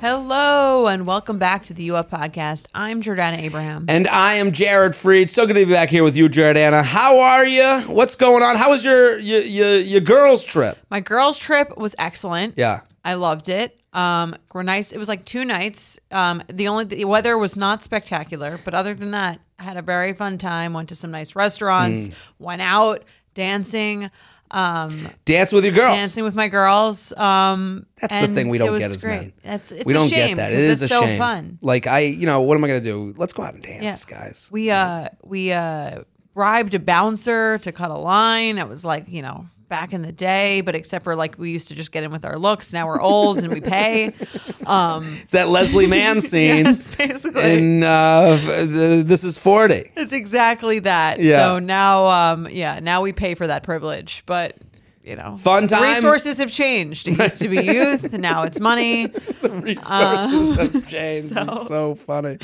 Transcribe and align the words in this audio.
Hello 0.00 0.86
and 0.86 1.08
welcome 1.08 1.40
back 1.40 1.64
to 1.64 1.74
the 1.74 1.82
U 1.84 1.96
Up 1.96 2.08
podcast. 2.08 2.66
I'm 2.72 3.02
Jordana 3.02 3.38
Abraham. 3.38 3.86
And 3.88 4.06
I 4.06 4.34
am 4.34 4.52
Jared 4.52 4.92
Freid. 4.92 5.28
So 5.28 5.44
good 5.44 5.54
to 5.54 5.66
be 5.66 5.72
back 5.72 5.88
here 5.88 6.04
with 6.04 6.16
you, 6.16 6.28
Jordana. 6.28 6.84
How 6.84 7.18
are 7.18 7.44
you? 7.44 7.80
What's 7.92 8.14
going 8.14 8.44
on? 8.44 8.54
How 8.54 8.70
was 8.70 8.84
your 8.84 9.18
your 9.18 9.40
your, 9.40 9.74
your 9.74 10.00
girls' 10.00 10.44
trip? 10.44 10.78
My 10.88 11.00
girls' 11.00 11.36
trip 11.36 11.76
was 11.76 11.96
excellent. 11.98 12.54
Yeah. 12.56 12.82
I 13.04 13.14
loved 13.14 13.48
it. 13.48 13.80
Um, 13.92 14.36
we're 14.54 14.62
nice. 14.62 14.92
It 14.92 14.98
was 14.98 15.08
like 15.08 15.24
two 15.24 15.44
nights. 15.44 15.98
Um, 16.12 16.44
the 16.48 16.68
only 16.68 16.84
the 16.84 17.04
weather 17.04 17.36
was 17.36 17.56
not 17.56 17.82
spectacular, 17.82 18.56
but 18.64 18.74
other 18.74 18.94
than 18.94 19.10
that, 19.10 19.40
I 19.58 19.64
had 19.64 19.76
a 19.76 19.82
very 19.82 20.12
fun 20.12 20.38
time. 20.38 20.74
Went 20.74 20.90
to 20.90 20.94
some 20.94 21.10
nice 21.10 21.34
restaurants. 21.34 22.10
Mm. 22.10 22.14
Went 22.38 22.62
out 22.62 23.02
dancing. 23.34 24.12
Um, 24.50 25.08
Dance 25.24 25.52
with 25.52 25.64
your 25.64 25.74
girls. 25.74 25.94
dancing 25.96 26.24
with 26.24 26.34
my 26.34 26.48
girls. 26.48 27.12
Um, 27.12 27.86
That's 28.00 28.26
the 28.28 28.34
thing 28.34 28.48
we 28.48 28.58
don't 28.58 28.78
get 28.78 28.90
as 28.90 29.02
great. 29.02 29.20
men. 29.20 29.32
That's 29.44 29.72
it's 29.72 29.84
we 29.84 29.92
a 29.92 29.96
don't 29.96 30.08
shame 30.08 30.36
get 30.36 30.42
that. 30.42 30.52
It 30.52 30.58
is 30.58 30.82
a 30.82 30.88
so 30.88 31.00
shame. 31.00 31.18
fun. 31.18 31.58
Like 31.60 31.86
I, 31.86 32.00
you 32.00 32.26
know, 32.26 32.40
what 32.42 32.56
am 32.56 32.64
I 32.64 32.68
going 32.68 32.80
to 32.82 32.84
do? 32.84 33.14
Let's 33.16 33.32
go 33.32 33.42
out 33.42 33.54
and 33.54 33.62
dance, 33.62 34.06
Yeah. 34.08 34.18
guys. 34.18 34.48
We 34.52 34.70
uh 34.70 35.08
we 35.24 35.52
uh 35.52 36.02
bribed 36.34 36.74
a 36.74 36.78
bouncer 36.78 37.58
to 37.58 37.72
cut 37.72 37.90
a 37.90 37.94
line. 37.98 38.58
It 38.58 38.68
was 38.68 38.84
like, 38.84 39.04
you 39.08 39.22
know, 39.22 39.46
back 39.68 39.92
in 39.92 40.02
the 40.02 40.12
day, 40.12 40.60
but 40.62 40.74
except 40.74 41.04
for 41.04 41.14
like 41.14 41.38
we 41.38 41.50
used 41.50 41.68
to 41.68 41.74
just 41.74 41.92
get 41.92 42.02
in 42.04 42.10
with 42.10 42.24
our 42.24 42.38
looks. 42.38 42.72
Now 42.72 42.86
we're 42.86 43.00
old 43.00 43.38
and 43.38 43.52
we 43.52 43.60
pay. 43.60 44.12
Um 44.66 45.18
It's 45.22 45.32
that 45.32 45.48
Leslie 45.48 45.86
Mann 45.86 46.20
scene 46.30 46.66
yes, 46.66 46.94
basically. 46.94 47.58
in 47.58 47.82
uh, 47.82 48.36
the, 48.36 49.02
This 49.06 49.24
Is 49.24 49.38
40. 49.38 49.92
it's 49.96 50.12
exactly 50.12 50.80
that. 50.80 51.20
Yeah. 51.20 51.36
So 51.38 51.58
now 51.58 52.06
um 52.06 52.48
yeah, 52.50 52.78
now 52.80 53.00
we 53.00 53.12
pay 53.14 53.34
for 53.34 53.46
that 53.46 53.62
privilege. 53.62 54.24
But 54.26 54.56
you 55.04 55.16
know, 55.16 55.38
Fun 55.38 55.68
time. 55.68 55.94
Resources 55.94 56.36
have 56.36 56.50
changed. 56.52 57.08
It 57.08 57.16
used 57.18 57.40
to 57.40 57.48
be 57.48 57.62
youth, 57.74 58.12
now 58.18 58.42
it's 58.42 58.60
money. 58.60 59.06
the 59.06 59.48
Resources 59.48 60.56
have 60.56 60.86
changed. 60.90 61.28
so- 61.28 61.42
It's 61.48 61.68
so 61.68 61.94
funny. 61.94 62.36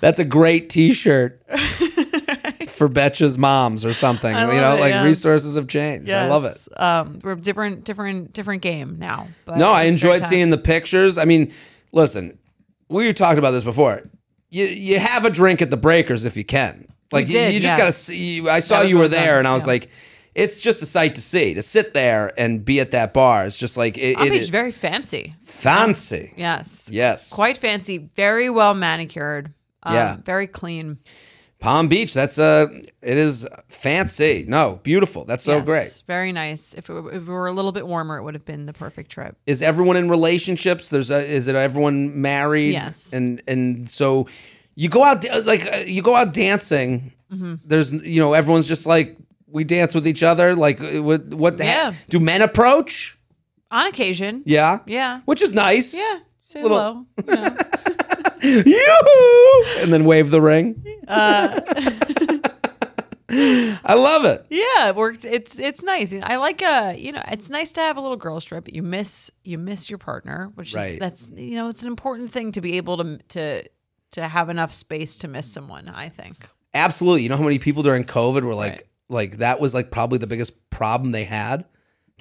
That's 0.00 0.20
a 0.20 0.24
great 0.24 0.68
T-shirt 0.70 1.42
for 2.82 2.92
Betches 2.92 3.38
moms 3.38 3.84
or 3.84 3.92
something. 3.92 4.36
You 4.36 4.46
know, 4.46 4.74
it, 4.74 4.80
like 4.80 4.90
yes. 4.90 5.04
resources 5.04 5.54
have 5.54 5.68
changed. 5.68 6.10
I 6.10 6.26
love 6.26 6.44
it. 6.44 6.80
Um, 6.80 7.20
we're 7.22 7.36
different, 7.36 7.84
different, 7.84 8.32
different 8.32 8.62
game 8.62 8.98
now. 8.98 9.28
But 9.44 9.58
No, 9.58 9.70
I 9.70 9.70
was 9.70 9.78
a 9.78 9.82
great 9.82 9.88
enjoyed 9.92 10.24
seeing 10.24 10.50
the 10.50 10.58
pictures. 10.58 11.16
I 11.16 11.24
mean, 11.24 11.52
listen, 11.92 12.38
we 12.88 13.12
talked 13.12 13.38
about 13.38 13.52
this 13.52 13.62
before. 13.62 14.02
You 14.50 14.64
you 14.64 14.98
have 14.98 15.24
a 15.24 15.30
drink 15.30 15.62
at 15.62 15.70
the 15.70 15.76
Breakers 15.76 16.26
if 16.26 16.36
you 16.36 16.44
can. 16.44 16.88
Like 17.12 17.28
you- 17.28 17.34
did, 17.34 17.54
you, 17.54 17.60
just 17.60 17.78
yes. 17.78 17.78
got 17.78 17.86
to 17.86 17.92
see. 17.92 18.48
I 18.48 18.58
saw 18.58 18.82
you 18.82 18.98
were 18.98 19.08
there, 19.08 19.38
and 19.38 19.46
I 19.46 19.54
was 19.54 19.64
yeah. 19.64 19.74
like, 19.74 19.90
it's 20.34 20.60
just 20.60 20.82
a 20.82 20.86
sight 20.86 21.14
to 21.14 21.22
see. 21.22 21.54
To 21.54 21.62
sit 21.62 21.94
there 21.94 22.32
and 22.36 22.64
be 22.64 22.80
at 22.80 22.90
that 22.90 23.12
bar, 23.14 23.46
it's 23.46 23.58
just 23.58 23.76
like 23.76 23.96
it, 23.96 24.16
Palm 24.16 24.28
Beach 24.28 24.38
is 24.38 24.42
is 24.44 24.50
very 24.50 24.72
fancy. 24.72 25.36
fancy. 25.42 26.34
Yes. 26.36 26.88
Yes, 26.92 27.32
Quite 27.32 27.58
fancy. 27.58 28.10
Very 28.16 28.50
well 28.50 28.74
manicured. 28.74 29.52
Um, 29.84 29.94
Yeah. 29.94 30.16
Very 30.24 30.48
clean. 30.48 30.98
Palm 31.62 31.88
Beach. 31.88 32.12
That's 32.12 32.38
uh 32.38 32.66
It 33.02 33.16
is 33.16 33.46
fancy. 33.68 34.44
No, 34.48 34.80
beautiful. 34.82 35.24
That's 35.24 35.44
so 35.44 35.56
Yes, 35.58 35.64
great. 35.64 36.02
Very 36.06 36.32
nice. 36.32 36.74
If 36.74 36.90
it, 36.90 36.92
were, 36.92 37.10
if 37.12 37.22
it 37.22 37.30
were 37.30 37.46
a 37.46 37.52
little 37.52 37.72
bit 37.72 37.86
warmer, 37.86 38.18
it 38.18 38.22
would 38.24 38.34
have 38.34 38.44
been 38.44 38.66
the 38.66 38.72
perfect 38.72 39.10
trip. 39.10 39.36
Is 39.46 39.62
everyone 39.62 39.96
in 39.96 40.08
relationships? 40.10 40.90
There's 40.90 41.10
a, 41.10 41.18
is 41.24 41.48
it 41.48 41.54
everyone 41.54 42.20
married? 42.20 42.72
Yes. 42.72 43.12
And 43.12 43.40
and 43.46 43.88
so 43.88 44.28
you 44.74 44.88
go 44.88 45.02
out 45.04 45.24
like 45.46 45.72
uh, 45.72 45.76
you 45.86 46.02
go 46.02 46.14
out 46.16 46.32
dancing. 46.34 47.12
Mm-hmm. 47.32 47.54
There's 47.64 47.92
you 47.92 48.20
know 48.20 48.32
everyone's 48.34 48.68
just 48.68 48.86
like 48.86 49.16
we 49.46 49.64
dance 49.64 49.94
with 49.94 50.06
each 50.06 50.22
other. 50.22 50.54
Like 50.56 50.80
uh, 50.80 51.02
what 51.02 51.24
what 51.28 51.58
the 51.58 51.64
Yeah. 51.64 51.90
heck? 51.92 52.06
do 52.08 52.18
men 52.20 52.42
approach? 52.42 53.16
On 53.70 53.86
occasion. 53.86 54.42
Yeah. 54.44 54.80
Yeah. 54.86 55.20
Which 55.24 55.40
is 55.42 55.54
nice. 55.54 55.94
Yeah. 55.94 56.18
Say 56.46 56.62
Little- 56.62 56.78
hello. 56.78 57.06
You 57.26 57.34
know. 57.36 57.56
Yoo-hoo! 58.42 59.64
And 59.82 59.92
then 59.92 60.04
wave 60.04 60.30
the 60.30 60.40
ring. 60.40 60.84
Uh. 61.06 61.60
I 63.34 63.94
love 63.94 64.26
it. 64.26 64.44
yeah, 64.50 64.88
it 64.90 64.96
worked. 64.96 65.24
It's 65.24 65.58
it's 65.58 65.82
nice. 65.82 66.12
I 66.22 66.36
like 66.36 66.60
uh, 66.62 66.92
you 66.96 67.12
know, 67.12 67.22
it's 67.28 67.48
nice 67.48 67.72
to 67.72 67.80
have 67.80 67.96
a 67.96 68.00
little 68.00 68.16
girl 68.18 68.40
strip. 68.40 68.70
You 68.70 68.82
miss 68.82 69.30
you 69.42 69.56
miss 69.56 69.88
your 69.88 69.98
partner, 69.98 70.50
which 70.54 70.74
Right. 70.74 70.94
is 70.94 70.98
that's 70.98 71.30
you 71.34 71.56
know, 71.56 71.68
it's 71.68 71.80
an 71.82 71.88
important 71.88 72.30
thing 72.30 72.52
to 72.52 72.60
be 72.60 72.76
able 72.76 72.98
to 72.98 73.18
to 73.28 73.62
to 74.12 74.28
have 74.28 74.50
enough 74.50 74.74
space 74.74 75.16
to 75.18 75.28
miss 75.28 75.50
someone. 75.50 75.88
I 75.88 76.10
think. 76.10 76.46
Absolutely. 76.74 77.22
You 77.22 77.30
know 77.30 77.36
how 77.38 77.44
many 77.44 77.58
people 77.58 77.82
during 77.82 78.04
COVID 78.04 78.42
were 78.42 78.54
like 78.54 78.72
Right. 78.72 78.82
like 79.08 79.36
that 79.38 79.60
was 79.60 79.72
like 79.74 79.90
probably 79.90 80.18
the 80.18 80.26
biggest 80.26 80.68
problem 80.68 81.10
they 81.12 81.24
had? 81.24 81.64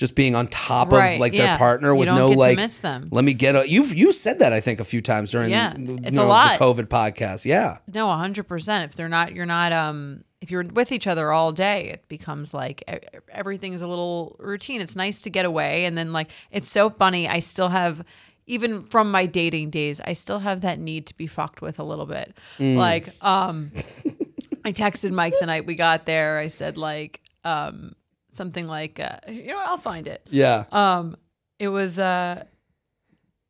Just 0.01 0.15
being 0.15 0.33
on 0.35 0.47
top 0.47 0.91
Right, 0.91 1.09
of 1.13 1.19
like 1.19 1.31
yeah. 1.31 1.45
their 1.45 1.57
partner 1.59 1.93
with 1.95 2.07
no 2.07 2.29
like 2.29 2.55
miss 2.57 2.79
them. 2.79 3.07
let 3.11 3.23
me 3.23 3.35
get 3.35 3.55
a 3.55 3.69
you 3.69 3.83
you 3.83 4.11
said 4.11 4.39
that 4.39 4.51
I 4.51 4.59
think 4.59 4.79
a 4.79 4.83
few 4.83 4.99
times 4.99 5.29
during 5.29 5.51
Yeah, 5.51 5.77
you 5.77 5.99
it's 6.03 6.17
a 6.17 6.23
lot. 6.23 6.57
the 6.57 6.65
COVID 6.65 6.85
podcast. 6.87 7.45
Yeah. 7.45 7.77
No, 7.93 8.11
hundred 8.11 8.47
percent. 8.47 8.89
If 8.89 8.97
they're 8.97 9.07
not, 9.09 9.35
you're 9.35 9.45
not. 9.45 9.71
Um, 9.71 10.23
if 10.41 10.49
you're 10.49 10.63
with 10.63 10.91
each 10.91 11.05
other 11.05 11.31
all 11.31 11.51
day, 11.51 11.89
it 11.89 12.07
becomes 12.07 12.51
like 12.51 12.83
everything's 13.29 13.83
a 13.83 13.87
little 13.87 14.35
routine. 14.39 14.81
It's 14.81 14.95
nice 14.95 15.21
to 15.21 15.29
get 15.29 15.45
away, 15.45 15.85
and 15.85 15.95
then 15.95 16.11
like 16.11 16.31
it's 16.49 16.71
so 16.71 16.89
funny. 16.89 17.27
I 17.29 17.37
still 17.37 17.69
have, 17.69 18.03
even 18.47 18.81
from 18.81 19.11
my 19.11 19.27
dating 19.27 19.69
days, 19.69 20.01
I 20.03 20.13
still 20.13 20.39
have 20.39 20.61
that 20.61 20.79
need 20.79 21.05
to 21.05 21.15
be 21.15 21.27
fucked 21.27 21.61
with 21.61 21.77
a 21.77 21.83
little 21.83 22.07
bit. 22.07 22.35
Mm. 22.57 22.75
Like, 22.75 23.09
um, 23.23 23.71
I 24.65 24.71
texted 24.71 25.11
Mike 25.11 25.35
the 25.39 25.45
night 25.45 25.67
we 25.67 25.75
got 25.75 26.07
there. 26.07 26.39
I 26.39 26.47
said 26.47 26.75
like, 26.75 27.21
um, 27.43 27.93
something 28.31 28.67
like, 28.67 28.99
uh, 28.99 29.17
you 29.27 29.47
know, 29.47 29.61
I'll 29.63 29.77
find 29.77 30.07
it. 30.07 30.25
Yeah. 30.29 30.65
Um, 30.71 31.15
it 31.59 31.67
was 31.67 31.99
uh, 31.99 32.43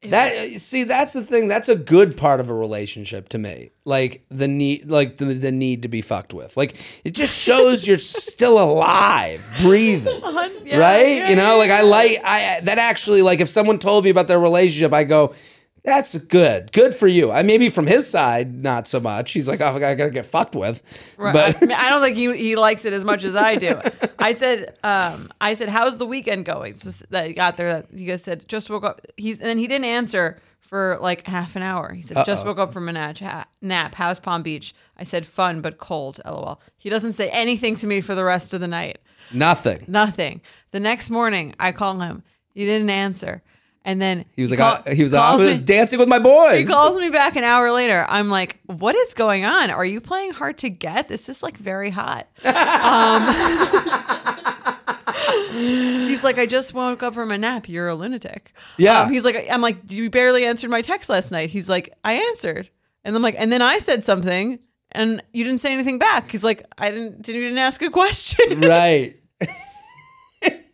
That 0.03 0.33
see, 0.55 0.83
that's 0.83 1.13
the 1.13 1.21
thing. 1.21 1.47
That's 1.47 1.69
a 1.69 1.75
good 1.75 2.17
part 2.17 2.39
of 2.39 2.49
a 2.49 2.53
relationship 2.53 3.29
to 3.29 3.37
me. 3.37 3.69
Like 3.85 4.25
the 4.29 4.47
need, 4.47 4.89
like 4.89 5.17
the, 5.17 5.25
the 5.25 5.51
need 5.51 5.83
to 5.83 5.87
be 5.87 6.01
fucked 6.01 6.33
with. 6.33 6.57
Like 6.57 6.75
it 7.05 7.11
just 7.11 7.37
shows 7.37 7.87
you're 7.87 7.99
still 7.99 8.59
alive, 8.61 9.47
breathing, 9.61 10.19
yeah, 10.65 10.77
right? 10.79 11.17
yeah, 11.17 11.29
you 11.29 11.35
know, 11.35 11.51
yeah, 11.51 11.67
like 11.67 11.71
I 11.71 11.81
like 11.83 12.17
I 12.23 12.59
that 12.63 12.79
actually 12.79 13.21
like 13.21 13.39
if 13.39 13.49
someone 13.49 13.77
told 13.79 14.03
me 14.03 14.09
about 14.09 14.27
their 14.27 14.39
relationship, 14.39 14.91
I 14.91 15.03
go, 15.03 15.35
"That's 15.83 16.17
good, 16.17 16.71
good 16.71 16.93
for 16.95 17.07
you." 17.07 17.31
I 17.31 17.43
maybe 17.43 17.69
from 17.69 17.87
his 17.87 18.07
side, 18.09 18.53
not 18.63 18.87
so 18.87 18.99
much. 18.99 19.31
He's 19.31 19.47
like, 19.47 19.61
"Oh, 19.61 19.75
I 19.75 19.95
gotta 19.95 20.09
get 20.09 20.25
fucked 20.25 20.55
with," 20.55 20.81
Right. 21.17 21.33
but 21.33 21.61
I, 21.61 21.65
mean, 21.65 21.71
I 21.77 21.89
don't 21.89 22.01
think 22.01 22.15
he, 22.17 22.35
he 22.35 22.55
likes 22.55 22.85
it 22.85 22.93
as 22.93 23.03
much 23.05 23.23
as 23.23 23.35
I 23.35 23.55
do. 23.55 23.79
I 24.19 24.33
said, 24.33 24.77
um, 24.83 25.31
I 25.41 25.55
said, 25.55 25.69
how's 25.69 25.97
the 25.97 26.05
weekend 26.05 26.45
going? 26.45 26.75
So 26.75 27.05
that 27.09 27.27
he 27.27 27.33
got 27.33 27.57
there, 27.57 27.67
that 27.73 27.93
you 27.93 28.07
guys 28.07 28.23
said 28.23 28.47
just 28.47 28.69
woke 28.69 28.83
up. 28.83 29.01
He's 29.17 29.37
and 29.39 29.47
then 29.47 29.57
he 29.57 29.67
didn't 29.67 29.85
answer 29.85 30.37
for 30.59 30.97
like 31.01 31.25
half 31.27 31.55
an 31.55 31.63
hour. 31.63 31.91
He 31.91 32.01
said 32.01 32.25
just 32.25 32.45
woke 32.45 32.57
up 32.59 32.71
from 32.71 32.87
a 32.87 32.93
nap. 32.93 33.47
Nap. 33.61 33.95
How's 33.95 34.19
Palm 34.19 34.41
Beach? 34.43 34.73
I 34.97 35.03
said 35.03 35.25
fun 35.25 35.61
but 35.61 35.79
cold. 35.79 36.21
LOL. 36.25 36.61
He 36.77 36.89
doesn't 36.89 37.13
say 37.13 37.29
anything 37.29 37.75
to 37.77 37.87
me 37.87 37.99
for 38.01 38.15
the 38.15 38.23
rest 38.23 38.53
of 38.53 38.61
the 38.61 38.67
night. 38.67 38.99
nothing. 39.33 39.83
Nothing. 39.87 40.41
The 40.71 40.79
next 40.79 41.09
morning, 41.09 41.55
I 41.59 41.71
call 41.73 41.99
him. 41.99 42.23
He 42.53 42.65
didn't 42.65 42.89
answer. 42.89 43.41
And 43.83 43.99
then 44.01 44.25
He 44.35 44.43
was 44.43 44.51
like, 44.51 44.59
call- 44.59 44.81
I, 44.85 44.93
he 44.93 45.01
was, 45.01 45.13
I 45.13 45.35
was 45.35 45.59
me- 45.59 45.65
dancing 45.65 45.97
with 45.97 46.07
my 46.07 46.19
boys. 46.19 46.67
he 46.67 46.71
calls 46.73 46.97
me 46.97 47.09
back 47.09 47.35
an 47.35 47.43
hour 47.43 47.71
later. 47.71 48.05
I'm 48.07 48.29
like, 48.29 48.59
what 48.67 48.95
is 48.95 49.13
going 49.15 49.43
on? 49.43 49.71
Are 49.71 49.83
you 49.83 49.99
playing 49.99 50.33
hard 50.33 50.59
to 50.59 50.69
get? 50.69 51.07
This 51.07 51.29
is 51.29 51.41
like 51.41 51.57
very 51.57 51.89
hot. 51.89 52.27
Um, 52.45 53.23
he's 55.51 56.23
like, 56.23 56.37
I 56.37 56.45
just 56.45 56.73
woke 56.73 57.03
up 57.03 57.13
from 57.13 57.31
a 57.31 57.37
nap. 57.37 57.67
You're 57.69 57.87
a 57.87 57.95
lunatic. 57.95 58.53
Yeah. 58.77 59.01
Um, 59.01 59.11
he's 59.11 59.23
like, 59.23 59.47
I'm 59.49 59.61
like, 59.61 59.77
you 59.89 60.09
barely 60.09 60.45
answered 60.45 60.69
my 60.69 60.81
text 60.81 61.09
last 61.09 61.31
night. 61.31 61.49
He's 61.49 61.69
like, 61.69 61.93
I 62.03 62.13
answered. 62.13 62.69
And 63.03 63.15
I'm 63.15 63.21
like, 63.23 63.35
and 63.37 63.51
then 63.51 63.61
I 63.63 63.79
said 63.79 64.03
something 64.03 64.59
and 64.91 65.23
you 65.33 65.43
didn't 65.43 65.59
say 65.61 65.73
anything 65.73 65.97
back. 65.97 66.29
He's 66.31 66.43
like, 66.43 66.65
I 66.77 66.91
didn't, 66.91 67.21
didn't, 67.23 67.41
didn't 67.41 67.57
ask 67.57 67.81
a 67.81 67.89
question. 67.89 68.61
right. 68.61 69.17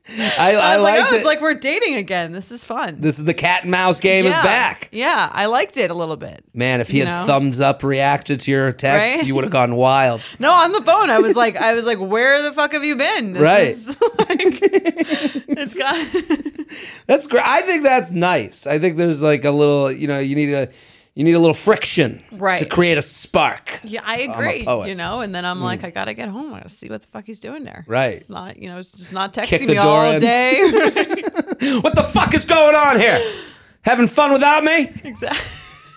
I, 0.09 0.33
I 0.39 0.51
I, 0.53 0.75
was 0.77 0.83
like, 0.83 0.99
oh, 1.01 1.13
it. 1.13 1.17
it's 1.17 1.25
like 1.25 1.41
we're 1.41 1.53
dating 1.53 1.95
again. 1.95 2.31
This 2.31 2.51
is 2.51 2.63
fun. 2.63 2.97
this 2.99 3.19
is 3.19 3.25
the 3.25 3.33
cat 3.33 3.63
and 3.63 3.71
mouse 3.71 3.99
game 3.99 4.25
is 4.25 4.35
back. 4.35 4.89
Yeah, 4.91 5.29
I 5.33 5.47
liked 5.47 5.77
it 5.77 5.91
a 5.91 5.93
little 5.93 6.15
bit. 6.15 6.43
Man, 6.53 6.81
if 6.81 6.89
he 6.89 6.99
had 6.99 7.07
know? 7.07 7.25
thumbs 7.25 7.59
up 7.59 7.83
reacted 7.83 8.39
to 8.41 8.51
your 8.51 8.71
text, 8.71 9.17
Right? 9.17 9.25
you 9.27 9.35
would 9.35 9.43
have 9.43 9.51
gone 9.51 9.75
wild. 9.75 10.21
No, 10.39 10.51
on 10.51 10.71
the 10.71 10.81
phone, 10.83 11.09
I 11.09 11.19
was 11.19 11.35
like, 11.35 11.55
I 11.57 11.73
was 11.73 11.85
like, 11.85 11.99
where 11.99 12.41
the 12.41 12.53
fuck 12.53 12.73
have 12.73 12.83
you 12.83 12.95
been? 12.95 13.33
This 13.33 13.41
Right. 13.41 13.67
is 13.67 13.87
like, 14.19 14.59
it's 15.47 15.75
got. 15.75 16.97
That's 17.07 17.27
great. 17.27 17.43
I 17.45 17.61
think 17.61 17.83
that's 17.83 18.11
nice. 18.11 18.67
I 18.67 18.79
think 18.79 18.97
there's 18.97 19.21
like 19.21 19.45
a 19.45 19.51
little, 19.51 19.91
you 19.91 20.07
know, 20.07 20.19
you 20.19 20.35
need 20.35 20.53
a 20.53 20.69
you 21.17 21.23
need 21.23 21.33
a 21.33 21.39
little 21.39 21.55
friction 21.55 22.23
Right. 22.31 22.59
to 22.59 22.65
create 22.65 22.99
a 22.99 23.01
spark. 23.01 23.79
Yeah, 23.83 24.01
I 24.05 24.19
agree. 24.19 24.63
Mm. 24.65 24.87
You 24.87 24.93
know, 24.93 25.21
and 25.21 25.33
then 25.33 25.45
I'm 25.45 25.59
like, 25.61 25.83
I 25.83 25.89
gotta 25.89 26.13
get 26.13 26.29
home. 26.29 26.53
I 26.53 26.57
gotta 26.59 26.69
see 26.69 26.89
what 26.89 27.01
the 27.01 27.07
fuck 27.07 27.25
he's 27.25 27.39
doing 27.39 27.63
there. 27.63 27.85
Right. 27.87 28.17
It's 28.21 28.29
not, 28.29 28.57
you 28.57 28.69
know, 28.69 28.77
it's 28.77 28.91
just 28.91 29.13
not 29.13 29.33
texting 29.33 29.67
me 29.67 29.77
all 29.77 30.11
in. 30.11 30.21
day. 30.21 30.61
What 31.81 31.95
the 31.95 32.03
fuck 32.03 32.35
is 32.35 32.45
going 32.45 32.75
on 32.75 32.99
here? 32.99 33.19
Having 33.81 34.07
fun 34.07 34.31
without 34.31 34.63
me? 34.63 34.91
exactly. 35.03 35.41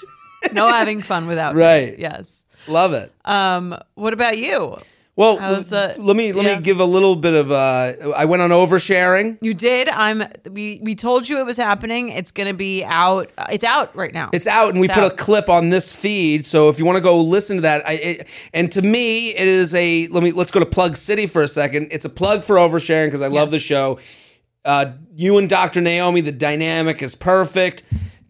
no 0.55 0.67
having 0.69 1.03
fun 1.03 1.27
without. 1.27 1.55
me. 1.55 1.61
Right. 1.61 1.99
Yes. 1.99 2.47
Love 2.67 2.95
it. 2.95 3.13
Um. 3.27 3.77
What 3.97 4.15
about 4.15 4.39
you? 4.39 4.79
Well, 5.21 5.37
How's, 5.37 5.71
uh, 5.71 5.97
let 5.99 6.17
me 6.17 6.33
let 6.33 6.47
yeah. 6.47 6.57
me 6.57 6.63
give 6.63 6.81
a 6.81 6.85
little 6.87 7.15
bit 7.15 7.35
of. 7.35 7.53
Uh, 7.53 7.93
I 8.17 8.25
went 8.25 8.41
on 8.41 8.49
oversharing. 8.49 9.37
You 9.43 9.53
did. 9.53 9.91
I'm. 9.91 10.25
We 10.51 10.81
we 10.83 10.95
told 10.95 11.29
you 11.29 11.39
it 11.41 11.45
was 11.45 11.59
happening. 11.59 12.09
It's 12.09 12.31
gonna 12.31 12.55
be 12.55 12.83
out. 12.85 13.31
uh, 13.37 13.45
It's 13.51 13.63
out 13.63 13.95
right 13.95 14.15
now. 14.15 14.31
It's 14.33 14.47
out, 14.47 14.71
and 14.71 14.81
we 14.81 14.87
It's 14.87 14.95
put 14.95 15.13
a 15.13 15.15
clip 15.15 15.51
on 15.51 15.69
this 15.69 15.93
feed. 15.93 16.47
So 16.47 16.71
if 16.71 16.79
you 16.79 16.87
want 16.87 16.97
to 16.97 17.03
go 17.03 17.21
listen 17.21 17.57
to 17.57 17.63
that, 17.63 17.87
I, 17.87 17.93
it, 17.93 18.29
and 18.55 18.73
to 18.73 18.81
me, 18.81 19.29
it 19.37 19.47
is 19.47 19.75
a. 19.75 20.07
Let 20.07 20.23
me 20.23 20.33
let's 20.33 20.53
go 20.53 20.61
to 20.61 20.65
Plug 20.65 20.97
City 20.97 21.27
for 21.27 21.43
a 21.43 21.49
second. 21.49 21.89
It's 21.91 22.07
a 22.07 22.11
plug 22.11 22.43
for 22.43 22.57
oversharing 22.57 23.09
because 23.09 23.21
I 23.21 23.29
love 23.29 23.51
the 23.51 23.59
show. 23.59 23.99
Uh, 24.65 24.93
you 25.15 25.37
and 25.37 25.51
Dr. 25.51 25.83
Naomi, 25.83 26.23
the 26.23 26.33
dynamic 26.33 27.03
is 27.03 27.15
perfect. 27.15 27.83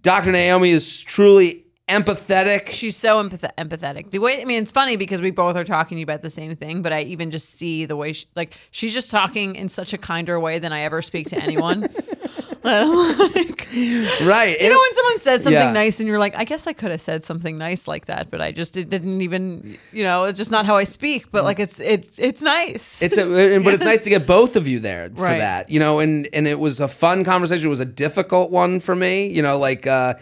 Dr. 0.03 0.33
Naomi 0.33 0.71
is 0.71 1.03
truly 1.03 1.67
empathetic. 1.91 2.69
She's 2.69 2.97
so 2.97 3.23
empath- 3.23 3.51
empathetic. 3.59 4.11
The 4.11 4.19
way 4.21 4.41
I 4.41 4.45
mean, 4.45 4.63
it's 4.63 4.73
funny 4.73 4.97
because 4.97 5.21
we 5.21 5.31
both 5.31 5.57
are 5.57 5.65
talking 5.65 6.01
about 6.03 6.23
the 6.23 6.31
same 6.31 6.57
thing, 6.57 6.83
but 6.83 6.93
I 6.93 7.03
even 7.03 7.31
just 7.31 7.51
see 7.59 7.85
the 7.85 7.97
way 7.97 8.13
she, 8.13 8.27
like 8.37 8.57
she's 8.71 8.95
just 8.95 9.11
talking 9.11 9.57
in 9.57 9.69
such 9.69 9.93
a 9.93 9.99
kinder 9.99 10.39
way 10.41 10.59
than 10.59 10.73
I 10.73 10.81
ever 10.83 11.03
speak 11.03 11.29
to 11.29 11.37
anyone. 11.43 11.81
like, 12.63 13.69
right. 13.73 14.57
you 14.61 14.69
know 14.69 14.79
when 14.81 14.93
someone 14.95 15.19
says 15.19 15.43
something 15.43 15.53
Yeah. 15.53 15.73
nice 15.73 15.99
and 15.99 16.07
you're 16.09 16.19
like, 16.19 16.37
I 16.37 16.45
guess 16.45 16.67
I 16.67 16.73
could 16.75 16.91
have 16.91 17.01
said 17.01 17.25
something 17.25 17.57
nice 17.57 17.89
like 17.89 18.07
that, 18.07 18.31
but 18.31 18.41
I 18.43 18.53
just 18.53 18.77
it 18.77 18.91
didn't 18.91 19.23
even, 19.23 19.79
you 19.93 20.03
know, 20.05 20.25
it's 20.25 20.39
just 20.39 20.51
not 20.51 20.67
how 20.67 20.77
I 20.77 20.85
speak. 20.85 21.31
But 21.31 21.45
like 21.45 21.59
it's 21.59 21.81
it 21.81 22.13
it's 22.19 22.43
nice. 22.43 23.01
It's 23.03 23.17
a, 23.17 23.25
but 23.61 23.75
it's 23.75 23.85
nice 23.93 24.05
to 24.05 24.11
get 24.11 24.27
both 24.27 24.57
of 24.57 24.69
you 24.69 24.79
there 24.79 25.09
for 25.09 25.23
Right. 25.23 25.39
that, 25.39 25.71
you 25.71 25.81
know. 25.81 26.01
And 26.01 26.29
and 26.33 26.47
it 26.47 26.59
was 26.59 26.81
a 26.81 26.89
fun 26.89 27.25
conversation. 27.25 27.67
It 27.67 27.71
was 27.71 27.81
a 27.81 27.85
difficult 27.87 28.51
one 28.51 28.81
for 28.81 28.95
me, 28.95 29.33
you 29.33 29.43
know, 29.43 29.59
like. 29.59 29.87
uh 29.87 30.15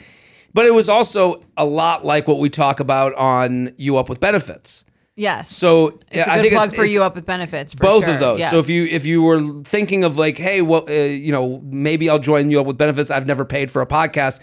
But 0.55 0.67
it 0.67 0.73
was 0.75 0.89
also 0.89 1.43
a 1.56 1.65
lot 1.65 2.05
like 2.05 2.27
what 2.27 2.39
we 2.39 2.50
talk 2.50 2.81
about 2.81 3.15
on 3.15 3.75
You 3.77 3.97
Up 3.97 4.09
with 4.09 4.19
Benefits. 4.21 4.85
yes. 5.15 5.50
So 5.50 5.99
it's 6.11 6.27
a 6.27 6.31
I 6.31 6.37
good 6.37 6.43
think 6.43 6.55
plug 6.55 6.69
it's, 6.69 6.77
for 6.77 6.85
you 6.85 7.03
up 7.03 7.15
with 7.15 7.27
benefits. 7.27 7.75
For 7.75 7.81
both 7.81 8.05
sure. 8.05 8.15
of 8.15 8.21
those. 8.21 8.49
So 8.50 8.59
if 8.59 8.69
you 8.71 8.85
if 8.85 9.05
you 9.05 9.23
were 9.23 9.43
thinking 9.65 10.05
of 10.05 10.17
like, 10.17 10.39
hey, 10.39 10.62
well, 10.62 10.85
uh, 10.89 10.93
you 10.93 11.33
know, 11.33 11.61
maybe 11.65 12.09
I'll 12.09 12.19
join 12.19 12.50
you 12.50 12.61
up 12.61 12.67
with 12.67 12.79
benefits. 12.79 13.11
I've 13.11 13.27
never 13.27 13.45
paid 13.45 13.71
for 13.71 13.83
a 13.83 13.87
podcast. 13.87 14.41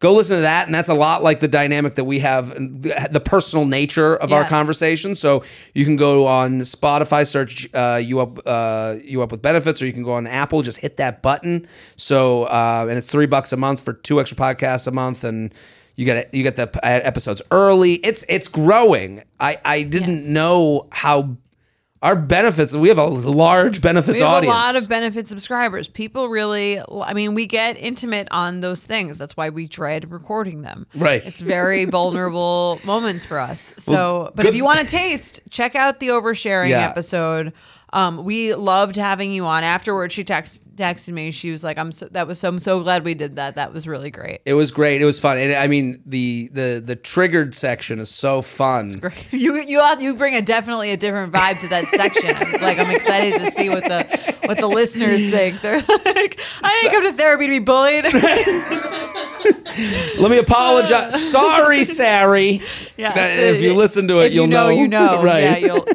Go 0.00 0.12
listen 0.12 0.36
to 0.36 0.42
that, 0.42 0.66
and 0.66 0.74
that's 0.74 0.88
a 0.88 0.94
lot 0.94 1.22
like 1.24 1.40
the 1.40 1.48
dynamic 1.48 1.96
that 1.96 2.04
we 2.04 2.20
have, 2.20 2.50
the, 2.50 3.20
personal 3.24 3.64
nature 3.64 4.14
of 4.14 4.32
our 4.32 4.42
Yes. 4.42 4.50
conversation. 4.50 5.14
So 5.16 5.42
you 5.74 5.84
can 5.84 5.96
go 5.96 6.26
on 6.28 6.60
Spotify, 6.60 7.26
search 7.26 7.68
uh, 7.74 8.00
you 8.02 8.20
up 8.20 8.38
uh, 8.46 8.94
you 9.02 9.22
up 9.22 9.32
with 9.32 9.42
benefits, 9.42 9.82
or 9.82 9.86
you 9.86 9.92
can 9.92 10.04
go 10.04 10.12
on 10.12 10.26
Apple, 10.28 10.62
just 10.62 10.78
hit 10.78 10.98
that 10.98 11.20
button. 11.20 11.66
So 11.96 12.44
uh, 12.44 12.86
and 12.88 12.96
it's 12.96 13.10
three 13.10 13.26
bucks 13.26 13.52
a 13.52 13.56
month 13.56 13.80
for 13.80 13.92
two 13.92 14.20
extra 14.20 14.36
podcasts 14.36 14.86
a 14.86 14.92
month, 14.92 15.24
and 15.24 15.52
you 15.96 16.04
get 16.04 16.32
you 16.32 16.44
get 16.44 16.54
the 16.54 16.70
episodes 16.84 17.42
early. 17.50 17.94
It's 17.94 18.24
it's 18.28 18.46
growing. 18.46 19.24
I 19.40 19.58
I 19.64 19.82
didn't 19.82 20.18
Yes. 20.18 20.26
know 20.28 20.86
how 20.92 21.36
our 22.02 22.14
benefits. 22.16 22.74
We 22.74 22.88
have 22.88 22.98
a 22.98 23.06
large 23.06 23.80
benefits 23.82 24.18
we 24.18 24.24
have 24.24 24.30
audience. 24.34 24.54
a 24.54 24.56
lot 24.58 24.76
of 24.76 24.88
benefit 24.88 25.26
subscribers. 25.28 25.88
People 25.88 26.28
really, 26.28 26.80
I 27.02 27.12
mean, 27.14 27.34
we 27.34 27.46
get 27.46 27.76
intimate 27.76 28.28
on 28.30 28.60
those 28.60 28.84
things. 28.84 29.18
That's 29.18 29.36
why 29.36 29.48
we 29.48 29.66
dread 29.66 30.10
recording 30.10 30.62
them. 30.62 30.86
Right. 30.94 31.24
It's 31.26 31.40
very 31.40 31.84
vulnerable 32.18 32.80
moments 32.84 33.24
for 33.24 33.38
us. 33.38 33.74
So, 33.78 34.30
but 34.34 34.42
good- 34.42 34.50
if 34.50 34.54
you 34.54 34.64
want 34.64 34.78
to 34.80 34.86
taste, 34.86 35.40
check 35.50 35.74
out 35.74 35.98
the 36.00 36.08
oversharing 36.08 36.68
Yeah. 36.70 36.88
episode. 36.88 37.52
Um, 37.92 38.22
we 38.24 38.54
loved 38.54 38.96
having 38.96 39.32
you 39.32 39.46
on. 39.46 39.64
Afterwards, 39.64 40.12
she 40.12 40.22
text, 40.22 40.60
texted 40.76 41.14
me. 41.14 41.30
She 41.30 41.50
was 41.50 41.64
like, 41.64 41.78
"I'm 41.78 41.90
so 41.90 42.06
that 42.10 42.26
was 42.26 42.38
so 42.38 42.48
I'm 42.50 42.58
so 42.58 42.82
glad 42.82 43.02
we 43.04 43.14
did 43.14 43.36
that. 43.36 43.54
That 43.54 43.72
was 43.72 43.88
really 43.88 44.10
great." 44.10 44.40
it 44.44 44.52
was 44.54 44.70
great. 44.70 45.00
It 45.00 45.06
was 45.06 45.18
fun, 45.18 45.38
and 45.38 45.54
I 45.54 45.68
mean 45.68 46.02
the 46.04 46.50
the 46.52 46.82
the 46.84 46.96
triggered 46.96 47.54
section 47.54 47.98
is 47.98 48.10
so 48.10 48.42
fun. 48.42 49.00
You 49.30 49.56
you 49.62 49.80
have- 49.80 50.02
you 50.02 50.14
bring 50.14 50.34
a 50.34 50.42
definitely 50.42 50.90
a 50.92 50.96
different 50.96 51.32
vibe 51.32 51.60
to 51.60 51.68
that 51.68 51.88
section. 51.88 52.30
It's 52.30 52.62
like 52.62 52.78
I'm 52.78 52.90
excited 52.90 53.34
to 53.34 53.50
see 53.52 53.68
what 53.70 53.84
the 53.84 54.34
what 54.44 54.58
the 54.58 54.68
listeners 54.68 55.22
think. 55.30 55.60
They're 55.62 55.76
like, 55.78 56.40
I 56.62 56.78
didn't 56.82 56.92
come 56.92 57.10
to 57.10 57.16
therapy 57.16 57.46
to 57.46 57.50
be 57.50 57.58
bullied. 57.58 58.04
Let 60.18 60.30
me 60.30 60.38
apologize. 60.38 61.30
Sorry, 61.30 61.84
Sari. 61.84 62.60
Yeah, 62.96 63.14
That- 63.14 63.38
if 63.38 63.62
you 63.62 63.74
listen 63.74 64.08
to 64.08 64.20
it, 64.20 64.26
if 64.26 64.34
you'll 64.34 64.46
you 64.46 64.50
know, 64.50 64.68
you 64.68 64.88
know, 64.88 65.22
right? 65.22 65.42
Yeah, 65.42 65.56
you'll. 65.56 65.86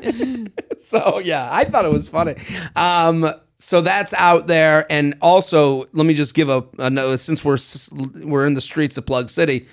so 0.80 1.20
yeah, 1.20 1.50
I 1.52 1.64
thought 1.66 1.86
it 1.86 1.92
was 1.92 2.10
funny. 2.10 2.36
Um, 2.76 3.26
so 3.58 3.82
that's 3.82 4.14
out 4.16 4.48
there, 4.48 4.86
and 4.92 5.16
also 5.22 5.86
let 5.94 6.06
me 6.06 6.14
just 6.14 6.34
give 6.36 6.50
a, 6.50 6.66
a 6.80 6.90
note. 6.90 7.18
Since 7.18 7.46
we're 7.46 7.58
we're 8.26 8.46
in 8.46 8.54
the 8.54 8.62
streets 8.62 8.98
of 8.98 9.06
Plug 9.06 9.30
City, 9.30 9.68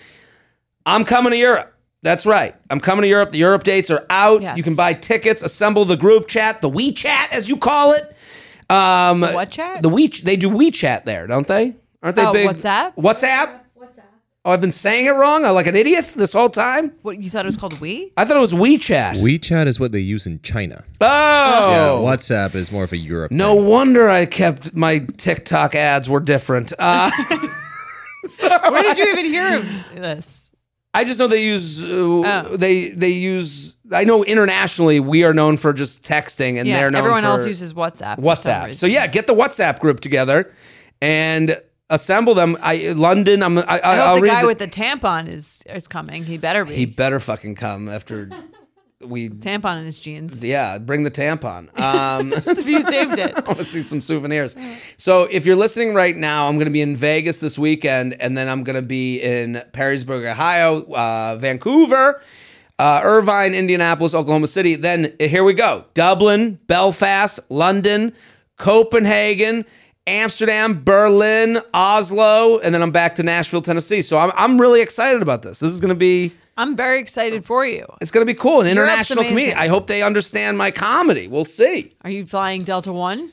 I'm 0.86 1.04
coming 1.04 1.32
to 1.32 1.36
Europe. 1.36 1.74
That's 2.02 2.24
right. 2.24 2.54
I'm 2.70 2.80
coming 2.80 3.02
to 3.02 3.08
Europe. 3.08 3.30
The 3.30 3.38
Europe 3.38 3.62
dates 3.62 3.90
are 3.90 4.06
out. 4.08 4.40
Yes. 4.40 4.56
You 4.56 4.62
can 4.62 4.74
buy 4.74 4.94
tickets. 4.94 5.42
Assemble 5.42 5.84
the 5.84 5.96
group 5.96 6.28
chat, 6.28 6.62
the 6.62 6.70
WeChat 6.70 7.32
as 7.32 7.48
you 7.48 7.56
call 7.58 7.92
it. 7.92 8.16
Um, 8.70 9.20
what 9.20 9.50
chat? 9.50 9.82
The 9.82 9.88
We 9.88 10.08
they 10.08 10.36
do 10.36 10.48
WeChat 10.48 11.04
there, 11.04 11.26
don't 11.26 11.46
they? 11.46 11.76
Aren't 12.02 12.16
they 12.16 12.24
Oh, 12.26 12.32
big? 12.32 12.48
WhatsApp? 12.48 12.94
WhatsApp. 12.96 13.59
What's 14.42 14.44
that? 14.44 14.48
Oh, 14.48 14.52
I've 14.52 14.60
been 14.60 14.72
saying 14.72 15.06
it 15.06 15.10
wrong. 15.10 15.44
I'm 15.44 15.54
like 15.54 15.66
an 15.66 15.76
idiot 15.76 16.14
this 16.16 16.32
whole 16.32 16.48
time. 16.48 16.92
What 17.02 17.22
you 17.22 17.30
thought 17.30 17.44
it 17.44 17.48
was 17.48 17.56
called? 17.56 17.78
We? 17.80 18.12
I 18.16 18.24
thought 18.24 18.36
it 18.36 18.40
was 18.40 18.52
WeChat. 18.54 19.16
WeChat 19.22 19.66
is 19.66 19.78
what 19.78 19.92
they 19.92 20.00
use 20.00 20.26
in 20.26 20.40
China. 20.42 20.84
oh, 21.00 21.06
Yeah, 21.06 21.88
WhatsApp 22.16 22.54
is 22.54 22.72
more 22.72 22.84
of 22.84 22.92
a 22.92 22.96
Europe. 22.96 23.32
No 23.32 23.54
thing. 23.56 23.66
wonder 23.66 24.08
I 24.08 24.26
kept 24.26 24.74
my 24.74 25.00
TikTok 25.00 25.74
ads 25.74 26.08
were 26.08 26.20
different. 26.20 26.72
Uh, 26.78 27.10
Where 28.70 28.82
did 28.82 28.98
you 28.98 29.12
even 29.12 29.24
hear 29.26 29.56
of 29.58 29.62
this? 29.96 30.54
I 30.92 31.04
just 31.04 31.18
know 31.20 31.26
they 31.28 31.44
use 31.44 31.84
uh, 31.84 31.88
Oh. 31.88 32.56
they 32.56 32.88
they 32.88 33.10
use. 33.10 33.76
I 33.92 34.04
know 34.04 34.24
internationally 34.24 35.00
we 35.00 35.24
are 35.24 35.32
known 35.34 35.56
for 35.56 35.72
just 35.72 36.02
texting, 36.02 36.58
and 36.58 36.66
Yeah, 36.66 36.78
they're 36.78 36.90
known 36.90 36.98
everyone 37.00 37.22
for 37.22 37.28
else 37.28 37.46
uses 37.46 37.74
WhatsApp. 37.74 38.18
WhatsApp. 38.18 38.74
So 38.74 38.86
yeah, 38.86 39.06
get 39.06 39.26
the 39.26 39.34
WhatsApp 39.34 39.78
group 39.80 40.00
together 40.00 40.52
and 41.02 41.60
assemble 41.90 42.34
them. 42.34 42.56
I 42.62 42.92
London. 42.92 43.42
I'm. 43.42 43.58
I, 43.58 43.62
I, 43.62 43.80
I 43.82 43.96
hope 43.96 44.14
will 44.14 44.20
the 44.22 44.26
guy 44.28 44.40
the- 44.40 44.46
with 44.46 44.58
the 44.58 44.68
tampon 44.68 45.28
is 45.28 45.62
is 45.66 45.86
coming. 45.86 46.24
He 46.24 46.38
better 46.38 46.64
be. 46.64 46.74
He 46.74 46.86
better 46.86 47.20
fucking 47.20 47.56
come 47.56 47.88
after 47.88 48.30
we. 49.00 49.28
tampon 49.28 49.78
in 49.78 49.84
his 49.84 49.98
jeans. 49.98 50.44
Yeah, 50.44 50.78
bring 50.78 51.02
the 51.02 51.10
tampon. 51.10 51.68
Um, 51.78 52.30
you 52.46 52.82
saved 52.82 53.18
it. 53.18 53.34
I 53.36 53.40
want 53.40 53.58
to 53.58 53.64
see 53.64 53.82
some 53.82 54.00
souvenirs. 54.00 54.56
So 54.96 55.22
if 55.24 55.44
you're 55.44 55.56
listening 55.56 55.92
right 55.94 56.16
now, 56.16 56.48
I'm 56.48 56.56
going 56.56 56.66
to 56.66 56.72
be 56.72 56.80
in 56.82 56.96
Vegas 56.96 57.40
this 57.40 57.58
weekend, 57.58 58.16
and 58.20 58.36
then 58.38 58.48
I'm 58.48 58.64
going 58.64 58.76
to 58.76 58.82
be 58.82 59.20
in 59.20 59.62
Perrysburg, 59.72 60.30
Ohio, 60.30 60.82
uh, 60.92 61.36
Vancouver, 61.36 62.22
uh, 62.78 63.00
Irvine, 63.02 63.54
Indianapolis, 63.54 64.14
Oklahoma 64.14 64.46
City. 64.46 64.76
Then 64.76 65.14
here 65.18 65.44
we 65.44 65.54
go: 65.54 65.84
Dublin, 65.94 66.58
Belfast, 66.66 67.40
London, 67.50 68.12
Copenhagen. 68.56 69.64
Amsterdam, 70.06 70.82
Berlin, 70.82 71.60
Oslo, 71.74 72.58
and 72.58 72.74
then 72.74 72.82
I'm 72.82 72.90
back 72.90 73.14
to 73.16 73.22
Nashville, 73.22 73.62
Tennessee. 73.62 74.02
So 74.02 74.18
I'm, 74.18 74.32
I'm 74.34 74.60
really 74.60 74.80
excited 74.80 75.22
about 75.22 75.42
this. 75.42 75.60
This 75.60 75.72
is 75.72 75.80
going 75.80 75.90
to 75.90 75.94
be 75.94 76.32
I'm 76.56 76.76
very 76.76 77.00
excited 77.00 77.44
for 77.44 77.64
you. 77.66 77.86
it's 78.00 78.10
going 78.10 78.26
to 78.26 78.30
be 78.30 78.36
cool. 78.38 78.60
An 78.60 78.66
international 78.66 79.24
amazing. 79.24 79.54
I 79.56 79.68
hope 79.68 79.86
they 79.86 80.02
understand 80.02 80.58
my 80.58 80.70
comedy. 80.70 81.28
We'll 81.28 81.44
see. 81.44 81.94
Are 82.02 82.10
you 82.10 82.26
flying 82.26 82.62
Delta 82.62 82.92
One? 82.92 83.32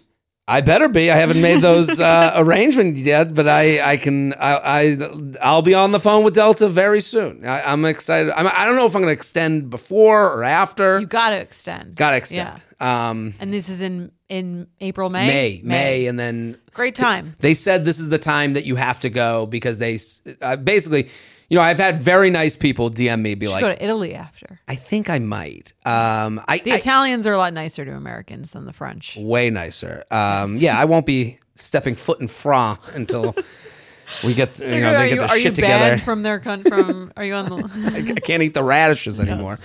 I 0.50 0.62
better 0.62 0.88
be. 0.88 1.12
I 1.12 1.16
haven't 1.18 1.42
made 1.42 1.60
those 1.62 2.00
uh, 2.00 2.32
arrangements 2.38 3.02
yet, 3.02 3.34
but 3.34 3.50
I, 3.50 3.82
I 3.94 3.98
can. 3.98 4.34
I, 4.34 4.56
I, 4.64 4.98
I'll 5.42 5.62
be 5.62 5.74
on 5.74 5.92
the 5.92 6.00
phone 6.00 6.24
with 6.24 6.36
Delta 6.36 6.70
very 6.70 7.02
soon. 7.02 7.46
I, 7.46 7.64
I'm 7.64 7.84
excited. 7.84 8.32
I'm, 8.32 8.48
I 8.48 8.66
don't 8.66 8.78
know 8.78 8.86
if 8.86 8.96
I'm 8.96 9.02
going 9.02 9.14
to 9.14 9.18
extend 9.18 9.70
before 9.70 10.32
or 10.34 10.46
after. 10.46 11.02
You 11.02 11.06
got 11.06 11.32
to 11.32 11.42
extend. 11.42 11.96
Got 11.96 12.12
to 12.12 12.18
extend. 12.18 12.62
Um, 12.80 13.34
And 13.42 13.52
this 13.54 13.68
is 13.68 13.82
in 13.82 14.12
in 14.30 14.68
April, 14.82 15.10
May. 15.10 15.28
May, 15.28 15.62
May, 15.64 16.08
and 16.08 16.20
then 16.20 16.58
Great 16.74 16.96
time. 16.96 17.36
they 17.40 17.54
said 17.54 17.86
this 17.86 18.00
is 18.00 18.10
the 18.10 18.18
time 18.18 18.54
that 18.54 18.66
you 18.66 18.76
have 18.76 19.00
to 19.02 19.10
go 19.10 19.46
because 19.46 19.80
they 19.80 19.98
uh, 20.42 20.58
basically, 20.58 21.10
you 21.50 21.56
know, 21.58 21.62
I've 21.64 21.78
had 21.78 22.02
very 22.02 22.30
nice 22.30 22.56
people 22.58 22.90
DM 22.90 23.22
me, 23.22 23.36
be 23.36 23.46
Should 23.46 23.54
like, 23.54 23.62
go 23.62 23.70
to 23.74 23.84
Italy 23.84 24.14
after. 24.16 24.60
I 24.68 24.76
think 24.76 25.10
I 25.10 25.20
might. 25.20 25.72
Um, 25.86 26.42
I, 26.48 26.58
The 26.58 26.74
I- 26.74 26.76
Italians 26.76 27.26
are 27.26 27.34
a 27.34 27.38
lot 27.38 27.54
nicer 27.54 27.86
to 27.86 27.92
Americans 27.94 28.52
than 28.52 28.66
the 28.66 28.74
French. 28.74 29.16
way 29.18 29.50
nicer. 29.50 30.04
Um, 30.12 30.58
yeah, 30.58 30.78
I 30.78 30.86
won't 30.86 31.06
be 31.06 31.40
stepping 31.56 31.96
foot 31.96 32.20
in 32.20 32.28
France 32.28 32.80
until 32.96 33.34
we 34.26 34.34
get, 34.34 34.60
you 34.60 34.66
know, 34.82 34.94
are 34.94 34.98
they 35.08 35.16
get 35.16 35.22
you 35.32 35.40
shit 35.40 35.56
banned 35.56 35.56
together. 35.56 35.98
from 36.00 36.24
their 36.24 36.40
con- 36.40 36.64
from? 36.64 37.14
Are 37.16 37.24
you 37.24 37.34
on 37.34 37.46
the? 37.46 38.14
I 38.16 38.20
can't 38.20 38.44
eat 38.44 38.54
the 38.54 38.64
radishes 38.64 39.20
anymore. 39.22 39.58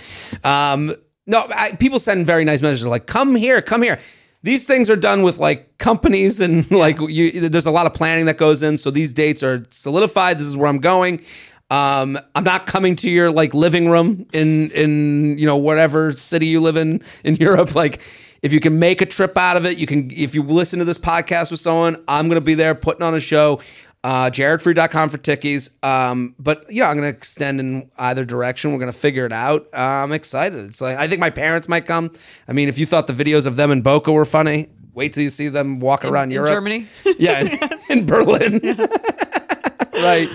Um, 0.45 0.95
no, 1.26 1.47
I, 1.50 1.73
people 1.73 1.99
send 1.99 2.26
very 2.26 2.45
nice 2.45 2.62
messages 2.62 2.87
like, 2.87 3.07
"Come 3.07 3.35
here, 3.35 3.61
come 3.61 3.83
here." 3.83 3.99
These 4.43 4.65
things 4.65 4.91
are 4.91 4.97
done 4.97 5.23
with 5.23 5.39
like 5.39 5.79
companies 5.79 6.41
and 6.41 6.69
like 6.71 6.99
you. 7.01 7.49
There's 7.49 7.67
a 7.67 7.71
lot 7.71 7.87
of 7.87 7.95
planning 7.95 8.27
that 8.27 8.37
goes 8.37 8.63
in, 8.63 8.77
so 8.79 8.91
these 8.91 9.13
dates 9.15 9.43
are 9.43 9.65
solidified. 9.71 10.39
This 10.39 10.47
is 10.47 10.57
where 10.57 10.69
I'm 10.69 10.81
going. 10.81 11.23
Um, 11.71 12.19
I'm 12.35 12.45
not 12.45 12.67
coming 12.67 12.97
to 12.97 13.11
your 13.11 13.31
like 13.31 13.55
living 13.55 13.89
room 13.89 14.27
in 14.33 14.71
in 14.73 15.39
you 15.39 15.47
know 15.47 15.57
whatever 15.57 16.13
city 16.13 16.47
you 16.47 16.61
live 16.61 16.77
in 16.77 17.03
in 17.25 17.37
Europe. 17.37 17.75
Like, 17.75 18.03
if 18.43 18.53
you 18.53 18.61
can 18.61 18.79
make 18.79 19.01
a 19.01 19.07
trip 19.07 19.39
out 19.39 19.57
of 19.57 19.65
it, 19.65 19.79
you 19.79 19.87
can. 19.87 20.11
If 20.11 20.35
you 20.35 20.43
listen 20.43 20.81
to 20.81 20.85
this 20.85 20.99
podcast 20.99 21.51
with 21.51 21.61
someone, 21.61 21.97
I'm 22.09 22.29
gonna 22.29 22.41
be 22.41 22.55
there 22.55 22.75
putting 22.75 23.03
on 23.03 23.15
a 23.15 23.21
show 23.21 23.61
uh, 24.04 24.30
jaredfreid.com 24.30 25.09
for 25.11 25.18
tickies. 25.18 25.71
Um, 25.85 26.35
but 26.38 26.64
yeah, 26.71 26.88
I'm 26.88 26.97
going 26.97 27.11
to 27.11 27.16
extend 27.16 27.61
in 27.61 27.90
either 27.99 28.25
direction. 28.25 28.73
We're 28.73 28.78
going 28.80 28.90
to 28.92 28.99
figure 28.99 29.26
it 29.26 29.32
out. 29.32 29.66
Uh, 29.73 29.76
I'm 30.02 30.12
excited. 30.12 30.59
It's 30.66 30.80
like, 30.80 30.97
I 30.99 31.06
think 31.09 31.21
my 31.21 31.30
parents 31.30 31.68
might 31.68 31.87
come. 31.87 32.11
I 32.49 32.52
mean, 32.52 32.68
if 32.68 32.78
you 32.78 32.87
thought 32.87 33.06
the 33.06 33.12
videos 33.12 33.47
of 33.47 33.56
them 33.56 33.71
in 33.71 33.82
Boca 33.82 34.11
were 34.12 34.25
funny, 34.25 34.68
wait 34.92 35.12
till 35.12 35.23
you 35.23 35.30
see 35.30 35.49
them 35.49 35.78
walking 35.78 36.11
around 36.11 36.25
in 36.25 36.30
Europe. 36.32 36.50
Germany? 36.52 36.87
Yeah, 37.18 37.40
in, 37.40 37.59
in 38.00 38.06
Berlin. 38.06 38.61
right. 39.94 40.28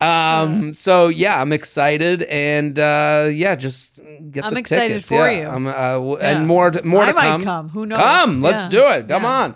Um, 0.00 0.72
so 0.72 1.08
yeah, 1.08 1.38
I'm 1.40 1.52
excited 1.52 2.22
and, 2.22 2.78
uh, 2.78 3.28
yeah, 3.30 3.54
just 3.54 4.00
get 4.30 4.46
I'm 4.46 4.54
the 4.54 4.60
excited 4.60 4.88
tickets. 5.04 5.08
for 5.08 5.14
yeah, 5.30 5.40
you. 5.42 5.46
I'm, 5.48 5.66
uh, 5.66 5.72
w- 5.92 6.16
Yeah. 6.18 6.38
and 6.38 6.46
more, 6.46 6.70
to, 6.70 6.82
more 6.86 7.02
I 7.02 7.06
to 7.08 7.12
might 7.12 7.28
come. 7.28 7.44
come. 7.44 7.68
Who 7.68 7.84
knows? 7.84 7.98
Come, 7.98 8.40
let's 8.40 8.62
Yeah. 8.62 8.68
do 8.70 8.88
it. 8.98 9.08
Come 9.08 9.22
Yeah. 9.24 9.28
on. 9.28 9.54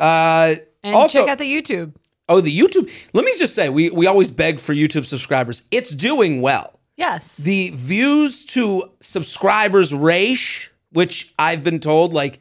Uh, 0.00 0.54
And 0.82 0.94
also, 0.96 1.20
check 1.20 1.28
out 1.28 1.38
the 1.38 1.44
YouTube. 1.44 1.92
Oh, 2.32 2.40
the 2.40 2.56
YouTube. 2.56 2.90
Let 3.12 3.24
me 3.26 3.32
just 3.38 3.54
say, 3.54 3.68
we 3.68 3.90
we 3.90 4.06
always 4.06 4.30
beg 4.30 4.58
for 4.58 4.74
YouTube 4.74 5.04
subscribers. 5.04 5.64
It's 5.70 5.90
doing 5.90 6.40
well. 6.40 6.80
Yes. 6.96 7.36
The 7.36 7.70
views 7.70 8.44
to 8.46 8.90
subscribers 9.00 9.92
ratio, 9.92 10.72
which 10.92 11.32
I've 11.38 11.62
been 11.62 11.78
told, 11.78 12.12
like 12.14 12.40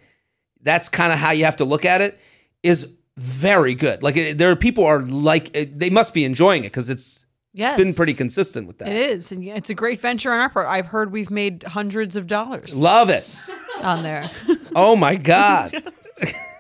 that's 0.61 0.87
kind 0.89 1.11
of 1.11 1.19
how 1.19 1.31
you 1.31 1.45
have 1.45 1.57
to 1.57 1.65
look 1.65 1.83
at 1.85 2.01
it, 2.01 2.19
is 2.63 2.93
very 3.17 3.75
good. 3.75 4.01
Like 4.01 4.15
it, 4.15 4.37
there 4.37 4.49
are 4.51 4.55
people 4.55 4.85
are 4.85 5.01
like 5.01 5.55
eh, 5.55 5.65
they 5.69 5.89
must 5.89 6.13
be 6.13 6.23
enjoying 6.23 6.63
it 6.63 6.67
because 6.71 6.89
it's 6.89 7.25
yes. 7.53 7.77
It's 7.77 7.83
been 7.85 7.93
pretty 7.93 8.13
consistent 8.13 8.67
with 8.67 8.77
that. 8.77 8.87
It 8.87 8.95
is, 8.95 9.31
and 9.31 9.43
it's 9.43 9.69
a 9.69 9.73
great 9.75 9.99
venture 9.99 10.31
on 10.31 10.39
our 10.39 10.49
part. 10.49 10.67
I've 10.67 10.87
heard 10.87 11.11
we've 11.11 11.31
made 11.31 11.63
hundreds 11.63 12.15
of 12.15 12.27
dollars 12.27 12.77
Love 12.77 13.09
it. 13.09 13.27
on 13.81 14.03
there. 14.03 14.31
Oh 14.73 14.95
my 14.95 15.15
god. 15.15 15.71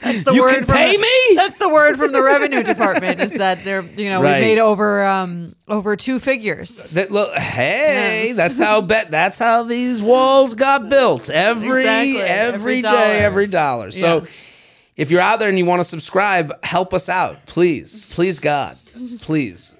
That's 0.00 0.22
the 0.22 0.32
You 0.32 0.42
word 0.42 0.54
can 0.54 0.64
from 0.64 0.76
pay 0.76 0.96
the- 0.96 1.02
me? 1.02 1.34
That's 1.34 1.56
the 1.58 1.68
word 1.68 1.96
from 1.96 2.12
the 2.12 2.22
revenue 2.22 2.62
department. 2.62 3.20
Is 3.20 3.32
that 3.34 3.64
they're 3.64 3.82
you 3.82 4.08
know 4.08 4.22
Right. 4.22 4.40
we 4.40 4.46
made 4.46 4.58
over 4.58 5.04
um 5.04 5.54
over 5.68 5.96
two 5.96 6.18
figures. 6.18 6.90
That 6.90 7.10
look, 7.10 7.34
hey, 7.34 8.26
Yes. 8.28 8.36
that's 8.36 8.58
how 8.58 8.80
bet 8.92 9.10
that's 9.10 9.38
how 9.38 9.62
these 9.64 10.00
walls 10.00 10.54
got 10.54 10.88
built. 10.88 11.28
Every 11.30 11.80
Exactly. 11.80 12.20
every 12.22 12.54
Every 12.78 12.82
day, 12.82 13.18
every 13.20 13.46
dollar. 13.46 13.90
So 13.90 14.20
Yes. 14.20 14.48
if 14.96 15.10
you're 15.10 15.20
out 15.20 15.38
there 15.38 15.48
and 15.48 15.58
you 15.58 15.64
want 15.66 15.80
to 15.80 15.84
subscribe, 15.84 16.52
help 16.64 16.94
us 16.94 17.08
out, 17.08 17.46
please, 17.46 18.06
please, 18.06 18.40
God, 18.40 18.76
please. 19.20 19.76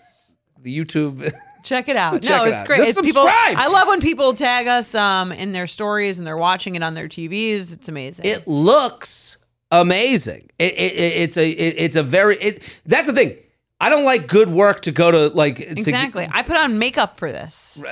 The 0.63 0.77
YouTube. 0.77 1.33
Check 1.65 1.89
it 1.89 1.97
out. 1.97 2.23
Check 2.23 2.31
no, 2.31 2.45
it 2.45 2.53
it's 2.55 2.63
out. 2.63 2.67
great. 2.67 2.77
Just 2.79 2.91
It's 2.91 3.01
people, 3.07 3.23
subscribe. 3.25 3.57
I 3.59 3.67
love 3.69 3.89
when 3.89 4.01
people 4.01 4.33
tag 4.33 4.69
us 4.69 4.95
um 4.95 5.33
in 5.33 5.53
their 5.53 5.67
stories 5.67 6.19
and 6.19 6.27
they're 6.27 6.37
watching 6.37 6.77
it 6.77 6.83
on 6.83 6.95
their 6.95 7.09
TVs. 7.09 7.73
It's 7.73 7.89
amazing. 7.89 8.25
it 8.27 8.47
looks 8.47 9.38
amazing. 9.71 10.51
It, 10.59 10.73
it, 10.75 10.93
it- 10.95 11.17
it's 11.23 11.37
a 11.37 11.49
it, 11.51 11.75
it's 11.79 11.97
a 11.97 12.03
very 12.03 12.37
it. 12.39 12.81
That's 12.87 13.07
the 13.07 13.13
thing. 13.13 13.37
I 13.81 13.91
don't 13.91 14.05
like 14.05 14.27
good 14.27 14.49
work 14.49 14.83
to 14.83 14.93
go 14.93 15.11
to 15.11 15.29
like 15.29 15.57
to- 15.59 15.67
exactly. 15.71 16.29
I 16.31 16.43
put 16.43 16.57
on 16.57 16.79
makeup 16.79 17.19
for 17.19 17.31
this. 17.31 17.83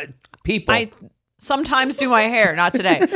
people. 0.42 0.74
I 0.74 0.90
sometimes 1.38 1.96
do 1.96 2.08
my 2.08 2.22
hair, 2.22 2.56
not 2.56 2.74
today. 2.74 2.98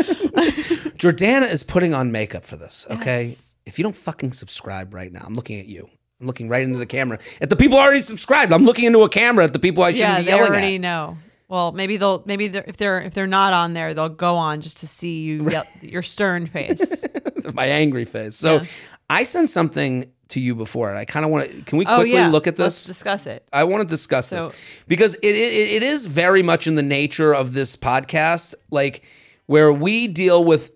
Jordana 1.00 1.50
is 1.50 1.62
putting 1.62 1.94
on 1.94 2.12
makeup 2.12 2.44
for 2.44 2.56
this. 2.56 2.86
Okay, 2.90 3.26
Yes. 3.28 3.54
if 3.66 3.78
you 3.78 3.82
don't 3.82 3.96
fucking 3.96 4.32
subscribe 4.32 4.94
right 4.94 5.12
now, 5.12 5.22
I'm 5.24 5.34
looking 5.34 5.58
at 5.58 5.66
you. 5.66 5.88
I'm 6.20 6.26
looking 6.26 6.48
right 6.48 6.62
into 6.62 6.78
the 6.78 6.86
camera. 6.86 7.18
At 7.40 7.48
the 7.48 7.56
people 7.56 7.78
already 7.78 8.00
subscribed, 8.00 8.52
I'm 8.52 8.64
looking 8.64 8.84
into 8.84 9.00
a 9.02 9.08
camera 9.08 9.44
at 9.44 9.52
the 9.54 9.58
people 9.58 9.82
I 9.82 9.92
shouldn't 9.92 10.08
yeah, 10.10 10.18
be 10.18 10.24
they 10.26 10.32
already 10.32 10.78
know. 10.78 11.16
Well, 11.50 11.72
maybe 11.72 11.96
they'll 11.98 12.22
maybe 12.24 12.48
they're, 12.48 12.64
if 12.66 12.76
they're 12.78 13.02
if 13.02 13.12
they're 13.12 13.26
not 13.26 13.52
on 13.52 13.74
there, 13.74 13.92
they'll 13.92 14.08
go 14.08 14.36
on 14.36 14.60
just 14.60 14.78
to 14.78 14.86
see 14.86 15.22
you 15.22 15.50
yell, 15.50 15.64
your 15.82 16.02
stern 16.02 16.46
face. 16.46 17.04
My 17.54 17.66
angry 17.66 18.06
face. 18.06 18.36
So. 18.36 18.62
I 19.10 19.24
sent 19.24 19.50
something 19.50 20.12
to 20.28 20.38
you 20.38 20.54
before, 20.54 20.88
and 20.88 20.96
I 20.96 21.04
kind 21.04 21.24
of 21.24 21.32
want 21.32 21.50
to. 21.50 21.62
Can 21.62 21.78
we 21.78 21.84
oh 21.84 21.96
quickly 21.96 22.12
yeah, 22.12 22.28
look 22.28 22.46
at 22.46 22.54
this? 22.54 22.64
Let's 22.64 22.84
discuss 22.84 23.26
it. 23.26 23.46
I 23.52 23.64
want 23.64 23.80
to 23.82 23.92
discuss 23.92 24.28
So- 24.28 24.46
this 24.46 24.56
because 24.86 25.14
it, 25.16 25.34
it 25.34 25.82
it 25.82 25.82
is 25.82 26.06
very 26.06 26.44
much 26.44 26.68
in 26.68 26.76
the 26.76 26.82
nature 26.84 27.34
of 27.34 27.52
this 27.52 27.74
podcast, 27.74 28.54
like 28.70 29.02
where 29.46 29.72
we 29.72 30.06
deal 30.06 30.44
with 30.44 30.70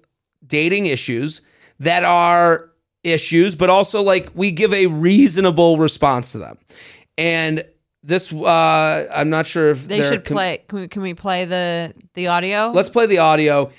dating 0.45 0.87
issues 0.87 1.43
that 1.79 2.03
are 2.03 2.71
issues, 3.05 3.55
but 3.55 3.71
also 3.71 4.03
like 4.03 4.31
we 4.35 4.51
give 4.51 4.75
a 4.75 4.89
reasonable 4.89 5.79
response 5.79 6.33
to 6.33 6.39
them. 6.39 6.59
And 7.17 7.65
this, 8.05 8.33
uh, 8.33 9.09
I'm 9.13 9.31
not 9.31 9.47
sure 9.47 9.71
if 9.71 9.89
They 9.89 10.01
they're 10.01 10.13
should 10.13 10.25
com- 10.25 10.35
play. 10.35 10.63
Can 10.69 10.81
we, 10.81 10.89
can 10.89 11.03
we 11.03 11.15
play 11.15 11.45
the 11.47 11.95
the 12.15 12.29
audio? 12.29 12.71
Let's 12.73 12.91
play 12.91 13.07
the 13.07 13.19
audio. 13.19 13.73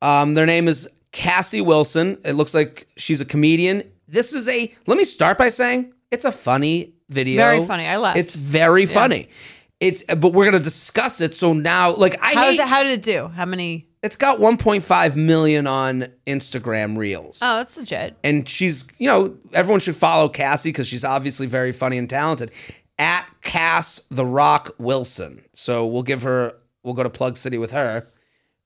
Um, 0.00 0.34
their 0.34 0.46
name 0.46 0.68
is 0.68 0.88
Cassie 1.12 1.60
Wilson. 1.60 2.18
It 2.24 2.32
looks 2.32 2.54
like 2.54 2.86
she's 2.96 3.20
a 3.20 3.24
comedian. 3.24 3.82
This 4.08 4.32
is 4.32 4.48
a. 4.48 4.74
Let 4.86 4.96
me 4.96 5.04
start 5.04 5.36
by 5.38 5.50
saying 5.50 5.92
it's 6.10 6.24
a 6.24 6.32
funny 6.32 6.94
video. 7.10 7.36
Very 7.36 7.64
funny. 7.66 7.86
I 7.86 7.96
laughed. 7.98 8.18
It's 8.18 8.34
very 8.34 8.86
funny. 8.86 9.28
It's 9.80 10.02
but 10.02 10.32
we're 10.32 10.46
gonna 10.46 10.58
discuss 10.58 11.20
it. 11.20 11.34
So 11.34 11.52
now, 11.52 11.94
like 11.94 12.20
I 12.22 12.32
How, 12.32 12.44
hate. 12.44 12.54
is 12.54 12.58
it, 12.60 12.66
how 12.66 12.82
did 12.82 12.92
it 12.92 13.02
do? 13.02 13.28
How 13.28 13.44
many? 13.44 13.88
it's 14.02 14.16
got 14.16 14.38
1.5 14.38 15.16
million 15.16 15.66
on 15.66 16.06
Instagram 16.26 16.96
Reels. 16.96 17.40
Oh, 17.42 17.56
that's 17.56 17.76
legit. 17.76 18.16
And 18.22 18.48
she's, 18.48 18.86
you 18.98 19.08
know, 19.08 19.36
everyone 19.52 19.80
should 19.80 19.96
follow 19.96 20.28
Cassie 20.28 20.68
because 20.70 20.86
she's 20.86 21.04
obviously 21.04 21.46
very 21.46 21.72
funny 21.72 21.98
and 21.98 22.08
talented. 22.08 22.52
At 22.98 23.26
Cass 23.42 24.02
the 24.10 24.26
Rock 24.26 24.74
Wilson. 24.78 25.44
So 25.52 25.86
we'll 25.86 26.02
give 26.02 26.22
her, 26.22 26.54
we'll 26.82 26.94
go 26.94 27.02
to 27.02 27.10
Plug 27.10 27.36
City 27.36 27.58
with 27.58 27.70
her. 27.70 28.08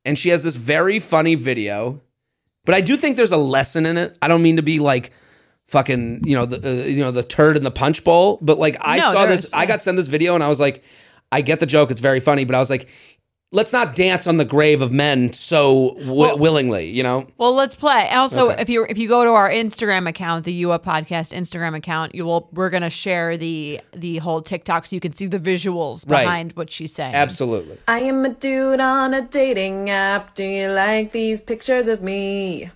And 0.04 0.18
she 0.18 0.30
has 0.30 0.42
this 0.42 0.56
very 0.56 0.98
funny 0.98 1.34
video. 1.34 2.00
But 2.64 2.74
I 2.74 2.80
do 2.80 2.96
think 2.96 3.16
there's 3.16 3.32
a 3.32 3.36
lesson 3.36 3.86
in 3.86 3.96
it. 3.96 4.16
I 4.22 4.28
don't 4.28 4.42
mean 4.42 4.56
to 4.56 4.62
be 4.62 4.78
like 4.78 5.12
fucking, 5.68 6.22
you 6.24 6.34
know, 6.34 6.46
the 6.46 6.68
uh, 6.68 6.84
you 6.86 7.00
know 7.00 7.10
the 7.10 7.22
turd 7.22 7.56
in 7.56 7.64
the 7.64 7.70
punch 7.70 8.04
bowl. 8.04 8.38
But 8.40 8.58
like 8.58 8.76
I 8.80 8.98
No, 8.98 9.12
saw 9.12 9.26
this, 9.26 9.44
is, 9.46 9.52
I 9.52 9.66
got 9.66 9.80
sent 9.80 9.96
this 9.96 10.08
video 10.08 10.34
and 10.34 10.42
I 10.42 10.48
was 10.48 10.60
like, 10.60 10.82
I 11.30 11.40
get 11.40 11.60
the 11.60 11.66
joke. 11.66 11.90
It's 11.90 12.00
very 12.00 12.20
funny. 12.20 12.44
But 12.44 12.54
I 12.54 12.58
was 12.58 12.70
like, 12.70 12.88
let's 13.52 13.72
not 13.72 13.94
dance 13.94 14.26
on 14.26 14.38
the 14.38 14.44
grave 14.44 14.82
of 14.82 14.90
men 14.92 15.32
so 15.32 15.94
w- 16.00 16.36
willingly. 16.36 16.86
You 16.90 17.02
know. 17.04 17.26
Well, 17.38 17.54
let's 17.54 17.76
play. 17.76 18.08
Also, 18.10 18.50
Okay. 18.50 18.60
if 18.62 18.68
you 18.68 18.84
if 18.88 18.98
you 18.98 19.08
go 19.08 19.24
to 19.24 19.30
our 19.30 19.48
Instagram 19.50 20.08
account, 20.08 20.44
the 20.44 20.52
UA 20.52 20.80
Podcast 20.80 21.32
Instagram 21.32 21.76
account, 21.76 22.14
you 22.14 22.24
will 22.24 22.48
we're 22.52 22.70
gonna 22.70 22.90
share 22.90 23.36
the 23.36 23.80
the 23.92 24.18
whole 24.18 24.42
TikTok 24.42 24.86
so 24.86 24.96
you 24.96 25.00
can 25.00 25.12
see 25.12 25.26
the 25.26 25.38
visuals 25.38 26.08
Right. 26.08 26.22
behind 26.24 26.52
what 26.54 26.70
she's 26.70 26.92
saying. 26.92 27.14
Absolutely. 27.14 27.78
I 27.86 28.00
am 28.00 28.24
a 28.24 28.30
dude 28.30 28.80
on 28.80 29.14
a 29.14 29.22
dating 29.22 29.90
app. 29.90 30.34
Do 30.34 30.44
you 30.44 30.68
like 30.68 31.12
these 31.12 31.40
pictures 31.40 31.88
of 31.88 32.02
me? 32.02 32.70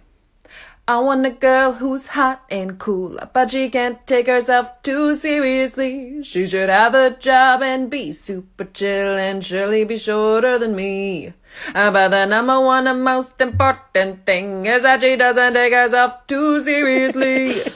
I 0.88 1.00
want 1.00 1.26
a 1.26 1.30
girl 1.30 1.72
who's 1.72 2.06
hot 2.08 2.42
and 2.48 2.78
cool, 2.78 3.18
but 3.32 3.50
she 3.50 3.68
can't 3.70 4.06
take 4.06 4.28
herself 4.28 4.70
too 4.82 5.16
seriously. 5.16 6.22
She 6.22 6.46
should 6.46 6.68
have 6.68 6.94
a 6.94 7.10
job 7.10 7.60
and 7.62 7.90
be 7.90 8.12
super 8.12 8.64
chill 8.66 9.16
and 9.18 9.44
surely 9.44 9.84
be 9.84 9.98
shorter 9.98 10.58
than 10.60 10.76
me. 10.76 11.32
But 11.74 12.08
the 12.10 12.26
number 12.26 12.60
one 12.60 12.86
and 12.86 13.02
most 13.02 13.40
important 13.40 14.26
thing 14.26 14.66
is 14.66 14.82
that 14.82 15.00
she 15.00 15.16
doesn't 15.16 15.54
take 15.54 15.72
herself 15.72 16.26
too 16.26 16.60
seriously. 16.60 17.54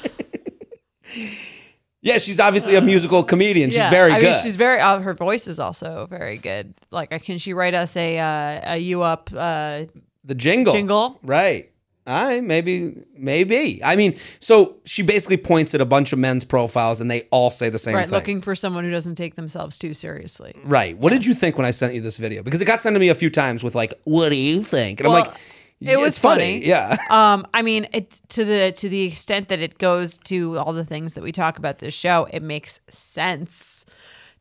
Yeah, 2.02 2.16
she's 2.16 2.40
obviously 2.40 2.76
a 2.76 2.80
musical 2.80 3.22
comedian. 3.22 3.68
She's 3.68 3.76
Yeah, 3.76 3.90
very 3.90 4.12
I 4.12 4.20
good. 4.20 4.30
Mean, 4.30 4.42
she's 4.42 4.56
very. 4.56 4.80
Uh, 4.80 5.00
her 5.00 5.12
voice 5.12 5.46
is 5.46 5.58
also 5.58 6.06
very 6.06 6.38
good. 6.38 6.72
Like, 6.90 7.12
uh, 7.12 7.18
can 7.18 7.36
she 7.36 7.52
write 7.52 7.74
us 7.74 7.94
a 7.94 8.18
uh, 8.18 8.72
a 8.74 8.78
U 8.78 9.02
up? 9.02 9.28
Uh, 9.36 9.82
the 10.24 10.34
jingle. 10.34 10.72
Jingle? 10.72 11.18
Right. 11.22 11.69
I 12.10 12.40
maybe 12.40 12.94
maybe. 13.16 13.80
I 13.84 13.96
mean, 13.96 14.16
so 14.40 14.76
she 14.84 15.02
basically 15.02 15.36
points 15.36 15.74
at 15.74 15.80
a 15.80 15.84
bunch 15.84 16.12
of 16.12 16.18
men's 16.18 16.44
profiles 16.44 17.00
and 17.00 17.10
they 17.10 17.22
all 17.30 17.50
say 17.50 17.68
the 17.70 17.78
same 17.78 17.94
right, 17.94 18.06
thing. 18.08 18.12
looking 18.14 18.40
for 18.40 18.54
someone 18.54 18.84
who 18.84 18.90
doesn't 18.90 19.14
take 19.14 19.36
themselves 19.36 19.78
too 19.78 19.94
seriously. 19.94 20.54
Right. 20.64 20.98
What 20.98 21.12
did 21.12 21.24
you 21.24 21.34
think 21.34 21.56
when 21.56 21.66
I 21.66 21.70
sent 21.70 21.94
you 21.94 22.00
this 22.00 22.16
video? 22.16 22.42
Because 22.42 22.60
it 22.60 22.64
got 22.64 22.80
sent 22.80 22.94
to 22.94 23.00
me 23.00 23.08
a 23.08 23.14
few 23.14 23.30
times 23.30 23.62
with 23.62 23.74
like, 23.74 23.94
"What 24.04 24.30
do 24.30 24.36
you 24.36 24.62
think?" 24.64 25.00
And 25.00 25.06
I'm 25.06 25.12
like, 25.12 25.32
It 25.80 25.98
was 25.98 26.08
it's 26.08 26.18
funny. 26.18 26.60
funny. 26.60 26.66
Yeah. 26.66 26.96
Um, 27.10 27.46
I 27.54 27.62
mean, 27.62 27.86
it 27.92 28.10
to 28.30 28.44
the 28.44 28.72
to 28.72 28.88
the 28.88 29.02
extent 29.02 29.48
that 29.48 29.60
it 29.60 29.78
goes 29.78 30.18
to 30.24 30.58
all 30.58 30.72
the 30.72 30.84
things 30.84 31.14
that 31.14 31.22
we 31.22 31.32
talk 31.32 31.58
about 31.58 31.78
this 31.78 31.94
show, 31.94 32.26
it 32.30 32.42
makes 32.42 32.80
sense. 32.88 33.86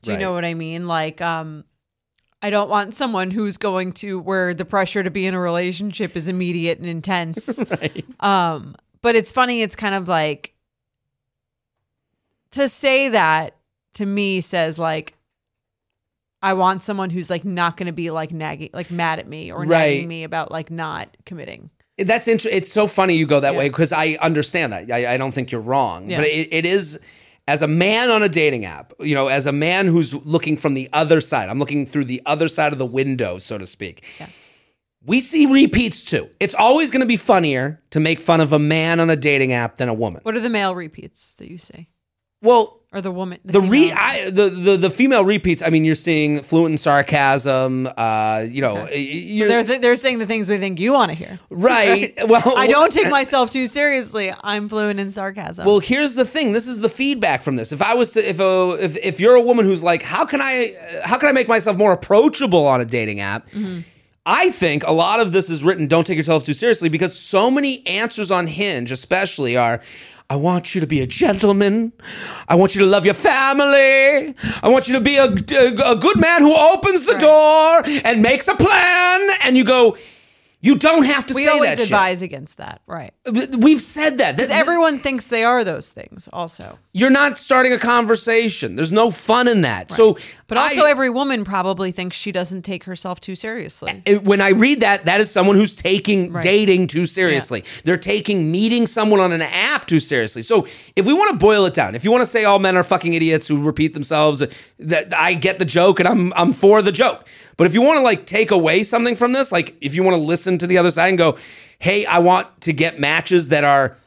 Do 0.01 0.11
you 0.13 0.17
know 0.17 0.33
what 0.33 0.45
I 0.45 0.53
mean? 0.53 0.87
Like, 0.87 1.19
um, 1.21 1.65
I 2.41 2.49
don't 2.49 2.69
want 2.69 2.95
someone 2.95 3.31
who's 3.31 3.57
going 3.57 3.91
to 3.93 4.19
where 4.19 4.53
the 4.53 4.63
pressure 4.65 5.03
to 5.03 5.11
be 5.11 5.25
in 5.25 5.33
a 5.33 5.39
relationship 5.39 6.15
is 6.15 6.27
immediate 6.27 6.79
and 6.79 6.87
intense. 6.87 7.59
Um, 8.21 8.75
but 9.01 9.15
it's 9.15 9.31
funny. 9.31 9.61
It's 9.61 9.75
kind 9.75 9.95
of 9.95 10.07
like 10.07 10.53
to 12.51 12.67
say 12.69 13.09
that 13.09 13.55
to 13.95 14.05
me 14.05 14.41
says 14.41 14.77
like. 14.79 15.15
I 16.41 16.53
want 16.53 16.81
someone 16.83 17.09
who's 17.09 17.29
like 17.29 17.43
not 17.43 17.75
going 17.75 17.87
to 17.87 17.91
be 17.91 18.11
like 18.11 18.31
nagging, 18.31 18.69
like 18.71 18.89
mad 18.91 19.19
at 19.19 19.27
me 19.27 19.51
or 19.51 19.59
Right. 19.59 19.67
nagging 19.67 20.07
me 20.07 20.23
about 20.23 20.51
like 20.53 20.71
not 20.71 21.09
committing. 21.25 21.69
That's 21.97 22.29
interesting. 22.29 22.55
It's 22.57 22.71
so 22.71 22.87
funny 22.87 23.15
you 23.15 23.27
go 23.27 23.41
that 23.41 23.51
Yeah. 23.53 23.59
way 23.59 23.67
because 23.67 23.91
I 23.91 24.17
understand 24.21 24.71
that. 24.71 24.89
I, 24.89 25.15
I 25.15 25.17
don't 25.17 25.33
think 25.33 25.51
you're 25.51 25.59
wrong, 25.59 26.09
Yeah. 26.09 26.19
but 26.21 26.27
it, 26.27 26.47
it 26.53 26.65
is 26.65 26.97
as 27.49 27.63
a 27.63 27.67
man 27.67 28.11
on 28.11 28.21
a 28.21 28.29
dating 28.29 28.65
app. 28.65 28.93
You 28.99 29.15
know, 29.15 29.27
as 29.27 29.47
a 29.47 29.51
man 29.51 29.87
who's 29.87 30.13
looking 30.13 30.55
from 30.55 30.75
the 30.75 30.87
other 30.93 31.19
side. 31.19 31.49
I'm 31.49 31.57
looking 31.57 31.87
through 31.87 32.05
the 32.05 32.21
other 32.25 32.47
side 32.47 32.73
of 32.73 32.79
the 32.79 32.85
window, 32.85 33.39
so 33.39 33.57
to 33.57 33.65
speak. 33.65 34.05
Yeah. 34.19 34.27
We 35.03 35.19
see 35.19 35.45
repeats 35.47 36.03
too. 36.03 36.29
It's 36.39 36.53
always 36.53 36.91
going 36.91 37.01
to 37.01 37.07
be 37.07 37.17
funnier 37.17 37.81
to 37.89 37.99
make 37.99 38.21
fun 38.21 38.39
of 38.39 38.53
a 38.53 38.59
man 38.59 38.99
on 38.99 39.09
a 39.09 39.15
dating 39.15 39.53
app 39.53 39.77
than 39.77 39.89
a 39.89 39.93
woman. 39.93 40.21
What 40.23 40.35
are 40.35 40.41
the 40.41 40.49
male 40.49 40.75
repeats 40.75 41.33
that 41.35 41.49
you 41.49 41.57
say, 41.57 41.87
Well, 42.41 42.77
or 42.91 43.01
the 43.01 43.11
woman? 43.11 43.37
the 43.45 43.61
re 43.61 43.89
female 43.89 43.97
I, 43.99 44.29
the, 44.31 44.49
the 44.49 44.77
the 44.77 44.89
female 44.89 45.23
repeats. 45.23 45.61
I 45.61 45.69
mean, 45.69 45.85
you're 45.85 45.93
seeing 45.93 46.41
fluent 46.41 46.71
in 46.73 46.77
sarcasm. 46.77 47.87
Uh, 47.95 48.45
you 48.49 48.61
know, 48.61 48.77
Okay. 48.79 49.37
So 49.37 49.47
they're 49.47 49.63
they're 49.79 49.95
saying 49.95 50.17
the 50.19 50.25
things 50.25 50.49
we 50.49 50.57
think 50.57 50.79
you 50.79 50.93
want 50.93 51.11
to 51.11 51.15
hear. 51.17 51.37
right. 51.49 52.13
Well, 52.27 52.57
I 52.57 52.65
don't 52.67 52.91
take 52.91 53.09
myself 53.19 53.51
too 53.51 53.67
seriously. 53.67 54.33
I'm 54.43 54.69
fluent 54.69 54.99
in 54.99 55.11
sarcasm. 55.11 55.65
Well, 55.65 55.79
here's 55.79 56.15
the 56.15 56.25
thing. 56.25 56.51
This 56.51 56.67
is 56.67 56.79
the 56.79 56.89
feedback 56.89 57.41
from 57.43 57.57
this. 57.57 57.71
If 57.71 57.81
I 57.81 57.93
was 57.93 58.13
to, 58.13 58.27
if 58.27 58.39
a, 58.39 58.77
if 58.79 58.97
if 58.97 59.19
you're 59.19 59.35
a 59.35 59.41
woman 59.41 59.65
who's 59.65 59.83
like, 59.83 60.01
how 60.01 60.25
can 60.25 60.41
I, 60.41 60.73
how 61.03 61.17
can 61.17 61.29
I 61.29 61.31
make 61.31 61.47
myself 61.47 61.77
more 61.77 61.91
approachable 61.93 62.65
on 62.65 62.81
a 62.81 62.85
dating 62.85 63.19
app? 63.19 63.47
I 64.25 64.49
think 64.49 64.83
a 64.85 64.91
lot 64.91 65.19
of 65.19 65.31
this 65.31 65.49
is 65.49 65.63
written. 65.63 65.87
Don't 65.87 66.05
take 66.07 66.17
yourself 66.17 66.43
too 66.43 66.53
seriously 66.53 66.89
because 66.89 67.17
so 67.17 67.49
many 67.51 67.85
answers 67.87 68.31
on 68.31 68.47
Hinge, 68.47 68.91
especially, 68.91 69.57
are. 69.57 69.81
I 70.31 70.35
want 70.35 70.75
you 70.75 70.81
to 70.81 70.87
be 70.87 71.01
a 71.01 71.07
gentleman. 71.07 71.91
I 72.47 72.53
want 72.53 72.75
you 72.75 72.81
to 72.81 72.87
love 72.87 73.03
your 73.03 73.15
family. 73.15 74.35
I 74.61 74.69
want 74.69 74.87
you 74.87 74.93
to 74.93 75.01
be 75.01 75.17
a, 75.17 75.23
a, 75.25 75.93
a 75.93 75.95
good 75.95 76.19
man 76.19 76.41
who 76.41 76.55
opens 76.55 77.07
the 77.07 77.17
door 77.17 77.81
and 78.05 78.21
makes 78.21 78.47
a 78.47 78.55
plan. 78.55 79.29
And 79.41 79.57
you 79.57 79.63
go, 79.63 79.97
you 80.61 80.77
don't 80.77 81.03
have 81.05 81.25
to 81.27 81.33
we 81.33 81.45
say 81.45 81.49
always 81.51 81.69
that 81.69 81.77
shit. 81.77 81.85
advise 81.87 82.21
against 82.21 82.57
that, 82.57 82.81
right? 82.85 83.13
Uh, 83.25 83.47
we've 83.59 83.79
said 83.79 84.17
that. 84.17 84.35
Because 84.35 84.49
everyone 84.51 84.99
thinks 84.99 85.27
they 85.27 85.43
are 85.45 85.63
those 85.63 85.89
things, 85.91 86.27
also. 86.33 86.77
you're 86.91 87.09
not 87.09 87.37
starting 87.37 87.71
a 87.71 87.77
conversation. 87.77 88.75
There's 88.75 88.91
no 88.91 89.09
fun 89.11 89.47
in 89.47 89.61
that. 89.61 89.91
So, 89.91 90.17
But 90.47 90.57
also, 90.57 90.81
I- 90.83 90.89
every 90.89 91.09
woman 91.09 91.45
probably 91.45 91.91
thinks 91.93 92.17
she 92.17 92.31
doesn't 92.33 92.63
take 92.63 92.83
herself 92.83 93.21
too 93.21 93.35
seriously. 93.35 94.03
when 94.23 94.41
I 94.41 94.49
read 94.49 94.81
that, 94.81 95.05
that 95.05 95.21
is 95.21 95.31
someone 95.31 95.55
who's 95.55 95.73
taking 95.73 96.31
Right. 96.33 96.43
dating 96.43 96.87
too 96.87 97.05
seriously. 97.05 97.63
They're 97.85 97.95
taking 97.97 98.51
meeting 98.51 98.85
someone 98.87 99.19
on 99.21 99.31
an 99.31 99.41
app 99.41 99.85
too 99.87 99.99
seriously. 100.01 100.41
So, 100.41 100.67
if 100.95 101.05
we 101.05 101.13
want 101.13 101.31
to 101.31 101.37
boil 101.37 101.65
it 101.67 101.73
down, 101.73 101.95
if 101.95 102.03
you 102.03 102.11
want 102.11 102.21
to 102.23 102.25
say 102.29 102.43
all 102.43 102.59
men 102.59 102.75
are 102.75 102.83
fucking 102.83 103.13
idiots 103.13 103.47
who 103.47 103.61
repeat 103.61 103.93
themselves, 103.93 104.43
that 104.79 105.13
I 105.17 105.35
get 105.35 105.59
the 105.59 105.65
joke 105.65 105.99
and 105.99 106.07
I'm 106.09 106.33
I'm 106.35 106.51
for 106.51 106.81
the 106.81 106.91
joke. 106.91 107.25
But 107.59 107.67
if 107.67 107.73
you 107.73 107.81
want 107.81 107.97
to 107.97 108.01
like 108.03 108.25
take 108.25 108.51
away 108.51 108.83
something 108.83 109.17
from 109.17 109.33
this, 109.33 109.51
like 109.51 109.75
if 109.81 109.93
you 109.93 110.01
want 110.01 110.15
to 110.15 110.21
listen 110.23 110.57
to 110.59 110.65
the 110.65 110.77
other 110.77 110.91
side 110.91 111.09
and 111.09 111.17
go, 111.17 111.37
"Hey, 111.77 112.05
I 112.05 112.19
want 112.19 112.61
to 112.61 112.71
get 112.71 112.99
matches 113.01 113.49
that 113.49 113.65
are 113.65 113.97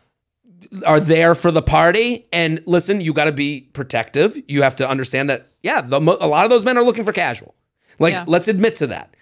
are 0.87 1.01
there 1.01 1.35
for 1.35 1.51
the 1.51 1.61
party. 1.63 2.27
And 2.33 2.63
listen, 2.67 3.01
you 3.01 3.13
got 3.13 3.27
to 3.27 3.33
be 3.33 3.69
protective. 3.75 4.39
You 4.49 4.63
have 4.63 4.77
to 4.77 4.89
understand 4.89 5.29
that, 5.29 5.49
yeah, 5.63 5.83
the, 5.83 5.99
a 5.99 6.27
lot 6.27 6.45
of 6.45 6.51
those 6.51 6.65
men 6.65 6.79
are 6.79 6.83
looking 6.83 7.05
for 7.05 7.13
casual. 7.13 7.55
Like, 7.99 8.13
Yeah. 8.15 8.25
let's 8.27 8.49
admit 8.49 8.77
to 8.77 8.87
that. 8.87 9.15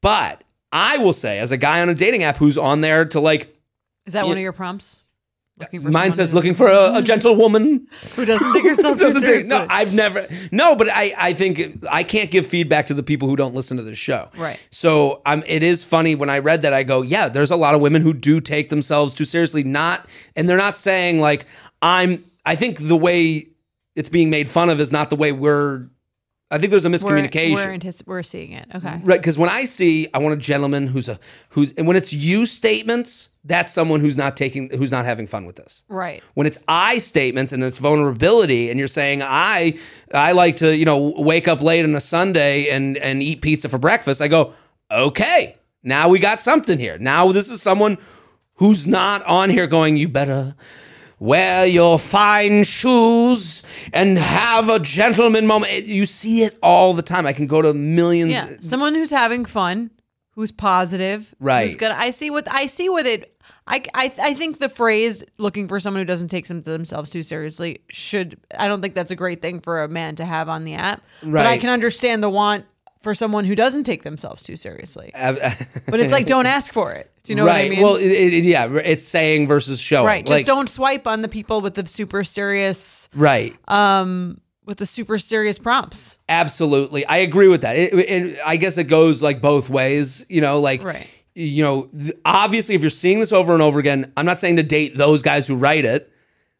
But 0.00 0.42
I 0.72 0.96
will 0.96 1.12
say, 1.12 1.38
as 1.38 1.52
a 1.52 1.58
guy 1.58 1.82
on 1.82 1.90
a 1.90 1.94
dating 1.94 2.22
app 2.22 2.38
who's 2.38 2.56
on 2.56 2.80
there 2.80 3.04
to 3.04 3.20
like, 3.20 3.54
Is 4.06 4.14
that 4.14 4.24
one 4.26 4.38
of 4.38 4.42
your 4.42 4.52
prompts? 4.52 5.00
Looking 5.58 5.82
for 5.82 5.90
mine 5.90 6.12
says 6.12 6.34
looking 6.34 6.52
for 6.52 6.68
a, 6.68 6.96
a 6.98 7.02
gentle 7.10 7.34
woman. 7.34 7.86
who 8.14 8.24
doesn't 8.26 8.52
take 8.52 8.64
herself 8.66 8.98
too 8.98 9.04
Doesn't 9.06 9.22
take- 9.22 9.26
seriously. 9.46 9.48
no, 9.48 9.66
I've 9.70 9.94
never. 9.94 10.26
No, 10.52 10.76
but 10.76 10.88
I, 10.90 11.14
I 11.16 11.32
think 11.32 11.82
I 11.90 12.02
can't 12.02 12.30
give 12.30 12.46
feedback 12.46 12.86
to 12.88 12.94
the 12.94 13.02
people 13.02 13.26
who 13.28 13.36
don't 13.36 13.54
listen 13.54 13.78
to 13.78 13.82
the 13.82 13.94
show. 13.94 14.30
Right. 14.36 14.66
So 14.70 15.22
um, 15.24 15.42
it 15.46 15.62
is 15.62 15.82
funny 15.82 16.14
when 16.14 16.28
I 16.28 16.40
read 16.40 16.60
that. 16.62 16.74
I 16.74 16.82
go, 16.82 17.00
yeah, 17.00 17.28
there's 17.30 17.50
a 17.50 17.56
lot 17.56 17.74
of 17.74 17.80
women 17.80 18.02
who 18.02 18.12
do 18.12 18.40
take 18.40 18.68
themselves 18.68 19.14
too 19.14 19.24
seriously. 19.24 19.64
Not, 19.64 20.06
and 20.36 20.46
they're 20.48 20.58
not 20.58 20.76
saying 20.76 21.20
like 21.20 21.46
I'm. 21.80 22.22
I 22.44 22.54
think 22.54 22.78
the 22.78 22.96
way 22.96 23.46
it's 23.94 24.08
being 24.10 24.28
made 24.30 24.48
fun 24.50 24.68
of 24.70 24.78
is 24.78 24.92
not 24.92 25.08
the 25.10 25.16
way 25.16 25.32
we're. 25.32 25.88
I 26.50 26.58
think 26.58 26.70
there's 26.70 26.84
a 26.84 26.90
we're, 26.90 26.96
miscommunication. 26.96 27.54
we're, 27.54 27.78
antici- 27.78 28.06
we're 28.06 28.22
seeing 28.22 28.52
it. 28.52 28.68
Okay. 28.72 29.00
Right, 29.02 29.20
because 29.20 29.36
when 29.36 29.50
I 29.50 29.64
see, 29.64 30.06
I 30.14 30.18
want 30.18 30.34
a 30.34 30.36
gentleman 30.36 30.86
who's 30.86 31.08
a 31.08 31.18
who's, 31.50 31.72
and 31.72 31.88
when 31.88 31.96
it's 31.96 32.12
you 32.12 32.46
statements, 32.46 33.30
that's 33.44 33.72
someone 33.72 33.98
who's 34.00 34.16
not 34.16 34.36
taking, 34.36 34.70
who's 34.70 34.92
not 34.92 35.04
having 35.06 35.26
fun 35.26 35.44
with 35.44 35.56
this 35.56 35.84
Right. 35.88 36.22
when 36.34 36.46
it's 36.46 36.58
I 36.68 36.98
statements 36.98 37.52
and 37.52 37.62
it's 37.64 37.78
vulnerability 37.78 38.70
and 38.70 38.78
you're 38.78 38.86
saying 38.88 39.22
I 39.24 39.78
I 40.14 40.32
like 40.32 40.56
to 40.56 40.76
you 40.76 40.84
know 40.84 41.14
wake 41.16 41.48
up 41.48 41.60
late 41.62 41.84
on 41.84 41.94
a 41.96 42.00
Sunday 42.00 42.68
and 42.70 42.96
and 42.98 43.22
eat 43.22 43.40
pizza 43.42 43.68
for 43.68 43.78
breakfast 43.78 44.20
I 44.22 44.28
go 44.28 44.52
okay 44.90 45.56
now 45.82 46.08
we 46.08 46.18
got 46.18 46.40
something 46.40 46.78
here 46.78 46.98
now 46.98 47.30
this 47.32 47.50
is 47.50 47.62
someone 47.62 47.98
who's 48.54 48.86
not 48.86 49.22
on 49.26 49.50
here 49.50 49.66
going 49.68 49.96
you 49.96 50.08
better 50.08 50.54
wear 51.18 51.66
your 51.66 51.98
fine 51.98 52.64
shoes 52.64 53.62
and 53.92 54.18
have 54.18 54.68
a 54.68 54.78
gentleman 54.78 55.46
moment 55.46 55.84
you 55.84 56.06
see 56.06 56.42
it 56.42 56.58
all 56.62 56.92
the 56.94 57.02
time 57.02 57.26
I 57.26 57.32
can 57.32 57.46
go 57.46 57.62
to 57.62 57.72
millions 57.74 58.30
Yeah. 58.32 58.48
Someone 58.60 58.94
who's 58.94 59.10
having 59.10 59.44
fun, 59.44 59.90
who's 60.32 60.52
positive, 60.52 61.34
Right. 61.40 61.66
Who's 61.66 61.76
good. 61.76 61.90
I 61.90 62.10
see 62.10 62.30
what 62.30 62.46
I 62.50 62.66
see 62.66 62.88
with 62.88 63.06
it. 63.06 63.32
I, 63.68 63.82
I 63.94 64.12
I 64.22 64.34
think 64.34 64.58
the 64.58 64.68
phrase 64.68 65.24
"looking 65.38 65.66
for 65.66 65.80
someone 65.80 66.00
who 66.00 66.04
doesn't 66.04 66.28
take 66.28 66.46
some 66.46 66.60
themselves 66.60 67.10
too 67.10 67.22
seriously" 67.22 67.80
should. 67.90 68.38
I 68.56 68.68
don't 68.68 68.80
think 68.80 68.94
that's 68.94 69.10
a 69.10 69.16
great 69.16 69.42
thing 69.42 69.60
for 69.60 69.82
a 69.82 69.88
man 69.88 70.14
to 70.16 70.24
have 70.24 70.48
on 70.48 70.62
the 70.64 70.74
app. 70.74 71.02
Right. 71.22 71.42
But 71.42 71.46
I 71.46 71.58
can 71.58 71.70
understand 71.70 72.22
the 72.22 72.30
want 72.30 72.64
for 73.06 73.14
someone 73.14 73.44
who 73.44 73.54
doesn't 73.54 73.84
take 73.84 74.02
themselves 74.02 74.42
too 74.42 74.56
seriously. 74.56 75.12
But 75.88 76.00
it's 76.00 76.10
like 76.12 76.26
don't 76.26 76.46
ask 76.46 76.72
for 76.72 76.92
it. 76.92 77.08
Do 77.22 77.32
you 77.32 77.36
know 77.36 77.44
what 77.44 77.54
I 77.54 77.68
mean? 77.68 77.80
well 77.80 77.94
it, 77.94 78.04
it- 78.10 78.42
yeah 78.44 78.66
it's 78.84 79.04
saying 79.04 79.46
versus 79.46 79.78
showing 79.80 80.06
right. 80.06 80.24
Just 80.24 80.32
Like, 80.32 80.46
don't 80.46 80.68
swipe 80.68 81.06
on 81.06 81.22
the 81.22 81.28
people 81.28 81.60
with 81.60 81.74
the 81.74 81.86
super 81.86 82.24
serious, 82.24 83.08
right 83.14 83.54
um, 83.68 84.40
with 84.64 84.78
the 84.78 84.86
super 84.86 85.18
serious 85.18 85.56
prompts. 85.60 86.18
Absolutely, 86.28 87.06
I 87.06 87.18
agree 87.18 87.46
with 87.46 87.60
that. 87.60 87.74
And 87.74 88.36
I 88.44 88.56
guess 88.56 88.76
it 88.76 88.84
goes 88.88 89.22
like 89.22 89.40
both 89.40 89.70
ways. 89.70 90.26
You 90.28 90.40
know, 90.40 90.58
like 90.58 90.82
Right. 90.82 91.06
you 91.36 91.62
know, 91.62 91.88
obviously, 92.24 92.74
if 92.74 92.80
you're 92.80 92.90
seeing 92.90 93.20
this 93.20 93.32
over 93.32 93.52
and 93.54 93.62
over 93.62 93.78
again, 93.78 94.12
I'm 94.16 94.26
not 94.26 94.38
saying 94.38 94.56
to 94.56 94.64
date 94.64 94.96
those 94.96 95.22
guys 95.22 95.46
who 95.46 95.54
write 95.54 95.84
it, 95.84 96.10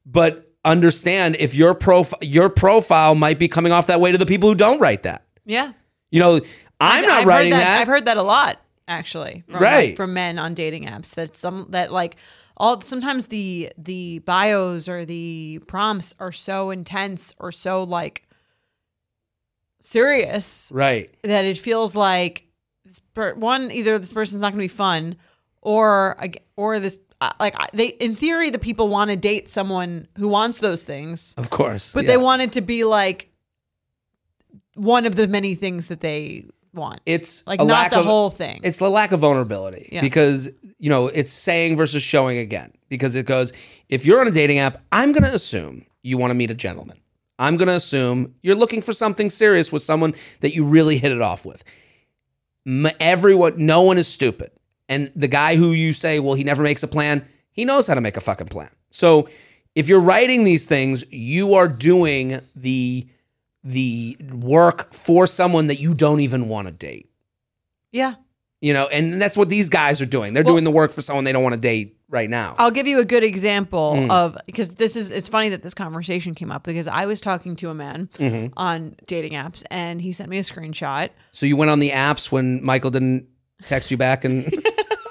but 0.07 0.45
understand 0.65 1.37
if 1.41 1.55
your 1.57 1.75
profile 1.75 2.19
your 2.23 2.49
profile 2.49 3.15
might 3.17 3.39
be 3.41 3.49
coming 3.49 3.73
off 3.73 3.87
that 3.89 4.01
way 4.01 4.13
to 4.13 4.19
the 4.19 4.27
people 4.27 4.49
who 4.49 4.55
don't 4.55 4.81
write 4.81 5.03
that. 5.03 5.25
Yeah. 5.45 5.73
You 6.17 6.21
know, 6.21 6.35
I'm 6.81 6.99
I've- 6.99 7.07
not 7.07 7.21
I've 7.21 7.27
writing 7.27 7.53
heard 7.53 7.61
that. 7.61 7.81
I've 7.83 7.87
heard 7.87 8.05
that 8.07 8.17
a 8.17 8.23
lot, 8.23 8.59
actually. 8.89 9.45
From, 9.51 9.61
Right. 9.63 9.89
like, 9.91 9.97
from 9.97 10.15
men 10.15 10.39
on 10.39 10.55
dating 10.55 10.85
apps. 10.87 11.15
That 11.15 11.37
some 11.37 11.67
that 11.71 11.93
like 11.93 12.17
all 12.57 12.81
sometimes 12.81 13.27
the 13.27 13.71
the 13.77 14.21
bios 14.21 14.89
or 14.89 15.05
the 15.05 15.61
prompts 15.67 16.15
are 16.19 16.33
so 16.33 16.71
intense 16.71 17.35
or 17.39 17.53
so 17.53 17.83
like 17.83 18.23
serious 19.81 20.71
right. 20.75 21.15
that 21.23 21.45
it 21.45 21.59
feels 21.59 21.95
like 21.95 22.47
this 22.85 23.01
per- 23.15 23.35
one 23.35 23.71
either 23.71 23.99
this 23.99 24.13
person's 24.13 24.41
not 24.43 24.53
going 24.53 24.59
to 24.59 24.73
be 24.73 24.77
fun 24.77 25.17
or 25.63 26.17
or 26.57 26.81
this 26.81 26.99
uh, 27.21 27.31
like 27.41 27.55
they 27.73 27.89
in 27.89 28.15
theory 28.15 28.51
the 28.51 28.59
people 28.59 28.89
want 28.89 29.11
to 29.11 29.17
date 29.17 29.49
someone 29.49 30.09
who 30.19 30.29
wants 30.29 30.59
those 30.59 30.83
things 30.85 31.35
Of 31.39 31.51
course. 31.51 31.93
but 31.93 32.05
yeah. 32.05 32.13
they 32.13 32.17
want 32.17 32.43
it 32.43 32.53
to 32.53 32.61
be 32.61 32.85
like 32.85 33.31
one 34.77 35.07
of 35.07 35.17
the 35.17 35.27
many 35.29 35.55
things 35.55 35.89
that 35.89 36.01
they 36.01 36.45
want 36.73 37.01
it's 37.07 37.47
like 37.47 37.59
not 37.61 37.91
the 37.91 37.99
of, 38.01 38.05
whole 38.05 38.31
thing. 38.31 38.61
It's 38.63 38.79
the 38.79 38.91
lack 38.91 39.11
of 39.13 39.21
vulnerability 39.21 39.89
Yeah. 39.91 40.03
because 40.03 40.51
you 40.79 40.91
know 40.91 41.09
it's 41.09 41.31
saying 41.33 41.77
versus 41.77 42.03
showing 42.03 42.39
again 42.39 42.73
because 42.89 43.17
it 43.17 43.25
goes 43.27 43.53
if 43.89 44.05
you're 44.05 44.21
on 44.21 44.29
a 44.29 44.31
dating 44.31 44.59
app, 44.59 44.83
I'm 44.93 45.13
going 45.13 45.23
to 45.23 45.33
assume 45.35 45.87
you 46.03 46.19
want 46.19 46.31
to 46.31 46.35
meet 46.35 46.51
a 46.51 46.55
gentleman. 46.55 46.99
I'm 47.39 47.57
going 47.57 47.69
to 47.69 47.75
assume 47.75 48.35
you're 48.43 48.55
looking 48.57 48.81
for 48.83 48.93
something 48.93 49.29
serious 49.31 49.71
with 49.73 49.83
someone 49.83 50.15
that 50.41 50.55
you 50.55 50.65
really 50.65 50.99
hit 50.99 51.13
it 51.13 51.21
off 51.21 51.45
with. 51.45 51.65
Everyone, 53.01 53.55
no 53.65 53.83
one 53.83 53.97
is 53.99 54.09
stupid, 54.09 54.51
and 54.89 55.13
the 55.15 55.29
guy 55.29 55.55
who 55.57 55.71
you 55.73 55.93
say, 55.93 56.19
well, 56.19 56.35
he 56.35 56.43
never 56.45 56.63
makes 56.63 56.83
a 56.83 56.89
plan, 56.89 57.25
he 57.53 57.65
knows 57.65 57.87
how 57.87 57.95
to 57.95 58.01
make 58.01 58.17
a 58.17 58.21
fucking 58.21 58.49
plan. 58.49 58.71
So 58.91 59.29
if 59.75 59.89
you're 59.89 60.01
writing 60.01 60.43
these 60.45 60.67
things, 60.67 61.05
you 61.13 61.55
are 61.55 61.69
doing 61.69 62.41
the 62.57 63.07
the 63.69 64.17
work 64.33 64.93
for 64.95 65.27
someone 65.27 65.67
that 65.67 65.81
you 65.81 65.93
don't 65.95 66.21
even 66.21 66.49
want 66.49 66.69
to 66.69 66.73
date. 66.73 67.11
yeah, 67.93 68.15
You 68.61 68.73
know, 68.73 68.87
and 68.87 69.21
that's 69.21 69.37
what 69.37 69.49
these 69.49 69.69
guys 69.69 70.01
are 70.01 70.07
doing. 70.07 70.35
They're 70.35 70.45
doing 70.45 70.65
the 70.65 70.71
work 70.71 70.93
for 70.93 71.03
someone 71.03 71.25
they 71.25 71.33
don't 71.33 71.43
want 71.43 71.55
to 71.55 71.61
date 71.61 71.97
right 72.09 72.31
now. 72.31 72.55
I'll 72.59 72.71
give 72.71 72.87
you 72.87 73.01
a 73.01 73.05
good 73.05 73.25
example 73.25 73.95
Mm. 73.97 74.11
of 74.11 74.37
because 74.47 74.69
this 74.71 74.95
is 74.95 75.11
it's 75.11 75.29
funny 75.29 75.49
that 75.49 75.63
this 75.63 75.75
conversation 75.75 76.35
came 76.37 76.53
up 76.53 76.63
because 76.63 76.87
I 76.87 77.07
was 77.07 77.21
talking 77.21 77.57
to 77.57 77.71
a 77.71 77.75
man 77.75 78.09
Mm-hmm. 78.19 78.53
on 78.57 78.95
dating 79.09 79.33
apps 79.33 79.65
and 79.71 80.01
he 80.01 80.13
sent 80.13 80.31
me 80.31 80.39
a 80.39 80.43
screenshot. 80.43 81.09
so 81.33 81.45
you 81.47 81.57
went 81.57 81.71
on 81.73 81.81
the 81.81 81.91
apps 81.91 82.31
when 82.31 82.65
Michael 82.65 82.91
didn't 82.93 83.27
text 83.65 83.91
you 83.91 83.97
back 83.97 84.25
and 84.25 84.45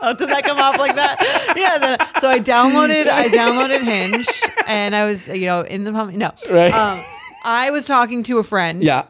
Oh, 0.01 0.13
did 0.15 0.29
that 0.29 0.43
come 0.45 0.59
off 0.59 0.77
like 0.77 0.95
that? 0.95 1.17
Yeah. 1.57 1.77
The, 1.97 2.19
so 2.21 2.29
I 2.29 2.39
downloaded 2.39 3.07
I 3.07 3.27
downloaded 3.27 3.81
Hinge 3.81 4.27
and 4.67 4.95
I 4.95 5.05
was 5.05 5.27
you 5.27 5.47
know 5.47 5.61
in 5.61 5.83
the 5.83 5.91
no 5.91 6.31
Right. 6.49 6.71
Um, 6.73 7.03
I 7.45 7.69
was 7.69 7.85
talking 7.85 8.23
to 8.23 8.39
a 8.39 8.43
friend 8.43 8.83
yeah. 8.83 9.05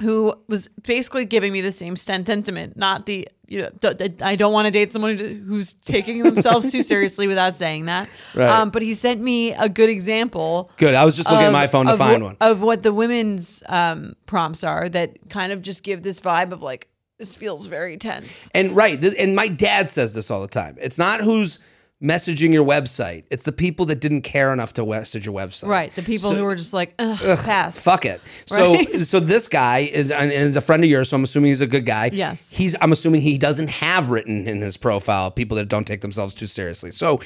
who 0.00 0.34
was 0.48 0.68
basically 0.82 1.26
giving 1.26 1.52
me 1.52 1.60
the 1.60 1.70
same 1.70 1.94
sentiment, 1.94 2.76
not 2.76 3.06
the 3.06 3.28
you 3.46 3.62
know 3.62 3.70
th- 3.80 3.98
th- 3.98 4.22
I 4.22 4.36
don't 4.36 4.52
want 4.52 4.66
to 4.66 4.70
date 4.70 4.92
someone 4.92 5.16
who's 5.18 5.74
taking 5.74 6.22
themselves 6.22 6.72
too 6.72 6.82
seriously 6.92 7.26
without 7.26 7.56
saying 7.56 7.86
that. 7.86 8.08
Right. 8.34 8.48
Um, 8.48 8.70
but 8.70 8.82
he 8.82 8.94
sent 8.94 9.20
me 9.20 9.52
a 9.52 9.68
good 9.68 9.90
example. 9.90 10.70
Good. 10.78 10.94
I 10.94 11.04
was 11.04 11.14
just 11.14 11.30
looking 11.30 11.46
at 11.46 11.52
my 11.52 11.66
phone 11.66 11.86
to 11.86 11.96
find 11.96 12.22
wh- 12.22 12.26
one. 12.26 12.36
of 12.40 12.60
what 12.62 12.82
the 12.82 12.92
women's 12.92 13.62
um, 13.66 14.16
prompts 14.26 14.64
are 14.64 14.88
that 14.88 15.30
kind 15.30 15.52
of 15.52 15.62
just 15.62 15.82
give 15.82 16.02
this 16.02 16.20
vibe 16.20 16.52
of 16.52 16.62
like 16.62 16.88
this 17.18 17.34
feels 17.36 17.66
very 17.66 17.96
tense. 17.96 18.48
And 18.54 18.76
right, 18.76 19.00
this, 19.00 19.14
and 19.14 19.34
my 19.34 19.48
dad 19.48 19.88
says 19.88 20.14
this 20.14 20.30
all 20.30 20.40
the 20.40 20.48
time. 20.48 20.76
It's 20.80 20.98
not 20.98 21.20
who's 21.20 21.58
messaging 22.02 22.52
your 22.52 22.64
website; 22.64 23.24
it's 23.30 23.44
the 23.44 23.52
people 23.52 23.86
that 23.86 24.00
didn't 24.00 24.22
care 24.22 24.52
enough 24.52 24.72
to 24.74 24.84
message 24.86 25.26
your 25.26 25.34
website. 25.34 25.68
Right, 25.68 25.90
the 25.92 26.02
people 26.02 26.30
So- 26.30 26.36
who 26.36 26.44
were 26.44 26.54
just 26.54 26.72
like 26.72 26.94
Ugh, 26.98 27.18
pass. 27.44 27.82
Fuck 27.82 28.04
it. 28.04 28.20
So, 28.46 28.74
Right? 28.74 28.98
so 29.06 29.20
this 29.20 29.48
guy 29.48 29.78
is 29.80 30.10
and 30.10 30.30
is 30.30 30.56
a 30.56 30.60
friend 30.60 30.82
of 30.84 30.90
yours. 30.90 31.08
So 31.10 31.16
I'm 31.16 31.24
assuming 31.24 31.48
he's 31.48 31.60
a 31.60 31.66
good 31.66 31.86
guy. 31.86 32.10
Yes. 32.12 32.52
He's. 32.52 32.76
I'm 32.80 32.92
assuming 32.92 33.20
he 33.20 33.38
doesn't 33.38 33.70
have 33.70 34.10
written 34.10 34.46
in 34.46 34.60
his 34.60 34.76
profile 34.76 35.30
people 35.30 35.56
that 35.56 35.68
don't 35.68 35.86
take 35.86 36.00
themselves 36.00 36.34
too 36.34 36.46
seriously. 36.46 36.90
So 36.90 37.20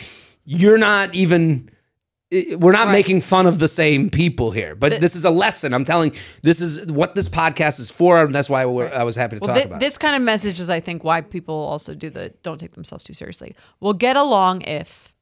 you're 0.45 0.79
not 0.79 1.15
even. 1.15 1.71
We're 2.57 2.73
not 2.73 2.87
Right. 2.87 2.93
making 2.93 3.21
fun 3.21 3.47
of 3.47 3.59
the 3.59 3.69
same 3.69 4.09
people 4.11 4.51
here, 4.53 4.75
but 4.75 5.01
this 5.01 5.15
is 5.15 5.25
a 5.25 5.31
lesson. 5.31 5.75
I'm 5.75 5.85
telling. 5.85 6.15
This 6.43 6.61
is 6.61 6.91
what 6.91 7.15
this 7.15 7.29
podcast 7.29 7.79
is 7.79 7.91
for, 7.91 8.25
and 8.25 8.35
that's 8.35 8.49
why 8.49 8.65
we're, 8.65 8.89
I 8.93 9.03
was 9.03 9.17
happy 9.17 9.37
to 9.37 9.41
Well, 9.41 9.55
talk 9.55 9.63
thi- 9.63 9.69
about. 9.69 9.77
it. 9.83 9.85
this 9.85 9.99
kind 9.99 10.17
of 10.17 10.23
message 10.23 10.59
is, 10.59 10.71
I 10.71 10.81
think, 10.81 11.05
why 11.05 11.21
people 11.21 11.55
also 11.55 11.95
do 11.95 12.09
the 12.11 12.33
don't 12.43 12.59
take 12.59 12.73
themselves 12.73 13.05
too 13.05 13.13
seriously. 13.13 13.55
We'll 13.81 13.93
get 13.93 14.17
along 14.17 14.63
if 14.63 15.13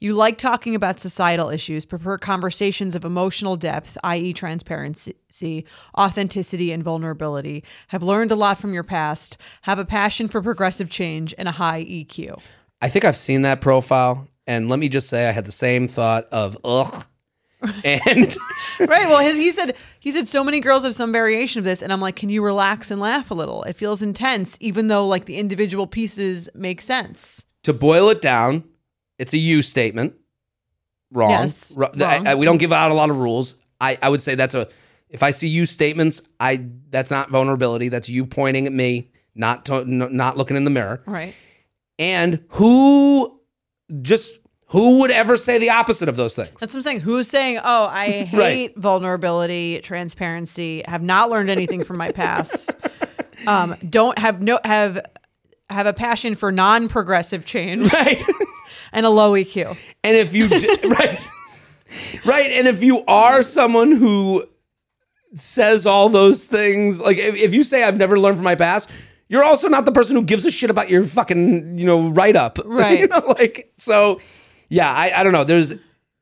you 0.00 0.14
like 0.14 0.36
talking 0.38 0.74
about 0.74 1.00
societal 1.00 1.48
issues, 1.50 1.84
prefer 1.84 2.18
conversations 2.18 2.94
of 2.94 3.04
emotional 3.04 3.56
depth, 3.56 3.96
i.e., 4.04 4.32
transparency, 4.32 5.64
authenticity, 5.98 6.72
and 6.72 6.82
vulnerability, 6.84 7.64
have 7.88 8.02
learned 8.02 8.30
a 8.30 8.36
lot 8.36 8.58
from 8.58 8.72
your 8.72 8.84
past, 8.84 9.36
have 9.62 9.78
a 9.78 9.84
passion 9.84 10.28
for 10.28 10.40
progressive 10.42 10.88
change, 10.88 11.34
and 11.38 11.48
a 11.48 11.52
high 11.52 11.82
EQ. 11.84 12.38
I 12.80 12.88
think 12.88 13.04
I've 13.04 13.16
seen 13.16 13.42
that 13.42 13.60
profile, 13.60 14.28
and 14.48 14.68
let 14.68 14.80
me 14.80 14.88
just 14.88 15.08
say, 15.08 15.28
I 15.28 15.32
had 15.32 15.44
the 15.44 15.52
same 15.52 15.86
thought 15.86 16.24
of 16.32 16.58
ugh, 16.64 17.06
and 17.84 18.36
right. 18.80 19.08
Well, 19.08 19.18
his, 19.20 19.36
he 19.36 19.52
said 19.52 19.76
he 20.00 20.10
said 20.12 20.26
so 20.28 20.42
many 20.42 20.58
girls 20.60 20.82
have 20.84 20.94
some 20.94 21.12
variation 21.12 21.58
of 21.60 21.64
this, 21.64 21.82
and 21.82 21.92
I'm 21.92 22.00
like, 22.00 22.16
can 22.16 22.28
you 22.28 22.42
relax 22.44 22.90
and 22.90 23.00
laugh 23.00 23.30
a 23.30 23.34
little? 23.34 23.62
It 23.64 23.76
feels 23.76 24.02
intense, 24.02 24.56
even 24.60 24.88
though 24.88 25.06
like 25.06 25.26
the 25.26 25.36
individual 25.36 25.86
pieces 25.86 26.48
make 26.54 26.80
sense. 26.80 27.44
to 27.64 27.72
boil 27.72 28.08
it 28.10 28.20
down, 28.20 28.64
it's 29.18 29.32
a 29.34 29.38
you 29.38 29.62
statement. 29.62 30.14
Wrong. 31.12 31.30
Yes, 31.30 31.72
Ru- 31.76 31.86
the- 31.92 32.04
wrong. 32.04 32.26
I- 32.26 32.32
I- 32.32 32.34
we 32.34 32.44
don't 32.46 32.58
give 32.58 32.72
out 32.72 32.90
a 32.90 32.94
lot 32.94 33.10
of 33.10 33.16
rules. 33.16 33.60
I, 33.80 33.96
I 34.02 34.08
would 34.08 34.20
say 34.22 34.34
that's 34.34 34.54
a. 34.54 34.66
If 35.08 35.22
I 35.22 35.30
see 35.30 35.48
you 35.48 35.64
statements, 35.66 36.20
I 36.38 36.66
that's 36.90 37.10
not 37.10 37.30
vulnerability. 37.30 37.88
That's 37.88 38.08
you 38.10 38.26
pointing 38.26 38.66
at 38.66 38.72
me, 38.72 39.10
not 39.34 39.64
to, 39.66 39.76
n- 39.76 40.08
not 40.16 40.36
looking 40.36 40.56
in 40.56 40.64
the 40.64 40.70
mirror. 40.70 41.02
Right. 41.06 41.34
And 41.98 42.44
who 42.50 43.37
just 44.02 44.38
who 44.66 45.00
would 45.00 45.10
ever 45.10 45.36
say 45.38 45.58
the 45.58 45.70
opposite 45.70 46.08
of 46.10 46.16
those 46.16 46.36
things? 46.36 46.60
That's 46.60 46.74
what 46.74 46.78
I'm 46.78 46.82
saying. 46.82 47.00
Who's 47.00 47.26
saying, 47.28 47.58
"Oh, 47.62 47.86
I 47.86 48.10
hate 48.24 48.36
Right. 48.38 48.76
vulnerability, 48.76 49.80
transparency, 49.82 50.82
have 50.86 51.02
not 51.02 51.30
learned 51.30 51.48
anything 51.50 51.84
from 51.84 51.96
my 51.96 52.12
past, 52.12 52.74
um, 53.46 53.74
don't 53.88 54.18
have 54.18 54.42
no 54.42 54.58
have 54.64 54.98
have 55.70 55.86
a 55.86 55.92
passion 55.92 56.34
for 56.34 56.50
non-progressive 56.52 57.44
change 57.44 57.92
right. 57.94 58.22
and 58.92 59.06
a 59.06 59.10
low 59.10 59.32
EQ." 59.32 59.76
And 60.04 60.16
if 60.16 60.34
you 60.34 60.48
d- 60.48 60.66
right, 60.88 61.28
right, 62.26 62.50
and 62.52 62.68
if 62.68 62.82
you 62.82 63.04
are 63.06 63.42
someone 63.42 63.92
who 63.92 64.44
says 65.34 65.86
all 65.86 66.08
those 66.08 66.44
things, 66.46 67.00
like 67.00 67.18
if, 67.18 67.36
if 67.36 67.54
you 67.54 67.62
say 67.64 67.84
I've 67.84 67.96
never 67.96 68.18
learned 68.18 68.36
from 68.36 68.44
my 68.44 68.54
past, 68.54 68.90
you're 69.28 69.44
also 69.44 69.68
not 69.68 69.84
the 69.84 69.92
person 69.92 70.16
who 70.16 70.22
gives 70.22 70.44
a 70.46 70.50
shit 70.50 70.70
about 70.70 70.88
your 70.90 71.04
fucking 71.04 71.78
you 71.78 71.86
know 71.86 72.08
write 72.10 72.36
up, 72.36 72.58
Right. 72.64 73.00
you 73.00 73.06
know, 73.08 73.22
like 73.38 73.72
so. 73.76 74.20
Yeah, 74.70 74.90
I, 74.92 75.12
I 75.16 75.22
don't 75.22 75.32
know. 75.32 75.44
There's 75.44 75.74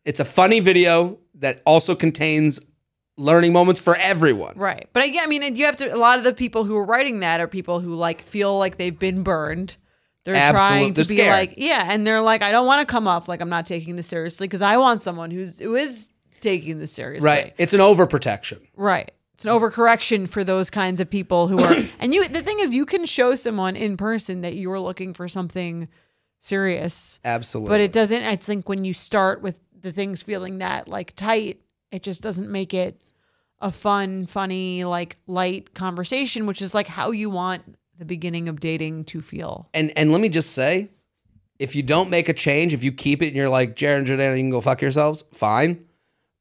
it's 0.05 0.21
a 0.21 0.25
funny 0.25 0.61
video 0.61 1.19
that 1.37 1.63
also 1.67 1.95
contains 1.97 2.61
learning 3.17 3.53
moments 3.53 3.81
for 3.81 3.97
everyone. 3.97 4.55
Right. 4.57 4.89
But 4.93 5.05
again, 5.05 5.25
I 5.25 5.27
mean, 5.27 5.55
you 5.57 5.65
have 5.67 5.77
to. 5.77 5.93
A 5.93 5.97
lot 5.97 6.19
of 6.19 6.25
the 6.25 6.33
people 6.33 6.65
who 6.65 6.77
are 6.77 6.85
writing 6.85 7.21
that 7.21 7.41
are 7.41 7.49
people 7.49 7.81
who 7.81 7.95
like 7.95 8.23
feel 8.23 8.57
like 8.59 8.77
they've 8.77 8.97
been 8.99 9.23
burned. 9.23 9.77
They're 10.25 10.35
Absolute- 10.35 10.69
trying 10.69 10.95
to 10.95 11.03
they're 11.03 11.09
be 11.09 11.17
scared. 11.23 11.31
like, 11.33 11.55
yeah, 11.57 11.87
and 11.93 12.05
they're 12.07 12.21
like, 12.21 12.43
I 12.43 12.51
don't 12.53 12.67
want 12.67 12.87
to 12.87 12.91
come 12.93 13.07
off 13.09 13.29
like 13.29 13.41
I'm 13.41 13.49
not 13.49 13.65
taking 13.67 13.95
this 13.97 14.07
seriously 14.09 14.47
because 14.49 14.63
I 14.63 14.77
want 14.77 15.03
someone 15.03 15.31
who's 15.31 15.59
who 15.61 15.75
is 15.77 16.09
taking 16.41 16.79
this 16.79 16.93
seriously. 16.93 17.27
Right. 17.29 17.55
It's 17.59 17.73
an 17.75 17.81
overprotection. 17.81 18.61
Right. 18.77 19.11
It's 19.37 19.45
an 19.45 19.51
overcorrection 19.51 20.27
for 20.27 20.45
those 20.45 20.71
kinds 20.71 20.99
of 20.99 21.11
people 21.11 21.47
who 21.47 21.59
are 21.59 21.77
and 21.99 22.15
you 22.15 22.27
the 22.27 22.41
thing 22.41 22.59
is 22.59 22.75
you 22.75 22.87
can 22.87 23.05
show 23.05 23.35
someone 23.35 23.77
in 23.77 23.99
person 23.99 24.41
that 24.41 24.57
you're 24.57 24.81
looking 24.81 25.13
for 25.13 25.29
something 25.29 25.89
serious. 26.41 27.21
Absolutely. 27.23 27.69
But 27.69 27.81
it 27.83 27.93
doesn't 27.93 28.23
I 28.23 28.37
think 28.37 28.67
when 28.67 28.87
you 28.87 28.95
start 28.95 29.43
with 29.43 29.59
the 29.79 29.93
things 29.93 30.23
feeling 30.23 30.59
that 30.59 30.89
like 30.89 31.15
tight, 31.15 31.61
it 31.91 32.03
just 32.03 32.23
doesn't 32.23 32.51
make 32.51 32.73
it 32.73 32.99
a 33.61 33.71
fun, 33.71 34.25
funny, 34.25 34.85
like 34.85 35.19
light 35.27 35.75
conversation, 35.75 36.47
which 36.47 36.63
is 36.63 36.73
like 36.73 36.89
how 36.89 37.11
you 37.11 37.29
want 37.29 37.77
the 37.99 38.07
beginning 38.07 38.49
of 38.49 38.59
dating 38.59 39.05
to 39.05 39.21
feel. 39.21 39.69
and 39.75 39.93
and 39.99 40.13
let 40.13 40.23
me 40.23 40.31
just 40.31 40.53
say, 40.53 40.89
if 41.59 41.77
you 41.77 41.83
don't 41.83 42.09
make 42.09 42.31
a 42.31 42.33
change, 42.33 42.73
if 42.73 42.83
you 42.83 42.91
keep 42.91 43.21
it 43.21 43.27
and 43.29 43.37
you're 43.37 43.51
like 43.51 43.77
Jared 43.77 44.09
and 44.09 44.19
Jordana, 44.19 44.35
you 44.39 44.45
can 44.45 44.51
go 44.51 44.63
fuck 44.63 44.81
yourselves, 44.81 45.25
fine. 45.35 45.85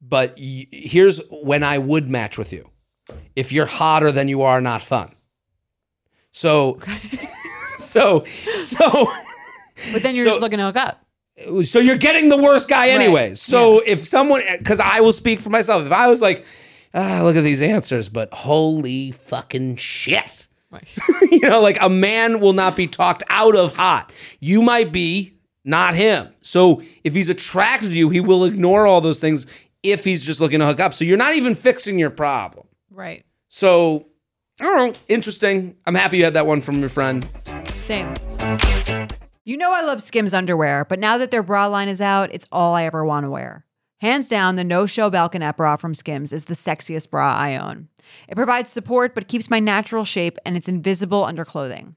But 0.00 0.34
here's 0.38 1.20
when 1.30 1.62
I 1.62 1.76
would 1.76 2.08
match 2.08 2.38
with 2.38 2.54
you. 2.54 2.70
If 3.36 3.52
you're 3.52 3.66
hotter 3.66 4.10
than 4.10 4.28
you 4.28 4.42
are, 4.42 4.60
not 4.60 4.82
fun. 4.82 5.12
So, 6.32 6.80
so, 7.78 8.24
so, 8.56 9.12
But 9.92 10.02
then 10.02 10.14
you're 10.14 10.24
So- 10.24 10.30
just 10.32 10.40
looking 10.40 10.58
to 10.58 10.64
hook 10.64 10.76
up. 10.76 11.02
so 11.64 11.78
you're 11.78 11.98
getting 11.98 12.28
the 12.30 12.36
worst 12.36 12.68
guy 12.68 12.88
anyways. 12.88 13.40
So 13.40 13.74
Yes. 13.74 13.98
if 14.00 14.04
someone, 14.06 14.42
because 14.58 14.80
I 14.80 15.00
will 15.00 15.12
speak 15.12 15.40
for 15.40 15.50
myself, 15.50 15.84
if 15.86 15.92
I 15.92 16.06
was 16.08 16.22
like, 16.22 16.44
ah, 16.94 17.20
look 17.22 17.36
at 17.36 17.42
these 17.44 17.60
answers, 17.62 18.08
but 18.08 18.32
holy 18.32 19.12
fucking 19.12 19.76
shit. 19.76 20.46
Right. 20.70 20.84
you 21.30 21.40
know, 21.40 21.60
like 21.60 21.78
a 21.80 21.88
man 21.90 22.40
will 22.40 22.52
not 22.54 22.74
be 22.74 22.86
talked 22.86 23.22
out 23.28 23.54
of 23.54 23.76
hot. 23.76 24.12
You 24.40 24.62
might 24.62 24.92
be, 24.92 25.34
not 25.64 25.94
him. 25.94 26.28
So 26.42 26.82
if 27.04 27.14
he's 27.14 27.28
attracted 27.28 27.90
to 27.90 27.94
you, 27.96 28.08
he 28.10 28.20
will 28.20 28.44
ignore 28.44 28.86
all 28.86 29.00
those 29.00 29.20
things 29.20 29.46
if 29.82 30.04
he's 30.04 30.24
just 30.24 30.40
looking 30.40 30.60
to 30.60 30.66
hook 30.66 30.80
up. 30.80 30.94
So 30.94 31.04
you're 31.04 31.16
not 31.18 31.34
even 31.34 31.54
fixing 31.54 31.98
your 31.98 32.10
problem. 32.10 32.65
Right. 32.96 33.26
So 33.48 34.08
I 34.58 34.64
don't 34.64 34.76
know. 34.94 35.00
Interesting. 35.06 35.76
I'm 35.84 35.94
happy 35.94 36.16
you 36.16 36.24
had 36.24 36.34
that 36.34 36.46
one 36.46 36.62
from 36.62 36.80
your 36.80 36.88
friend. 36.88 37.24
Same. 37.82 38.14
You 39.44 39.58
know 39.58 39.72
I 39.72 39.82
love 39.82 40.02
Skims 40.02 40.32
underwear, 40.32 40.86
but 40.86 40.98
now 40.98 41.18
that 41.18 41.30
their 41.30 41.42
bra 41.42 41.66
line 41.66 41.88
is 41.88 42.00
out, 42.00 42.32
it's 42.32 42.48
all 42.50 42.74
I 42.74 42.84
ever 42.84 43.04
want 43.04 43.24
to 43.24 43.30
wear. 43.30 43.66
Hands 43.98 44.26
down, 44.26 44.56
the 44.56 44.64
no-show 44.64 45.10
Balconette 45.10 45.56
bra 45.56 45.76
from 45.76 45.94
Skims 45.94 46.32
is 46.32 46.46
the 46.46 46.54
sexiest 46.54 47.10
bra 47.10 47.34
I 47.34 47.56
own. 47.56 47.88
It 48.28 48.34
provides 48.34 48.70
support 48.70 49.14
but 49.14 49.28
keeps 49.28 49.50
my 49.50 49.60
natural 49.60 50.04
shape 50.04 50.38
and 50.46 50.56
it's 50.56 50.68
invisible 50.68 51.24
under 51.24 51.44
clothing. 51.44 51.96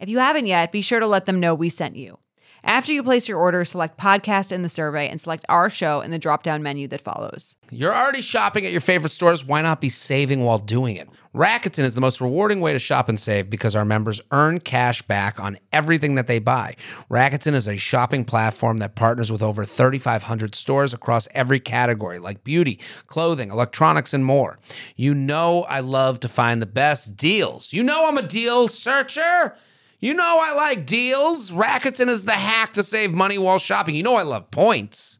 If 0.00 0.08
you 0.08 0.18
haven't 0.18 0.46
yet, 0.46 0.72
be 0.72 0.80
sure 0.80 0.98
to 0.98 1.06
let 1.06 1.26
them 1.26 1.40
know 1.40 1.54
we 1.54 1.68
sent 1.68 1.94
you. 1.94 2.18
After 2.64 2.92
you 2.92 3.02
place 3.02 3.28
your 3.28 3.38
order, 3.38 3.64
select 3.64 3.98
podcast 3.98 4.52
in 4.52 4.62
the 4.62 4.68
survey 4.68 5.08
and 5.08 5.20
select 5.20 5.46
our 5.48 5.70
show 5.70 6.00
in 6.00 6.10
the 6.10 6.18
drop 6.18 6.42
down 6.42 6.62
menu 6.62 6.88
that 6.88 7.00
follows. 7.00 7.56
You're 7.70 7.94
already 7.94 8.20
shopping 8.20 8.66
at 8.66 8.72
your 8.72 8.82
favorite 8.82 9.12
stores. 9.12 9.44
Why 9.44 9.62
not 9.62 9.80
be 9.80 9.88
saving 9.88 10.44
while 10.44 10.58
doing 10.58 10.96
it? 10.96 11.08
Rakuten 11.34 11.84
is 11.84 11.94
the 11.94 12.00
most 12.02 12.20
rewarding 12.20 12.60
way 12.60 12.72
to 12.74 12.78
shop 12.78 13.08
and 13.08 13.18
save 13.18 13.48
because 13.48 13.74
our 13.74 13.84
members 13.84 14.20
earn 14.30 14.60
cash 14.60 15.00
back 15.02 15.40
on 15.40 15.56
everything 15.72 16.16
that 16.16 16.26
they 16.26 16.38
buy. 16.38 16.76
Rakuten 17.10 17.54
is 17.54 17.66
a 17.66 17.78
shopping 17.78 18.24
platform 18.24 18.78
that 18.78 18.94
partners 18.94 19.32
with 19.32 19.42
over 19.42 19.64
3,500 19.64 20.54
stores 20.54 20.92
across 20.92 21.28
every 21.32 21.60
category 21.60 22.18
like 22.18 22.44
beauty, 22.44 22.78
clothing, 23.06 23.50
electronics, 23.50 24.12
and 24.12 24.24
more. 24.24 24.58
You 24.96 25.14
know, 25.14 25.62
I 25.64 25.80
love 25.80 26.20
to 26.20 26.28
find 26.28 26.60
the 26.60 26.66
best 26.66 27.16
deals. 27.16 27.72
You 27.72 27.82
know, 27.82 28.06
I'm 28.06 28.18
a 28.18 28.22
deal 28.22 28.68
searcher. 28.68 29.56
You 30.02 30.14
know 30.14 30.40
I 30.42 30.54
like 30.54 30.86
deals. 30.86 31.50
Rakuten 31.50 32.08
is 32.08 32.24
the 32.24 32.32
hack 32.32 32.72
to 32.72 32.82
save 32.82 33.12
money 33.12 33.36
while 33.36 33.58
shopping. 33.58 33.94
You 33.94 34.02
know 34.02 34.16
I 34.16 34.22
love 34.22 34.50
points. 34.50 35.19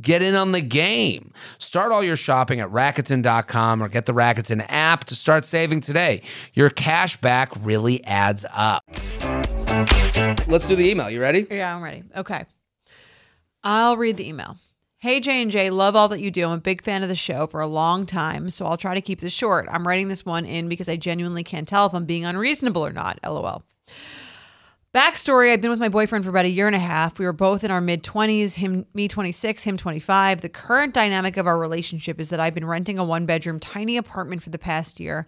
Get 0.00 0.22
in 0.22 0.34
on 0.34 0.52
the 0.52 0.60
game. 0.60 1.32
Start 1.58 1.92
all 1.92 2.02
your 2.02 2.16
shopping 2.16 2.60
at 2.60 2.68
Rakuten.com 2.68 3.82
or 3.82 3.88
get 3.88 4.06
the 4.06 4.14
Rakuten 4.14 4.64
app 4.68 5.04
to 5.04 5.14
start 5.14 5.44
saving 5.44 5.80
today. 5.80 6.22
Your 6.54 6.70
cash 6.70 7.16
back 7.18 7.52
really 7.60 8.04
adds 8.04 8.46
up. 8.52 8.84
Let's 10.48 10.66
do 10.66 10.76
the 10.76 10.88
email. 10.88 11.10
You 11.10 11.20
ready? 11.20 11.46
Yeah, 11.50 11.74
I'm 11.74 11.82
ready. 11.82 12.04
Okay. 12.16 12.46
I'll 13.62 13.96
read 13.96 14.16
the 14.16 14.28
email. 14.28 14.56
Hey 14.98 15.18
J 15.18 15.42
and 15.42 15.50
J, 15.50 15.70
love 15.70 15.96
all 15.96 16.08
that 16.08 16.20
you 16.20 16.30
do. 16.30 16.46
I'm 16.46 16.52
a 16.52 16.58
big 16.58 16.82
fan 16.82 17.02
of 17.02 17.08
the 17.08 17.16
show 17.16 17.48
for 17.48 17.60
a 17.60 17.66
long 17.66 18.06
time, 18.06 18.50
so 18.50 18.66
I'll 18.66 18.76
try 18.76 18.94
to 18.94 19.00
keep 19.00 19.20
this 19.20 19.32
short. 19.32 19.68
I'm 19.68 19.86
writing 19.86 20.06
this 20.06 20.24
one 20.24 20.44
in 20.44 20.68
because 20.68 20.88
I 20.88 20.94
genuinely 20.94 21.42
can't 21.42 21.66
tell 21.66 21.86
if 21.86 21.92
I'm 21.92 22.04
being 22.04 22.24
unreasonable 22.24 22.86
or 22.86 22.92
not. 22.92 23.18
LOL. 23.24 23.64
Backstory 24.94 25.50
I've 25.50 25.62
been 25.62 25.70
with 25.70 25.80
my 25.80 25.88
boyfriend 25.88 26.22
for 26.22 26.30
about 26.30 26.44
a 26.44 26.50
year 26.50 26.66
and 26.66 26.76
a 26.76 26.78
half. 26.78 27.18
We 27.18 27.24
were 27.24 27.32
both 27.32 27.64
in 27.64 27.70
our 27.70 27.80
mid 27.80 28.02
20s, 28.02 28.56
him 28.56 28.84
me 28.92 29.08
26, 29.08 29.62
him 29.62 29.78
25. 29.78 30.42
The 30.42 30.50
current 30.50 30.92
dynamic 30.92 31.38
of 31.38 31.46
our 31.46 31.56
relationship 31.56 32.20
is 32.20 32.28
that 32.28 32.40
I've 32.40 32.52
been 32.52 32.66
renting 32.66 32.98
a 32.98 33.04
one 33.04 33.24
bedroom 33.24 33.58
tiny 33.58 33.96
apartment 33.96 34.42
for 34.42 34.50
the 34.50 34.58
past 34.58 35.00
year. 35.00 35.26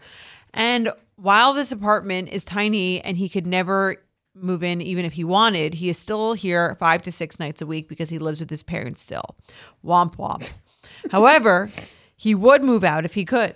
And 0.53 0.93
while 1.17 1.55
this 1.55 1.73
apartment 1.73 2.29
is 2.29 2.45
tiny 2.45 3.01
and 3.01 3.17
he 3.17 3.31
could 3.31 3.47
never 3.47 3.97
move 4.35 4.63
in 4.63 4.83
even 4.83 5.07
if 5.07 5.15
he 5.15 5.25
wanted, 5.25 5.73
he 5.73 5.89
is 5.89 5.97
still 5.97 6.35
here 6.35 6.77
5 6.79 7.03
to 7.03 7.13
6 7.13 7.39
nights 7.39 7.63
a 7.63 7.67
week 7.67 7.89
because 7.89 8.11
he 8.11 8.19
lives 8.19 8.41
with 8.41 8.51
his 8.51 8.63
parents 8.63 9.01
still. 9.01 9.35
Womp 9.83 10.17
womp. 10.17 10.53
However, 11.11 11.71
he 12.17 12.35
would 12.35 12.63
move 12.63 12.85
out 12.85 13.07
if 13.07 13.15
he 13.15 13.25
could. 13.25 13.55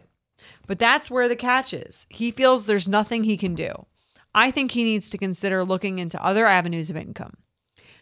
But 0.67 0.79
that's 0.79 1.11
where 1.11 1.29
the 1.29 1.37
catch 1.37 1.75
is. 1.75 2.07
He 2.09 2.31
feels 2.31 2.65
there's 2.65 2.89
nothing 2.89 3.25
he 3.25 3.37
can 3.37 3.55
do. 3.55 3.85
I 4.35 4.51
think 4.51 4.71
he 4.71 4.85
needs 4.85 5.11
to 5.11 5.19
consider 5.19 5.65
looking 5.65 5.99
into 5.99 6.23
other 6.25 6.47
avenues 6.47 6.91
of 6.91 6.97
income. 6.97 7.35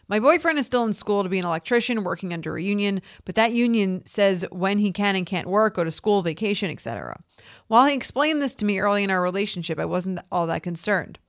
My 0.09 0.19
boyfriend 0.19 0.57
is 0.57 0.65
still 0.65 0.85
in 0.85 0.93
school 0.93 1.23
to 1.23 1.29
be 1.29 1.39
an 1.39 1.45
electrician 1.45 2.03
working 2.03 2.33
under 2.33 2.55
a 2.55 2.63
union, 2.63 3.01
but 3.25 3.35
that 3.35 3.51
union 3.51 4.05
says 4.05 4.45
when 4.51 4.79
he 4.79 4.91
can 4.91 5.17
and 5.17 5.25
can't 5.25 5.49
work, 5.49 5.75
go 5.75 5.83
to 5.83 5.91
school, 5.91 6.21
vacation, 6.21 6.71
etc. 6.71 7.19
While 7.67 7.87
he 7.87 7.93
explained 7.93 8.41
this 8.41 8.55
to 8.55 8.65
me 8.65 8.79
early 8.79 9.03
in 9.03 9.11
our 9.11 9.21
relationship, 9.21 9.79
I 9.79 9.85
wasn't 9.85 10.19
all 10.31 10.47
that 10.47 10.63
concerned. 10.63 11.19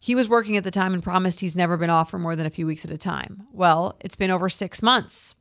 He 0.00 0.16
was 0.16 0.28
working 0.28 0.56
at 0.56 0.64
the 0.64 0.70
time 0.72 0.92
and 0.92 1.02
promised 1.02 1.40
he's 1.40 1.56
never 1.56 1.76
been 1.76 1.90
off 1.90 2.10
for 2.10 2.18
more 2.18 2.34
than 2.36 2.46
a 2.46 2.50
few 2.50 2.66
weeks 2.66 2.84
at 2.84 2.90
a 2.90 2.98
time. 2.98 3.46
Well, 3.52 3.96
it's 4.00 4.16
been 4.16 4.30
over 4.30 4.48
six 4.48 4.82
months. 4.82 5.34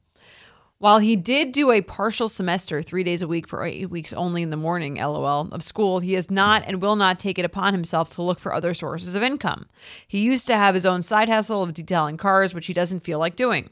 While 0.83 0.99
he 0.99 1.15
did 1.15 1.53
do 1.53 1.71
a 1.71 1.79
partial 1.79 2.27
semester, 2.27 2.81
three 2.81 3.05
days 3.05 3.21
a 3.21 3.27
week 3.27 3.47
for 3.47 3.63
eight 3.63 3.89
weeks 3.89 4.11
only 4.11 4.41
in 4.41 4.49
the 4.49 4.57
morning, 4.57 4.95
lol, 4.95 5.47
of 5.53 5.63
school, 5.63 5.99
he 5.99 6.11
has 6.15 6.29
not 6.29 6.61
and 6.67 6.81
will 6.81 6.97
not 6.97 7.17
take 7.17 7.39
it 7.39 7.45
upon 7.45 7.73
himself 7.73 8.09
to 8.15 8.21
look 8.21 8.37
for 8.37 8.53
other 8.53 8.73
sources 8.73 9.15
of 9.15 9.23
income. 9.23 9.67
He 10.09 10.19
used 10.19 10.45
to 10.47 10.57
have 10.57 10.75
his 10.75 10.85
own 10.85 11.01
side 11.01 11.29
hustle 11.29 11.63
of 11.63 11.73
detailing 11.73 12.17
cars, 12.17 12.53
which 12.53 12.67
he 12.67 12.73
doesn't 12.73 12.99
feel 12.99 13.17
like 13.17 13.37
doing. 13.37 13.69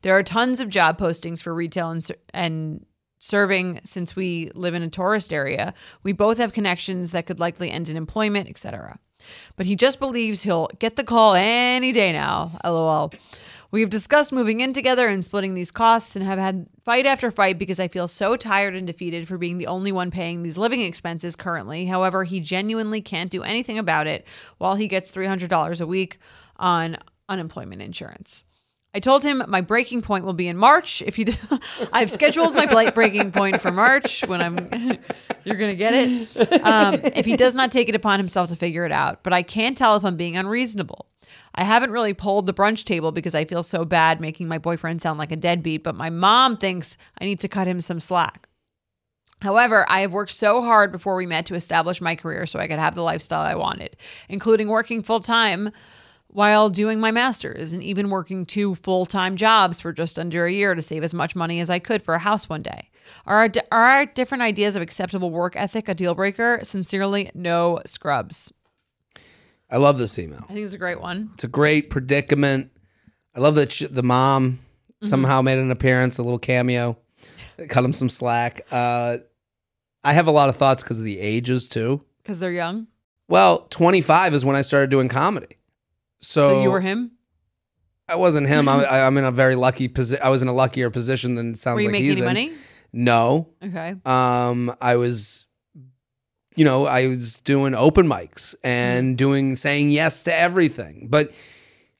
There 0.00 0.16
are 0.16 0.22
tons 0.22 0.58
of 0.58 0.70
job 0.70 0.96
postings 0.96 1.42
for 1.42 1.52
retail 1.52 1.90
and, 1.90 2.10
and 2.32 2.86
serving 3.18 3.80
since 3.84 4.16
we 4.16 4.50
live 4.54 4.72
in 4.72 4.82
a 4.82 4.88
tourist 4.88 5.34
area. 5.34 5.74
We 6.02 6.12
both 6.12 6.38
have 6.38 6.54
connections 6.54 7.10
that 7.10 7.26
could 7.26 7.40
likely 7.40 7.70
end 7.70 7.90
in 7.90 7.96
employment, 7.98 8.48
etc. 8.48 8.98
But 9.56 9.66
he 9.66 9.76
just 9.76 9.98
believes 9.98 10.40
he'll 10.40 10.70
get 10.78 10.96
the 10.96 11.04
call 11.04 11.34
any 11.34 11.92
day 11.92 12.10
now, 12.10 12.52
lol. 12.64 13.10
We 13.70 13.80
have 13.80 13.90
discussed 13.90 14.32
moving 14.32 14.60
in 14.60 14.72
together 14.72 15.08
and 15.08 15.24
splitting 15.24 15.54
these 15.54 15.70
costs 15.70 16.16
and 16.16 16.24
have 16.24 16.38
had 16.38 16.66
fight 16.84 17.06
after 17.06 17.30
fight 17.30 17.58
because 17.58 17.80
I 17.80 17.88
feel 17.88 18.08
so 18.08 18.36
tired 18.36 18.74
and 18.74 18.86
defeated 18.86 19.26
for 19.26 19.38
being 19.38 19.58
the 19.58 19.66
only 19.66 19.92
one 19.92 20.10
paying 20.10 20.42
these 20.42 20.58
living 20.58 20.82
expenses 20.82 21.36
currently. 21.36 21.86
However, 21.86 22.24
he 22.24 22.40
genuinely 22.40 23.00
can't 23.00 23.30
do 23.30 23.42
anything 23.42 23.78
about 23.78 24.06
it 24.06 24.26
while 24.58 24.74
he 24.74 24.88
gets 24.88 25.10
$300 25.10 25.80
a 25.80 25.86
week 25.86 26.18
on 26.56 26.96
unemployment 27.28 27.82
insurance. 27.82 28.44
I 28.94 29.00
told 29.00 29.24
him 29.24 29.42
my 29.48 29.60
breaking 29.60 30.02
point 30.02 30.24
will 30.24 30.34
be 30.34 30.46
in 30.46 30.56
March. 30.56 31.02
If 31.02 31.16
he, 31.16 31.26
I've 31.92 32.10
scheduled 32.12 32.54
my 32.54 32.90
breaking 32.90 33.32
point 33.32 33.60
for 33.60 33.72
March 33.72 34.24
when 34.28 34.40
I'm, 34.40 34.56
you're 35.44 35.56
gonna 35.56 35.74
get 35.74 35.94
it. 35.94 36.64
Um, 36.64 36.94
if 37.02 37.26
he 37.26 37.36
does 37.36 37.56
not 37.56 37.72
take 37.72 37.88
it 37.88 37.96
upon 37.96 38.20
himself 38.20 38.50
to 38.50 38.56
figure 38.56 38.86
it 38.86 38.92
out, 38.92 39.24
but 39.24 39.32
I 39.32 39.42
can't 39.42 39.76
tell 39.76 39.96
if 39.96 40.04
I'm 40.04 40.16
being 40.16 40.36
unreasonable. 40.36 41.06
I 41.54 41.64
haven't 41.64 41.92
really 41.92 42.14
pulled 42.14 42.46
the 42.46 42.54
brunch 42.54 42.84
table 42.84 43.12
because 43.12 43.34
I 43.34 43.44
feel 43.44 43.62
so 43.62 43.84
bad 43.84 44.20
making 44.20 44.48
my 44.48 44.58
boyfriend 44.58 45.00
sound 45.00 45.18
like 45.18 45.32
a 45.32 45.36
deadbeat, 45.36 45.84
but 45.84 45.94
my 45.94 46.10
mom 46.10 46.56
thinks 46.56 46.96
I 47.20 47.24
need 47.24 47.40
to 47.40 47.48
cut 47.48 47.68
him 47.68 47.80
some 47.80 48.00
slack. 48.00 48.48
However, 49.40 49.84
I 49.88 50.00
have 50.00 50.12
worked 50.12 50.32
so 50.32 50.62
hard 50.62 50.90
before 50.90 51.16
we 51.16 51.26
met 51.26 51.46
to 51.46 51.54
establish 51.54 52.00
my 52.00 52.16
career 52.16 52.46
so 52.46 52.58
I 52.58 52.66
could 52.66 52.78
have 52.78 52.94
the 52.94 53.02
lifestyle 53.02 53.42
I 53.42 53.54
wanted, 53.54 53.96
including 54.28 54.68
working 54.68 55.02
full 55.02 55.20
time 55.20 55.70
while 56.28 56.68
doing 56.70 56.98
my 56.98 57.12
master's 57.12 57.72
and 57.72 57.82
even 57.82 58.10
working 58.10 58.44
two 58.44 58.74
full 58.74 59.06
time 59.06 59.36
jobs 59.36 59.80
for 59.80 59.92
just 59.92 60.18
under 60.18 60.46
a 60.46 60.52
year 60.52 60.74
to 60.74 60.82
save 60.82 61.04
as 61.04 61.14
much 61.14 61.36
money 61.36 61.60
as 61.60 61.70
I 61.70 61.78
could 61.78 62.02
for 62.02 62.14
a 62.14 62.18
house 62.18 62.48
one 62.48 62.62
day. 62.62 62.90
Are 63.26 63.38
our, 63.38 63.52
are 63.70 63.82
our 63.82 64.06
different 64.06 64.42
ideas 64.42 64.76
of 64.76 64.82
acceptable 64.82 65.30
work 65.30 65.54
ethic 65.56 65.88
a 65.88 65.94
deal 65.94 66.14
breaker? 66.14 66.60
Sincerely, 66.62 67.30
no 67.34 67.80
scrubs. 67.86 68.52
I 69.70 69.76
love 69.78 69.98
this 69.98 70.18
email. 70.18 70.40
I 70.48 70.52
think 70.52 70.64
it's 70.64 70.74
a 70.74 70.78
great 70.78 71.00
one. 71.00 71.30
It's 71.34 71.44
a 71.44 71.48
great 71.48 71.90
predicament. 71.90 72.70
I 73.34 73.40
love 73.40 73.54
that 73.56 73.72
sh- 73.72 73.84
the 73.90 74.02
mom 74.02 74.60
somehow 75.02 75.42
made 75.42 75.58
an 75.58 75.70
appearance, 75.70 76.18
a 76.18 76.22
little 76.22 76.38
cameo, 76.38 76.96
cut 77.68 77.84
him 77.84 77.92
some 77.92 78.08
slack. 78.08 78.66
Uh, 78.70 79.18
I 80.04 80.12
have 80.12 80.26
a 80.28 80.30
lot 80.30 80.48
of 80.48 80.56
thoughts 80.56 80.82
because 80.82 80.98
of 80.98 81.04
the 81.04 81.18
ages 81.18 81.68
too. 81.68 82.04
Because 82.22 82.38
they're 82.38 82.52
young. 82.52 82.86
Well, 83.28 83.60
25 83.70 84.34
is 84.34 84.44
when 84.44 84.54
I 84.56 84.60
started 84.62 84.90
doing 84.90 85.08
comedy. 85.08 85.56
So, 86.20 86.42
So 86.48 86.62
you 86.62 86.70
were 86.70 86.80
him? 86.80 87.12
I 88.08 88.16
wasn't 88.16 88.46
him. 88.48 88.68
I, 88.68 88.84
I- 88.84 89.06
I'm 89.06 89.16
in 89.18 89.24
a 89.24 89.30
very 89.32 89.54
lucky 89.56 89.88
position. 89.88 90.22
I 90.24 90.28
was 90.28 90.42
in 90.42 90.48
a 90.48 90.52
luckier 90.52 90.90
position 90.90 91.34
than 91.34 91.52
it 91.52 91.58
sounds 91.58 91.76
Were 91.76 91.80
you 91.80 91.88
like 91.88 91.92
making 91.92 92.06
he's 92.10 92.20
any 92.20 92.20
in. 92.20 92.26
money? 92.50 92.52
No. 92.92 93.48
Okay. 93.62 93.94
Um, 94.04 94.74
I 94.80 94.96
was, 94.96 95.46
you 96.54 96.64
know, 96.64 96.86
I 96.86 97.08
was 97.08 97.40
doing 97.40 97.74
open 97.74 98.06
mics 98.06 98.54
and 98.62 99.08
mm-hmm. 99.08 99.16
doing 99.16 99.56
saying 99.56 99.90
yes 99.90 100.22
to 100.24 100.34
everything. 100.34 101.08
But 101.10 101.32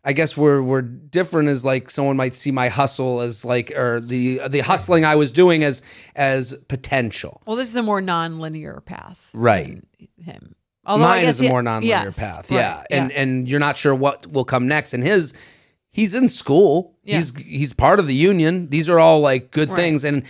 I 0.05 0.13
guess 0.13 0.37
we're 0.37 0.63
we're 0.63 0.83
different 0.83 1.49
as 1.49 1.65
like 1.65 1.91
someone 1.91 2.17
might 2.17 2.35
see 2.35 2.51
my 2.51 2.69
hustle 2.69 3.21
as 3.21 3.45
like 3.45 3.71
or 3.73 4.01
the 4.01 4.41
the 4.49 4.61
hustling 4.61 5.05
I 5.05 5.17
was 5.17 5.33
doing 5.33 5.65
as 5.65 5.83
as 6.15 6.55
potential. 6.69 7.41
Well, 7.47 7.57
this 7.57 7.69
is 7.69 7.77
a 7.77 7.83
more 7.83 8.01
non-linear 8.01 8.83
path. 8.85 9.31
Right. 9.33 9.83
Him. 10.23 10.55
Although 10.87 11.05
Mine 11.05 11.25
is 11.25 11.41
a 11.41 11.49
more 11.49 11.63
nonlinear 11.63 11.87
yes, 11.87 12.19
path. 12.19 12.51
right, 12.51 12.57
Yeah. 12.59 12.85
And 12.91 13.13
and 13.13 13.49
you're 13.49 13.61
not 13.61 13.79
sure 13.79 13.95
what 13.95 14.27
will 14.27 14.45
come 14.45 14.69
next. 14.69 14.93
And 14.93 15.03
his 15.03 15.33
he's 15.91 16.15
in 16.15 16.29
school. 16.29 16.95
Yeah. 17.03 17.17
He's 17.17 17.37
he's 17.39 17.73
part 17.73 17.99
of 17.99 18.07
the 18.07 18.15
union. 18.15 18.69
These 18.69 18.91
are 18.91 18.99
all 18.99 19.21
like 19.21 19.51
good 19.51 19.71
Right. 19.71 19.77
things. 19.77 20.05
And 20.05 20.25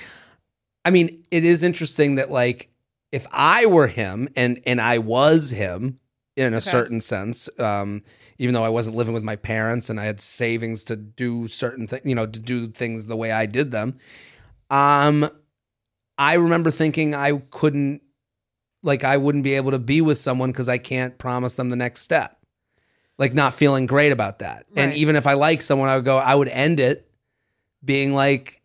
I 0.85 0.91
mean, 0.91 1.25
it 1.33 1.45
is 1.45 1.65
interesting 1.65 2.15
that 2.15 2.31
like 2.31 2.69
if 3.14 3.27
I 3.33 3.66
were 3.66 3.87
him 3.87 4.29
and 4.35 4.61
and 4.66 4.81
I 4.81 4.98
was 4.98 5.50
him 5.50 6.00
in 6.37 6.53
a 6.53 6.61
certain 6.61 7.00
sense, 7.00 7.48
um, 7.61 8.03
even 8.38 8.55
though 8.55 8.64
I 8.64 8.68
wasn't 8.68 8.96
living 8.96 9.14
with 9.14 9.22
my 9.22 9.37
parents 9.37 9.88
and 9.88 10.00
I 10.00 10.05
had 10.05 10.20
savings 10.20 10.83
to 10.85 10.96
do 10.96 11.46
certain 11.46 11.87
things, 11.87 12.05
you 12.05 12.16
know, 12.16 12.27
to 12.27 12.40
do 12.40 12.66
things 12.66 13.07
the 13.07 13.14
way 13.16 13.31
I 13.31 13.46
did 13.46 13.70
them. 13.70 13.98
Um 14.68 15.31
I 16.18 16.35
remember 16.35 16.72
thinking 16.72 17.14
I 17.14 17.38
couldn't, 17.50 18.03
like, 18.83 19.05
I 19.05 19.16
wouldn't 19.16 19.44
be 19.44 19.55
able 19.55 19.72
to 19.72 19.79
be 19.79 20.00
with 20.00 20.18
someone 20.18 20.50
because 20.50 20.68
I 20.68 20.79
can't 20.79 21.16
promise 21.18 21.55
them 21.55 21.70
the 21.70 21.77
next 21.77 22.03
step. 22.03 22.38
Like, 23.18 23.35
not 23.35 23.55
feeling 23.55 23.87
great 23.87 24.12
about 24.12 24.40
that. 24.40 24.66
And 24.77 24.92
even 24.94 25.16
if 25.16 25.27
I 25.27 25.35
like 25.35 25.62
someone, 25.62 25.88
I 25.88 25.96
would 25.96 26.05
go, 26.05 26.18
I 26.18 26.35
would 26.35 26.48
end 26.48 26.79
it 26.81 27.09
being 27.85 28.12
like, 28.12 28.62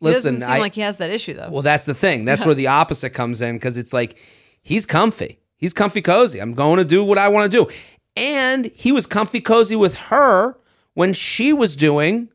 listen, 0.00 0.34
doesn't 0.34 0.48
seem 0.48 0.56
I, 0.56 0.60
like 0.60 0.74
he 0.74 0.80
has 0.80 0.96
that 0.98 1.10
issue 1.10 1.34
though. 1.34 1.48
well, 1.50 1.62
that's 1.62 1.86
the 1.86 1.94
thing. 1.94 2.24
That's 2.24 2.44
where 2.44 2.54
the 2.54 2.66
opposite 2.66 3.10
comes 3.10 3.40
in 3.42 3.56
because 3.56 3.76
it's 3.76 3.92
like 3.92 4.18
he's 4.62 4.86
comfy. 4.86 5.38
He's 5.56 5.72
comfy 5.74 6.00
cozy. 6.00 6.40
I'm 6.40 6.54
going 6.54 6.78
to 6.78 6.84
do 6.84 7.04
what 7.04 7.18
I 7.18 7.28
want 7.28 7.50
to 7.50 7.64
do. 7.64 7.70
And 8.16 8.66
he 8.74 8.92
was 8.92 9.06
comfy 9.06 9.40
cozy 9.40 9.76
with 9.76 9.96
her 9.96 10.56
when 10.94 11.12
she 11.12 11.52
was 11.52 11.76
doing 11.76 12.28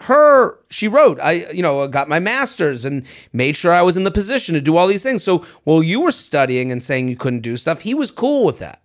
her 0.00 0.58
she 0.68 0.88
wrote 0.88 1.20
i 1.20 1.32
you 1.52 1.62
know 1.62 1.86
got 1.86 2.08
my 2.08 2.18
masters 2.18 2.84
and 2.84 3.06
made 3.32 3.56
sure 3.56 3.72
i 3.72 3.82
was 3.82 3.96
in 3.96 4.04
the 4.04 4.10
position 4.10 4.54
to 4.54 4.60
do 4.60 4.76
all 4.76 4.88
these 4.88 5.02
things 5.02 5.22
so 5.22 5.38
while 5.64 5.82
you 5.82 6.00
were 6.00 6.10
studying 6.10 6.72
and 6.72 6.82
saying 6.82 7.08
you 7.08 7.16
couldn't 7.16 7.40
do 7.40 7.56
stuff 7.56 7.82
he 7.82 7.94
was 7.94 8.10
cool 8.10 8.44
with 8.44 8.58
that 8.58 8.81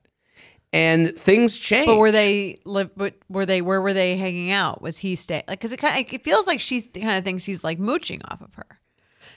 and 0.74 1.16
things 1.18 1.58
changed 1.58 1.88
But 1.88 1.98
were 1.98 2.12
they 2.12 2.58
live? 2.66 2.92
But 2.96 3.16
were 3.30 3.46
they? 3.46 3.62
Where 3.62 3.82
were 3.82 3.94
they 3.94 4.18
hanging 4.18 4.52
out? 4.52 4.82
Was 4.82 4.98
he 4.98 5.16
staying? 5.16 5.44
Like, 5.48 5.60
because 5.60 5.72
it 5.72 5.78
kind 5.78 6.06
of 6.06 6.14
it 6.14 6.24
feels 6.24 6.48
like 6.48 6.60
she 6.60 6.82
kind 6.82 7.18
of 7.18 7.24
thinks 7.24 7.46
he's 7.46 7.64
like 7.64 7.80
mooching 7.80 8.22
off 8.30 8.42
of 8.42 8.54
her. 8.56 8.80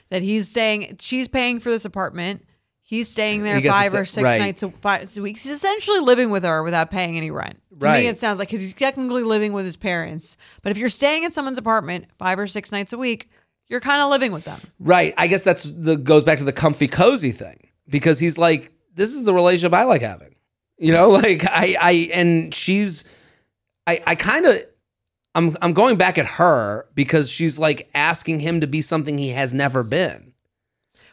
That 0.09 0.21
he's 0.21 0.49
staying. 0.49 0.97
She's 0.99 1.27
paying 1.27 1.59
for 1.59 1.69
this 1.69 1.85
apartment. 1.85 2.45
He's 2.81 3.07
staying 3.07 3.43
there 3.43 3.61
He 3.61 3.69
five 3.69 3.93
or 3.93 4.03
six 4.03 4.25
right. 4.25 4.37
nights 4.39 4.63
a, 4.63 4.69
five 4.69 5.09
a 5.17 5.21
week. 5.21 5.37
He's 5.37 5.53
essentially 5.53 5.99
living 6.01 6.29
with 6.29 6.43
her 6.43 6.61
without 6.61 6.91
paying 6.91 7.15
any 7.15 7.31
rent. 7.31 7.61
To 7.79 7.87
Right. 7.87 8.01
me, 8.03 8.07
it 8.07 8.19
sounds 8.19 8.37
like 8.37 8.49
because 8.49 8.59
he's 8.59 8.73
technically 8.73 9.23
living 9.23 9.53
with 9.53 9.63
his 9.63 9.77
parents. 9.77 10.35
But 10.61 10.71
if 10.71 10.77
you're 10.77 10.89
staying 10.89 11.23
in 11.23 11.31
someone's 11.31 11.57
apartment 11.57 12.07
five 12.19 12.37
or 12.37 12.47
six 12.47 12.73
nights 12.73 12.91
a 12.91 12.97
week, 12.97 13.29
you're 13.69 13.79
kind 13.79 14.01
of 14.01 14.09
living 14.09 14.33
with 14.33 14.43
them. 14.43 14.59
Right. 14.79 15.13
I 15.17 15.27
guess 15.27 15.45
that's 15.45 15.63
the 15.63 15.95
goes 15.95 16.25
back 16.25 16.39
to 16.39 16.43
the 16.43 16.51
comfy 16.51 16.89
cozy 16.89 17.31
thing 17.31 17.69
because 17.87 18.19
he's 18.19 18.37
like, 18.37 18.73
this 18.93 19.13
is 19.13 19.23
the 19.23 19.33
relationship 19.33 19.73
I 19.73 19.85
like 19.85 20.01
having. 20.01 20.35
You 20.81 20.91
know, 20.91 21.09
like 21.11 21.45
I, 21.45 21.77
I, 21.79 22.09
and 22.13 22.53
she's, 22.53 23.05
I, 23.87 24.01
I 24.05 24.15
kind 24.15 24.45
of, 24.45 24.61
I'm, 25.33 25.55
I'm 25.61 25.73
going 25.73 25.95
back 25.95 26.17
at 26.17 26.25
her 26.25 26.87
because 26.93 27.29
she's 27.31 27.57
like 27.57 27.89
asking 27.93 28.41
him 28.41 28.59
to 28.59 28.67
be 28.67 28.81
something 28.81 29.17
he 29.17 29.29
has 29.29 29.53
never 29.53 29.83
been. 29.83 30.33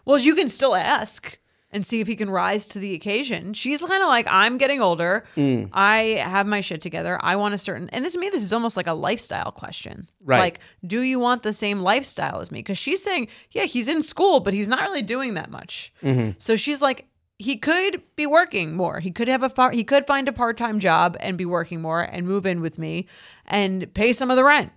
Well, 0.04 0.18
you 0.18 0.35
can 0.35 0.48
still 0.48 0.74
ask 0.74 1.38
and 1.70 1.85
see 1.85 2.00
if 2.00 2.07
he 2.07 2.16
can 2.16 2.31
rise 2.31 2.66
to 2.66 2.78
the 2.78 2.94
occasion. 2.94 3.52
She's 3.52 3.81
kind 3.81 4.02
of 4.02 4.09
like, 4.09 4.26
I'm 4.28 4.57
getting 4.57 4.81
older. 4.81 5.24
Mm. 5.37 5.68
I 5.72 6.22
have 6.24 6.46
my 6.46 6.62
shit 6.62 6.81
together. 6.81 7.18
I 7.20 7.37
want 7.37 7.54
a 7.54 7.59
certain, 7.59 7.90
and 7.90 8.04
this 8.04 8.14
to 8.14 8.18
me, 8.18 8.31
this 8.31 8.42
is 8.42 8.52
almost 8.52 8.76
like 8.76 8.87
a 8.87 8.94
lifestyle 8.94 9.52
question. 9.52 10.09
Right. 10.24 10.38
Like, 10.38 10.61
do 10.87 11.02
you 11.02 11.18
want 11.18 11.42
the 11.42 11.52
same 11.52 11.83
lifestyle 11.83 12.40
as 12.40 12.50
me? 12.50 12.61
Because 12.61 12.78
she's 12.78 13.02
saying, 13.02 13.28
yeah, 13.50 13.64
he's 13.64 13.87
in 13.87 14.02
school, 14.02 14.40
but 14.40 14.54
he's 14.54 14.68
not 14.68 14.81
really 14.81 15.02
doing 15.02 15.35
that 15.35 15.50
much. 15.50 15.92
Mm-hmm. 16.02 16.31
So 16.38 16.57
she's 16.57 16.81
like, 16.81 17.07
he 17.38 17.57
could 17.57 18.03
be 18.16 18.27
working 18.27 18.74
more. 18.77 18.98
He 19.01 19.11
could 19.11 19.29
have 19.29 19.42
a 19.44 19.48
far, 19.48 19.70
he 19.70 19.85
could 19.85 20.07
find 20.07 20.27
a 20.29 20.33
part 20.33 20.57
time 20.57 20.81
job 20.81 21.16
and 21.20 21.38
be 21.38 21.44
working 21.44 21.81
more 21.81 22.01
and 22.03 22.27
move 22.27 22.46
in 22.46 22.61
with 22.61 22.79
me 22.79 23.07
and 23.46 23.92
pay 23.94 24.12
some 24.12 24.31
of 24.31 24.37
the 24.37 24.44
rent 24.44 24.72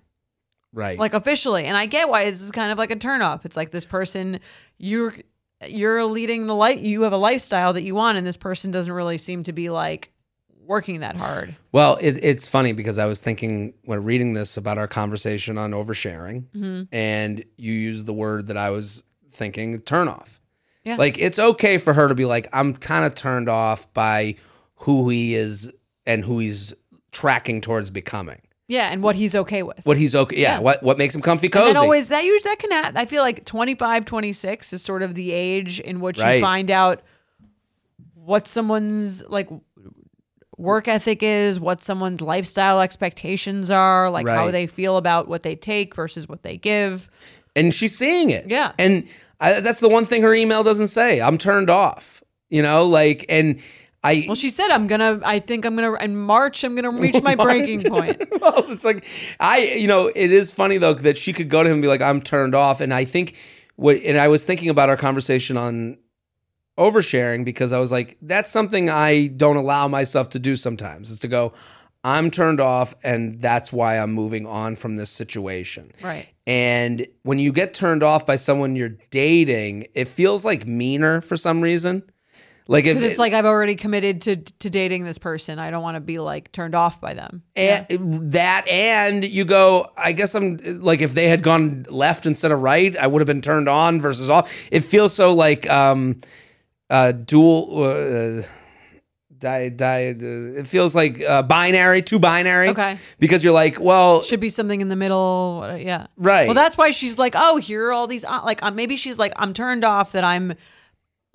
Right. 0.74 0.97
like 0.97 1.13
officially 1.13 1.65
and 1.65 1.76
i 1.76 1.86
get 1.86 2.08
why 2.08 2.24
this 2.30 2.41
is 2.41 2.50
kind 2.52 2.71
of 2.71 2.78
like 2.78 2.91
a 2.91 2.95
turnoff 2.95 3.43
it's 3.43 3.58
like 3.58 3.71
this 3.71 3.84
person 3.84 4.39
you're 4.78 5.13
you're 5.67 6.06
leading 6.06 6.47
the 6.47 6.56
light 6.56 6.80
you 6.80 7.02
have 7.02 7.12
a 7.12 7.17
lifestyle 7.17 7.74
that 7.74 7.82
you 7.84 7.93
want 7.93 8.17
and 8.17 8.26
this 8.26 8.38
person 8.38 8.71
doesn't 8.71 8.93
really 8.93 9.17
seem 9.17 9.43
to 9.43 9.52
be 9.52 9.69
like 9.69 10.13
working 10.65 11.02
that 11.02 11.17
hard 11.17 11.54
Well, 11.74 11.97
it, 12.00 12.24
it's 12.24 12.47
funny 12.47 12.71
because 12.71 12.97
I 13.00 13.06
was 13.06 13.19
thinking 13.19 13.74
when 13.84 14.04
reading 14.06 14.32
this 14.32 14.56
about 14.56 14.78
our 14.78 14.88
conversation 14.88 15.58
on 15.58 15.71
oversharing, 15.71 16.45
Mm-hmm. 16.56 16.84
and 16.95 17.43
you 17.58 17.74
used 17.74 18.06
the 18.06 18.13
word 18.13 18.47
that 18.47 18.56
I 18.58 18.69
was 18.69 19.04
thinking 19.34 19.78
turn 19.82 20.08
off. 20.08 20.39
Yeah. 20.83 20.95
Like 20.95 21.17
it's 21.19 21.37
okay 21.39 21.77
for 21.77 21.93
her 21.93 22.07
to 22.07 22.15
be 22.15 22.25
like, 22.25 22.47
I'm 22.53 22.73
kind 22.73 23.05
of 23.05 23.13
turned 23.15 23.49
off 23.49 23.91
by 23.93 24.35
who 24.75 25.09
he 25.09 25.35
is 25.35 25.71
and 26.05 26.23
who 26.25 26.39
he's 26.39 26.73
tracking 27.11 27.61
towards 27.61 27.89
becoming. 27.91 28.41
yeah 28.67 28.89
and 28.89 29.03
what 29.03 29.15
he's 29.15 29.35
okay 29.35 29.63
with 29.63 29.85
What 29.85 29.97
he's 29.97 30.15
okay, 30.15 30.37
yeah. 30.37 30.55
Yeah. 30.55 30.59
What 30.59 30.81
what 30.81 30.97
makes 30.97 31.13
him 31.13 31.21
comfy 31.21 31.47
and 31.47 31.53
cozy? 31.53 31.73
then 31.73 31.83
always 31.83 32.07
that 32.07 32.23
usually 32.23 32.49
that 32.49 32.57
can 32.59 32.71
happen 32.71 32.95
i 32.97 33.05
feel 33.05 33.21
like 33.21 33.43
25 33.45 34.05
26 34.05 34.71
is 34.73 34.81
sort 34.81 35.03
of 35.03 35.13
the 35.13 35.31
age 35.33 35.79
in 35.81 35.99
which 35.99 36.19
Right. 36.19 36.35
you 36.35 36.41
find 36.41 36.71
out 36.71 37.01
what 38.15 38.47
someone's 38.47 39.27
like 39.27 39.49
work 40.57 40.87
ethic 40.87 41.21
is 41.23 41.59
what 41.59 41.81
someone's 41.81 42.21
lifestyle 42.21 42.79
expectations 42.81 43.69
are 43.69 44.09
like 44.09 44.27
how 44.27 44.51
they 44.51 44.67
feel 44.67 44.97
about 44.97 45.27
what 45.27 45.43
they 45.43 45.55
take 45.55 45.93
versus 45.95 46.27
what 46.29 46.43
they 46.43 46.55
give 46.57 47.09
and 47.53 47.73
she's 47.73 47.97
seeing 47.97 48.29
it. 48.29 48.45
Yeah. 48.49 48.71
And 48.79 49.05
I, 49.41 49.60
that's 49.60 49.80
the 49.80 49.89
one 49.89 50.06
thing 50.06 50.21
her 50.21 50.34
email 50.34 50.63
doesn't 50.63 50.88
say. 50.88 51.19
I'm 51.19 51.38
turned 51.38 51.69
off. 51.69 52.23
You 52.49 52.62
know, 52.62 52.86
like, 52.86 53.25
and 53.27 53.60
I. 54.04 54.25
Well, 54.27 54.36
she 54.36 54.49
said, 54.49 54.69
"I'm 54.71 54.88
gonna. 54.88 55.19
I 55.23 55.39
think 55.39 55.65
I'm 55.65 55.75
gonna 55.75 55.93
in 55.95 56.15
March. 56.15 56.63
I'm 56.63 56.75
gonna 56.75 56.91
reach 56.91 57.21
my 57.23 57.36
breaking 57.47 57.84
point." 57.84 58.21
well, 58.41 58.71
it's 58.71 58.86
like 58.86 59.06
I, 59.39 59.60
you 59.77 59.88
know, 59.88 60.12
it 60.13 60.32
is 60.32 60.51
funny 60.51 60.77
though 60.77 60.93
that 60.93 61.17
she 61.17 61.34
could 61.34 61.49
go 61.49 61.63
to 61.63 61.69
him 61.69 61.73
and 61.73 61.82
be 61.82 61.88
like, 61.88 62.01
"I'm 62.01 62.21
turned 62.21 62.56
off," 62.56 62.82
and 62.82 62.93
I 62.93 63.06
think 63.06 63.38
what, 63.75 63.97
and 63.97 64.17
I 64.17 64.27
was 64.27 64.45
thinking 64.45 64.69
about 64.69 64.89
our 64.89 64.97
conversation 64.97 65.58
on 65.58 65.97
oversharing 66.77 67.45
because 67.45 67.73
I 67.73 67.80
was 67.80 67.91
like, 67.91 68.17
that's 68.21 68.49
something 68.49 68.89
I 68.89 69.27
don't 69.27 69.58
allow 69.58 69.88
myself 69.88 70.30
to 70.30 70.39
do 70.39 70.56
sometimes 70.56 71.12
is 71.12 71.19
to 71.19 71.27
go, 71.27 71.54
I'm 72.03 72.31
turned 72.31 72.59
off, 72.59 72.95
and 73.03 73.41
that's 73.41 73.71
why 73.71 73.99
I'm 73.99 74.11
moving 74.11 74.47
on 74.47 74.75
from 74.75 74.95
this 74.95 75.09
situation. 75.09 75.91
Right. 76.01 76.27
And 76.47 77.05
when 77.23 77.37
you 77.37 77.51
get 77.51 77.73
turned 77.73 78.01
off 78.01 78.25
by 78.25 78.35
someone 78.37 78.75
you're 78.75 78.97
dating, 79.11 79.87
it 79.93 80.07
feels 80.07 80.43
like 80.43 80.65
meaner 80.65 81.21
for 81.21 81.37
some 81.37 81.61
reason. 81.61 82.03
Like 82.67 82.85
if 82.85 83.01
it's 83.01 83.19
like 83.19 83.33
I've 83.33 83.45
already 83.45 83.75
committed 83.75 84.21
to 84.21 84.37
to 84.37 84.69
dating 84.69 85.03
this 85.03 85.17
person. 85.17 85.59
I 85.59 85.71
don't 85.71 85.83
want 85.83 85.95
to 85.95 85.99
be 86.01 86.19
like 86.19 86.51
turned 86.51 86.73
off 86.73 87.01
by 87.01 87.13
them. 87.13 87.43
and 87.55 88.31
that 88.31 88.65
and 88.69 89.25
you 89.25 89.43
go 89.43 89.89
i 89.97 90.13
guess 90.13 90.35
i'm 90.35 90.57
like 90.79 91.01
if 91.01 91.13
they 91.13 91.27
had 91.27 91.43
gone 91.43 91.85
left 91.89 92.25
instead 92.25 92.51
of 92.51 92.61
right 92.61 92.95
i 92.95 93.05
would 93.07 93.19
have 93.19 93.27
been 93.27 93.41
turned 93.41 93.67
on 93.67 93.99
versus 93.99 94.29
off 94.29 94.67
it 94.71 94.81
feels 94.85 95.13
so 95.13 95.33
like 95.33 95.69
um 95.69 96.17
uh 96.89 97.11
dual 97.11 97.83
uh, 97.83 98.41
di, 99.41 99.69
di, 99.69 100.10
uh, 100.12 100.60
it 100.60 100.67
feels 100.67 100.95
like 100.95 101.19
uh, 101.21 101.43
binary 101.43 102.01
too 102.01 102.19
binary 102.19 102.69
Okay. 102.69 102.97
because 103.19 103.43
you're 103.43 103.51
like 103.54 103.80
well 103.80 104.21
Should 104.21 104.39
be 104.39 104.49
something 104.49 104.80
in 104.80 104.88
the 104.88 104.95
middle. 104.95 105.62
uh, 105.65 105.75
Yeah. 105.75 106.08
Right. 106.15 106.45
Well, 106.47 106.56
that's 106.56 106.77
why 106.77 106.91
she's 106.91 107.17
like, 107.19 107.34
oh, 107.36 107.58
here 107.58 107.88
are 107.88 107.91
all 107.91 108.08
these. 108.08 108.23
Uh, 108.23 108.41
like, 108.45 108.63
uh, 108.63 108.71
maybe 108.71 108.95
she's 108.95 109.17
like, 109.19 109.34
I'm 109.36 109.54
turned 109.54 109.84
off 109.84 110.13
that 110.13 110.23
I'm, 110.23 110.54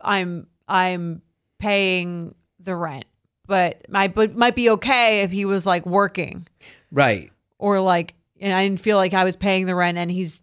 I'm, 0.01 0.47
I'm 0.69 1.21
paying 1.59 2.35
the 2.61 2.75
rent, 2.77 3.05
but 3.47 3.85
my, 3.90 4.09
but 4.09 4.35
might 4.37 4.55
be 4.57 4.71
okay 4.71 5.21
if 5.23 5.31
he 5.31 5.45
was 5.45 5.64
like 5.66 5.85
working 5.87 6.47
right 6.92 7.31
or 7.59 7.81
like, 7.81 8.14
and 8.40 8.53
I 8.53 8.62
didn't 8.66 8.81
feel 8.81 8.97
like 8.97 9.14
I 9.14 9.25
was 9.25 9.37
paying 9.37 9.66
the 9.66 9.75
rent 9.75 9.99
and 9.99 10.11
he's 10.11 10.40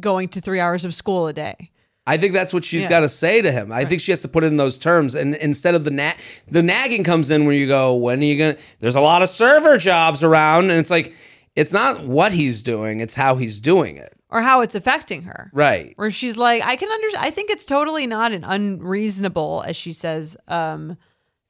going 0.00 0.28
to 0.30 0.40
three 0.40 0.60
hours 0.60 0.84
of 0.84 0.94
school 0.94 1.26
a 1.28 1.32
day. 1.32 1.70
I 2.08 2.16
think 2.16 2.32
that's 2.32 2.52
what 2.52 2.64
she's 2.64 2.82
Yeah. 2.84 2.88
got 2.88 3.00
to 3.00 3.08
say 3.08 3.42
to 3.42 3.52
him. 3.52 3.70
I 3.70 3.84
think 3.84 4.00
she 4.00 4.12
has 4.12 4.22
to 4.22 4.28
put 4.28 4.42
it 4.44 4.48
in 4.48 4.56
those 4.56 4.78
terms, 4.78 5.14
and 5.14 5.34
instead 5.36 5.74
of 5.74 5.84
the 5.84 5.90
na- 5.90 6.14
the 6.50 6.62
nagging 6.62 7.04
comes 7.04 7.30
in 7.30 7.44
where 7.44 7.54
you 7.54 7.66
go, 7.66 7.94
when 7.94 8.20
are 8.20 8.24
you 8.24 8.38
gonna? 8.38 8.56
There's 8.80 8.96
a 8.96 9.00
lot 9.00 9.22
of 9.22 9.28
server 9.28 9.76
jobs 9.76 10.24
around, 10.24 10.70
and 10.70 10.80
it's 10.80 10.90
like 10.90 11.14
it's 11.54 11.72
not 11.72 12.06
what 12.06 12.32
he's 12.32 12.62
doing; 12.62 13.00
it's 13.00 13.14
how 13.14 13.36
he's 13.36 13.60
doing 13.60 13.96
it. 13.96 14.12
or 14.30 14.42
how 14.42 14.60
it's 14.60 14.74
affecting 14.74 15.22
her. 15.22 15.50
Right. 15.54 15.94
Where 15.96 16.10
she's 16.10 16.36
like, 16.36 16.62
I 16.62 16.76
can 16.76 16.90
understand. 16.90 17.24
I 17.24 17.30
think 17.30 17.48
it's 17.50 17.64
totally 17.64 18.06
not 18.06 18.30
an 18.32 18.44
unreasonable, 18.44 19.64
as 19.66 19.74
she 19.76 19.92
says, 19.92 20.36
um, 20.48 20.96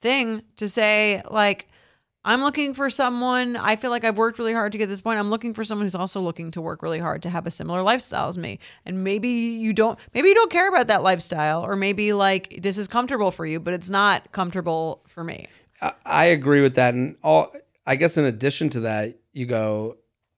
thing 0.01 0.43
to 0.59 0.69
say. 0.69 1.21
Like, 1.31 1.67
I'm 2.29 2.43
looking 2.43 2.75
for 2.75 2.91
someone. 2.91 3.57
I 3.57 3.77
feel 3.77 3.91
like 3.91 4.05
I've 4.05 4.19
worked 4.19 4.39
really 4.39 4.53
hard 4.53 4.73
to 4.73 4.79
get 4.79 4.91
this 4.91 5.01
point. 5.01 5.19
I'm 5.19 5.31
looking 5.31 5.55
for 5.55 5.65
someone 5.65 5.87
who's 5.87 5.95
also 5.95 6.21
looking 6.21 6.51
to 6.51 6.61
work 6.61 6.83
really 6.83 6.99
hard 6.99 7.23
to 7.23 7.31
have 7.31 7.47
a 7.47 7.51
similar 7.51 7.83
lifestyle 7.83 8.29
as 8.29 8.37
me. 8.37 8.59
And 8.85 9.03
maybe 9.03 9.31
you 9.31 9.73
don't. 9.73 9.99
Maybe 10.13 10.29
you 10.29 10.35
don't 10.35 10.51
care 10.51 10.69
about 10.69 10.89
that 10.89 11.03
lifestyle, 11.03 11.65
or 11.65 11.75
maybe 11.75 12.13
like 12.13 12.59
this 12.61 12.77
is 12.77 12.87
comfortable 12.87 13.31
for 13.31 13.47
you, 13.47 13.59
but 13.59 13.73
it's 13.73 13.89
not 13.89 14.31
comfortable 14.33 15.03
for 15.09 15.25
me. 15.25 15.49
I, 16.05 16.27
agree 16.27 16.61
with 16.61 16.75
that, 16.75 16.93
and 16.93 17.17
all. 17.23 17.51
I 17.87 17.97
guess 17.97 18.19
in 18.19 18.27
addition 18.27 18.69
to 18.71 18.81
that, 18.81 19.17
you 19.33 19.47
go. 19.47 19.97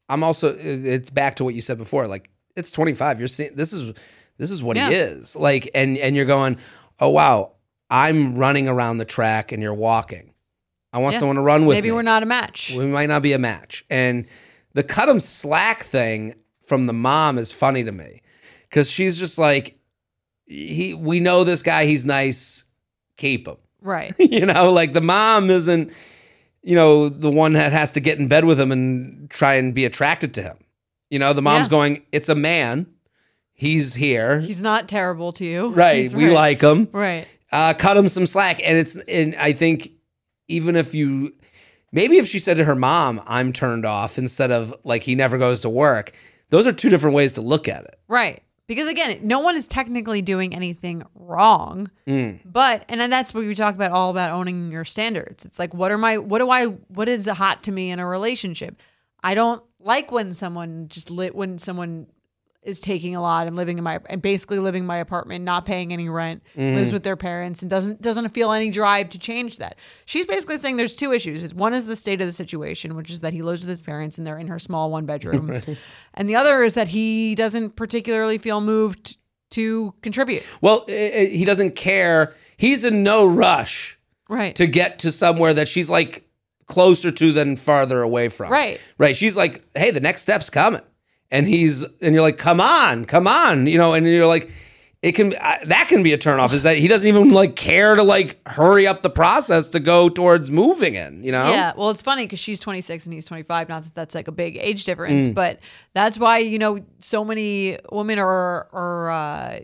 I'm 0.09 0.23
also. 0.23 0.55
It's 0.57 1.11
back 1.11 1.37
to 1.37 1.45
what 1.45 1.55
you 1.55 1.61
said 1.61 1.77
before. 1.77 2.07
Like 2.07 2.31
it's 2.55 2.71
25. 2.71 3.19
You're 3.19 3.27
seeing 3.27 3.57
this 3.57 3.73
is 3.73 3.95
this 4.37 4.53
is 4.53 4.63
what 4.63 4.77
Yeah. 4.77 4.91
he 4.91 4.95
is. 4.95 5.35
Like, 5.35 5.69
and 5.75 5.99
and 5.99 6.15
you're 6.15 6.25
going, 6.25 6.57
oh 7.01 7.09
wow, 7.11 7.55
I'm 7.91 8.37
running 8.37 8.69
around 8.69 8.99
the 8.99 9.05
track, 9.05 9.51
and 9.51 9.61
you're 9.61 9.75
walking. 9.75 10.30
I 10.93 10.99
want 10.99 11.15
Yeah. 11.15 11.21
someone 11.21 11.37
to 11.37 11.43
run 11.43 11.67
with 11.67 11.77
maybe 11.77 11.89
me. 11.89 11.93
we're 11.93 12.03
not 12.03 12.23
a 12.23 12.27
match. 12.27 12.75
we 12.77 12.87
might 12.87 13.09
not 13.09 13.23
be 13.23 13.33
a 13.33 13.39
match. 13.39 13.85
And 13.91 14.27
the 14.75 14.83
cut 14.83 15.09
him 15.09 15.21
slack 15.21 15.83
thing 15.83 16.35
from 16.65 16.87
the 16.87 16.93
mom 16.93 17.39
is 17.39 17.53
funny 17.53 17.85
to 17.85 17.93
me 17.93 18.23
because 18.69 18.91
she's 18.91 19.19
just 19.19 19.39
like, 19.39 19.79
he. 20.47 20.95
We 20.95 21.21
know 21.21 21.45
this 21.45 21.63
guy. 21.63 21.87
He's 21.87 22.05
nice. 22.05 22.65
Keep 23.17 23.47
him. 23.49 23.57
right. 23.83 24.15
you 24.19 24.47
know, 24.47 24.73
like 24.73 24.93
the 24.95 25.01
mom 25.01 25.49
isn't, 25.51 25.93
you 26.63 26.75
know, 26.75 27.09
the 27.09 27.31
one 27.31 27.53
that 27.53 27.73
has 27.73 27.93
to 27.93 28.01
get 28.01 28.19
in 28.19 28.27
bed 28.29 28.45
with 28.45 28.59
him 28.59 28.73
and 28.73 29.31
try 29.31 29.55
and 29.55 29.75
be 29.75 29.85
attracted 29.85 30.35
to 30.35 30.43
him. 30.43 30.57
You 31.11 31.19
know, 31.19 31.33
the 31.33 31.43
mom's 31.43 31.67
Yeah. 31.67 31.71
going, 31.71 32.03
it's 32.13 32.29
a 32.29 32.35
man. 32.35 32.87
He's 33.53 33.95
here. 33.95 34.41
He's 34.41 34.63
not 34.63 34.89
terrible 34.89 35.33
to 35.33 35.45
you. 35.45 35.69
right. 35.69 36.03
He's 36.03 36.15
we 36.17 36.31
like 36.31 36.63
him. 36.63 36.89
Right. 36.93 37.27
Uh, 37.53 37.75
cut 37.75 37.97
him 37.97 38.09
some 38.09 38.27
slack. 38.27 38.61
And 38.65 38.79
it's 38.79 38.97
and 38.97 39.35
I 39.37 39.53
think 39.53 39.91
even 40.51 40.77
if 40.77 40.95
you 40.95 41.35
maybe 41.93 42.19
if 42.19 42.27
she 42.27 42.39
said 42.39 42.57
to 42.59 42.65
her 42.65 42.77
mom, 42.77 43.23
I'm 43.27 43.53
turned 43.53 43.85
off 43.85 44.19
instead 44.19 44.51
of 44.51 44.75
like 44.85 45.03
he 45.03 45.15
never 45.15 45.39
goes 45.39 45.63
to 45.63 45.69
work, 45.71 46.13
those 46.51 46.67
are 46.67 46.73
two 46.73 46.91
different 46.91 47.15
ways 47.15 47.35
to 47.35 47.41
look 47.41 47.69
at 47.69 47.85
it. 47.85 47.99
Right. 48.09 48.43
Because 48.67 48.89
again, 48.89 49.19
no 49.23 49.41
one 49.41 49.57
is 49.57 49.67
technically 49.67 50.23
doing 50.23 50.55
anything 50.55 51.03
wrong. 51.15 51.91
Mm. 52.07 52.41
But 52.45 52.85
and 52.89 53.01
then 53.01 53.11
that's 53.11 53.35
what 53.35 53.45
we 53.45 53.55
talk 53.55 53.75
about 53.75 53.91
all 53.91 54.11
about 54.11 54.31
owning 54.31 54.71
your 54.71 54.85
standards. 54.85 55.45
It's 55.45 55.59
like 55.59 55.75
what 55.75 55.91
are 55.91 55.99
my 55.99 56.19
what 56.19 56.39
do 56.39 56.51
I 56.51 56.67
what 56.67 57.09
is 57.09 57.27
hot 57.27 57.65
to 57.65 57.73
me 57.73 57.91
in 57.91 57.99
a 57.99 58.07
relationship? 58.07 58.81
I 59.23 59.35
don't 59.35 59.63
like 59.81 60.13
when 60.13 60.33
someone 60.33 60.89
just 60.89 61.11
lit 61.11 61.35
when 61.35 61.59
someone 61.59 62.07
is 62.63 62.79
taking 62.79 63.17
a 63.17 63.21
lot 63.21 63.47
and 63.47 63.57
living 63.57 63.79
in 63.79 63.85
my 63.85 64.01
and 64.07 64.21
basically 64.21 64.59
living 64.59 64.83
in 64.83 64.87
my 64.87 64.99
apartment, 64.99 65.45
not 65.45 65.65
paying 65.65 65.93
any 65.93 66.09
rent, 66.09 66.43
lives 66.57 66.91
mm. 66.91 66.93
with 66.93 67.03
their 67.03 67.17
parents 67.17 67.63
and 67.63 67.71
doesn't 67.71 68.03
doesn't 68.03 68.29
feel 68.31 68.53
any 68.53 68.71
drive 68.71 69.09
to 69.11 69.19
change 69.19 69.59
that. 69.59 69.77
She's 70.05 70.27
basically 70.27 70.59
saying 70.59 70.77
there's 70.77 70.97
two 70.97 71.13
issues. 71.13 71.55
One 71.55 71.73
is 71.73 71.87
the 71.87 71.97
state 71.97 72.21
of 72.21 72.27
the 72.27 72.33
situation, 72.33 72.97
which 72.97 73.11
is 73.11 73.21
that 73.21 73.33
he 73.33 73.43
lives 73.43 73.63
with 73.63 73.71
his 73.71 73.81
parents 73.81 74.19
and 74.19 74.27
they're 74.27 74.39
in 74.39 74.49
her 74.49 74.59
small 74.59 74.91
one 74.91 75.07
bedroom. 75.07 75.61
And 76.15 76.29
the 76.29 76.35
other 76.35 76.63
is 76.63 76.75
that 76.75 76.89
he 76.89 77.35
doesn't 77.35 77.77
particularly 77.77 78.37
feel 78.37 78.61
moved 78.61 79.17
to 79.51 79.95
contribute. 80.03 80.43
Well, 80.61 80.85
he 80.87 81.45
doesn't 81.45 81.77
care. 81.77 82.35
He's 82.57 82.85
in 82.85 83.03
no 83.03 83.27
rush 83.27 83.99
Right. 84.29 84.55
to 84.57 84.67
get 84.67 85.01
to 85.01 85.13
somewhere 85.13 85.55
that 85.55 85.67
she's 85.67 85.91
like 85.91 86.29
closer 86.67 87.11
to 87.11 87.33
than 87.33 87.57
farther 87.57 88.01
away 88.03 88.29
from. 88.29 88.51
Right. 88.51 88.81
Right. 88.97 89.17
She's 89.17 89.37
like, 89.37 89.65
hey, 89.75 89.91
the 89.91 90.01
next 90.01 90.23
step's 90.23 90.51
coming. 90.51 90.83
And 91.31 91.47
he's, 91.47 91.85
and 92.01 92.15
you're 92.15 92.23
like, 92.23 92.39
come 92.39 92.61
on, 92.61 93.05
come 93.05 93.27
on. 93.29 93.67
You 93.67 93.79
know, 93.79 93.95
and 93.95 94.07
you're 94.07 94.27
like, 94.27 94.51
it 95.03 95.13
can, 95.13 95.35
uh, 95.35 95.55
that 95.67 95.87
can 95.89 96.03
be 96.03 96.13
a 96.13 96.19
turnoff 96.19 96.53
is 96.53 96.65
that 96.65 96.77
he 96.77 96.87
doesn't 96.87 97.09
even 97.09 97.31
like 97.31 97.57
care 97.57 97.95
to 97.95 98.03
like 98.03 98.39
hurry 98.47 98.87
up 98.87 99.01
the 99.01 99.09
process 99.09 99.71
to 99.71 99.81
go 99.81 100.09
towards 100.11 100.51
moving 100.51 100.95
in, 100.95 101.23
you 101.23 101.33
know? 101.33 101.51
Yeah, 101.51 101.73
well, 101.77 101.89
it's 101.91 102.03
funny 102.03 102.25
because 102.25 102.39
she's 102.41 102.61
26 102.61 103.07
and 103.07 103.15
he's 103.15 103.25
25. 103.25 103.69
Not 103.71 103.85
that 103.85 103.95
that's 103.95 104.15
like 104.15 104.29
a 104.29 104.33
big 104.33 104.59
age 104.59 104.85
difference, 104.85 105.27
Mm. 105.29 105.35
but 105.35 105.61
that's 105.95 106.19
why 106.19 106.39
you 106.39 106.59
know 106.59 106.81
so 106.99 107.25
many 107.25 107.79
women 107.91 108.19
are 108.19 108.69
are 108.75 109.11
uh, 109.11 109.61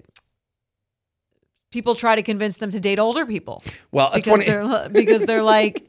people 1.70 1.94
try 1.94 2.16
to 2.16 2.22
convince 2.22 2.56
them 2.58 2.70
to 2.70 2.80
date 2.80 2.98
older 2.98 3.26
people 3.26 3.62
Well, 3.92 4.10
because 4.14 4.44
20 4.44 4.44
they're 4.46 4.88
because 4.92 5.26
they're 5.26 5.42
like 5.42 5.86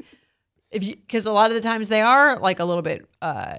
if 0.71 0.83
you 0.83 0.95
because 0.95 1.25
a 1.25 1.31
lot 1.31 1.49
of 1.51 1.55
the 1.55 1.61
times 1.61 1.87
they 1.87 2.01
are 2.01 2.37
like 2.39 2.59
a 2.59 2.65
little 2.65 2.81
bit 2.81 3.07
uh, 3.21 3.55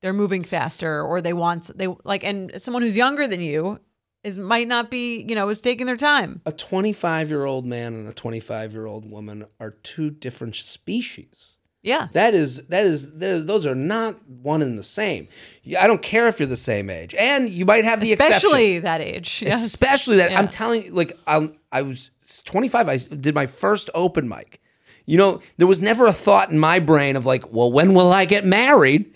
they're 0.00 0.12
moving 0.12 0.44
faster 0.44 1.02
or 1.02 1.20
they 1.20 1.32
want 1.32 1.70
they 1.76 1.88
like 2.04 2.24
and 2.24 2.52
someone 2.60 2.82
who's 2.82 2.96
younger 2.96 3.26
than 3.26 3.40
you 3.40 3.78
is 4.24 4.36
might 4.38 4.66
not 4.68 4.90
be 4.90 5.24
you 5.28 5.34
know 5.34 5.48
is 5.48 5.60
taking 5.60 5.86
their 5.86 5.96
time. 5.96 6.40
a 6.46 6.52
25 6.52 7.30
year 7.30 7.44
old 7.44 7.64
man 7.66 7.94
and 7.94 8.08
a 8.08 8.12
25 8.12 8.72
year 8.72 8.86
old 8.86 9.10
woman 9.10 9.44
are 9.60 9.70
two 9.70 10.10
different 10.10 10.54
species. 10.56 11.54
Yeah, 11.80 12.08
That 12.12 12.34
is 12.34 12.66
that 12.66 12.84
is 12.84 13.14
those 13.14 13.64
are 13.64 13.74
not 13.76 14.28
one 14.28 14.62
and 14.62 14.76
the 14.76 14.82
same. 14.82 15.28
I 15.78 15.86
don't 15.86 16.02
care 16.02 16.26
if 16.26 16.40
you're 16.40 16.48
the 16.48 16.56
same 16.56 16.90
age, 16.90 17.14
and 17.14 17.48
you 17.48 17.64
might 17.64 17.84
have 17.84 18.00
the 18.00 18.12
exception. 18.12 18.34
especially 18.36 18.78
that 18.80 19.00
age. 19.00 19.42
Yes. 19.46 19.64
especially 19.64 20.16
that 20.16 20.32
Yeah. 20.32 20.40
I'm 20.40 20.48
telling 20.48 20.84
you, 20.86 20.90
like 20.90 21.16
I'm, 21.26 21.54
I 21.70 21.82
was 21.82 22.10
25. 22.44 22.88
I 22.88 22.96
did 22.96 23.32
my 23.34 23.46
first 23.46 23.90
open 23.94 24.28
mic. 24.28 24.60
You 25.06 25.18
know, 25.18 25.40
there 25.56 25.68
was 25.68 25.80
never 25.80 26.06
a 26.06 26.12
thought 26.12 26.50
in 26.50 26.58
my 26.58 26.80
brain 26.80 27.14
of 27.14 27.24
like, 27.24 27.52
well, 27.52 27.70
when 27.72 27.94
will 27.94 28.12
I 28.12 28.24
get 28.24 28.44
married? 28.44 29.14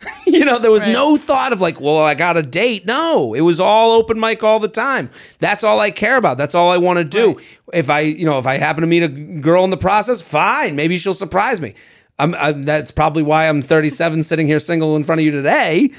you 0.26 0.44
know, 0.44 0.58
there 0.58 0.70
was 0.70 0.82
Right. 0.82 0.92
no 0.92 1.16
thought 1.16 1.52
of 1.52 1.60
like, 1.60 1.80
well, 1.80 1.98
I 1.98 2.14
got 2.14 2.36
a 2.36 2.42
date. 2.42 2.86
No, 2.86 3.34
it 3.34 3.40
was 3.40 3.58
all 3.60 3.92
open 3.92 4.18
mic 4.20 4.42
all 4.42 4.60
the 4.60 4.68
time. 4.68 5.10
That's 5.40 5.64
all 5.64 5.80
I 5.80 5.90
care 5.90 6.16
about. 6.16 6.38
That's 6.38 6.54
all 6.54 6.70
I 6.70 6.76
want 6.76 6.98
to 6.98 7.04
do. 7.04 7.34
Right. 7.34 7.46
If 7.74 7.90
I, 7.90 8.00
you 8.00 8.24
know, 8.24 8.38
if 8.38 8.46
I 8.46 8.58
happen 8.58 8.82
to 8.82 8.86
meet 8.86 9.02
a 9.02 9.08
girl 9.08 9.64
in 9.64 9.70
the 9.70 9.76
process, 9.76 10.22
fine. 10.22 10.76
Maybe 10.76 10.96
she'll 10.98 11.14
surprise 11.14 11.60
me. 11.60 11.74
I'm, 12.18 12.34
I'm, 12.34 12.64
that's 12.64 12.90
probably 12.90 13.22
why 13.22 13.48
I'm 13.48 13.62
37 13.62 14.22
sitting 14.24 14.46
here 14.46 14.58
single 14.58 14.96
in 14.96 15.04
front 15.04 15.20
of 15.20 15.24
you 15.24 15.30
today 15.30 15.90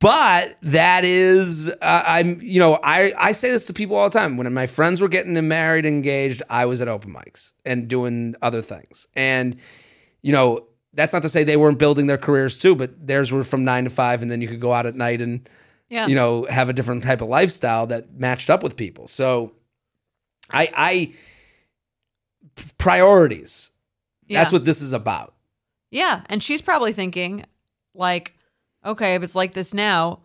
but 0.00 0.56
that 0.62 1.04
is 1.04 1.68
uh, 1.68 2.02
i'm 2.06 2.40
you 2.40 2.60
know 2.60 2.78
i 2.84 3.12
i 3.18 3.32
say 3.32 3.50
this 3.50 3.66
to 3.66 3.72
people 3.72 3.96
all 3.96 4.08
the 4.08 4.16
time 4.16 4.36
when 4.36 4.52
my 4.54 4.64
friends 4.64 5.00
were 5.00 5.08
getting 5.08 5.48
married 5.48 5.84
engaged 5.84 6.40
i 6.48 6.64
was 6.64 6.80
at 6.80 6.86
open 6.86 7.12
mics 7.12 7.52
and 7.66 7.88
doing 7.88 8.32
other 8.40 8.62
things 8.62 9.08
and 9.16 9.56
you 10.22 10.30
know 10.32 10.64
that's 10.98 11.12
not 11.14 11.22
to 11.22 11.28
say 11.28 11.44
they 11.44 11.56
weren't 11.56 11.78
building 11.78 12.06
their 12.08 12.18
careers 12.18 12.58
too 12.58 12.74
but 12.74 13.06
theirs 13.06 13.32
were 13.32 13.44
from 13.44 13.64
nine 13.64 13.84
to 13.84 13.90
five 13.90 14.20
and 14.20 14.30
then 14.30 14.42
you 14.42 14.48
could 14.48 14.60
go 14.60 14.72
out 14.72 14.84
at 14.84 14.94
night 14.94 15.20
and 15.22 15.48
Yeah. 15.88 16.06
you 16.08 16.14
know 16.14 16.44
have 16.50 16.68
a 16.68 16.72
different 16.74 17.02
type 17.04 17.20
of 17.22 17.28
lifestyle 17.28 17.86
that 17.86 18.12
matched 18.18 18.50
up 18.50 18.62
with 18.62 18.76
people 18.76 19.06
so 19.06 19.52
i 20.50 20.68
i 20.76 21.12
priorities 22.78 23.72
Yeah. 24.26 24.40
that's 24.40 24.52
what 24.52 24.64
this 24.64 24.80
is 24.82 24.92
about 24.92 25.34
Yeah, 25.90 26.22
and 26.28 26.42
she's 26.42 26.60
probably 26.60 26.92
thinking, 26.92 27.44
like, 27.94 28.34
okay, 28.84 29.14
if 29.14 29.22
it's 29.22 29.34
like 29.34 29.54
this 29.54 29.72
now, 29.72 30.20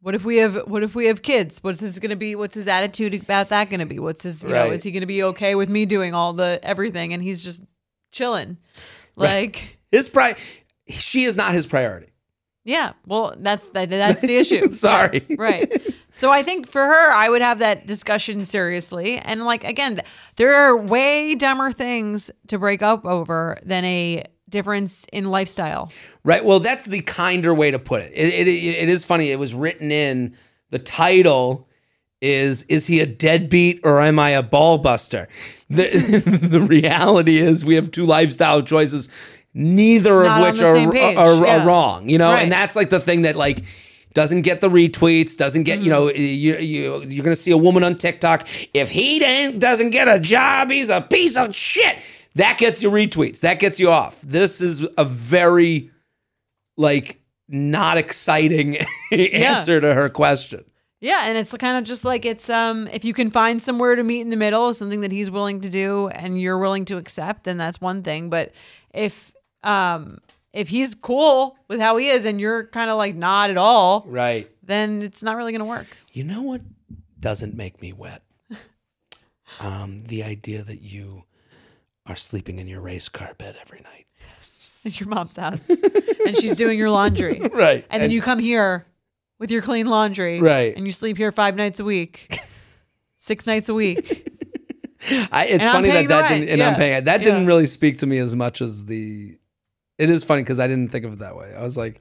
what 0.00 0.14
if 0.14 0.24
we 0.24 0.36
have 0.36 0.54
what 0.68 0.82
if 0.84 0.94
we 0.94 1.06
have 1.06 1.22
kids? 1.22 1.58
What's 1.62 1.80
his 1.80 1.98
gonna 1.98 2.14
be? 2.16 2.34
What's 2.36 2.54
his 2.54 2.68
attitude 2.68 3.14
about 3.14 3.48
that 3.48 3.68
gonna 3.70 3.86
be? 3.86 3.98
What's 3.98 4.22
his 4.22 4.44
you 4.44 4.52
Right. 4.52 4.66
know, 4.68 4.72
is 4.72 4.82
he 4.84 4.90
gonna 4.92 5.06
be 5.06 5.22
okay 5.24 5.54
with 5.56 5.68
me 5.68 5.86
doing 5.86 6.12
all 6.14 6.32
the 6.32 6.60
everything 6.62 7.12
and 7.12 7.22
he's 7.22 7.42
just 7.42 7.62
chilling? 8.12 8.58
Like 9.16 9.78
his 9.92 10.08
pri 10.08 10.34
she 10.88 11.22
is 11.22 11.36
not 11.36 11.52
his 11.52 11.66
priority 11.66 12.12
yeah, 12.64 12.92
well 13.06 13.34
that's 13.36 13.66
that, 13.68 13.90
that's 13.90 14.20
the 14.20 14.36
issue. 14.36 14.70
Sorry. 14.70 15.24
right. 15.36 15.70
So 16.12 16.30
I 16.30 16.42
think 16.42 16.68
for 16.68 16.82
her, 16.82 17.10
I 17.10 17.28
would 17.28 17.42
have 17.42 17.58
that 17.58 17.86
discussion 17.86 18.44
seriously. 18.44 19.18
And 19.18 19.44
like 19.44 19.64
again, 19.64 20.00
there 20.36 20.54
are 20.54 20.76
way 20.76 21.34
dumber 21.34 21.72
things 21.72 22.30
to 22.48 22.58
break 22.58 22.82
up 22.82 23.04
over 23.04 23.56
than 23.64 23.84
a 23.84 24.24
difference 24.48 25.06
in 25.12 25.24
lifestyle. 25.24 25.90
Right. 26.22 26.44
Well, 26.44 26.60
that's 26.60 26.84
the 26.84 27.00
kinder 27.00 27.52
way 27.52 27.72
to 27.72 27.78
put 27.78 28.02
it. 28.02 28.12
It, 28.14 28.46
it. 28.46 28.50
it 28.50 28.88
is 28.88 29.04
funny. 29.04 29.30
It 29.30 29.38
was 29.38 29.54
written 29.54 29.90
in 29.90 30.36
the 30.70 30.78
title 30.78 31.68
is 32.20 32.62
is 32.64 32.86
he 32.86 33.00
a 33.00 33.06
deadbeat 33.06 33.80
or 33.82 34.00
am 34.00 34.20
I 34.20 34.30
a 34.30 34.42
ball 34.44 34.78
buster? 34.78 35.26
The 35.68 35.88
the 36.24 36.60
reality 36.60 37.38
is 37.38 37.64
we 37.64 37.74
have 37.74 37.90
two 37.90 38.06
lifestyle 38.06 38.62
choices, 38.62 39.08
neither 39.54 40.22
Not 40.24 40.40
of 40.40 40.52
which 40.52 40.60
are, 40.62 40.76
are, 40.76 41.18
are 41.18 41.44
yeah. 41.46 41.64
wrong. 41.66 42.08
You 42.08 42.18
know, 42.18 42.32
Right. 42.32 42.42
and 42.42 42.52
that's 42.52 42.74
like 42.76 42.90
the 42.90 43.00
thing 43.00 43.22
that 43.22 43.36
like 43.36 43.62
doesn't 44.14 44.42
get 44.42 44.60
the 44.60 44.68
retweets, 44.68 45.36
doesn't 45.36 45.62
get 45.64 45.80
you 45.82 45.90
know 45.90 46.10
you 46.10 46.56
you 46.56 47.02
you're 47.02 47.24
gonna 47.24 47.36
see 47.36 47.50
a 47.52 47.56
woman 47.56 47.82
on 47.84 47.94
TikTok. 47.94 48.46
If 48.74 48.90
he 48.90 49.18
didn't, 49.18 49.58
doesn't 49.58 49.90
get 49.90 50.08
a 50.08 50.18
job, 50.20 50.70
he's 50.70 50.90
a 50.90 51.00
piece 51.00 51.36
of 51.36 51.54
shit. 51.54 51.98
That 52.34 52.56
gets 52.58 52.82
you 52.82 52.90
retweets. 52.90 53.40
That 53.40 53.58
gets 53.60 53.78
you 53.78 53.90
off. 53.90 54.20
This 54.22 54.60
is 54.60 54.86
a 54.96 55.04
very 55.04 55.90
like 56.76 57.20
not 57.48 57.98
exciting 57.98 58.78
answer 59.12 59.80
to 59.80 59.94
her 59.94 60.08
question. 60.08 60.64
Yeah, 61.00 61.24
and 61.24 61.36
it's 61.36 61.52
kind 61.56 61.76
of 61.76 61.84
just 61.84 62.04
like 62.04 62.24
it's 62.24 62.48
um 62.48 62.86
if 62.88 63.04
you 63.04 63.12
can 63.12 63.30
find 63.30 63.60
somewhere 63.60 63.96
to 63.96 64.02
meet 64.02 64.20
in 64.20 64.30
the 64.30 64.36
middle, 64.36 64.72
something 64.72 65.00
that 65.00 65.12
he's 65.12 65.30
willing 65.30 65.60
to 65.62 65.68
do 65.68 66.08
and 66.08 66.40
you're 66.40 66.58
willing 66.58 66.84
to 66.86 66.96
accept, 66.96 67.44
then 67.44 67.56
that's 67.58 67.80
one 67.80 68.02
thing. 68.02 68.30
But 68.30 68.52
if 68.94 69.32
um 69.64 70.18
if 70.52 70.68
he's 70.68 70.94
cool 70.94 71.56
with 71.68 71.80
how 71.80 71.96
he 71.96 72.08
is 72.08 72.24
and 72.26 72.38
you're 72.40 72.64
kind 72.66 72.90
of 72.90 72.96
like 72.98 73.14
not 73.14 73.48
at 73.50 73.56
all, 73.56 74.04
Right. 74.06 74.50
then 74.62 75.00
it's 75.02 75.22
not 75.22 75.36
really 75.36 75.50
going 75.52 75.60
to 75.60 75.64
work. 75.64 75.86
You 76.12 76.24
know 76.24 76.42
what 76.42 76.60
doesn't 77.18 77.54
make 77.56 77.80
me 77.80 77.92
wet? 77.92 78.22
Um, 79.60 80.00
the 80.00 80.22
idea 80.24 80.62
that 80.62 80.80
you 80.82 81.24
are 82.06 82.16
sleeping 82.16 82.58
in 82.58 82.66
your 82.66 82.80
race 82.80 83.08
car 83.10 83.34
bed 83.36 83.56
every 83.60 83.80
night. 83.80 84.06
At 84.84 84.98
your 84.98 85.08
mom's 85.10 85.36
house 85.36 85.68
and 85.68 86.36
she's 86.36 86.56
doing 86.56 86.76
your 86.78 86.90
laundry. 86.90 87.38
Right. 87.52 87.84
And 87.90 88.02
then 88.02 88.10
you 88.10 88.20
come 88.22 88.38
here 88.40 88.86
with 89.38 89.50
your 89.50 89.62
clean 89.62 89.86
laundry. 89.86 90.40
Right. 90.40 90.74
And 90.74 90.86
you 90.86 90.92
sleep 90.92 91.16
here 91.16 91.30
5 91.30 91.54
nights 91.54 91.78
a 91.80 91.84
week. 91.84 92.40
6 93.18 93.46
nights 93.46 93.68
a 93.68 93.74
week. 93.74 94.26
I, 95.30 95.46
it's 95.46 95.62
And 95.64 95.72
funny 95.72 95.90
that 95.90 96.08
that 96.08 96.20
rent. 96.30 96.40
didn't, 96.40 96.48
and 96.48 96.62
I'm 96.62 96.74
paying. 96.76 97.04
That 97.04 97.18
didn't 97.18 97.42
Yeah. 97.42 97.46
really 97.48 97.66
speak 97.66 97.98
to 97.98 98.06
me 98.06 98.18
as 98.18 98.34
much 98.34 98.60
as 98.62 98.84
the. 98.86 99.36
It 99.98 100.10
is 100.10 100.24
funny 100.24 100.42
because 100.42 100.58
I 100.60 100.66
didn't 100.66 100.90
think 100.90 101.04
of 101.04 101.14
it 101.14 101.18
that 101.20 101.36
way. 101.36 101.54
I 101.56 101.62
was 101.62 101.76
like, 101.76 102.00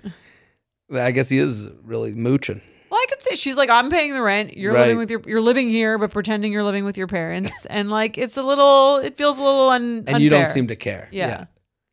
I 0.93 1.11
guess 1.11 1.29
he 1.29 1.37
is 1.37 1.69
really 1.83 2.13
mooching. 2.15 2.61
Well, 2.89 2.99
I 2.99 3.05
could 3.09 3.21
say 3.21 3.35
she's 3.35 3.55
like, 3.55 3.69
I'm 3.69 3.89
paying 3.89 4.13
the 4.13 4.21
rent. 4.21 4.57
You're 4.57 4.73
Right. 4.73 4.81
living 4.81 4.97
with 4.97 5.09
your, 5.11 5.21
you're 5.25 5.39
living 5.41 5.69
here, 5.69 5.97
but 5.97 6.11
pretending 6.11 6.51
you're 6.51 6.63
living 6.63 6.83
with 6.83 6.97
your 6.97 7.07
parents, 7.07 7.65
and 7.69 7.89
like 7.89 8.17
it's 8.17 8.35
a 8.37 8.43
little, 8.43 8.97
it 8.97 9.15
feels 9.15 9.37
a 9.37 9.41
little 9.43 9.69
un, 9.69 10.03
And 10.07 10.21
you 10.21 10.29
don't 10.29 10.47
seem 10.49 10.67
to 10.67 10.75
care. 10.75 11.07
Yeah. 11.11 11.45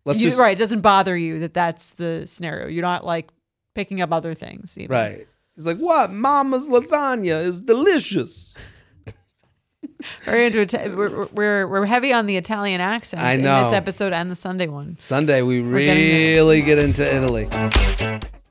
Let's 0.04 0.20
You- 0.20 0.30
just. 0.30 0.40
right. 0.40 0.56
It 0.56 0.60
doesn't 0.60 0.80
bother 0.80 1.16
you 1.16 1.38
that 1.40 1.54
that's 1.54 1.90
the 1.90 2.26
scenario. 2.26 2.66
You're 2.68 2.82
not 2.82 3.04
like 3.04 3.28
picking 3.74 4.00
up 4.00 4.12
other 4.12 4.34
things. 4.34 4.76
Even. 4.78 4.94
Right. 4.96 5.26
He's 5.54 5.66
like, 5.66 5.78
what? 5.78 6.12
Mama's 6.12 6.68
lasagna 6.68 7.42
is 7.44 7.60
delicious. 7.60 8.54
Very 10.24 10.46
into 10.46 10.60
Ita- 10.60 10.94
we're, 10.96 11.26
we're 11.26 11.66
we're 11.66 11.86
heavy 11.86 12.12
on 12.12 12.26
the 12.26 12.36
Italian 12.36 12.80
accents 12.80 13.24
I 13.24 13.32
in 13.32 13.42
this 13.42 13.72
episode 13.72 14.12
and 14.12 14.30
the 14.30 14.34
Sunday 14.36 14.68
one. 14.68 14.96
Sunday, 14.98 15.42
we 15.42 15.60
getting 15.60 16.08
there. 16.08 16.34
really 16.36 16.62
get 16.62 16.78
into 16.78 17.02
Italy. 17.02 17.48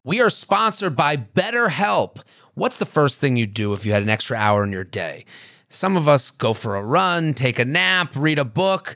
We 0.04 0.22
are 0.22 0.30
sponsored 0.30 0.96
by 0.96 1.18
BetterHelp. 1.18 2.22
What's 2.54 2.80
the 2.80 2.86
first 2.86 3.20
thing 3.20 3.36
you'd 3.38 3.54
do 3.54 3.74
if 3.74 3.86
you 3.86 3.92
had 3.94 4.04
an 4.04 4.10
extra 4.10 4.38
hour 4.38 4.64
in 4.64 4.72
your 4.72 4.84
day? 4.84 5.26
Some 5.70 5.98
of 5.98 6.08
us 6.08 6.32
go 6.32 6.54
for 6.54 6.76
a 6.76 6.84
run, 6.84 7.34
take 7.34 7.60
a 7.60 7.66
nap, 7.66 8.14
read 8.16 8.40
a 8.40 8.46
book. 8.46 8.96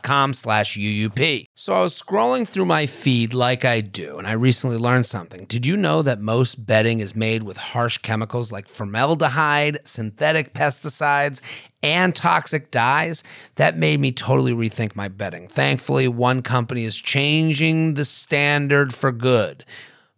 com 0.01 0.33
slash 0.33 0.77
UUP. 0.77 1.45
So 1.55 1.73
I 1.73 1.81
was 1.81 1.99
scrolling 1.99 2.47
through 2.47 2.65
my 2.65 2.85
feed 2.85 3.33
like 3.33 3.65
I 3.65 3.81
do, 3.81 4.17
and 4.17 4.27
I 4.27 4.33
recently 4.33 4.77
learned 4.77 5.05
something. 5.05 5.45
Did 5.45 5.65
you 5.65 5.77
know 5.77 6.01
that 6.01 6.19
most 6.19 6.65
bedding 6.65 6.99
is 6.99 7.15
made 7.15 7.43
with 7.43 7.57
harsh 7.57 7.97
chemicals 7.99 8.51
like 8.51 8.67
formaldehyde, 8.67 9.79
synthetic 9.83 10.53
pesticides, 10.53 11.41
and 11.83 12.15
toxic 12.15 12.71
dyes, 12.71 13.23
that 13.55 13.77
made 13.77 13.99
me 13.99 14.11
totally 14.11 14.53
rethink 14.53 14.95
my 14.95 15.07
bedding. 15.07 15.47
Thankfully, 15.47 16.07
one 16.07 16.41
company 16.41 16.83
is 16.83 16.95
changing 16.95 17.95
the 17.95 18.05
standard 18.05 18.93
for 18.93 19.11
good. 19.11 19.65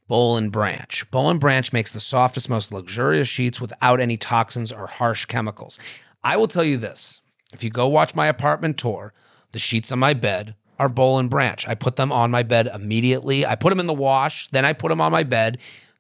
Boll 0.08 0.38
and 0.38 0.52
Branch. 0.52 1.10
Boll 1.12 1.30
and 1.30 1.40
Branch 1.40 1.72
makes 1.72 1.94
the 1.94 2.00
softest, 2.00 2.50
most 2.50 2.74
luxurious 2.74 3.28
sheets 3.28 3.62
without 3.62 4.00
any 4.00 4.18
toxins 4.18 4.72
or 4.72 4.88
harsh 4.88 5.26
chemicals. 5.26 5.80
I 6.24 6.38
will 6.38 6.48
tell 6.48 6.64
you 6.64 6.78
this 6.78 7.22
if 7.54 7.64
you 7.64 7.70
go 7.70 7.88
watch 7.88 8.16
my 8.16 8.28
apartment 8.28 8.78
tour, 8.78 9.14
the 9.54 9.60
sheets 9.60 9.92
on 9.92 10.00
my 10.00 10.14
bed 10.14 10.56
are 10.78 10.90
Boll 10.90 11.20
and 11.20 11.30
Branch. 11.30 11.68
I 11.68 11.76
put 11.76 11.96
them 11.96 12.12
on 12.12 12.32
my 12.32 12.44
bed 12.44 12.68
immediately. 12.74 13.46
I 13.46 13.56
put 13.56 13.70
them 13.70 13.80
in 13.80 13.88
the 13.88 13.94
wash, 13.94 14.48
then 14.50 14.66
I 14.66 14.74
put 14.74 14.90
them 14.90 15.00
on 15.00 15.12
my 15.12 15.24
bed. 15.24 15.60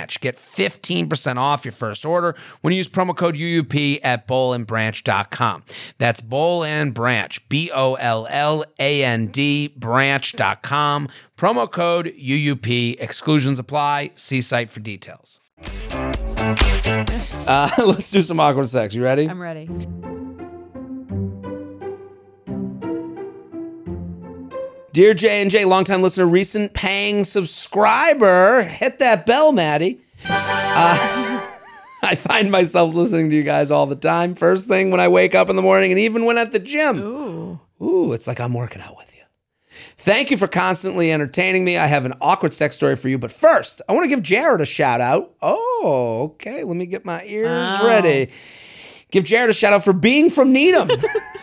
Branch. 0.00 0.20
Get 0.20 0.36
15% 0.36 1.36
off 1.36 1.64
your 1.64 1.72
first 1.72 2.06
order 2.06 2.34
when 2.62 2.72
you 2.72 2.78
use 2.78 2.88
promo 2.88 3.14
code 3.16 3.34
UUP 3.34 4.00
at 4.02 4.26
bollandbranch.com. 4.26 5.64
That's 5.98 6.20
Boll 6.20 6.64
and 6.64 6.94
Branch, 6.94 7.48
B 7.48 7.70
O 7.72 7.94
L 7.94 8.26
L 8.30 8.64
A 8.78 9.04
N 9.04 9.26
D, 9.26 9.68
branch.com. 9.68 11.08
Promo 11.36 11.70
code 11.70 12.06
UUP. 12.06 12.96
Exclusions 13.00 13.58
apply. 13.58 14.12
See 14.14 14.40
site 14.40 14.70
for 14.70 14.80
details. 14.80 15.40
Uh, 17.46 17.70
let's 17.78 18.10
do 18.10 18.22
some 18.22 18.40
awkward 18.40 18.68
sex. 18.68 18.94
You 18.94 19.02
ready? 19.04 19.28
I'm 19.28 19.40
ready. 19.40 19.68
Dear 24.92 25.14
J 25.14 25.40
and 25.42 25.50
J, 25.50 25.64
longtime 25.64 26.02
listener, 26.02 26.26
recent 26.26 26.74
paying 26.74 27.22
subscriber, 27.24 28.62
hit 28.62 28.98
that 28.98 29.24
bell, 29.24 29.52
Maddie. 29.52 30.00
Uh, 30.28 31.46
I 32.02 32.16
find 32.16 32.50
myself 32.50 32.94
listening 32.94 33.30
to 33.30 33.36
you 33.36 33.44
guys 33.44 33.70
all 33.70 33.86
the 33.86 33.94
time. 33.94 34.34
First 34.34 34.66
thing 34.66 34.90
when 34.90 34.98
I 34.98 35.06
wake 35.06 35.34
up 35.36 35.48
in 35.48 35.54
the 35.54 35.62
morning, 35.62 35.92
and 35.92 36.00
even 36.00 36.24
when 36.24 36.38
at 36.38 36.50
the 36.50 36.58
gym. 36.58 36.98
Ooh. 37.00 37.60
Ooh, 37.80 38.12
it's 38.12 38.26
like 38.26 38.40
I'm 38.40 38.52
working 38.52 38.82
out 38.82 38.96
with 38.96 39.14
you. 39.16 39.22
Thank 39.96 40.30
you 40.32 40.36
for 40.36 40.48
constantly 40.48 41.12
entertaining 41.12 41.64
me. 41.64 41.78
I 41.78 41.86
have 41.86 42.04
an 42.04 42.14
awkward 42.20 42.52
sex 42.52 42.74
story 42.74 42.96
for 42.96 43.08
you, 43.08 43.16
but 43.18 43.30
first, 43.30 43.80
I 43.88 43.92
want 43.92 44.04
to 44.04 44.08
give 44.08 44.22
Jared 44.22 44.60
a 44.60 44.66
shout 44.66 45.00
out. 45.00 45.34
Oh, 45.40 46.30
okay. 46.34 46.64
Let 46.64 46.76
me 46.76 46.86
get 46.86 47.04
my 47.04 47.22
ears 47.26 47.48
Oh. 47.80 47.86
ready. 47.86 48.30
Give 49.10 49.24
Jared 49.24 49.50
a 49.50 49.52
shout 49.52 49.72
out 49.72 49.84
for 49.84 49.92
being 49.92 50.30
from 50.30 50.52
Needham. 50.52 50.88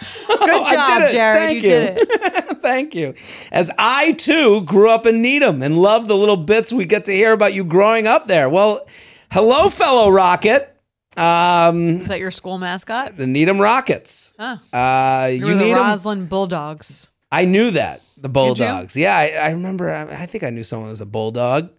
Good 0.27 0.49
I 0.49 0.99
job. 0.99 1.11
Jared. 1.11 1.39
Thank 1.41 1.63
you, 1.63 1.69
you. 1.69 1.75
did 1.75 1.97
it. 1.97 2.57
Thank 2.61 2.95
you. 2.95 3.13
As 3.51 3.71
I 3.77 4.13
too 4.13 4.61
grew 4.61 4.89
up 4.89 5.05
in 5.05 5.21
Needham 5.21 5.61
and 5.61 5.77
love 5.77 6.07
the 6.07 6.17
little 6.17 6.37
bits 6.37 6.71
we 6.73 6.85
get 6.85 7.05
to 7.05 7.11
hear 7.11 7.31
about 7.33 7.53
you 7.53 7.63
growing 7.63 8.07
up 8.07 8.27
there. 8.27 8.49
Well, 8.49 8.85
hello, 9.31 9.69
fellow 9.69 10.09
Rocket. 10.09 10.73
Um, 11.15 12.01
Is 12.01 12.09
that 12.09 12.19
your 12.19 12.31
school 12.31 12.57
mascot? 12.57 13.17
the 13.17 13.25
Needham 13.25 13.59
Rockets. 13.59 14.33
Huh. 14.37 14.57
Uh, 14.71 15.27
You 15.31 15.37
you 15.39 15.45
were 15.45 15.53
the 15.55 15.59
Needham. 15.63 15.79
Roslyn 15.83 16.27
Bulldogs. 16.27 17.07
I 17.31 17.45
knew 17.45 17.71
that 17.71 18.01
the? 18.17 18.29
Bulldogs. 18.29 18.95
Yeah, 18.95 19.15
I, 19.17 19.29
I 19.29 19.49
remember. 19.51 19.89
I, 19.89 20.03
I 20.03 20.25
think 20.25 20.43
I 20.43 20.49
knew 20.51 20.63
someone 20.63 20.87
who 20.87 20.91
was 20.91 21.01
a 21.01 21.05
Bulldog. 21.05 21.69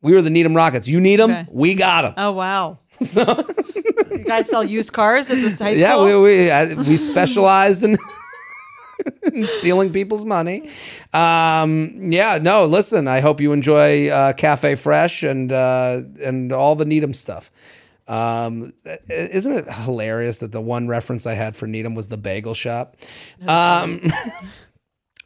We 0.00 0.12
were 0.12 0.22
the 0.22 0.30
Needham 0.30 0.54
Rockets. 0.54 0.86
You 0.88 1.00
need 1.00 1.18
them. 1.18 1.30
Okay. 1.30 1.46
We 1.50 1.74
got 1.74 2.02
them. 2.02 2.14
Oh 2.16 2.32
wow. 2.32 2.78
You 4.10 4.18
guys 4.18 4.48
sell 4.48 4.64
used 4.64 4.92
cars 4.92 5.30
at 5.30 5.36
this 5.36 5.58
high 5.58 5.74
school? 5.74 5.80
Yeah, 5.80 6.04
we 6.04 6.16
we 6.20 6.50
I, 6.50 6.74
we 6.74 6.96
specialized 6.96 7.84
in, 7.84 7.96
in 9.32 9.44
stealing 9.44 9.92
people's 9.92 10.24
money. 10.24 10.68
Um, 11.12 12.12
yeah, 12.12 12.38
no. 12.40 12.66
Listen, 12.66 13.08
I 13.08 13.20
hope 13.20 13.40
you 13.40 13.52
enjoy 13.52 14.08
uh, 14.08 14.32
Cafe 14.32 14.74
Fresh 14.76 15.22
and 15.22 15.52
uh, 15.52 16.02
and 16.22 16.52
all 16.52 16.76
the 16.76 16.84
Needham 16.84 17.14
stuff. 17.14 17.50
Um, 18.08 18.72
isn't 19.08 19.52
it 19.52 19.66
hilarious 19.68 20.38
that 20.38 20.52
the 20.52 20.60
one 20.60 20.86
reference 20.86 21.26
I 21.26 21.34
had 21.34 21.56
for 21.56 21.66
Needham 21.66 21.94
was 21.96 22.06
the 22.06 22.16
bagel 22.16 22.54
shop? 22.54 22.96
Um, 23.48 24.02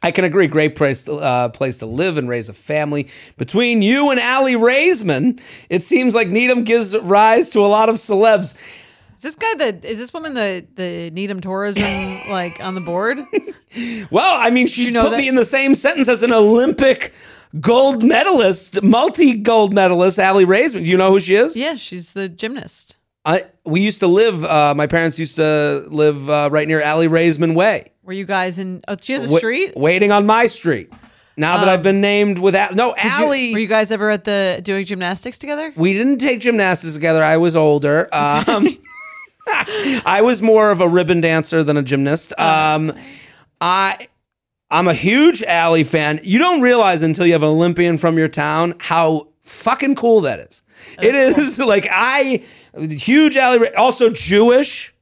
I 0.03 0.11
can 0.11 0.25
agree. 0.25 0.47
Great 0.47 0.75
place, 0.75 1.07
uh, 1.07 1.49
place 1.49 1.77
to 1.79 1.85
live 1.85 2.17
and 2.17 2.27
raise 2.27 2.49
a 2.49 2.53
family. 2.53 3.07
Between 3.37 3.81
you 3.81 4.09
and 4.09 4.19
Aly 4.19 4.55
Raisman, 4.55 5.39
it 5.69 5.83
seems 5.83 6.15
like 6.15 6.27
Needham 6.29 6.63
gives 6.63 6.97
rise 6.97 7.51
to 7.51 7.59
a 7.59 7.67
lot 7.67 7.87
of 7.89 7.95
celebs. 7.97 8.55
Is 9.17 9.23
this 9.23 9.35
guy 9.35 9.53
the 9.55 9.87
is 9.87 9.99
this 9.99 10.11
woman 10.13 10.33
the 10.33 10.65
the 10.75 11.11
Needham 11.11 11.41
tourism 11.41 11.83
like 12.31 12.63
on 12.63 12.73
the 12.73 12.81
board? 12.81 13.19
Well, 14.09 14.35
I 14.39 14.49
mean, 14.49 14.65
she's 14.67 14.93
know 14.93 15.03
put 15.03 15.11
that- 15.11 15.19
me 15.19 15.27
in 15.27 15.35
the 15.35 15.45
same 15.45 15.75
sentence 15.75 16.07
as 16.07 16.23
an 16.23 16.33
Olympic 16.33 17.13
gold 17.59 18.03
medalist, 18.03 18.81
multi 18.81 19.37
gold 19.37 19.73
medalist, 19.73 20.17
Aly 20.17 20.45
Raisman. 20.45 20.83
Do 20.85 20.89
you 20.91 20.97
know 20.97 21.11
who 21.11 21.19
she 21.19 21.35
is? 21.35 21.55
Yeah, 21.55 21.75
she's 21.75 22.13
the 22.13 22.27
gymnast. 22.27 22.97
I, 23.23 23.43
we 23.65 23.81
used 23.81 23.99
to 23.99 24.07
live, 24.07 24.43
uh, 24.43 24.73
my 24.75 24.87
parents 24.87 25.19
used 25.19 25.35
to 25.35 25.85
live 25.89 26.29
uh, 26.29 26.49
right 26.51 26.67
near 26.67 26.81
Aly 26.81 27.07
Raisman 27.07 27.53
Way. 27.53 27.85
Were 28.03 28.13
you 28.13 28.25
guys 28.25 28.57
in? 28.57 28.81
Oh, 28.87 28.95
she 28.99 29.13
has 29.13 29.29
a 29.29 29.31
Wa- 29.33 29.37
street. 29.37 29.73
Waiting 29.75 30.11
on 30.11 30.25
my 30.25 30.47
street. 30.47 30.91
Now 31.37 31.57
that 31.57 31.69
I've 31.69 31.83
been 31.83 32.01
named 32.01 32.39
with, 32.39 32.55
Al- 32.55 32.73
no, 32.75 32.93
Did 32.95 33.05
you- 33.05 33.25
Aly. 33.25 33.53
were 33.53 33.59
you 33.59 33.67
guys 33.67 33.91
ever 33.91 34.09
at 34.09 34.23
the 34.25 34.59
doing 34.63 34.85
gymnastics 34.85 35.37
together? 35.39 35.71
we 35.75 35.93
didn't 35.93 36.17
take 36.17 36.39
gymnastics 36.41 36.93
together. 36.93 37.23
I 37.23 37.37
was 37.37 37.55
older. 37.55 38.09
Um, 38.13 38.67
I 39.47 40.21
was 40.23 40.41
more 40.41 40.71
of 40.71 40.81
a 40.81 40.87
ribbon 40.87 41.21
dancer 41.21 41.63
than 41.63 41.77
a 41.77 41.83
gymnast. 41.83 42.33
Um, 42.39 42.93
I 43.59 44.07
I'm 44.69 44.87
a 44.87 44.93
huge 44.93 45.43
Aly 45.43 45.83
fan. 45.83 46.19
You 46.23 46.39
don't 46.39 46.61
realize 46.61 47.01
until 47.01 47.25
you 47.25 47.33
have 47.33 47.43
an 47.43 47.49
Olympian 47.49 47.97
from 47.97 48.17
your 48.17 48.27
town 48.27 48.75
how 48.79 49.27
fucking 49.41 49.95
cool 49.95 50.21
that 50.21 50.39
is. 50.39 50.63
it 51.01 51.13
is 51.15 51.59
like 51.59 51.87
I 51.89 52.43
huge 52.77 53.37
Aly. 53.37 53.73
Also 53.75 54.09
Jewish. 54.09 54.93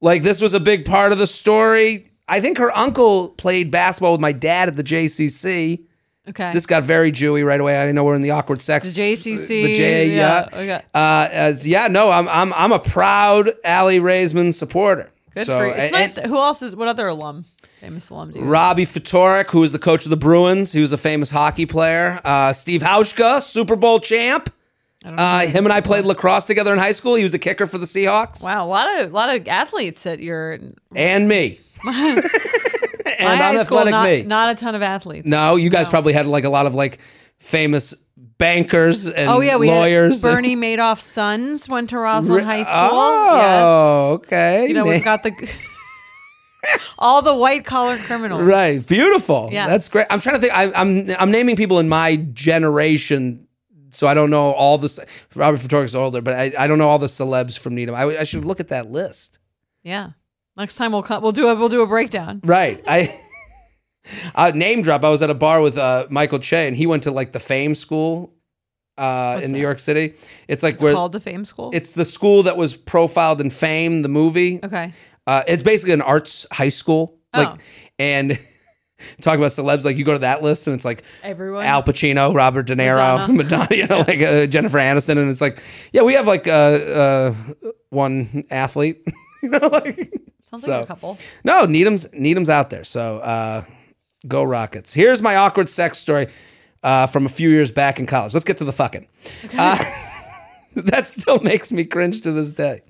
Like 0.00 0.22
this 0.22 0.40
was 0.40 0.54
a 0.54 0.60
big 0.60 0.84
part 0.84 1.12
of 1.12 1.18
the 1.18 1.26
story. 1.26 2.10
I 2.28 2.40
think 2.40 2.58
her 2.58 2.76
uncle 2.76 3.28
played 3.30 3.70
basketball 3.70 4.12
with 4.12 4.20
my 4.20 4.32
dad 4.32 4.68
at 4.68 4.76
the 4.76 4.84
JCC. 4.84 5.84
Okay. 6.28 6.52
This 6.52 6.64
got 6.64 6.84
very 6.84 7.12
Jewy 7.12 7.44
right 7.44 7.60
away. 7.60 7.86
I 7.86 7.92
know 7.92 8.02
we're 8.04 8.14
in 8.14 8.22
the 8.22 8.30
awkward 8.30 8.62
sex. 8.62 8.94
The 8.94 9.00
JCC, 9.12 9.46
The 9.46 9.74
J, 9.74 10.08
yeah. 10.08 10.48
yeah, 10.50 10.58
okay. 10.58 10.82
Uh, 10.94 11.28
as, 11.30 11.66
yeah, 11.66 11.88
no, 11.88 12.10
I'm, 12.10 12.26
I'm, 12.28 12.52
I'm 12.54 12.72
a 12.72 12.78
proud 12.78 13.52
Aly 13.62 14.00
Raisman 14.00 14.54
supporter. 14.54 15.12
Good 15.34 15.46
so, 15.46 15.58
for 15.58 15.66
you. 15.66 15.72
It's 15.72 15.80
and- 15.80 15.92
nice. 15.92 16.14
to- 16.14 16.26
who 16.26 16.36
else 16.38 16.62
is? 16.62 16.74
What 16.74 16.88
other 16.88 17.06
alum? 17.08 17.44
Famous 17.80 18.08
alum 18.08 18.32
do 18.32 18.38
you? 18.38 18.44
Robbie 18.46 18.86
Ftorek, 18.86 19.50
who 19.50 19.60
was 19.60 19.72
the 19.72 19.78
coach 19.78 20.06
of 20.06 20.10
the 20.10 20.16
Bruins, 20.16 20.72
he 20.72 20.80
was 20.80 20.92
a 20.92 20.96
famous 20.96 21.30
hockey 21.30 21.66
player. 21.66 22.18
Uh, 22.24 22.54
Steve 22.54 22.80
Hauschka, 22.80 23.42
Super 23.42 23.76
Bowl 23.76 23.98
champ. 23.98 24.50
Uh, 25.04 25.46
him 25.46 25.64
and 25.66 25.72
I 25.72 25.80
played 25.82 26.04
lacrosse 26.06 26.46
together 26.46 26.72
in 26.72 26.78
high 26.78 26.92
school. 26.92 27.14
He 27.14 27.22
was 27.22 27.34
a 27.34 27.38
kicker 27.38 27.66
for 27.66 27.76
the 27.78 27.86
Seahawks. 27.86 28.42
Wow, 28.42 28.64
a 28.64 28.66
lot 28.66 29.00
of 29.00 29.12
lot 29.12 29.34
of 29.34 29.46
athletes 29.46 30.06
at 30.06 30.18
your 30.20 30.58
And 30.94 31.28
me. 31.28 31.60
and 31.86 33.40
high 33.40 33.62
school. 33.62 33.84
Not, 33.84 34.04
me. 34.04 34.22
not 34.22 34.50
a 34.50 34.54
ton 34.54 34.74
of 34.74 34.82
athletes. 34.82 35.26
No, 35.26 35.56
you 35.56 35.70
guys 35.70 35.88
probably 35.88 36.12
had 36.14 36.26
like 36.26 36.44
a 36.44 36.48
lot 36.48 36.66
of 36.66 36.74
like 36.74 37.00
famous 37.38 37.94
bankers 38.16 39.06
and 39.06 39.28
Oh 39.28 39.40
yeah, 39.40 39.56
we 39.56 39.68
lawyers. 39.68 40.22
had 40.22 40.34
Bernie 40.34 40.56
Madoff's 40.56 41.04
sons 41.04 41.68
went 41.68 41.90
to 41.90 41.98
Roslyn 41.98 42.44
High 42.44 42.62
School. 42.62 42.74
Oh, 42.76 43.36
yes. 43.36 44.26
okay. 44.26 44.68
You 44.68 44.74
know, 44.74 44.84
we've 44.84 45.04
got 45.04 45.22
the 45.22 45.32
all 46.98 47.22
the 47.22 47.34
white 47.34 47.64
collar 47.64 47.98
criminals. 47.98 48.42
right, 48.42 48.80
beautiful. 48.88 49.50
Yeah. 49.52 49.66
That's 49.68 49.88
great. 49.88 50.06
I'm 50.10 50.20
trying 50.20 50.36
to 50.36 50.40
think. 50.40 50.54
I, 50.54 50.72
I'm 50.72 51.06
I'm 51.18 51.30
naming 51.30 51.56
people 51.56 51.78
in 51.78 51.88
my 51.88 52.16
generation, 52.16 53.43
so 53.94 54.06
I 54.06 54.14
don't 54.14 54.30
know 54.30 54.52
all 54.52 54.78
the. 54.78 55.06
Robert 55.34 55.60
Ftorek's 55.60 55.94
older, 55.94 56.20
but 56.20 56.34
I, 56.34 56.52
I 56.58 56.66
don't 56.66 56.78
know 56.78 56.88
all 56.88 56.98
the 56.98 57.06
celebs 57.06 57.58
from 57.58 57.74
Needham. 57.74 57.94
I, 57.94 58.04
I 58.18 58.24
should 58.24 58.44
look 58.44 58.60
at 58.60 58.68
that 58.68 58.90
list. 58.90 59.38
Yeah. 59.82 60.10
Next 60.56 60.76
time 60.76 60.92
we'll 60.92 61.02
come, 61.02 61.22
we'll 61.22 61.32
do 61.32 61.48
a 61.48 61.54
we'll 61.54 61.68
do 61.68 61.82
a 61.82 61.86
breakdown. 61.86 62.40
Right. 62.44 62.82
I 62.86 63.18
uh, 64.34 64.52
name 64.54 64.82
drop. 64.82 65.04
I 65.04 65.08
was 65.08 65.22
at 65.22 65.30
a 65.30 65.34
bar 65.34 65.60
with 65.60 65.76
uh, 65.78 66.06
Michael 66.10 66.38
Che, 66.38 66.68
and 66.68 66.76
he 66.76 66.86
went 66.86 67.02
to 67.04 67.10
like 67.10 67.32
the 67.32 67.40
Fame 67.40 67.74
School 67.74 68.32
uh, 68.96 69.40
in 69.42 69.52
New? 69.52 69.58
York 69.60 69.78
City. 69.78 70.14
It's 70.46 70.62
like 70.62 70.74
It's 70.74 70.82
where 70.82 70.92
called 70.92 71.12
the 71.12 71.20
Fame 71.20 71.44
School. 71.44 71.70
it's 71.72 71.92
the 71.92 72.04
school 72.04 72.44
that 72.44 72.56
was 72.56 72.76
profiled 72.76 73.40
in 73.40 73.50
Fame, 73.50 74.02
the 74.02 74.08
movie. 74.08 74.60
okay. 74.62 74.92
Uh, 75.26 75.42
it's 75.48 75.62
basically 75.62 75.94
an 75.94 76.02
arts 76.02 76.46
high 76.52 76.68
school. 76.68 77.18
Like, 77.32 77.48
Oh. 77.48 77.58
and 77.98 78.38
talk 79.20 79.36
about 79.38 79.50
celebs. 79.50 79.84
Like 79.84 79.96
you 79.96 80.04
go 80.04 80.12
to 80.14 80.18
that 80.20 80.42
list, 80.42 80.66
and 80.66 80.74
it's 80.74 80.84
like 80.84 81.02
Everyone. 81.22 81.64
Al 81.64 81.82
Pacino, 81.82 82.34
Robert 82.34 82.64
De 82.66 82.76
Niro, 82.76 83.28
Madonna. 83.28 83.32
Madonna, 83.68 83.76
you 83.76 83.86
know, 83.86 83.98
like 84.06 84.20
uh, 84.22 84.46
Jennifer 84.46 84.78
Aniston, 84.78 85.18
and 85.18 85.30
it's 85.30 85.40
like, 85.40 85.62
yeah, 85.92 86.02
we 86.02 86.14
have 86.14 86.26
like 86.26 86.46
uh, 86.46 86.50
uh, 86.50 87.34
one 87.90 88.44
athlete. 88.50 89.02
you 89.42 89.48
know, 89.50 89.66
like 89.68 90.12
Sounds 90.50 90.64
so- 90.64 90.70
like 90.70 90.84
a 90.84 90.86
couple. 90.86 91.18
no, 91.44 91.64
Needham's 91.66 92.12
Needham's 92.12 92.50
out 92.50 92.70
there. 92.70 92.84
So 92.84 93.18
uh, 93.18 93.62
go 94.26 94.42
Rockets. 94.42 94.94
Here's 94.94 95.20
my 95.22 95.36
awkward 95.36 95.68
sex 95.68 95.98
story 95.98 96.28
uh, 96.82 97.06
from 97.06 97.26
a 97.26 97.28
few 97.28 97.50
years 97.50 97.70
back 97.70 97.98
in 97.98 98.06
college. 98.06 98.34
Let's 98.34 98.44
get 98.44 98.58
to 98.58 98.64
the 98.64 98.72
fucking. 98.72 99.06
Uh, 99.56 99.82
that 100.76 101.06
still 101.06 101.40
makes 101.40 101.72
me 101.72 101.84
cringe 101.84 102.20
to 102.22 102.32
this 102.32 102.52
day. 102.52 102.82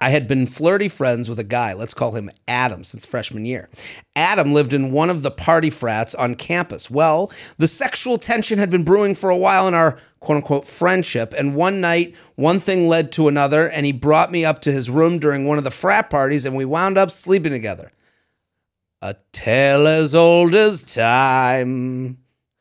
I 0.00 0.10
had 0.10 0.28
been 0.28 0.46
flirty 0.46 0.88
friends 0.88 1.28
with 1.28 1.38
a 1.38 1.44
guy, 1.44 1.72
let's 1.72 1.94
call 1.94 2.12
him 2.12 2.30
Adam, 2.46 2.84
since 2.84 3.04
freshman 3.04 3.44
year. 3.44 3.68
Adam 4.14 4.52
lived 4.52 4.72
in 4.72 4.92
one 4.92 5.10
of 5.10 5.22
the 5.22 5.30
party 5.30 5.70
frats 5.70 6.14
on 6.14 6.34
campus. 6.34 6.90
Well, 6.90 7.32
the 7.58 7.68
sexual 7.68 8.16
tension 8.18 8.58
had 8.58 8.70
been 8.70 8.84
brewing 8.84 9.14
for 9.14 9.30
a 9.30 9.36
while 9.36 9.66
in 9.68 9.74
our 9.74 9.98
quote 10.20 10.36
unquote 10.36 10.66
friendship, 10.66 11.34
and 11.36 11.54
one 11.54 11.80
night, 11.80 12.14
one 12.36 12.60
thing 12.60 12.88
led 12.88 13.10
to 13.12 13.28
another, 13.28 13.68
and 13.68 13.86
he 13.86 13.92
brought 13.92 14.30
me 14.32 14.44
up 14.44 14.60
to 14.62 14.72
his 14.72 14.88
room 14.90 15.18
during 15.18 15.44
one 15.44 15.58
of 15.58 15.64
the 15.64 15.70
frat 15.70 16.10
parties, 16.10 16.44
and 16.44 16.56
we 16.56 16.64
wound 16.64 16.96
up 16.98 17.10
sleeping 17.10 17.52
together. 17.52 17.92
A 19.00 19.14
tale 19.32 19.86
as 19.86 20.14
old 20.14 20.54
as 20.54 20.82
time. 20.82 22.18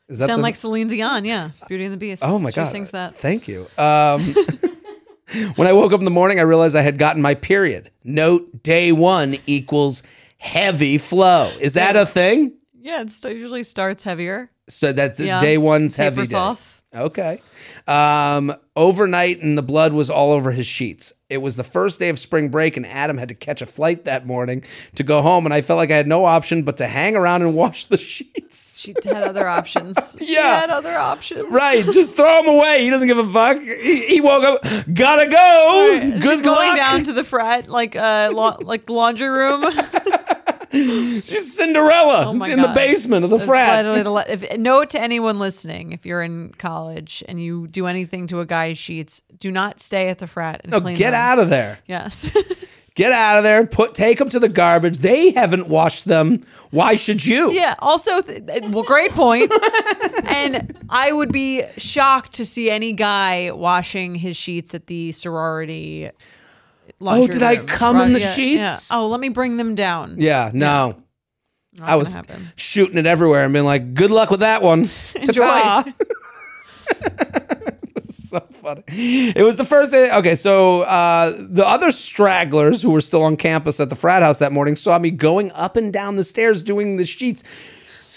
Is 0.08 0.20
that 0.20 0.28
Sound 0.28 0.40
the- 0.40 0.44
like 0.44 0.56
Celine 0.56 0.88
Dion, 0.88 1.26
yeah. 1.26 1.50
Beauty 1.68 1.84
and 1.86 1.94
the 1.94 1.98
Beast. 1.98 2.22
Oh 2.26 2.40
my 2.40 2.52
she 2.52 2.56
god! 2.58 2.66
sings 2.66 2.92
that. 2.92 3.16
Thank 3.16 3.48
you. 3.48 3.68
Um, 3.78 4.34
when 5.56 5.68
I 5.68 5.74
woke 5.74 5.92
up 5.94 6.00
in 6.00 6.06
the 6.06 6.12
morning, 6.12 6.40
I 6.40 6.44
realized 6.44 6.76
I 6.76 6.82
had 6.82 6.98
gotten 6.98 7.22
my 7.22 7.34
period. 7.36 7.92
Note: 8.04 8.64
day 8.64 8.92
one 8.92 9.38
equals 9.46 10.04
heavy 10.38 10.98
flow. 10.98 11.52
Is 11.60 11.74
that 11.74 11.96
a 11.96 12.06
thing? 12.06 12.54
Yeah, 12.80 13.02
it 13.02 13.24
usually 13.26 13.64
starts 13.64 14.04
heavier. 14.04 14.50
So 14.70 14.92
that's 14.94 15.20
Yeah. 15.20 15.40
day 15.40 15.58
one's 15.58 15.96
heavy 15.96 16.16
Tapers 16.18 16.30
day. 16.30 16.38
off. 16.38 16.77
Okay. 16.98 17.42
Um, 17.88 18.54
overnight, 18.76 19.42
and 19.42 19.58
the 19.58 19.62
blood 19.62 19.94
was 19.94 20.10
all 20.10 20.32
over 20.32 20.52
his 20.52 20.66
sheets. 20.68 21.14
It 21.30 21.38
was 21.42 21.56
the 21.58 21.64
first 21.64 22.00
day 22.00 22.10
of 22.10 22.18
spring 22.20 22.50
break, 22.50 22.78
and 22.78 22.86
Adam 22.86 23.18
had 23.18 23.30
to 23.30 23.36
catch 23.36 23.62
a 23.62 23.66
flight 23.66 24.06
that 24.06 24.26
morning 24.26 24.64
to 24.96 25.04
go 25.04 25.22
home. 25.22 25.46
And 25.46 25.54
I 25.54 25.62
felt 25.62 25.78
like 25.78 25.92
I 25.92 25.96
had 25.98 26.08
no 26.08 26.26
option 26.26 26.64
but 26.64 26.78
to 26.78 26.88
hang 26.88 27.16
around 27.16 27.42
and 27.42 27.54
wash 27.56 27.86
the 27.88 27.98
sheets. 27.98 28.80
She 28.80 28.94
had 29.04 29.24
other 29.24 29.48
options. 29.48 30.18
She 30.28 30.34
Yeah. 30.34 30.60
had 30.62 30.70
other 30.70 30.94
options. 30.98 31.44
Right, 31.50 31.84
just 31.86 32.16
throw 32.16 32.40
him 32.42 32.48
away. 32.48 32.84
He 32.84 32.90
doesn't 32.90 33.08
give 33.08 33.18
a 33.18 33.26
fuck. 33.26 33.60
He, 33.62 34.06
he 34.08 34.22
woke 34.22 34.44
up, 34.44 34.64
gotta 34.94 35.30
go. 35.30 36.00
She's 36.02 36.24
Good 36.24 36.44
going 36.44 36.70
luck. 36.70 36.78
down 36.78 37.04
to 37.06 37.14
the 37.14 37.24
frat, 37.24 37.68
like 37.70 37.96
uh, 37.96 38.32
la- 38.34 38.58
like 38.62 38.86
the 38.86 38.94
laundry 38.94 39.28
room. 39.30 39.64
She's 40.72 41.56
Cinderella 41.56 42.26
Oh 42.28 42.44
in 42.44 42.62
the 42.62 42.72
basement 42.76 43.24
of 43.24 43.30
the 43.30 43.38
That's 43.38 43.48
frat. 43.48 43.86
le- 43.86 44.26
if, 44.28 44.58
note 44.58 44.90
to 44.92 45.02
anyone 45.02 45.40
listening: 45.40 45.92
if 45.94 46.06
you're 46.06 46.22
in 46.22 46.50
college 46.58 47.24
and 47.28 47.42
you 47.42 47.68
do 47.68 47.88
anything 47.88 48.28
to 48.28 48.40
a 48.42 48.46
guy's 48.46 48.78
sheets, 48.78 49.22
do 49.40 49.52
not 49.52 49.80
stay 49.80 50.10
at 50.10 50.20
the 50.20 50.28
frat 50.28 50.62
and 50.64 50.72
No, 50.72 50.80
get 50.80 50.98
them. 51.12 51.14
out 51.14 51.40
of 51.40 51.50
there. 51.50 51.80
Yes. 51.88 52.36
Get 52.96 53.12
out 53.12 53.38
of 53.38 53.44
there. 53.44 53.64
Put 53.68 53.94
take 53.94 54.18
them 54.18 54.28
to 54.30 54.40
the 54.40 54.50
garbage. 54.50 54.98
They 54.98 55.30
haven't 55.30 55.68
washed 55.68 56.06
them. 56.06 56.42
Why 56.72 56.96
should 56.96 57.24
you? 57.24 57.52
yeah. 57.52 57.76
Also, 57.78 58.22
th- 58.22 58.42
well, 58.72 58.82
great 58.82 59.12
point. 59.12 59.52
and 60.26 60.76
I 60.90 61.12
would 61.12 61.32
be 61.32 61.62
shocked 61.78 62.34
to 62.34 62.46
see 62.46 62.72
any 62.72 62.94
guy 62.94 63.52
washing 63.52 64.16
his 64.16 64.36
sheets 64.36 64.74
at 64.74 64.88
the 64.88 65.12
sorority. 65.12 66.10
Oh, 67.02 67.28
did 67.28 67.44
I 67.44 67.56
room. 67.56 67.66
come 67.68 68.02
in 68.02 68.14
the 68.14 68.20
Yeah, 68.20 68.32
sheets? 68.32 68.90
yeah. 68.92 68.98
Oh, 68.98 69.08
let 69.08 69.20
me 69.20 69.30
bring 69.30 69.58
them 69.58 69.76
down. 69.76 70.16
Yeah, 70.18 70.52
no. 70.54 71.02
I 71.82 71.96
was 71.96 72.14
happen. 72.14 72.48
shooting 72.56 72.98
it 72.98 73.06
everywhere 73.06 73.44
and 73.44 73.54
being 73.54 73.66
like, 73.66 73.94
"Good 73.94 74.10
luck 74.10 74.32
with 74.32 74.40
that 74.40 74.64
one." 74.64 74.86
Ta-ta. 75.26 75.84
so 78.10 78.40
funny. 78.52 78.84
It 78.88 79.44
was 79.44 79.58
the 79.58 79.64
first 79.64 79.92
day. 79.92 80.10
Okay, 80.12 80.36
so 80.36 80.82
uh, 80.82 81.34
the 81.38 81.66
other 81.68 81.92
stragglers 81.92 82.82
who 82.82 82.92
were 82.92 83.02
still 83.02 83.24
on 83.24 83.38
campus 83.38 83.80
at 83.80 83.90
the 83.90 83.96
frat 83.96 84.24
house 84.24 84.40
that 84.40 84.52
morning 84.52 84.76
saw 84.76 84.98
me 84.98 85.12
going 85.12 85.52
up 85.52 85.76
and 85.76 85.94
down 85.94 86.16
the 86.16 86.24
stairs 86.24 86.62
doing 86.64 86.98
the 86.98 87.06
sheets. 87.06 87.44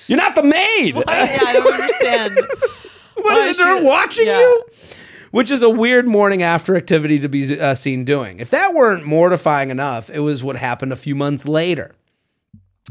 You're 0.06 0.18
not 0.18 0.34
the 0.34 0.42
maid. 0.42 0.94
yeah, 0.96 1.38
I 1.46 1.52
don't 1.52 1.72
understand. 1.72 2.40
What 3.22 3.48
is 3.48 3.58
they're 3.58 3.82
watching 3.82 4.28
yeah. 4.28 4.40
you? 4.40 4.64
Which 5.30 5.50
is 5.50 5.62
a 5.62 5.70
weird 5.70 6.08
morning 6.08 6.42
after 6.42 6.76
activity 6.76 7.18
to 7.20 7.28
be 7.28 7.58
uh, 7.58 7.74
seen 7.74 8.04
doing. 8.04 8.40
If 8.40 8.50
that 8.50 8.74
weren't 8.74 9.04
mortifying 9.06 9.70
enough, 9.70 10.10
it 10.10 10.20
was 10.20 10.42
what 10.42 10.56
happened 10.56 10.92
a 10.92 10.96
few 10.96 11.14
months 11.14 11.46
later. 11.46 11.92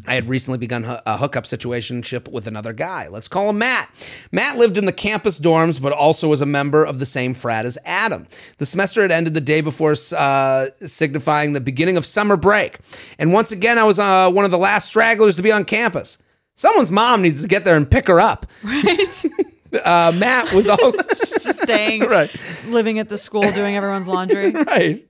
I 0.08 0.16
had 0.16 0.28
recently 0.28 0.58
begun 0.58 0.86
a 0.86 1.18
hookup 1.18 1.44
situationship 1.44 2.32
with 2.32 2.48
another 2.48 2.74
guy. 2.74 3.08
Let's 3.10 3.28
call 3.28 3.50
him 3.50 3.58
Matt. 3.58 3.90
Matt 4.32 4.58
lived 4.58 4.78
in 4.78 4.86
the 4.86 4.94
campus 4.94 5.40
dorms, 5.40 5.82
but 5.82 5.92
also 5.92 6.30
was 6.30 6.42
a 6.42 6.46
member 6.46 6.84
of 6.84 7.00
the 7.00 7.06
same 7.06 7.34
frat 7.34 7.66
as 7.66 7.78
Adam. 7.86 8.28
The 8.58 8.66
semester 8.66 9.02
had 9.02 9.12
ended 9.12 9.34
the 9.34 9.42
day 9.42 9.62
before, 9.62 9.96
uh, 10.16 10.68
signifying 10.86 11.54
the 11.54 11.60
beginning 11.60 11.98
of 11.98 12.06
summer 12.06 12.38
break. 12.38 12.80
And 13.18 13.34
once 13.34 13.52
again, 13.52 13.78
I 13.78 13.84
was 13.84 14.00
uh, 14.00 14.32
one 14.32 14.46
of 14.46 14.52
the 14.52 14.58
last 14.58 14.88
stragglers 14.88 15.36
to 15.36 15.42
be 15.42 15.52
on 15.52 15.66
campus. 15.66 16.18
Someone's 16.56 16.92
mom 16.92 17.22
needs 17.22 17.42
to 17.42 17.48
get 17.48 17.66
there 17.66 17.76
and 17.76 17.90
pick 17.90 18.08
her 18.08 18.20
up. 18.20 18.46
Right? 18.64 19.26
Uh, 19.74 20.12
Matt 20.16 20.52
was 20.54 20.68
all. 20.68 20.92
Just 21.42 21.62
staying, 21.62 22.02
Right. 22.10 22.30
living 22.68 23.00
at 23.00 23.08
the 23.10 23.18
school, 23.18 23.50
doing 23.52 23.76
everyone's 23.76 24.08
laundry. 24.08 24.52
right. 24.68 25.06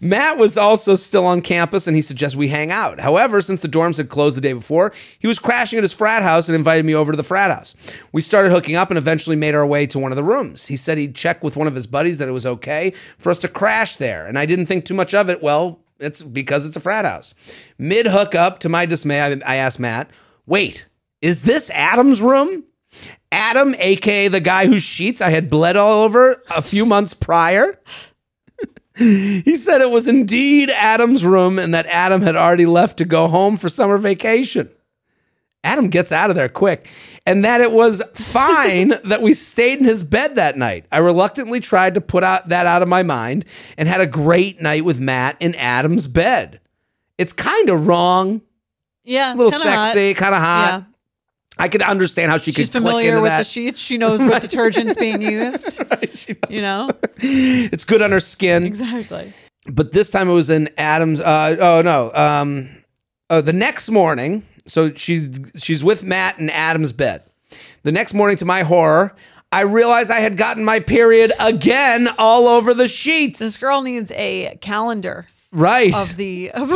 Matt 0.00 0.38
was 0.38 0.56
also 0.56 0.94
still 0.94 1.26
on 1.26 1.40
campus 1.40 1.86
and 1.86 1.96
he 1.96 2.02
suggested 2.02 2.38
we 2.38 2.48
hang 2.48 2.70
out. 2.70 3.00
However, 3.00 3.40
since 3.40 3.60
the 3.62 3.68
dorms 3.68 3.96
had 3.96 4.08
closed 4.08 4.36
the 4.36 4.40
day 4.40 4.52
before, 4.52 4.92
he 5.18 5.26
was 5.26 5.38
crashing 5.38 5.76
at 5.78 5.82
his 5.82 5.92
frat 5.92 6.22
house 6.22 6.48
and 6.48 6.54
invited 6.56 6.84
me 6.84 6.94
over 6.94 7.12
to 7.12 7.16
the 7.16 7.22
frat 7.22 7.50
house. 7.50 7.74
We 8.12 8.20
started 8.20 8.50
hooking 8.50 8.76
up 8.76 8.90
and 8.90 8.98
eventually 8.98 9.36
made 9.36 9.54
our 9.54 9.66
way 9.66 9.86
to 9.88 9.98
one 9.98 10.12
of 10.12 10.16
the 10.16 10.24
rooms. 10.24 10.66
He 10.66 10.76
said 10.76 10.98
he'd 10.98 11.14
check 11.14 11.42
with 11.42 11.56
one 11.56 11.66
of 11.66 11.74
his 11.74 11.86
buddies 11.86 12.18
that 12.18 12.28
it 12.28 12.32
was 12.32 12.46
okay 12.46 12.92
for 13.18 13.30
us 13.30 13.38
to 13.40 13.48
crash 13.48 13.96
there. 13.96 14.26
And 14.26 14.38
I 14.38 14.46
didn't 14.46 14.66
think 14.66 14.84
too 14.84 14.94
much 14.94 15.14
of 15.14 15.28
it. 15.28 15.42
Well, 15.42 15.80
it's 15.98 16.22
because 16.22 16.66
it's 16.66 16.76
a 16.76 16.80
frat 16.80 17.04
house. 17.04 17.34
Mid 17.78 18.06
hookup, 18.06 18.60
to 18.60 18.68
my 18.68 18.86
dismay, 18.86 19.20
I, 19.20 19.40
I 19.46 19.56
asked 19.56 19.80
Matt, 19.80 20.10
wait, 20.46 20.86
is 21.22 21.42
this 21.42 21.70
Adam's 21.70 22.20
room? 22.22 22.64
Adam, 23.34 23.74
aka 23.78 24.28
the 24.28 24.40
guy 24.40 24.66
whose 24.66 24.82
sheets 24.84 25.20
I 25.20 25.30
had 25.30 25.50
bled 25.50 25.76
all 25.76 26.04
over 26.04 26.40
a 26.54 26.62
few 26.62 26.86
months 26.86 27.14
prior. 27.14 27.78
He 28.96 29.56
said 29.56 29.80
it 29.80 29.90
was 29.90 30.06
indeed 30.06 30.70
Adam's 30.70 31.24
room 31.24 31.58
and 31.58 31.74
that 31.74 31.84
Adam 31.86 32.22
had 32.22 32.36
already 32.36 32.64
left 32.64 32.98
to 32.98 33.04
go 33.04 33.26
home 33.26 33.56
for 33.56 33.68
summer 33.68 33.98
vacation. 33.98 34.68
Adam 35.64 35.88
gets 35.88 36.12
out 36.12 36.30
of 36.30 36.36
there 36.36 36.48
quick, 36.48 36.88
and 37.26 37.44
that 37.44 37.60
it 37.60 37.72
was 37.72 38.02
fine 38.14 38.90
that 39.04 39.20
we 39.20 39.34
stayed 39.34 39.80
in 39.80 39.84
his 39.84 40.04
bed 40.04 40.36
that 40.36 40.56
night. 40.56 40.84
I 40.92 40.98
reluctantly 40.98 41.58
tried 41.58 41.94
to 41.94 42.00
put 42.00 42.22
out 42.22 42.50
that 42.50 42.66
out 42.66 42.82
of 42.82 42.88
my 42.88 43.02
mind 43.02 43.46
and 43.76 43.88
had 43.88 44.00
a 44.00 44.06
great 44.06 44.62
night 44.62 44.84
with 44.84 45.00
Matt 45.00 45.38
in 45.40 45.56
Adam's 45.56 46.06
bed. 46.06 46.60
It's 47.18 47.32
kind 47.32 47.70
of 47.70 47.88
wrong, 47.88 48.42
Yeah, 49.02 49.34
a 49.34 49.36
little 49.36 49.50
sexy, 49.50 50.14
kind 50.14 50.36
of 50.36 50.40
hot. 50.40 50.84
I 51.58 51.68
could 51.68 51.82
understand 51.82 52.30
how 52.30 52.36
she 52.36 52.50
She's 52.52 52.68
could 52.68 52.80
click 52.82 52.82
familiar 52.82 53.20
with 53.20 53.30
that. 53.30 53.38
the 53.38 53.44
sheets. 53.44 53.78
She 53.78 53.96
knows 53.96 54.22
what 54.22 54.42
detergent's 54.48 54.96
being 54.96 55.22
used. 55.38 55.80
You 56.50 56.62
know 56.62 56.90
it's 57.18 57.84
good 57.84 58.02
on 58.02 58.10
her 58.12 58.20
skin. 58.20 58.64
exactly. 58.64 59.32
but 59.68 59.92
this 59.92 60.10
time 60.10 60.28
it 60.28 60.32
was 60.32 60.50
in 60.50 60.68
Adam's. 60.78 61.20
Uh, 61.20 61.56
oh 61.60 61.82
no, 61.82 62.12
um, 62.14 62.70
oh 63.30 63.40
the 63.40 63.52
next 63.52 63.90
morning. 63.90 64.46
So 64.66 64.92
she's 64.94 65.30
she's 65.56 65.82
with 65.84 66.04
Matt 66.04 66.38
in 66.38 66.48
Adam's 66.50 66.92
bed. 66.92 67.22
The 67.82 67.92
next 67.92 68.14
morning, 68.14 68.36
to 68.38 68.44
my 68.44 68.62
horror, 68.62 69.14
I 69.52 69.62
realized 69.62 70.10
I 70.10 70.20
had 70.20 70.36
gotten 70.36 70.64
my 70.64 70.80
period 70.80 71.32
again 71.38 72.08
all 72.18 72.48
over 72.48 72.72
the 72.74 72.88
sheets. 72.88 73.38
This 73.40 73.58
girl 73.60 73.82
needs 73.82 74.10
a 74.12 74.56
calendar 74.60 75.26
right. 75.52 75.94
of 75.94 76.16
the 76.16 76.50
of, 76.52 76.70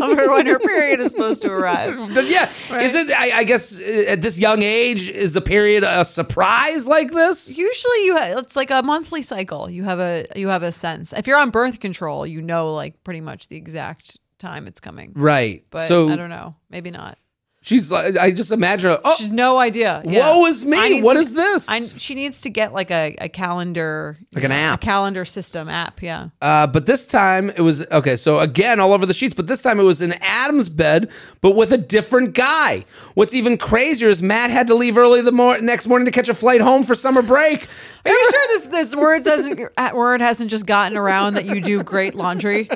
of 0.00 0.16
her 0.16 0.30
when 0.30 0.46
her 0.46 0.58
period 0.58 1.00
is 1.00 1.12
supposed 1.12 1.42
to 1.42 1.50
arrive. 1.50 1.96
yeah. 2.28 2.50
Is 2.78 2.94
it? 2.94 3.10
I, 3.10 3.38
I 3.38 3.44
guess 3.44 3.80
uh, 3.80 4.04
at 4.08 4.22
this 4.22 4.38
young 4.38 4.62
age, 4.62 5.08
is 5.08 5.34
the 5.34 5.40
period 5.40 5.84
a 5.84 6.04
surprise 6.04 6.86
like 6.86 7.10
this? 7.12 7.56
Usually, 7.56 8.04
you 8.04 8.16
ha- 8.16 8.38
it's 8.38 8.56
like 8.56 8.70
a 8.70 8.82
monthly 8.82 9.22
cycle. 9.22 9.70
You 9.70 9.84
have 9.84 10.00
a 10.00 10.26
you 10.36 10.48
have 10.48 10.62
a 10.62 10.72
sense. 10.72 11.12
If 11.12 11.26
you're 11.26 11.38
on 11.38 11.50
birth 11.50 11.80
control, 11.80 12.26
you 12.26 12.42
know 12.42 12.74
like 12.74 13.02
pretty 13.04 13.20
much 13.20 13.48
the 13.48 13.56
exact 13.56 14.18
time 14.38 14.66
it's 14.66 14.80
coming. 14.80 15.12
Right. 15.14 15.64
But 15.70 15.82
so 15.82 16.10
I 16.10 16.16
don't 16.16 16.30
know. 16.30 16.56
Maybe 16.70 16.90
not. 16.90 17.18
She's 17.62 17.90
like, 17.92 18.16
I 18.16 18.30
just 18.30 18.52
imagine. 18.52 18.90
her, 18.90 19.00
Oh, 19.04 19.14
She's 19.18 19.30
no 19.30 19.58
idea. 19.58 20.02
Yeah. 20.04 20.30
woe 20.32 20.46
is 20.46 20.64
me. 20.64 21.02
What 21.02 21.16
is 21.16 21.34
this? 21.34 21.68
I, 21.68 21.80
she 21.80 22.14
needs 22.14 22.40
to 22.42 22.50
get 22.50 22.72
like 22.72 22.90
a, 22.90 23.16
a 23.20 23.28
calendar, 23.28 24.18
Like 24.34 24.44
an 24.44 24.52
app. 24.52 24.82
a 24.82 24.84
calendar 24.84 25.24
system 25.24 25.68
app. 25.68 26.02
Yeah. 26.02 26.28
Uh, 26.40 26.66
but 26.66 26.86
this 26.86 27.06
time 27.06 27.50
it 27.50 27.60
was 27.60 27.84
okay. 27.90 28.16
So 28.16 28.40
again, 28.40 28.80
all 28.80 28.92
over 28.92 29.06
the 29.06 29.14
sheets. 29.14 29.34
But 29.34 29.46
this 29.46 29.62
time 29.62 29.78
it 29.80 29.84
was 29.84 30.00
in 30.02 30.12
Adam's 30.20 30.68
bed, 30.68 31.10
but 31.40 31.52
with 31.52 31.72
a 31.72 31.78
different 31.78 32.34
guy. 32.34 32.84
What's 33.14 33.34
even 33.34 33.56
crazier 33.58 34.08
is 34.08 34.22
Matt 34.22 34.50
had 34.50 34.66
to 34.68 34.74
leave 34.74 34.96
early 34.96 35.20
the 35.22 35.32
mor- 35.32 35.60
next 35.60 35.86
morning 35.86 36.06
to 36.06 36.12
catch 36.12 36.28
a 36.28 36.34
flight 36.34 36.60
home 36.60 36.82
for 36.82 36.94
summer 36.94 37.22
break. 37.22 37.66
Are 38.04 38.10
you 38.10 38.30
sure 38.30 38.46
this 38.48 38.66
this 38.66 38.96
word 38.96 39.24
hasn't 39.26 39.60
uh, 39.76 39.90
word 39.94 40.20
hasn't 40.20 40.50
just 40.50 40.64
gotten 40.66 40.96
around 40.96 41.34
that 41.34 41.44
you 41.44 41.60
do 41.60 41.82
great 41.82 42.14
laundry? 42.14 42.68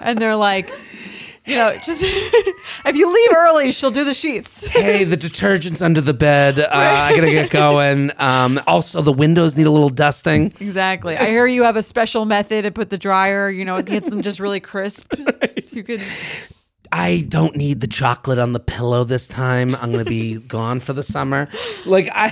And 0.00 0.18
they're 0.18 0.36
like, 0.36 0.68
you 1.46 1.56
know, 1.56 1.72
just 1.84 2.00
if 2.04 2.94
you 2.96 3.12
leave 3.12 3.30
early, 3.36 3.72
she'll 3.72 3.90
do 3.90 4.04
the 4.04 4.14
sheets. 4.14 4.68
hey, 4.68 5.04
the 5.04 5.16
detergent's 5.16 5.82
under 5.82 6.00
the 6.00 6.14
bed. 6.14 6.58
Uh, 6.60 6.68
I 6.72 7.14
gotta 7.16 7.30
get 7.30 7.50
going. 7.50 8.12
Um, 8.18 8.60
also, 8.66 9.02
the 9.02 9.12
windows 9.12 9.56
need 9.56 9.66
a 9.66 9.70
little 9.70 9.88
dusting. 9.90 10.46
Exactly. 10.60 11.16
I 11.16 11.26
hear 11.26 11.46
you 11.46 11.64
have 11.64 11.76
a 11.76 11.82
special 11.82 12.24
method 12.24 12.62
to 12.62 12.70
put 12.70 12.90
the 12.90 12.98
dryer. 12.98 13.50
You 13.50 13.64
know, 13.64 13.76
it 13.76 13.86
gets 13.86 14.08
them 14.08 14.22
just 14.22 14.40
really 14.40 14.60
crisp. 14.60 15.14
You 15.70 15.82
could. 15.82 16.02
I 16.90 17.24
don't 17.28 17.56
need 17.56 17.80
the 17.80 17.86
chocolate 17.86 18.38
on 18.38 18.52
the 18.52 18.60
pillow 18.60 19.04
this 19.04 19.26
time. 19.26 19.74
I'm 19.76 19.90
gonna 19.90 20.04
be 20.04 20.38
gone 20.38 20.80
for 20.80 20.92
the 20.92 21.02
summer. 21.02 21.48
Like 21.86 22.10
I. 22.12 22.30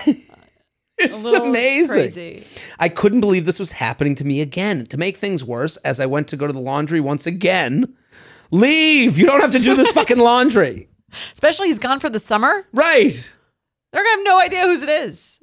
It's 0.98 1.24
amazing. 1.24 1.94
crazy. 2.12 2.44
I 2.78 2.90
couldn't 2.90 3.20
believe 3.20 3.46
this 3.46 3.58
was 3.58 3.72
happening 3.72 4.14
to 4.16 4.26
me 4.26 4.42
again. 4.42 4.84
To 4.86 4.98
make 4.98 5.16
things 5.16 5.42
worse, 5.42 5.78
as 5.78 5.98
I 6.00 6.04
went 6.04 6.28
to 6.28 6.36
go 6.36 6.46
to 6.46 6.52
the 6.52 6.60
laundry 6.60 7.00
once 7.00 7.26
again, 7.26 7.94
leave. 8.50 9.18
You 9.18 9.26
don't 9.26 9.40
have 9.40 9.52
to 9.52 9.58
do 9.58 9.74
this 9.74 9.90
fucking 9.92 10.18
laundry. 10.18 10.88
Especially 11.32 11.68
he's 11.68 11.78
gone 11.78 12.00
for 12.00 12.10
the 12.10 12.20
summer. 12.20 12.66
Right. 12.72 13.36
They're 13.92 14.02
gonna 14.04 14.16
have 14.16 14.24
no 14.24 14.38
idea 14.40 14.62
whose 14.66 14.82
it 14.82 14.88
is. 14.88 15.39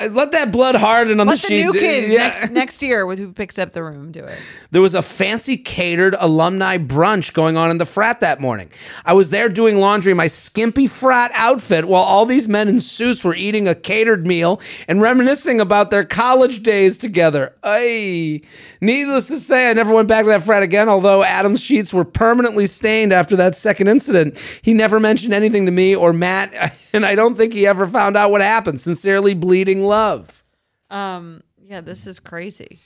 Let 0.00 0.30
that 0.30 0.52
blood 0.52 0.76
harden 0.76 1.18
on 1.20 1.26
Let 1.26 1.40
the 1.40 1.48
the 1.48 1.54
new 1.64 1.72
sheets. 1.72 1.80
kid 1.80 2.10
Yeah. 2.12 2.18
next 2.28 2.50
next 2.52 2.82
year 2.84 3.04
with 3.04 3.18
who 3.18 3.32
picks 3.32 3.58
up 3.58 3.72
the 3.72 3.82
room 3.82 4.12
do 4.12 4.22
it. 4.22 4.38
There 4.70 4.80
was 4.80 4.94
a 4.94 5.02
fancy 5.02 5.56
catered 5.56 6.14
alumni 6.20 6.78
brunch 6.78 7.32
going 7.32 7.56
on 7.56 7.70
in 7.72 7.78
the 7.78 7.84
frat 7.84 8.20
that 8.20 8.40
morning. 8.40 8.70
I 9.04 9.14
was 9.14 9.30
there 9.30 9.48
doing 9.48 9.78
laundry 9.78 10.12
in 10.12 10.16
my 10.16 10.28
skimpy 10.28 10.86
frat 10.86 11.32
outfit 11.34 11.86
while 11.86 12.04
all 12.04 12.26
these 12.26 12.46
men 12.46 12.68
in 12.68 12.80
suits 12.80 13.24
were 13.24 13.34
eating 13.34 13.66
a 13.66 13.74
catered 13.74 14.24
meal 14.24 14.60
and 14.86 15.02
reminiscing 15.02 15.60
about 15.60 15.90
their 15.90 16.04
college 16.04 16.62
days 16.62 16.96
together. 16.96 17.54
Ay. 17.64 18.42
Needless 18.80 19.26
to 19.28 19.36
say, 19.36 19.68
I 19.68 19.72
never 19.72 19.92
went 19.92 20.06
back 20.06 20.22
to 20.24 20.28
that 20.30 20.44
frat 20.44 20.62
again, 20.62 20.88
although 20.88 21.24
Adam's 21.24 21.60
sheets 21.64 21.92
were 21.92 22.04
permanently 22.04 22.66
stained 22.68 23.12
after 23.12 23.34
that 23.34 23.56
second 23.56 23.88
incident. 23.88 24.38
He 24.62 24.72
never 24.74 25.00
mentioned 25.00 25.34
anything 25.34 25.66
to 25.66 25.72
me 25.72 25.96
or 25.96 26.12
Matt, 26.12 26.52
and 26.92 27.04
I 27.04 27.16
don't 27.16 27.34
think 27.36 27.52
he 27.52 27.66
ever 27.66 27.88
found 27.88 28.16
out 28.16 28.30
what 28.30 28.40
happened. 28.42 28.78
Sincerely, 28.80 29.34
bleeding 29.34 29.82
love. 29.88 30.44
Um. 30.90 31.42
Yeah, 31.62 31.80
this 31.82 32.06
is 32.06 32.18
crazy. 32.18 32.78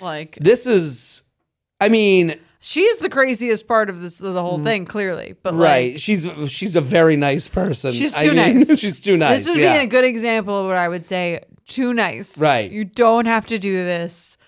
Like 0.00 0.38
This 0.40 0.66
is, 0.66 1.22
I 1.80 1.90
mean, 1.90 2.34
she's 2.60 2.96
the 2.98 3.10
craziest 3.10 3.68
part 3.68 3.90
of 3.90 4.00
this 4.00 4.18
of 4.20 4.32
the 4.32 4.40
whole 4.40 4.58
thing, 4.58 4.86
clearly. 4.86 5.34
But 5.42 5.54
like, 5.54 5.60
Right. 5.68 6.00
she's 6.00 6.26
she's 6.50 6.76
a 6.76 6.80
very 6.80 7.16
nice 7.16 7.46
person. 7.48 7.92
She's 7.92 8.14
I 8.14 8.22
too 8.24 8.32
mean, 8.34 8.58
nice. 8.60 8.78
she's 8.78 9.00
too 9.00 9.18
nice. 9.18 9.44
This 9.44 9.54
would 9.54 9.60
yeah. 9.62 9.76
be 9.78 9.84
a 9.84 9.86
good 9.86 10.04
example 10.04 10.58
of 10.60 10.66
what 10.66 10.78
I 10.78 10.88
would 10.88 11.04
say. 11.04 11.42
Too 11.66 11.92
nice. 11.92 12.38
Right. 12.40 12.70
You 12.70 12.84
don't 12.86 13.26
have 13.26 13.46
to 13.48 13.58
do 13.58 13.74
this. 13.76 14.38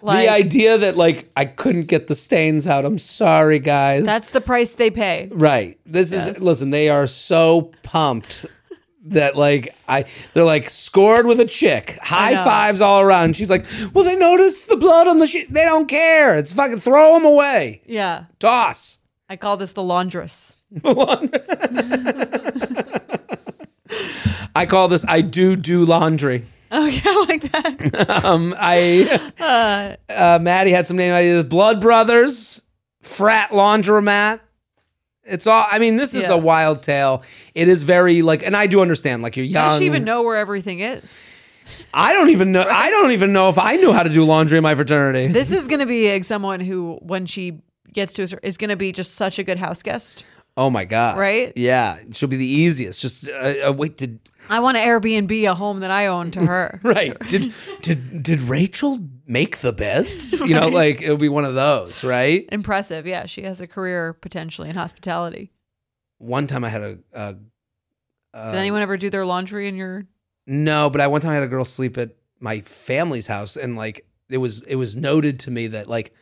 Like 0.00 0.26
the 0.26 0.32
idea 0.32 0.78
that 0.78 0.96
like 0.96 1.30
I 1.36 1.44
couldn't 1.44 1.86
get 1.88 2.06
the 2.06 2.14
stains 2.14 2.66
out. 2.68 2.84
I'm 2.84 2.98
sorry, 2.98 3.58
guys. 3.58 4.04
that's 4.04 4.30
the 4.30 4.40
price 4.40 4.72
they 4.74 4.90
pay. 4.90 5.28
right. 5.32 5.78
This 5.86 6.12
Yes. 6.12 6.36
is 6.36 6.42
listen. 6.42 6.70
They 6.70 6.88
are 6.88 7.06
so 7.08 7.72
pumped 7.82 8.46
that 9.04 9.36
like 9.36 9.74
I 9.88 10.04
they're 10.34 10.44
like 10.44 10.70
scored 10.70 11.26
with 11.26 11.40
a 11.40 11.44
chick. 11.44 11.98
High 12.02 12.34
fives 12.34 12.80
all 12.80 13.00
around. 13.00 13.36
She's 13.36 13.50
like, 13.50 13.66
well, 13.92 14.04
they 14.04 14.16
noticed 14.16 14.68
the 14.68 14.76
blood 14.76 15.08
on 15.08 15.18
the 15.18 15.26
sheet. 15.26 15.52
They 15.52 15.64
don't 15.64 15.88
care. 15.88 16.38
It's 16.38 16.52
fucking 16.52 16.78
throw 16.78 17.14
them 17.14 17.24
away. 17.24 17.82
Yeah. 17.84 18.24
Toss. 18.38 18.98
I 19.28 19.36
call 19.36 19.56
this 19.56 19.72
the 19.72 19.82
laundress. 19.82 20.56
I 24.54 24.66
call 24.66 24.88
this 24.88 25.04
I 25.06 25.20
do 25.20 25.56
do 25.56 25.84
laundry. 25.84 26.44
Oh 26.70 26.86
yeah, 26.86 27.02
I 27.04 27.24
like 27.28 27.42
that. 27.52 28.24
Um, 28.24 28.54
I 28.58 29.96
uh, 30.08 30.38
Maddie 30.40 30.70
had 30.70 30.86
some 30.86 30.96
name 30.96 31.12
ideas. 31.12 31.44
Blood 31.44 31.80
Brothers, 31.82 32.62
frat 33.02 33.50
laundromat. 33.50 34.40
It's 35.24 35.46
all. 35.46 35.64
I 35.70 35.78
mean, 35.78 35.96
this 35.96 36.14
is 36.14 36.24
Yeah. 36.24 36.32
a 36.32 36.36
wild 36.36 36.82
tale. 36.82 37.22
It 37.54 37.68
is 37.68 37.82
very 37.82 38.22
like, 38.22 38.42
and 38.44 38.56
I 38.56 38.66
do 38.66 38.80
understand. 38.80 39.22
Like 39.22 39.36
you're 39.36 39.46
young. 39.46 39.70
does 39.70 39.78
she 39.78 39.86
even 39.86 40.04
know 40.04 40.22
where 40.22 40.36
everything 40.36 40.80
is? 40.80 41.34
I 41.94 42.12
don't 42.12 42.30
even 42.30 42.52
know. 42.52 42.64
I 42.68 42.90
don't 42.90 43.12
even 43.12 43.32
know 43.32 43.48
if 43.48 43.58
I 43.58 43.76
knew 43.76 43.92
how 43.92 44.02
to 44.02 44.10
do 44.10 44.24
laundry 44.24 44.58
in 44.58 44.62
my 44.62 44.74
fraternity. 44.74 45.28
This 45.28 45.50
is 45.50 45.68
going 45.68 45.80
to 45.80 45.86
be 45.86 46.12
like 46.12 46.24
someone 46.24 46.60
who, 46.60 46.98
when 47.02 47.24
she 47.26 47.60
gets 47.92 48.14
to, 48.14 48.22
a, 48.22 48.26
cer- 48.26 48.40
is 48.42 48.56
going 48.56 48.70
to 48.70 48.76
be 48.76 48.90
just 48.92 49.14
such 49.14 49.38
a 49.38 49.42
good 49.44 49.58
house 49.58 49.82
guest. 49.82 50.24
oh 50.56 50.68
my 50.70 50.84
god! 50.84 51.18
Right? 51.18 51.52
Yeah, 51.56 51.98
she'll 52.12 52.28
be 52.28 52.36
the 52.36 52.46
easiest. 52.46 53.00
Just 53.00 53.28
uh, 53.30 53.68
uh, 53.68 53.72
wait. 53.72 53.96
Did 53.96 54.18
I 54.50 54.58
want 54.60 54.76
to 54.76 54.82
Airbnb 54.82 55.48
a 55.48 55.54
home 55.54 55.80
that 55.80 55.90
I 55.92 56.06
own 56.08 56.30
to 56.32 56.44
her. 56.44 56.80
right? 56.82 57.16
Did 57.28 57.54
did 57.80 58.22
did 58.22 58.40
Rachel 58.40 58.98
make 59.32 59.58
the 59.58 59.72
beds? 59.72 60.34
You 60.42 60.54
know, 60.54 60.68
like 60.68 61.00
it'll 61.00 61.16
be 61.16 61.28
one 61.28 61.44
of 61.44 61.54
those, 61.54 62.04
right? 62.04 62.46
Impressive. 62.50 63.06
Yeah, 63.06 63.26
she 63.26 63.42
has 63.42 63.60
a 63.60 63.66
career 63.66 64.12
potentially 64.12 64.68
in 64.68 64.74
hospitality. 64.74 65.52
One 66.18 66.46
time 66.46 66.64
I 66.64 66.68
had 66.68 66.82
a. 66.82 66.98
a 67.14 67.32
Did 68.34 68.54
anyone 68.54 68.80
um, 68.80 68.82
ever 68.82 68.96
do 68.96 69.08
their 69.08 69.24
laundry 69.24 69.68
in 69.68 69.76
your? 69.76 70.04
No, 70.46 70.90
but 70.90 71.00
I 71.00 71.06
one 71.06 71.20
time 71.20 71.30
I 71.30 71.34
had 71.34 71.44
a 71.44 71.48
girl 71.48 71.64
sleep 71.64 71.96
at 71.96 72.16
my 72.40 72.60
family's 72.60 73.28
house, 73.28 73.56
and 73.56 73.76
like 73.76 74.04
it 74.28 74.38
was 74.38 74.62
it 74.62 74.76
was 74.76 74.96
noted 74.96 75.38
to 75.40 75.50
me 75.50 75.68
that 75.68 75.88
like 75.88 76.12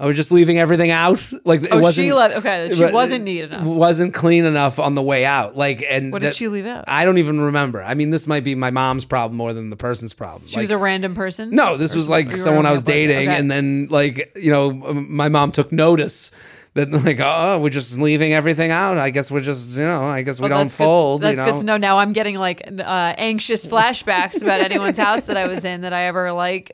I 0.00 0.06
was 0.06 0.16
just 0.16 0.32
leaving 0.32 0.58
everything 0.58 0.90
out. 0.90 1.24
Like 1.44 1.62
it 1.62 1.68
Oh, 1.72 1.80
wasn't. 1.80 2.04
she 2.06 2.12
left. 2.12 2.36
Okay, 2.38 2.72
she 2.74 2.84
wasn't 2.92 3.24
neat 3.24 3.44
enough. 3.44 3.64
Wasn't 3.64 4.14
clean 4.14 4.44
enough 4.44 4.78
on 4.78 4.94
the 4.94 5.02
way 5.02 5.24
out. 5.24 5.56
Like 5.56 5.84
and 5.88 6.10
What 6.12 6.22
did 6.22 6.28
that- 6.28 6.36
she 6.36 6.48
leave 6.48 6.66
out? 6.66 6.84
I 6.88 7.04
don't 7.04 7.18
even 7.18 7.40
remember. 7.40 7.82
I 7.82 7.94
mean, 7.94 8.10
this 8.10 8.26
might 8.26 8.44
be 8.44 8.54
my 8.54 8.70
mom's 8.70 9.04
problem 9.04 9.36
more 9.36 9.52
than 9.52 9.70
the 9.70 9.76
person's 9.76 10.14
problem. 10.14 10.48
She 10.48 10.58
was 10.60 10.70
a 10.70 10.78
random 10.78 11.14
person. 11.14 11.50
no. 11.50 11.76
This 11.76 11.94
was 11.94 12.08
like 12.08 12.32
someone 12.36 12.66
I 12.66 12.72
was 12.72 12.82
dating, 12.82 13.28
okay. 13.28 13.38
and 13.38 13.50
then 13.50 13.88
like 13.90 14.32
you 14.36 14.50
know 14.50 14.70
my 14.72 15.28
mom 15.28 15.52
took 15.52 15.70
notice. 15.72 16.30
That 16.74 16.88
like 17.04 17.18
oh 17.20 17.58
we're 17.58 17.68
just 17.70 17.98
leaving 17.98 18.32
everything 18.32 18.70
out. 18.70 18.96
I 18.96 19.10
guess 19.10 19.28
we're 19.28 19.40
just 19.40 19.76
you 19.76 19.82
know 19.84 20.04
I 20.06 20.22
guess 20.22 20.38
we 20.38 20.42
Well, 20.44 20.50
don't 20.50 20.66
that's 20.66 20.76
good- 20.76 20.84
fold. 20.84 21.22
That's 21.22 21.40
you 21.40 21.44
know? 21.46 21.52
good 21.52 21.58
to 21.60 21.66
know. 21.66 21.76
Now 21.78 21.98
I'm 21.98 22.12
getting 22.12 22.36
like 22.36 22.62
uh, 22.64 23.14
anxious 23.18 23.66
flashbacks 23.66 24.40
about 24.40 24.60
anyone's 24.60 24.96
house 24.98 25.26
that 25.26 25.36
I 25.36 25.48
was 25.48 25.64
in 25.64 25.80
that 25.80 25.92
I 25.92 26.04
ever 26.04 26.30
like 26.30 26.70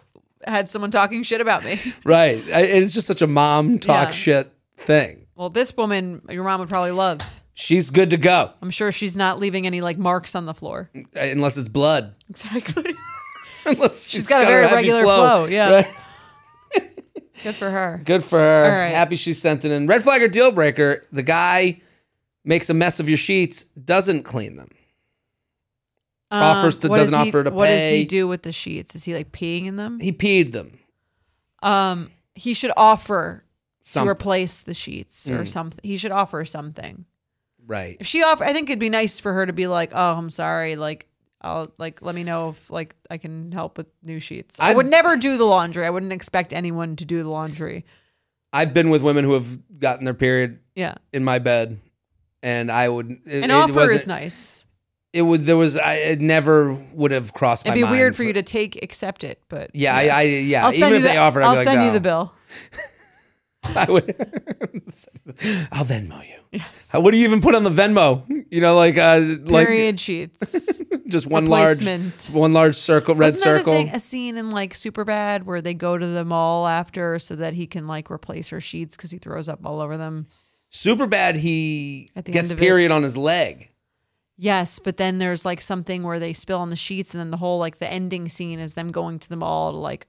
had 0.46 0.70
someone 0.70 0.90
talking 0.90 1.22
shit 1.22 1.40
about 1.40 1.64
me. 1.64 1.80
Right. 2.04 2.42
It's 2.46 2.92
just 2.94 3.06
such 3.06 3.22
a 3.22 3.26
mom 3.26 3.78
talk 3.78 4.08
Yeah. 4.08 4.10
shit 4.12 4.52
thing. 4.76 5.26
Well, 5.34 5.48
this 5.50 5.76
woman 5.76 6.22
your 6.30 6.44
mom 6.44 6.60
would 6.60 6.68
probably 6.68 6.92
love. 6.92 7.20
She's 7.54 7.90
good 7.90 8.10
to 8.10 8.16
go 8.18 8.52
I'm 8.60 8.70
sure 8.70 8.92
she's 8.92 9.16
not 9.16 9.38
leaving 9.38 9.66
any 9.66 9.80
like 9.80 9.96
marks 9.98 10.34
on 10.34 10.46
the 10.46 10.54
floor. 10.54 10.90
unless 11.14 11.56
it's 11.56 11.68
blood. 11.68 12.14
Exactly. 12.28 12.94
unless 13.66 14.06
she's 14.06 14.26
got 14.28 14.42
a 14.42 14.46
very 14.46 14.66
regular 14.66 15.02
flow, 15.02 15.44
yeah. 15.46 15.70
Right? 15.70 15.88
Good 17.42 17.54
for 17.54 17.70
her. 17.70 18.00
Good 18.04 18.24
for 18.24 18.38
her. 18.38 18.62
Right. 18.62 18.94
Happy 18.94 19.16
she 19.16 19.34
sent 19.34 19.64
it 19.66 19.70
in. 19.70 19.86
Red 19.86 20.02
flag 20.02 20.22
or 20.22 20.28
deal 20.28 20.50
breaker. 20.50 21.04
The 21.12 21.22
guy 21.22 21.80
makes 22.44 22.70
a 22.70 22.74
mess 22.74 22.98
of 22.98 23.08
your 23.10 23.18
sheets, 23.18 23.64
doesn't 23.64 24.22
clean 24.22 24.56
them. 24.56 24.68
Offers 26.30 26.78
to- 26.78 26.88
Um, 26.90 26.96
doesn't 26.96 27.14
he- 27.22 27.28
offer 27.28 27.44
to 27.44 27.50
What 27.50 27.66
does 27.68 27.90
he 27.90 28.04
do 28.04 28.26
with 28.26 28.42
the 28.42 28.52
sheets? 28.52 28.94
Is 28.94 29.04
he 29.04 29.14
like 29.14 29.30
peeing 29.32 29.66
in 29.66 29.76
them? 29.76 29.98
He 30.00 30.12
peed 30.12 30.52
them. 30.52 30.78
Um, 31.62 32.10
he 32.34 32.52
should 32.54 32.72
offer 32.76 33.42
Something. 33.82 34.06
to 34.06 34.10
replace 34.10 34.60
the 34.60 34.74
sheets 34.74 35.26
Mm. 35.28 35.38
or 35.40 35.46
something. 35.46 35.80
He 35.82 35.96
should 35.96 36.12
offer 36.12 36.44
something. 36.44 37.04
Right. 37.66 37.96
If 38.00 38.06
she 38.06 38.22
offer, 38.22 38.44
I 38.44 38.52
think 38.52 38.68
it'd 38.68 38.78
be 38.78 38.90
nice 38.90 39.18
for 39.20 39.32
her 39.32 39.46
to 39.46 39.52
be 39.52 39.66
like, 39.66 39.90
"Oh, 39.94 40.16
I'm 40.16 40.30
sorry. 40.30 40.76
Like, 40.76 41.06
I'll 41.40 41.72
like 41.78 42.02
let 42.02 42.14
me 42.14 42.24
know 42.24 42.50
if 42.50 42.70
like 42.70 42.94
I 43.10 43.18
can 43.18 43.50
help 43.52 43.78
with 43.78 43.86
new 44.04 44.20
sheets." 44.20 44.58
I 44.60 44.68
I've- 44.68 44.76
would 44.76 44.86
never 44.90 45.16
do 45.16 45.36
the 45.36 45.44
laundry. 45.44 45.86
I 45.86 45.90
wouldn't 45.90 46.12
expect 46.12 46.52
anyone 46.52 46.96
to 46.96 47.04
do 47.04 47.22
the 47.22 47.28
laundry. 47.28 47.84
I've 48.52 48.72
been 48.74 48.90
with 48.90 49.02
women 49.02 49.24
who 49.24 49.34
have 49.34 49.78
gotten 49.78 50.04
their 50.04 50.14
period 50.14 50.58
Yeah, 50.74 50.94
in 51.12 51.24
my 51.24 51.38
bed, 51.38 51.78
and 52.42 52.70
I 52.70 52.88
would. 52.88 53.10
It, 53.26 53.44
an 53.44 53.50
it 53.50 53.54
offer 53.54 53.90
is 53.90 54.06
nice. 54.06 54.64
It 55.16 55.22
would. 55.22 55.42
There 55.42 55.56
was. 55.56 55.76
I 55.76 55.94
it 55.94 56.20
never 56.20 56.72
would 56.92 57.10
have 57.10 57.32
crossed 57.32 57.64
my 57.64 57.70
mind. 57.70 57.80
It'd 57.80 57.90
be 57.90 57.96
weird 57.98 58.14
for 58.16 58.22
you 58.22 58.32
to 58.34 58.42
take, 58.42 58.82
accept 58.82 59.24
it, 59.24 59.40
but 59.48 59.70
Yeah, 59.74 59.96
I, 59.96 60.02
I 60.08 60.22
yeah. 60.22 60.66
I'll 60.66 60.74
even 60.74 60.88
if 60.88 60.94
you 60.96 61.00
they 61.08 61.14
the, 61.14 61.18
offered, 61.18 61.42
I'd 61.42 61.46
I'll 61.46 61.52
be 61.54 61.56
like, 61.64 61.68
send 61.68 61.84
you 61.86 61.92
the 61.92 62.00
bill. 62.00 62.34
I 63.74 63.90
would. 63.90 64.04
I'll 65.72 65.84
Venmo 65.84 66.22
you. 66.52 66.60
How- 66.88 67.00
What 67.00 67.10
do 67.10 67.16
you 67.16 67.24
even 67.24 67.40
put 67.40 67.54
on 67.54 67.64
the 67.64 67.70
Venmo? 67.70 68.24
You 68.50 68.60
know, 68.60 68.76
like 68.76 68.96
uh, 68.96 69.20
like 69.44 69.66
Period 69.66 69.98
sheets. 69.98 70.82
just 71.08 71.26
one 71.26 71.46
large, 71.46 71.84
one 72.30 72.52
large 72.52 72.76
circle, 72.76 73.14
red 73.14 73.32
Wasn't 73.32 73.42
circle. 73.42 73.72
thing- 73.72 73.88
a 73.88 73.98
scene 73.98 74.36
in 74.36 74.50
like 74.50 74.74
Superbad 74.74 75.42
where 75.44 75.60
they 75.60 75.74
go 75.74 75.98
to 75.98 76.06
the 76.06 76.24
mall 76.24 76.66
after 76.68 77.18
so 77.18 77.34
that 77.36 77.54
he 77.54 77.66
can 77.66 77.86
like 77.86 78.10
replace 78.10 78.50
her 78.50 78.60
sheets 78.60 78.96
because 78.96 79.10
he 79.10 79.18
throws 79.18 79.48
up 79.48 79.64
all 79.64 79.80
over 79.80 79.96
them. 79.96 80.26
Super 80.70 81.06
bad. 81.06 81.36
He 81.36 82.10
the 82.14 82.22
gets 82.22 82.50
of 82.50 82.58
it- 82.58 82.60
period 82.62 82.90
on 82.92 83.02
his 83.02 83.16
leg. 83.16 83.70
Yes, 84.38 84.78
but 84.78 84.96
then 84.98 85.18
there's 85.18 85.44
like 85.44 85.60
something 85.60 86.02
where 86.02 86.18
they 86.18 86.32
spill 86.32 86.58
on 86.58 86.70
the 86.70 86.76
sheets, 86.76 87.14
and 87.14 87.20
then 87.20 87.30
the 87.30 87.36
whole 87.38 87.58
like 87.58 87.78
the 87.78 87.90
ending 87.90 88.28
scene 88.28 88.58
is 88.58 88.74
them 88.74 88.88
going 88.90 89.18
to 89.20 89.28
the 89.28 89.36
mall 89.36 89.72
to 89.72 89.78
like 89.78 90.06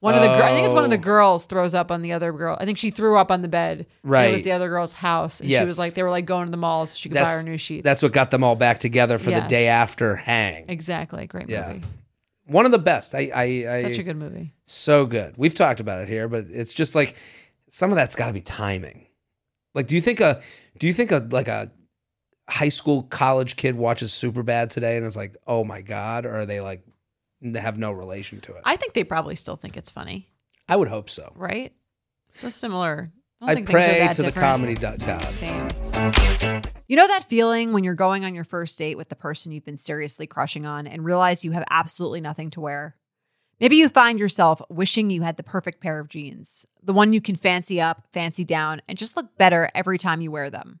one 0.00 0.14
of 0.14 0.20
the 0.20 0.28
gir- 0.28 0.42
I 0.44 0.50
think 0.50 0.64
it's 0.66 0.74
one 0.74 0.84
of 0.84 0.90
the 0.90 0.96
Oh. 0.96 1.00
girls 1.00 1.46
throws 1.46 1.74
up 1.74 1.90
on 1.90 2.02
the 2.02 2.12
other 2.12 2.30
girl. 2.32 2.56
I 2.60 2.64
think 2.66 2.78
she 2.78 2.90
threw 2.90 3.16
up 3.18 3.32
on 3.32 3.42
the 3.42 3.48
bed. 3.48 3.86
Right, 4.04 4.30
It 4.30 4.32
was 4.34 4.42
the 4.42 4.52
other 4.52 4.68
girl's 4.68 4.92
house, 4.92 5.40
and 5.40 5.48
she 5.48 5.52
Yes. 5.52 5.66
was 5.66 5.78
like 5.78 5.94
they 5.94 6.02
were 6.04 6.10
like 6.10 6.24
going 6.26 6.44
to 6.46 6.50
the 6.50 6.56
mall 6.56 6.86
so 6.86 6.94
she 6.96 7.08
could 7.08 7.16
buy 7.16 7.22
That's 7.22 7.38
her 7.38 7.42
new 7.42 7.56
sheets. 7.56 7.82
That's 7.84 8.02
what 8.02 8.12
got 8.12 8.30
them 8.30 8.44
all 8.44 8.54
back 8.54 8.78
together 8.80 9.18
for 9.18 9.30
the 9.30 9.40
day 9.40 9.66
after 9.66 10.14
hang. 10.16 10.66
exactly 10.68 11.26
great 11.26 11.48
Yeah. 11.48 11.68
movie. 11.72 11.82
One 12.46 12.64
of 12.64 12.70
the 12.72 12.78
best. 12.78 13.14
I, 13.14 13.30
I, 13.34 13.42
I 13.76 13.82
Such 13.82 13.98
a 13.98 14.02
good 14.04 14.16
movie. 14.16 14.54
so 14.64 15.04
good. 15.04 15.34
We've 15.36 15.54
talked 15.54 15.80
about 15.80 16.00
it 16.02 16.08
here, 16.08 16.28
but 16.28 16.46
it's 16.48 16.72
just 16.72 16.94
like 16.94 17.16
some 17.68 17.90
of 17.90 17.96
that's 17.96 18.14
got 18.14 18.28
to 18.28 18.32
be 18.32 18.40
timing. 18.40 19.06
Like, 19.74 19.86
do 19.86 19.94
you 19.96 20.00
think 20.00 20.20
a 20.20 20.40
do 20.78 20.86
you 20.86 20.92
think 20.92 21.10
a 21.12 21.26
like 21.30 21.48
a 21.48 21.70
high 22.48 22.68
school 22.70 23.02
college 23.04 23.56
kid 23.56 23.76
watches 23.76 24.10
Superbad 24.10 24.70
today 24.70 24.96
and 24.96 25.04
is 25.06 25.16
like, 25.16 25.36
oh 25.46 25.64
my 25.64 25.82
god, 25.82 26.24
or 26.26 26.34
are 26.34 26.46
they 26.46 26.60
like 26.60 26.82
they 27.40 27.60
have 27.60 27.78
no 27.78 27.92
relation 27.92 28.40
to 28.40 28.52
it? 28.52 28.62
I, 28.64 28.72
I 28.72 28.76
think 28.76 28.94
they 28.94 29.04
probably 29.04 29.36
still 29.36 29.56
think 29.56 29.76
it's 29.76 29.90
funny, 29.90 30.28
i 30.68 30.76
would 30.76 30.88
hope 30.88 31.10
so. 31.10 31.32
right? 31.36 31.72
So 32.32 32.50
similar. 32.50 33.12
I, 33.40 33.46
don't 33.46 33.50
I, 33.50 33.54
think 33.54 33.66
things 33.68 33.78
are 33.78 33.86
pray 33.86 33.98
that 34.00 34.16
to 34.16 34.22
the 34.22 34.28
different. 34.28 34.48
comedy 34.48 34.74
do- 34.74 35.06
gods. 35.06 35.28
Same. 35.28 35.68
You 36.88 36.96
know 36.96 37.06
that 37.06 37.26
feeling 37.28 37.72
when 37.72 37.84
you're 37.84 37.94
going 37.94 38.24
on 38.24 38.34
your 38.34 38.44
first 38.44 38.78
date 38.78 38.96
with 38.96 39.10
the 39.10 39.14
person 39.14 39.52
you've 39.52 39.64
been 39.64 39.76
seriously 39.76 40.26
crushing 40.26 40.66
on 40.66 40.86
and 40.86 41.04
realize 41.04 41.44
you 41.44 41.52
have 41.52 41.64
absolutely 41.70 42.20
nothing 42.20 42.50
to 42.50 42.60
wear? 42.60 42.96
Maybe 43.60 43.76
you 43.76 43.88
find 43.88 44.18
yourself 44.18 44.62
wishing 44.70 45.10
you 45.10 45.22
had 45.22 45.36
the 45.36 45.42
perfect 45.42 45.80
pair 45.80 45.98
of 46.00 46.08
jeans, 46.08 46.64
the 46.82 46.92
one 46.92 47.12
you 47.12 47.20
can 47.20 47.36
fancy 47.36 47.80
up, 47.80 48.04
fancy 48.12 48.44
down, 48.44 48.80
and 48.88 48.96
just 48.96 49.16
look 49.16 49.36
better 49.36 49.68
every 49.74 49.98
time 49.98 50.20
you 50.20 50.30
wear 50.30 50.48
them. 50.48 50.80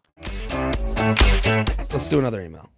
Let's 1.91 2.09
do 2.09 2.19
another 2.19 2.41
email. 2.41 2.69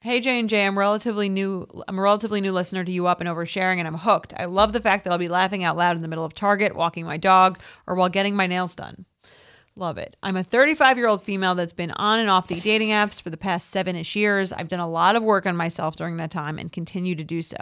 Hey 0.00 0.18
J 0.18 0.40
and 0.40 0.48
J, 0.48 0.66
I'm 0.66 0.76
relatively 0.76 1.28
new. 1.28 1.66
I'm 1.86 1.98
a 1.98 2.02
relatively 2.02 2.40
new 2.40 2.50
listener 2.50 2.82
to 2.84 2.90
you 2.90 3.06
up 3.06 3.20
and 3.20 3.28
oversharing, 3.28 3.78
and 3.78 3.86
I'm 3.86 3.98
hooked. 3.98 4.34
I 4.36 4.46
love 4.46 4.72
the 4.72 4.80
fact 4.80 5.04
that 5.04 5.12
I'll 5.12 5.18
be 5.18 5.28
laughing 5.28 5.62
out 5.62 5.76
loud 5.76 5.94
in 5.94 6.02
the 6.02 6.08
middle 6.08 6.24
of 6.24 6.34
Target, 6.34 6.74
walking 6.74 7.04
my 7.04 7.16
dog, 7.16 7.60
or 7.86 7.94
while 7.94 8.08
getting 8.08 8.34
my 8.34 8.48
nails 8.48 8.74
done. 8.74 9.06
Love 9.76 9.98
it. 9.98 10.16
I'm 10.22 10.36
a 10.36 10.42
35 10.42 10.96
year 10.96 11.06
old 11.06 11.24
female 11.24 11.54
that's 11.54 11.72
been 11.72 11.92
on 11.92 12.18
and 12.18 12.28
off 12.28 12.48
the 12.48 12.60
dating 12.60 12.88
apps 12.88 13.22
for 13.22 13.30
the 13.30 13.36
past 13.36 13.70
seven 13.70 13.94
ish 13.94 14.16
years. 14.16 14.52
I've 14.52 14.68
done 14.68 14.80
a 14.80 14.88
lot 14.88 15.14
of 15.14 15.22
work 15.22 15.46
on 15.46 15.56
myself 15.56 15.96
during 15.96 16.16
that 16.16 16.30
time 16.30 16.58
and 16.58 16.72
continue 16.72 17.14
to 17.14 17.24
do 17.24 17.40
so. 17.40 17.56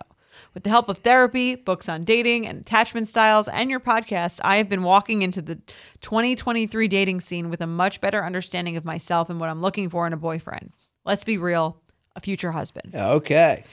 With 0.54 0.64
the 0.64 0.70
help 0.70 0.88
of 0.88 0.98
therapy, 0.98 1.54
books 1.54 1.88
on 1.88 2.04
dating 2.04 2.46
and 2.46 2.60
attachment 2.60 3.08
styles, 3.08 3.48
and 3.48 3.70
your 3.70 3.80
podcast, 3.80 4.40
I 4.42 4.56
have 4.56 4.68
been 4.68 4.82
walking 4.82 5.22
into 5.22 5.42
the 5.42 5.56
2023 6.00 6.88
dating 6.88 7.20
scene 7.20 7.50
with 7.50 7.60
a 7.60 7.66
much 7.66 8.00
better 8.00 8.24
understanding 8.24 8.76
of 8.76 8.84
myself 8.84 9.30
and 9.30 9.40
what 9.40 9.48
I'm 9.48 9.60
looking 9.62 9.88
for 9.88 10.06
in 10.06 10.12
a 10.12 10.16
boyfriend. 10.16 10.72
Let's 11.04 11.24
be 11.24 11.38
real, 11.38 11.80
a 12.16 12.20
future 12.20 12.52
husband. 12.52 12.94
Okay. 12.94 13.64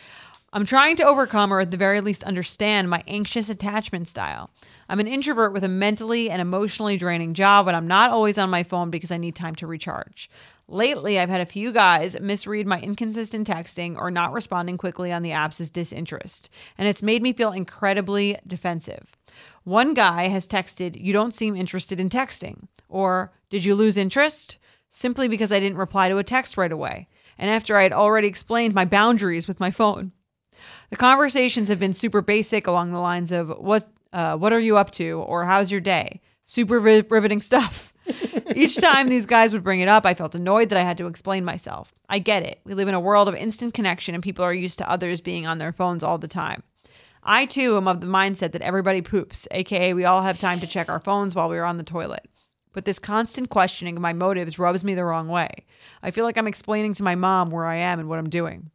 I'm 0.54 0.66
trying 0.66 0.96
to 0.98 1.04
overcome 1.04 1.52
or 1.52 1.60
at 1.60 1.72
the 1.72 1.78
very 1.78 2.02
least 2.02 2.24
understand 2.24 2.90
my 2.90 3.04
anxious 3.08 3.50
attachment 3.50 4.08
style. 4.08 4.50
I'm 4.90 5.00
an 5.00 5.08
introvert 5.08 5.52
with 5.52 5.64
a 5.64 5.68
mentally 5.68 6.30
and 6.30 6.42
emotionally 6.42 6.96
draining 6.96 7.34
job, 7.34 7.66
but 7.66 7.76
I'm 7.76 7.88
not 7.88 8.12
always 8.12 8.38
on 8.38 8.50
my 8.50 8.64
phone 8.64 8.90
because 8.90 9.12
I 9.12 9.18
need 9.18 9.36
time 9.36 9.56
to 9.56 9.68
recharge. 9.68 10.30
Lately, 10.70 11.18
I've 11.18 11.30
had 11.30 11.40
a 11.40 11.46
few 11.46 11.72
guys 11.72 12.20
misread 12.20 12.68
my 12.68 12.82
inconsistent 12.82 13.48
texting 13.48 13.96
or 13.96 14.12
not 14.12 14.34
responding 14.34 14.78
quickly 14.78 15.14
on 15.14 15.24
the 15.24 15.32
apps 15.32 15.62
as 15.62 15.70
disinterest, 15.70 16.50
and 16.78 16.90
it's 16.90 17.02
made 17.02 17.22
me 17.22 17.32
feel 17.32 17.54
incredibly 17.54 18.38
defensive. 18.46 19.16
One 19.64 19.94
guy 19.94 20.28
has 20.28 20.46
texted, 20.46 21.02
You 21.02 21.14
don't 21.14 21.34
seem 21.34 21.56
interested 21.56 22.02
in 22.02 22.10
texting, 22.10 22.68
or 22.90 23.32
Did 23.50 23.64
you 23.64 23.76
lose 23.76 23.96
interest? 23.96 24.58
Simply 24.90 25.30
because 25.30 25.54
I 25.54 25.60
didn't 25.60 25.78
reply 25.78 26.10
to 26.10 26.18
a 26.18 26.24
text 26.24 26.58
right 26.58 26.72
away, 26.72 27.08
and 27.38 27.50
after 27.50 27.78
I 27.78 27.84
had 27.84 27.94
already 27.94 28.28
explained 28.28 28.74
my 28.74 28.86
boundaries 28.86 29.48
with 29.48 29.62
my 29.62 29.72
phone. 29.72 30.12
The 30.90 30.96
conversations 30.98 31.70
have 31.70 31.80
been 31.80 31.94
super 31.94 32.22
basic 32.22 32.68
along 32.68 32.92
the 32.92 33.00
lines 33.00 33.32
of 33.32 33.50
what 33.50 33.88
uh, 34.12 34.38
what 34.38 34.54
are 34.54 34.60
you 34.60 34.78
up 34.78 34.92
to 34.92 35.20
or 35.20 35.46
how's 35.46 35.72
your 35.72 35.82
day? 35.82 36.22
Super 36.46 36.80
ri- 36.80 37.04
riveting 37.10 37.42
stuff. 37.42 37.94
Each 38.56 38.76
time 38.76 39.10
these 39.10 39.26
guys 39.26 39.54
would 39.54 39.64
bring 39.64 39.80
it 39.80 39.88
up, 39.88 40.06
I 40.06 40.14
felt 40.14 40.36
annoyed 40.36 40.70
that 40.70 40.78
I 40.78 40.84
had 40.84 40.98
to 40.98 41.08
explain 41.08 41.46
myself. 41.46 41.94
I 42.10 42.20
get 42.20 42.44
it. 42.44 42.60
We 42.64 42.74
live 42.74 42.88
in 42.88 42.94
a 42.94 43.00
world 43.00 43.28
of 43.28 43.36
instant 43.36 43.74
connection 43.74 44.16
and 44.16 44.24
people 44.24 44.44
are 44.46 44.54
used 44.54 44.78
to 44.80 44.90
others 44.90 45.22
being 45.22 45.46
on 45.46 45.58
their 45.58 45.74
phones 45.74 46.04
all 46.04 46.18
the 46.18 46.28
time. 46.28 46.64
I 47.24 47.46
too 47.46 47.76
am 47.76 47.88
of 47.88 48.00
the 48.00 48.08
mindset 48.08 48.54
that 48.54 48.62
everybody 48.62 49.02
poops, 49.02 49.48
aka 49.52 49.94
we 49.94 50.06
all 50.06 50.22
have 50.22 50.40
time 50.40 50.60
to 50.62 50.68
check 50.68 50.90
our 50.90 51.00
phones 51.00 51.36
while 51.36 51.50
we 51.50 51.58
are 51.58 51.66
on 51.66 51.78
the 51.78 51.84
toilet. 51.84 52.26
But 52.74 52.86
this 52.86 53.00
constant 53.00 53.50
questioning 53.50 53.98
of 53.98 54.02
my 54.02 54.14
motives 54.14 54.60
rubs 54.60 54.84
me 54.84 54.94
the 54.94 55.04
wrong 55.04 55.28
way. 55.28 55.66
I 56.04 56.12
feel 56.12 56.24
like 56.24 56.38
I'm 56.38 56.48
explaining 56.48 56.94
to 56.94 57.04
my 57.04 57.16
mom 57.16 57.50
where 57.50 57.66
I 57.66 57.76
am 57.78 58.00
and 58.00 58.08
what 58.08 58.20
I'm 58.20 58.30
doing. 58.30 58.72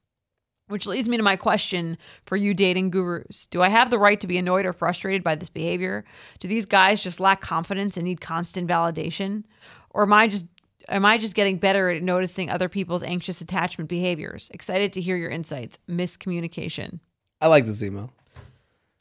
Which 0.72 0.86
leads 0.86 1.08
me 1.08 1.18
to 1.18 1.22
my 1.22 1.36
question 1.36 1.98
for 2.24 2.36
you 2.36 2.54
dating 2.54 2.90
gurus. 2.90 3.46
Do 3.46 3.60
I 3.60 3.68
have 3.68 3.90
the 3.90 3.98
right 3.98 4.18
to 4.20 4.26
be 4.26 4.38
annoyed 4.38 4.64
or 4.64 4.72
frustrated 4.72 5.22
by 5.22 5.34
this 5.34 5.50
behavior? 5.50 6.04
Do 6.40 6.48
these 6.48 6.64
guys 6.64 7.02
just 7.02 7.20
lack 7.20 7.42
confidence 7.42 7.98
and 7.98 8.04
need 8.04 8.22
constant 8.22 8.68
validation? 8.68 9.44
Or 9.90 10.04
am 10.04 10.12
I 10.14 10.28
just 10.28 10.46
am 10.88 11.04
I 11.04 11.18
just 11.18 11.34
getting 11.34 11.58
better 11.58 11.90
at 11.90 12.02
noticing 12.02 12.48
other 12.48 12.70
people's 12.70 13.02
anxious 13.02 13.42
attachment 13.42 13.90
behaviors? 13.90 14.50
Excited 14.54 14.94
to 14.94 15.00
hear 15.02 15.16
your 15.16 15.30
insights. 15.30 15.78
Miscommunication. 15.88 17.00
I 17.40 17.48
like 17.48 17.66
this 17.66 17.82
email. 17.82 18.12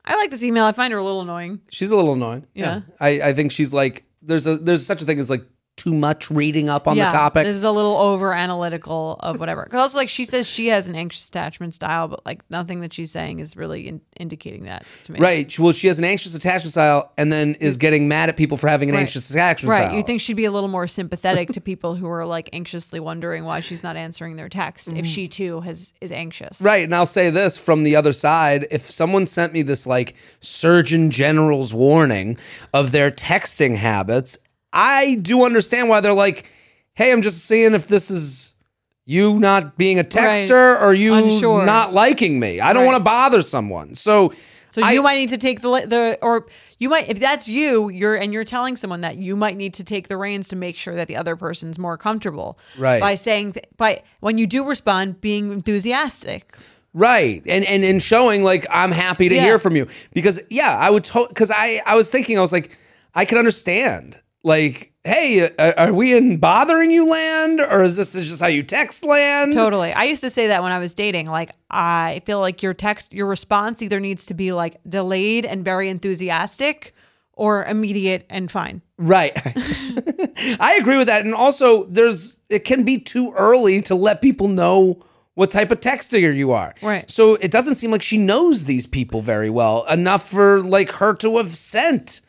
I 0.03 0.15
like 0.15 0.32
this 0.32 0.43
email. 0.43 0.65
I 0.65 0.74
find 0.74 0.91
her 0.91 0.99
a 0.99 1.03
little 1.03 1.22
annoying. 1.22 1.61
She's 1.69 1.91
a 1.91 1.95
little 1.95 2.13
annoying. 2.13 2.47
Yeah. 2.53 2.82
I, 2.99 3.22
I 3.22 3.34
think 3.34 3.51
she's 3.51 3.74
like 3.74 4.03
there's 4.22 4.45
a 4.45 4.57
there's 4.57 4.86
such 4.86 5.01
a 5.01 5.05
thing 5.05 5.19
as 5.19 5.30
like 5.30 5.45
too 5.78 5.93
much 5.93 6.30
reading 6.30 6.69
up 6.69 6.88
on 6.88 6.95
yeah, 6.95 7.09
the 7.09 7.17
topic. 7.17 7.45
This 7.45 7.55
is 7.55 7.63
a 7.63 7.72
little 7.72 7.97
over 7.97 8.34
analytical 8.34 9.15
of 9.22 9.39
whatever. 9.39 9.65
'Cause 9.65 9.80
also, 9.80 9.97
like 9.97 10.09
she 10.09 10.26
says, 10.26 10.47
she 10.47 10.67
has 10.67 10.88
an 10.88 10.95
anxious 10.95 11.28
attachment 11.30 11.74
style, 11.74 12.07
but 12.09 12.24
like 12.26 12.41
nothing 12.51 12.82
that 12.82 12.93
she's 12.93 13.09
saying 13.09 13.39
is 13.39 13.55
really 13.57 13.88
in- 13.88 14.01
indicating 14.19 14.65
that 14.65 14.86
to 15.05 15.13
me. 15.13 15.19
Right. 15.19 15.57
Well, 15.57 15.72
she 15.72 15.88
has 15.88 15.97
an 15.97 16.05
anxious 16.05 16.36
attachment 16.36 16.74
style 16.74 17.11
and 17.17 17.32
then 17.34 17.55
is 17.55 17.78
getting 17.78 18.07
mad 18.07 18.30
at 18.30 18.38
people 18.38 18.57
for 18.57 18.67
having 18.67 18.89
an 18.89 18.95
Right. 18.95 19.01
anxious 19.01 19.32
attachment 19.32 19.72
Right. 19.72 19.78
style. 19.78 19.88
Right. 19.89 19.97
You 19.97 20.03
think 20.03 20.22
she'd 20.22 20.34
be 20.36 20.45
a 20.45 20.51
little 20.51 20.69
more 20.69 20.88
sympathetic 20.88 21.51
to 21.53 21.61
people 21.61 21.95
who 21.95 22.07
are 22.07 22.26
like 22.28 22.49
anxiously 22.53 22.99
wondering 22.99 23.43
why 23.45 23.59
she's 23.61 23.82
not 23.82 23.95
answering 23.95 24.36
their 24.36 24.49
text 24.49 24.89
if 24.93 25.05
she 25.07 25.28
too 25.28 25.61
has 25.61 25.93
is 25.99 26.11
anxious. 26.11 26.57
Mm-hmm. 26.57 26.65
Right. 26.65 26.84
And 26.84 26.93
I'll 26.93 27.05
say 27.07 27.30
this 27.32 27.57
from 27.57 27.84
the 27.84 27.95
other 27.95 28.13
side 28.13 28.67
if 28.69 28.91
someone 28.91 29.26
sent 29.26 29.51
me 29.53 29.63
this 29.63 29.88
like 29.88 30.13
Surgeon 30.41 31.09
General's 31.09 31.74
warning 31.74 32.38
of 32.74 32.91
their 32.91 33.09
texting 33.09 33.78
habits, 33.78 34.38
I 34.74 35.15
do 35.15 35.43
understand 35.45 35.89
why 35.89 35.99
they're 36.01 36.13
like, 36.13 36.49
hey, 36.93 37.11
I'm 37.11 37.22
just 37.22 37.45
seeing 37.45 37.74
if 37.74 37.88
this 37.88 38.09
is 38.11 38.53
you 39.05 39.39
not 39.39 39.78
being 39.78 39.99
a 39.99 40.03
texter 40.03 40.80
or 40.82 40.93
you 40.93 41.13
Unsure. 41.13 41.65
not 41.65 41.93
liking 41.93 42.39
me. 42.39 42.59
I 42.61 42.72
don't 42.74 42.84
Right. 42.84 42.91
want 42.91 42.97
to 42.97 43.03
bother 43.03 43.41
someone. 43.41 43.95
So, 43.95 44.32
So 44.69 44.82
I- 44.84 44.91
you 44.93 45.01
might 45.01 45.15
need 45.17 45.30
to 45.30 45.38
take 45.38 45.59
the 45.61 45.69
the 45.86 46.17
or 46.22 46.45
you 46.80 46.88
might 46.88 47.09
if 47.09 47.19
that's 47.19 47.47
you 47.49 47.89
you're 47.89 48.15
and 48.15 48.32
you're 48.32 48.45
telling 48.45 48.78
someone 48.78 49.01
that 49.01 49.17
you 49.17 49.36
might 49.36 49.57
need 49.57 49.74
to 49.74 49.84
take 49.84 50.07
the 50.07 50.15
reins 50.15 50.47
to 50.49 50.55
make 50.55 50.78
sure 50.78 50.95
that 50.95 51.07
the 51.09 51.17
other 51.17 51.36
person's 51.36 51.78
more 51.78 51.97
comfortable. 51.97 52.57
Right. 52.78 53.01
By 53.01 53.15
saying 53.15 53.53
th- 53.53 53.65
by 53.76 54.01
when 54.22 54.38
you 54.38 54.47
do 54.47 54.63
respond 54.65 55.19
being 55.19 55.51
enthusiastic. 55.51 56.55
Right. 56.93 57.41
And 57.47 57.65
and 57.65 57.84
and 57.84 58.01
showing 58.01 58.43
like 58.43 58.65
I'm 58.69 58.91
happy 58.91 59.28
to 59.28 59.36
Yeah. 59.36 59.41
hear 59.43 59.59
from 59.59 59.76
you 59.76 59.88
because 60.13 60.39
yeah, 60.49 60.78
I 60.78 60.89
would 60.89 61.03
to- 61.05 61.28
cuz 61.36 61.51
I 61.51 61.82
I 61.86 61.95
was 61.95 62.07
thinking 62.07 62.38
I 62.38 62.41
was 62.41 62.53
like 62.53 62.78
I 63.13 63.26
can 63.26 63.38
understand. 63.38 64.17
Like, 64.44 64.94
hey, 65.04 65.50
uh, 65.56 65.74
are 65.78 65.94
we 65.94 66.16
in 66.16 66.38
bothering 66.38 66.92
you 66.92 67.08
land 67.08 67.60
or 67.60 67.84
is 67.84 67.98
this 67.98 68.14
just 68.14 68.42
how 68.42 68.48
you 68.48 68.64
text 68.64 69.04
land? 69.04 69.54
Totally. 69.54 69.94
I 69.94 70.06
used 70.06 70.22
to 70.22 70.30
say 70.30 70.48
that 70.48 70.64
when 70.64 70.72
I 70.72 70.80
was 70.80 70.94
dating. 70.94 71.28
Like, 71.28 71.52
I 71.70 72.22
feel 72.26 72.39
like 72.39 72.64
your 72.64 72.74
text, 72.74 73.14
your 73.14 73.28
response 73.28 73.82
either 73.82 74.00
needs 74.00 74.26
to 74.28 74.34
be 74.34 74.52
like 74.52 74.78
delayed 74.88 75.46
and 75.46 75.64
very 75.64 75.89
enthusiastic 75.89 76.94
or 77.34 77.64
immediate 77.66 78.26
and 78.30 78.52
fine. 78.52 78.82
Right. 78.98 79.36
I 80.60 80.78
agree 80.80 80.98
with 80.98 81.08
that 81.08 81.26
and 81.26 81.34
also 81.34 81.86
there's 81.86 82.38
it 82.50 82.66
can 82.66 82.84
be 82.84 83.00
too 83.00 83.34
early 83.36 83.82
to 83.84 83.96
let 83.96 84.22
people 84.22 84.48
know 84.48 85.04
what 85.34 85.50
type 85.50 85.72
of 85.72 85.80
texter 85.80 86.36
you 86.36 86.52
are. 86.52 86.76
Right. 86.82 87.10
So 87.10 87.36
it 87.36 87.52
doesn't 87.52 87.76
seem 87.76 87.92
like 87.92 88.02
she 88.02 88.18
knows 88.18 88.66
these 88.66 88.86
people 88.86 89.22
very 89.22 89.50
well 89.50 89.86
enough 89.86 90.30
for 90.30 90.60
like 90.62 90.92
her 90.94 91.14
to 91.16 91.38
have 91.38 91.56
sent 91.56 92.22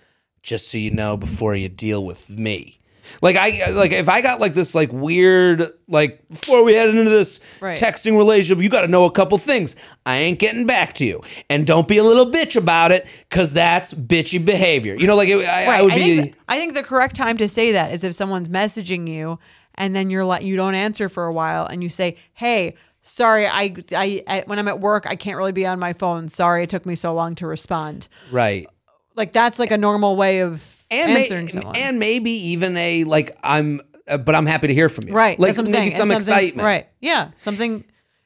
just 0.42 0.70
so 0.70 0.78
you 0.78 0.90
know 0.90 1.16
before 1.16 1.54
you 1.54 1.68
deal 1.68 2.04
with 2.04 2.28
me. 2.30 2.78
Like 3.20 3.36
I 3.36 3.70
like 3.72 3.92
if 3.92 4.08
I 4.08 4.20
got 4.22 4.40
like 4.40 4.54
this 4.54 4.74
like 4.74 4.90
weird 4.92 5.70
like 5.88 6.26
before 6.28 6.64
we 6.64 6.72
head 6.72 6.88
into 6.88 7.10
this 7.10 7.40
Right. 7.60 7.76
texting 7.78 8.16
relationship, 8.16 8.62
you 8.62 8.70
got 8.70 8.82
to 8.82 8.88
know 8.88 9.04
a 9.04 9.10
couple 9.10 9.36
things. 9.38 9.76
I 10.06 10.16
ain't 10.18 10.38
getting 10.38 10.66
back 10.66 10.94
to 10.94 11.04
you, 11.04 11.20
and 11.50 11.66
don't 11.66 11.86
be 11.86 11.98
a 11.98 12.04
little 12.04 12.30
bitch 12.30 12.56
about 12.56 12.90
it, 12.90 13.06
cause 13.28 13.52
that's 13.52 13.92
bitchy 13.92 14.42
behavior. 14.42 14.94
You 14.94 15.06
know, 15.06 15.16
like 15.16 15.28
it, 15.28 15.44
I, 15.46 15.78
I 15.78 15.82
would 15.82 15.92
I 15.92 15.96
be. 15.96 16.22
think, 16.22 16.36
I 16.48 16.56
think 16.56 16.74
the 16.74 16.82
correct 16.82 17.14
time 17.16 17.36
to 17.38 17.48
say 17.48 17.72
that 17.72 17.92
is 17.92 18.02
if 18.02 18.14
someone's 18.14 18.48
messaging 18.48 19.06
you 19.08 19.38
and 19.74 19.94
then 19.94 20.08
you're 20.08 20.24
like 20.24 20.42
you 20.42 20.56
don't 20.56 20.74
answer 20.74 21.08
for 21.08 21.26
a 21.26 21.32
while 21.32 21.66
and 21.66 21.82
you 21.82 21.88
say, 21.90 22.16
"Hey, 22.34 22.76
sorry, 23.02 23.46
I, 23.46 23.74
I, 23.94 24.22
I 24.26 24.44
when 24.46 24.58
I'm 24.58 24.68
at 24.68 24.80
work, 24.80 25.06
I 25.06 25.16
can't 25.16 25.36
really 25.36 25.52
be 25.52 25.66
on 25.66 25.78
my 25.78 25.92
phone. 25.92 26.28
Sorry, 26.28 26.62
it 26.62 26.70
took 26.70 26.86
me 26.86 26.94
so 26.94 27.12
long 27.12 27.34
to 27.36 27.46
respond." 27.46 28.08
right. 28.30 28.66
Like 29.14 29.32
that's 29.32 29.58
like 29.58 29.70
a 29.70 29.78
normal 29.78 30.16
way 30.16 30.40
of 30.40 30.84
and 30.90 31.12
may- 31.14 31.22
answering 31.22 31.48
someone. 31.48 31.76
and 31.76 31.98
maybe 31.98 32.30
even 32.30 32.76
a 32.76 33.04
like 33.04 33.36
I'm, 33.42 33.80
uh, 34.08 34.18
but 34.18 34.34
I'm 34.34 34.46
happy 34.46 34.66
to 34.68 34.74
hear 34.74 34.88
from 34.88 35.08
you. 35.08 35.14
right. 35.14 35.38
Like 35.38 35.48
that's 35.48 35.58
what 35.58 35.66
I'm 35.66 35.72
maybe 35.72 35.90
saying. 35.90 36.08
some 36.08 36.10
excitement. 36.10 36.64
Right. 36.66 36.88
Yeah. 37.00 37.30
Something 37.36 37.84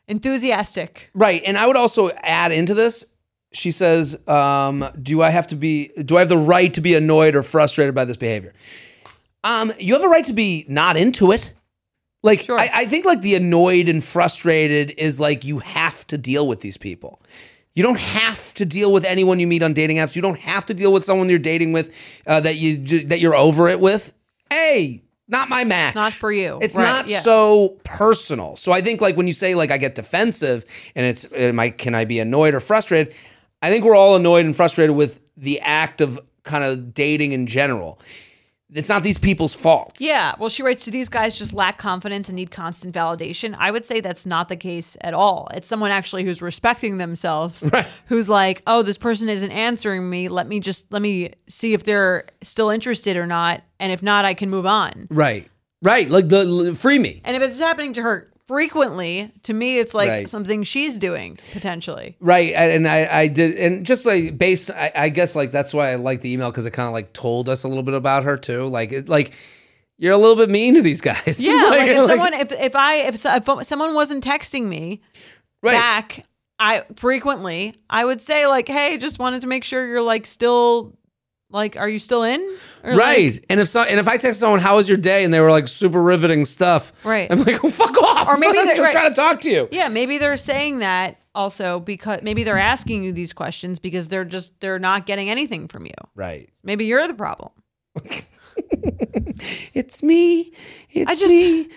enthusiastic. 0.09 1.11
Right. 1.15 1.43
And 1.45 1.57
I 1.59 1.67
would 1.67 1.77
also 1.77 2.11
add 2.23 2.53
into 2.53 2.75
this. 2.75 3.07
She 3.53 3.71
says, 3.71 4.17
um, 4.29 4.85
"Do 5.01 5.23
I 5.23 5.31
have 5.31 5.47
to 5.49 5.57
be? 5.57 5.89
Do 6.05 6.17
I 6.17 6.21
have 6.21 6.29
the 6.29 6.37
right 6.37 6.73
to 6.75 6.81
be 6.81 6.95
annoyed 6.95 7.35
or 7.37 7.43
frustrated 7.43 7.95
by 7.95 8.05
this 8.05 8.17
behavior? 8.17 8.53
Um, 9.45 9.73
you 9.79 9.95
have 9.95 10.03
a 10.03 10.09
right 10.09 10.25
to 10.27 10.33
be 10.33 10.67
not 10.69 10.97
into 10.97 11.31
it. 11.33 11.53
Like 12.23 12.41
Sure. 12.41 12.59
I, 12.59 12.69
I 12.75 12.85
think 12.87 13.05
like 13.05 13.21
the 13.23 13.37
annoyed 13.37 13.89
and 13.89 14.03
frustrated 14.03 14.93
is 14.99 15.21
like 15.21 15.45
you 15.45 15.61
have 15.61 16.05
to 16.09 16.19
deal 16.19 16.49
with 16.49 16.61
these 16.61 16.77
people. 16.77 17.23
You 17.77 17.83
don't 17.83 18.01
have 18.01 18.55
to 18.55 18.65
deal 18.67 18.93
with 18.93 19.05
anyone 19.05 19.39
you 19.39 19.47
meet 19.47 19.63
on 19.63 19.75
dating 19.75 19.99
apps. 19.99 20.17
You 20.17 20.23
don't 20.23 20.39
have 20.41 20.67
to 20.67 20.75
deal 20.75 20.93
with 20.93 21.05
someone 21.05 21.29
you're 21.29 21.39
dating 21.39 21.73
with 21.73 21.95
uh, 22.27 22.41
that 22.41 22.57
you 22.57 22.79
that 23.05 23.21
you're 23.21 23.37
over 23.37 23.69
it 23.69 23.79
with. 23.79 24.13
Hey, 24.51 25.03
not 25.29 25.49
my 25.51 25.65
match. 25.65 25.95
Not 25.95 26.13
for 26.15 26.33
you. 26.33 26.59
It's 26.63 26.75
Right, 26.75 26.83
not 26.83 27.07
yeah. 27.07 27.21
so 27.21 27.79
personal. 27.85 28.57
So 28.57 28.73
I 28.73 28.81
think 28.81 29.01
like 29.03 29.17
when 29.17 29.27
you 29.27 29.35
say 29.35 29.55
like 29.55 29.71
I 29.71 29.77
get 29.77 29.95
defensive 29.95 30.65
and 30.95 31.05
it's 31.05 31.31
am 31.35 31.61
I 31.61 31.71
can 31.71 31.95
I 31.95 32.07
be 32.07 32.19
annoyed 32.19 32.55
or 32.55 32.61
frustrated? 32.61 33.15
I 33.61 33.71
think 33.71 33.85
we're 33.85 33.95
all 33.97 34.17
annoyed 34.17 34.47
and 34.47 34.57
frustrated 34.57 34.97
with 34.97 35.21
the 35.37 35.61
act 35.61 36.01
of 36.01 36.19
kind 36.45 36.65
of 36.65 36.95
dating 36.95 37.33
in 37.33 37.47
general. 37.47 38.01
It's 38.73 38.89
not 38.89 39.05
these 39.05 39.19
people's 39.19 39.55
faults. 39.55 40.01
Yeah. 40.01 40.35
Well, 40.39 40.49
she 40.49 40.63
writes, 40.63 40.85
Do 40.85 40.91
these 40.91 41.09
guys 41.09 41.39
just 41.39 41.53
lack 41.53 41.79
confidence 41.79 42.29
and 42.29 42.37
need 42.37 42.51
constant 42.51 42.95
validation? 42.95 43.55
I 43.59 43.71
would 43.71 43.87
say 43.87 44.01
that's 44.01 44.27
not 44.27 44.49
the 44.49 44.57
case 44.57 44.97
at 45.03 45.15
all. 45.15 45.49
It's 45.55 45.69
someone 45.69 45.93
actually 45.93 46.25
who's 46.25 46.43
respecting 46.43 46.99
themselves, 46.99 47.71
who's 48.07 48.29
like, 48.29 48.63
Oh, 48.67 48.83
this 48.83 48.99
person 48.99 49.29
isn't 49.29 49.53
answering 49.53 50.11
me. 50.11 50.29
Let 50.29 50.49
me 50.49 50.59
just, 50.59 50.93
let 50.93 51.01
me 51.01 51.33
see 51.49 51.75
if 51.75 51.85
they're 51.85 52.27
still 52.43 52.71
interested 52.71 53.17
or 53.17 53.27
not. 53.27 53.63
And 53.79 53.93
if 53.93 54.03
not, 54.03 54.25
I 54.25 54.35
can 54.35 54.51
move 54.51 54.67
on. 54.67 55.07
Right. 55.11 55.49
Right. 55.83 56.09
Like 56.11 56.29
the 56.29 56.75
free 56.77 56.99
me. 56.99 57.21
And 57.25 57.37
if 57.37 57.43
it's 57.43 57.61
happening 57.61 57.93
to 57.95 58.03
her 58.03 58.33
frequently, 58.49 59.33
to 59.45 59.53
me, 59.53 59.79
it's 59.79 59.95
like 59.95 60.09
Right. 60.09 60.29
something 60.29 60.63
she's 60.63 60.97
doing 60.99 61.39
potentially. 61.53 62.17
Right, 62.21 62.53
and 62.55 62.87
I, 62.89 63.21
I 63.23 63.29
did, 63.29 63.57
and 63.57 63.85
just 63.85 64.07
like 64.07 64.39
based, 64.39 64.71
I, 64.71 64.93
I 64.95 65.09
guess 65.09 65.35
like 65.37 65.53
that's 65.53 65.75
why 65.75 65.91
I 65.91 65.97
like 65.97 66.21
the 66.21 66.33
email 66.33 66.51
because 66.51 66.67
it 66.67 66.71
kind 66.73 66.87
of 66.87 66.93
like 66.93 67.13
told 67.13 67.49
us 67.49 67.65
a 67.65 67.69
little 67.69 67.83
bit 67.83 67.95
about 67.95 68.25
her 68.25 68.37
too. 68.37 68.67
Like, 68.67 68.93
it, 68.93 69.09
like 69.09 69.33
you're 69.99 70.13
a 70.13 70.19
little 70.19 70.37
bit 70.37 70.51
mean 70.51 70.75
to 70.75 70.83
these 70.83 71.01
guys. 71.01 71.41
Yeah. 71.43 71.53
like, 71.71 71.89
if 71.89 72.07
someone, 72.07 72.35
if, 72.35 72.53
if 72.53 72.77
I, 72.77 72.95
if, 72.97 73.25
if 73.27 73.67
someone 73.67 73.95
wasn't 73.95 74.25
texting 74.25 74.65
me, 74.69 75.01
right, 75.63 75.73
back 75.73 76.25
i 76.59 76.83
frequently 76.97 77.75
i 77.91 78.03
would 78.03 78.23
say 78.23 78.47
like 78.47 78.67
hey 78.67 78.97
just 78.97 79.19
wanted 79.19 79.43
to 79.43 79.47
make 79.47 79.63
sure 79.63 79.87
you're 79.87 80.01
like 80.01 80.27
still 80.27 80.97
like 81.57 81.77
are 81.77 81.89
you 81.89 81.99
still 81.99 82.23
in 82.23 82.41
Or, 82.85 82.91
like- 82.95 82.99
right, 82.99 83.45
and 83.51 83.59
if 83.59 83.69
so, 83.69 83.83
and 83.83 83.99
if 83.99 84.07
I 84.07 84.17
text 84.17 84.39
someone, 84.39 84.61
"How 84.61 84.77
was 84.77 84.89
your 84.89 84.99
day?" 84.99 85.25
and 85.25 85.35
they 85.35 85.41
were 85.41 85.51
like 85.51 85.67
super 85.67 86.01
riveting 86.03 86.45
stuff, 86.45 86.93
Right. 87.05 87.27
I'm 87.31 87.43
like, 87.43 87.65
"Oh, 87.65 87.71
fuck 87.71 87.97
off!" 88.01 88.29
Or 88.29 88.37
maybe 88.37 88.59
I'm 88.61 88.67
they're- 88.67 88.77
just 88.77 88.83
right. 88.85 88.93
trying 88.93 89.11
to 89.11 89.17
talk 89.17 89.41
to 89.43 89.51
you. 89.51 89.69
yeah 89.73 89.89
maybe 89.89 90.19
they're 90.19 90.37
saying 90.37 90.79
that 90.81 91.19
also 91.35 91.81
because 91.81 92.21
maybe 92.23 92.45
they're 92.45 92.57
asking 92.57 93.03
you 93.05 93.13
these 93.13 93.33
questions 93.33 93.79
because 93.79 94.09
they're 94.09 94.25
just 94.25 94.59
they're 94.61 94.79
not 94.79 95.05
getting 95.07 95.29
anything 95.31 95.67
from 95.69 95.85
you 95.87 95.93
Right, 96.15 96.49
maybe 96.63 96.85
you're 96.87 97.07
the 97.09 97.15
problem 97.15 97.51
it's 99.75 100.03
me. 100.03 100.53
It's 100.91 101.11
I 101.11 101.15
just- 101.15 101.29
me. 101.29 101.69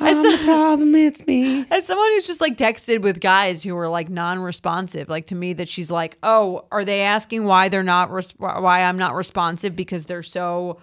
I'm 0.00 0.22
the 0.22 0.38
problem. 0.44 0.94
It's 0.94 1.26
me. 1.26 1.64
as 1.70 1.86
someone 1.86 2.10
who's 2.12 2.26
just 2.26 2.40
like 2.40 2.56
texted 2.56 3.02
with 3.02 3.20
guys 3.20 3.62
who 3.62 3.76
are 3.76 3.88
like 3.88 4.08
non-responsive 4.08 5.08
like 5.08 5.26
to 5.26 5.34
me 5.34 5.52
that 5.54 5.68
she's 5.68 5.90
like 5.90 6.16
oh 6.22 6.64
are 6.72 6.84
they 6.84 7.02
asking 7.02 7.44
why 7.44 7.68
they're 7.68 7.82
not 7.82 8.10
res- 8.10 8.34
why 8.38 8.82
i'm 8.82 8.98
not 8.98 9.14
responsive 9.14 9.76
because 9.76 10.06
they're 10.06 10.22
so 10.22 10.78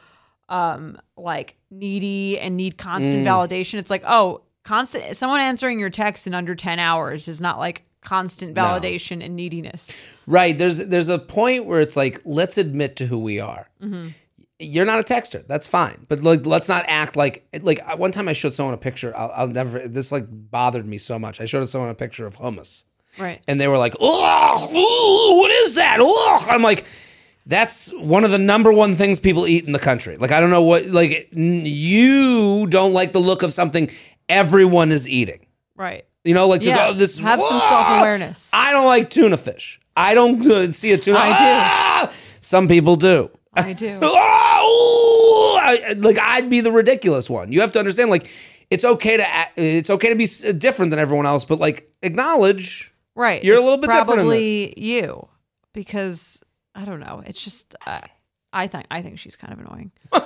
um 0.49 0.97
like 1.18 1.55
needy 1.72 2.39
and 2.39 2.55
need 2.57 2.78
constant 2.78 3.26
validation 3.26 3.76
it's 3.80 3.89
like 3.89 4.03
oh 4.07 4.41
constant 4.63 5.15
someone 5.15 5.39
answering 5.39 5.80
your 5.80 5.89
text 5.89 6.28
in 6.28 6.34
under 6.34 6.55
10 6.55 6.80
hours 6.80 7.28
is 7.28 7.41
not 7.41 7.57
like 7.59 7.84
constant 8.01 8.55
validation 8.55 9.24
and 9.24 9.36
neediness 9.36 10.07
Right. 10.26 10.57
There's 10.57 10.78
there's 10.80 11.07
a 11.07 11.20
point 11.20 11.65
where 11.65 11.80
it's 11.80 11.95
like, 11.95 12.20
let's 12.26 12.57
admit 12.57 12.97
to 12.97 13.05
who 13.05 13.18
we 13.18 13.39
are. 13.39 13.70
Mm-hmm. 13.82 14.09
You're 14.59 14.85
not 14.85 14.99
a 14.99 15.03
texter. 15.03 15.45
That's 15.45 15.67
fine. 15.67 16.05
But 16.09 16.21
like, 16.23 16.45
let's 16.45 16.67
not 16.67 16.85
act 16.87 17.15
like 17.15 17.45
like 17.61 17.79
one 17.99 18.11
time 18.11 18.27
I 18.27 18.33
showed 18.33 18.53
someone 18.55 18.73
a 18.73 18.77
picture. 18.77 19.15
I'll, 19.15 19.31
I'll 19.35 19.47
never. 19.47 19.87
This 19.87 20.11
like 20.11 20.25
bothered 20.29 20.85
me 20.87 20.97
so 20.97 21.19
much. 21.19 21.39
I 21.39 21.45
showed 21.45 21.67
someone 21.69 21.89
a 21.91 21.95
picture 21.95 22.25
of 22.25 22.35
hummus, 22.37 22.83
right 23.19 23.39
and 23.47 23.61
they 23.61 23.67
were 23.67 23.77
like, 23.77 23.93
"Oh, 23.99 24.69
ooh, 24.73 25.37
what 25.39 25.51
is 25.51 25.75
that?" 25.75 25.99
Ugh. 26.01 26.47
I'm 26.49 26.61
like. 26.63 26.85
That's 27.49 27.93
one 27.93 28.25
of 28.25 28.31
the 28.31 28.37
number 28.37 28.73
one 28.73 28.93
things 28.95 29.21
people 29.21 29.47
eat 29.47 29.63
in 29.65 29.71
the 29.71 29.79
country. 29.79 30.17
Like 30.17 30.33
I 30.33 30.41
don't 30.41 30.49
know 30.49 30.63
what 30.63 30.87
like 30.87 31.29
you 31.31 32.67
don't 32.67 32.91
like 32.91 33.13
the 33.13 33.19
look 33.21 33.41
of 33.41 33.53
something 33.53 33.89
everyone 34.27 34.91
is 34.91 35.07
eating. 35.07 35.45
right 35.77 36.03
You 36.25 36.33
know, 36.33 36.45
like 36.49 36.61
to 36.63 36.67
Yeah, 36.67 36.89
go 36.89 36.93
this. 36.93 37.17
have 37.19 37.39
some 37.39 37.59
self-awareness. 37.61 38.51
I 38.53 38.73
don't 38.73 38.85
like 38.87 39.09
tuna 39.09 39.37
fish. 39.37 39.79
I 39.95 40.13
don't 40.13 40.45
uh, 40.45 40.71
see 40.73 40.91
a 40.91 40.97
tuna. 40.97 41.19
I 41.19 41.27
do. 41.29 41.35
Ah! 41.39 42.13
Some 42.41 42.67
people 42.67 42.97
do. 42.97 43.29
I 43.57 43.73
do 43.73 43.99
Oh, 44.01 45.59
I, 45.61 45.93
like 45.97 46.17
I'd 46.19 46.49
be 46.49 46.61
the 46.61 46.71
ridiculous 46.71 47.29
one. 47.29 47.51
You 47.51 47.61
have 47.61 47.71
to 47.73 47.79
understand, 47.79 48.09
like 48.09 48.29
it's 48.69 48.83
okay 48.85 49.17
to 49.17 49.27
act, 49.27 49.53
it's 49.57 49.89
okay 49.89 50.09
to 50.09 50.15
be 50.15 50.27
different 50.53 50.89
than 50.91 50.99
everyone 50.99 51.25
else, 51.25 51.45
but 51.45 51.59
like 51.59 51.89
acknowledge. 52.01 52.93
right 53.15 53.43
You're 53.43 53.57
a 53.57 53.61
little 53.61 53.77
bit 53.77 53.89
different 53.89 54.05
probably 54.21 54.73
you 54.79 55.27
because 55.73 56.41
i 56.75 56.85
don't 56.85 56.99
know 56.99 57.21
it's 57.25 57.43
just 57.43 57.75
uh, 57.85 58.01
i 58.53 58.67
think 58.67 58.85
i 58.91 59.01
think 59.01 59.19
she's 59.19 59.35
kind 59.35 59.53
of 59.53 59.59
annoying 59.59 59.91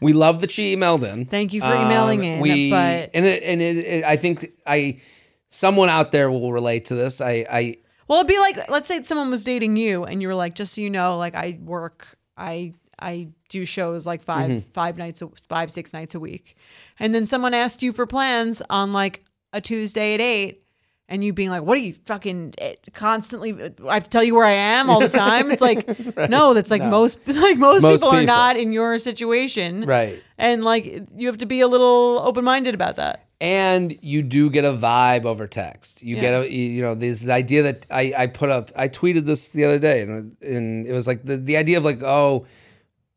We 0.00 0.12
love 0.14 0.40
that 0.40 0.50
she 0.50 0.74
emailed 0.74 1.04
in. 1.04 1.26
Thank 1.26 1.52
you 1.52 1.60
for 1.60 1.72
emailing 1.72 2.24
in, 2.24 2.34
Um, 2.38 2.40
We 2.40 2.70
but- 2.70 3.10
and 3.14 3.24
it, 3.24 3.44
and 3.44 3.62
it, 3.62 3.76
it, 3.76 4.04
I 4.04 4.16
think 4.16 4.50
I 4.66 5.00
someone 5.48 5.88
out 5.88 6.10
there 6.10 6.28
will 6.28 6.52
relate 6.52 6.86
to 6.86 6.96
this. 6.96 7.20
I 7.20 7.46
I 7.48 7.76
Well, 8.08 8.18
it'd 8.18 8.26
be 8.28 8.40
like, 8.40 8.68
let's 8.68 8.88
say 8.88 9.00
someone 9.02 9.30
was 9.30 9.44
dating 9.44 9.76
you, 9.76 10.04
and 10.04 10.20
you 10.20 10.26
were 10.26 10.34
like, 10.34 10.56
just 10.56 10.74
so 10.74 10.80
you 10.80 10.90
know, 10.90 11.16
like 11.18 11.36
I 11.36 11.56
work, 11.62 12.18
I 12.40 12.72
I 12.98 13.28
do 13.48 13.64
shows 13.64 14.06
like 14.06 14.22
5 14.22 14.50
Mm-hmm. 14.50 14.70
five 14.72 14.98
nights, 14.98 15.22
a, 15.22 15.28
five 15.48 15.70
six 15.70 15.92
nights 15.92 16.14
a 16.14 16.20
week, 16.20 16.56
and 16.98 17.14
then 17.14 17.26
someone 17.26 17.54
asked 17.54 17.82
you 17.82 17.92
for 17.92 18.06
plans 18.06 18.62
on 18.68 18.92
like 18.92 19.24
a 19.52 19.60
Tuesday 19.60 20.14
at 20.14 20.20
eight. 20.20 20.64
And 21.12 21.24
you 21.24 21.32
being 21.32 21.50
like, 21.50 21.62
"What 21.64 21.76
are 21.76 21.80
you 21.80 21.94
fucking 22.04 22.54
eh, 22.58 22.74
constantly? 22.92 23.52
I 23.88 23.94
have 23.94 24.04
to 24.04 24.10
tell 24.10 24.22
you 24.22 24.36
where 24.36 24.44
I 24.44 24.52
am 24.52 24.88
all 24.88 25.00
the 25.00 25.08
time." 25.08 25.50
It's 25.50 25.60
like, 25.60 25.88
no, 26.30 26.54
that's 26.54 26.70
like 26.70 26.84
most 26.84 27.18
like 27.26 27.58
most, 27.58 27.82
most 27.82 28.02
people, 28.04 28.16
are 28.16 28.22
not 28.22 28.56
in 28.56 28.70
your 28.72 28.96
situation, 28.96 29.86
right. 29.86 30.22
And 30.38 30.62
like, 30.62 30.84
you 31.16 31.26
have 31.26 31.38
to 31.38 31.46
be 31.46 31.62
a 31.62 31.66
little 31.66 32.20
open 32.22 32.44
minded 32.44 32.74
about 32.76 32.94
that. 32.96 33.24
And 33.40 33.96
you 34.02 34.22
do 34.22 34.50
get 34.50 34.64
a 34.64 34.72
vibe 34.72 35.24
over 35.24 35.46
text. 35.46 36.02
You 36.02 36.16
Yeah. 36.16 36.20
get 36.22 36.42
a 36.42 36.52
you 36.52 36.82
know 36.82 36.94
this 36.94 37.28
idea 37.28 37.62
that 37.64 37.86
I 37.90 38.12
I 38.16 38.26
put 38.26 38.50
up. 38.50 38.70
I 38.76 38.88
tweeted 38.88 39.24
this 39.24 39.50
the 39.50 39.64
other 39.64 39.78
day, 39.78 40.02
and 40.02 40.36
and 40.42 40.86
it 40.86 40.92
was 40.92 41.06
like 41.06 41.24
the 41.24 41.36
the 41.36 41.56
idea 41.56 41.78
of 41.78 41.84
like 41.84 42.02
oh, 42.02 42.46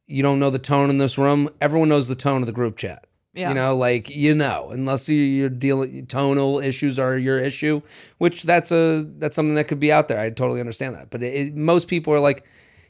you 0.08 0.24
don't 0.24 0.40
know 0.40 0.50
the 0.50 0.60
tone 0.60 0.90
in 0.90 0.98
this 0.98 1.18
room. 1.18 1.50
Everyone 1.62 1.90
knows 1.90 2.08
the 2.08 2.16
tone 2.16 2.42
of 2.42 2.48
the 2.48 2.54
group 2.54 2.78
chat. 2.78 3.06
Yeah. 3.34 3.50
You 3.50 3.56
know, 3.56 3.76
like 3.76 4.10
you 4.16 4.36
know, 4.36 4.70
unless 4.72 5.10
you, 5.10 5.18
you're 5.18 5.50
dealing 5.50 6.06
tonal 6.06 6.60
issues 6.60 7.00
are 7.00 7.18
your 7.18 7.40
issue, 7.40 7.82
which 8.20 8.44
that's 8.44 8.72
a 8.72 9.04
that's 9.18 9.36
something 9.36 9.56
that 9.56 9.68
could 9.68 9.80
be 9.80 9.92
out 9.92 10.08
there. 10.08 10.20
I 10.20 10.30
totally 10.30 10.60
understand 10.60 10.96
that, 10.96 11.10
but 11.10 11.24
it, 11.24 11.34
it- 11.48 11.56
most 11.56 11.88
people 11.88 12.14
are 12.14 12.20
like, 12.20 12.46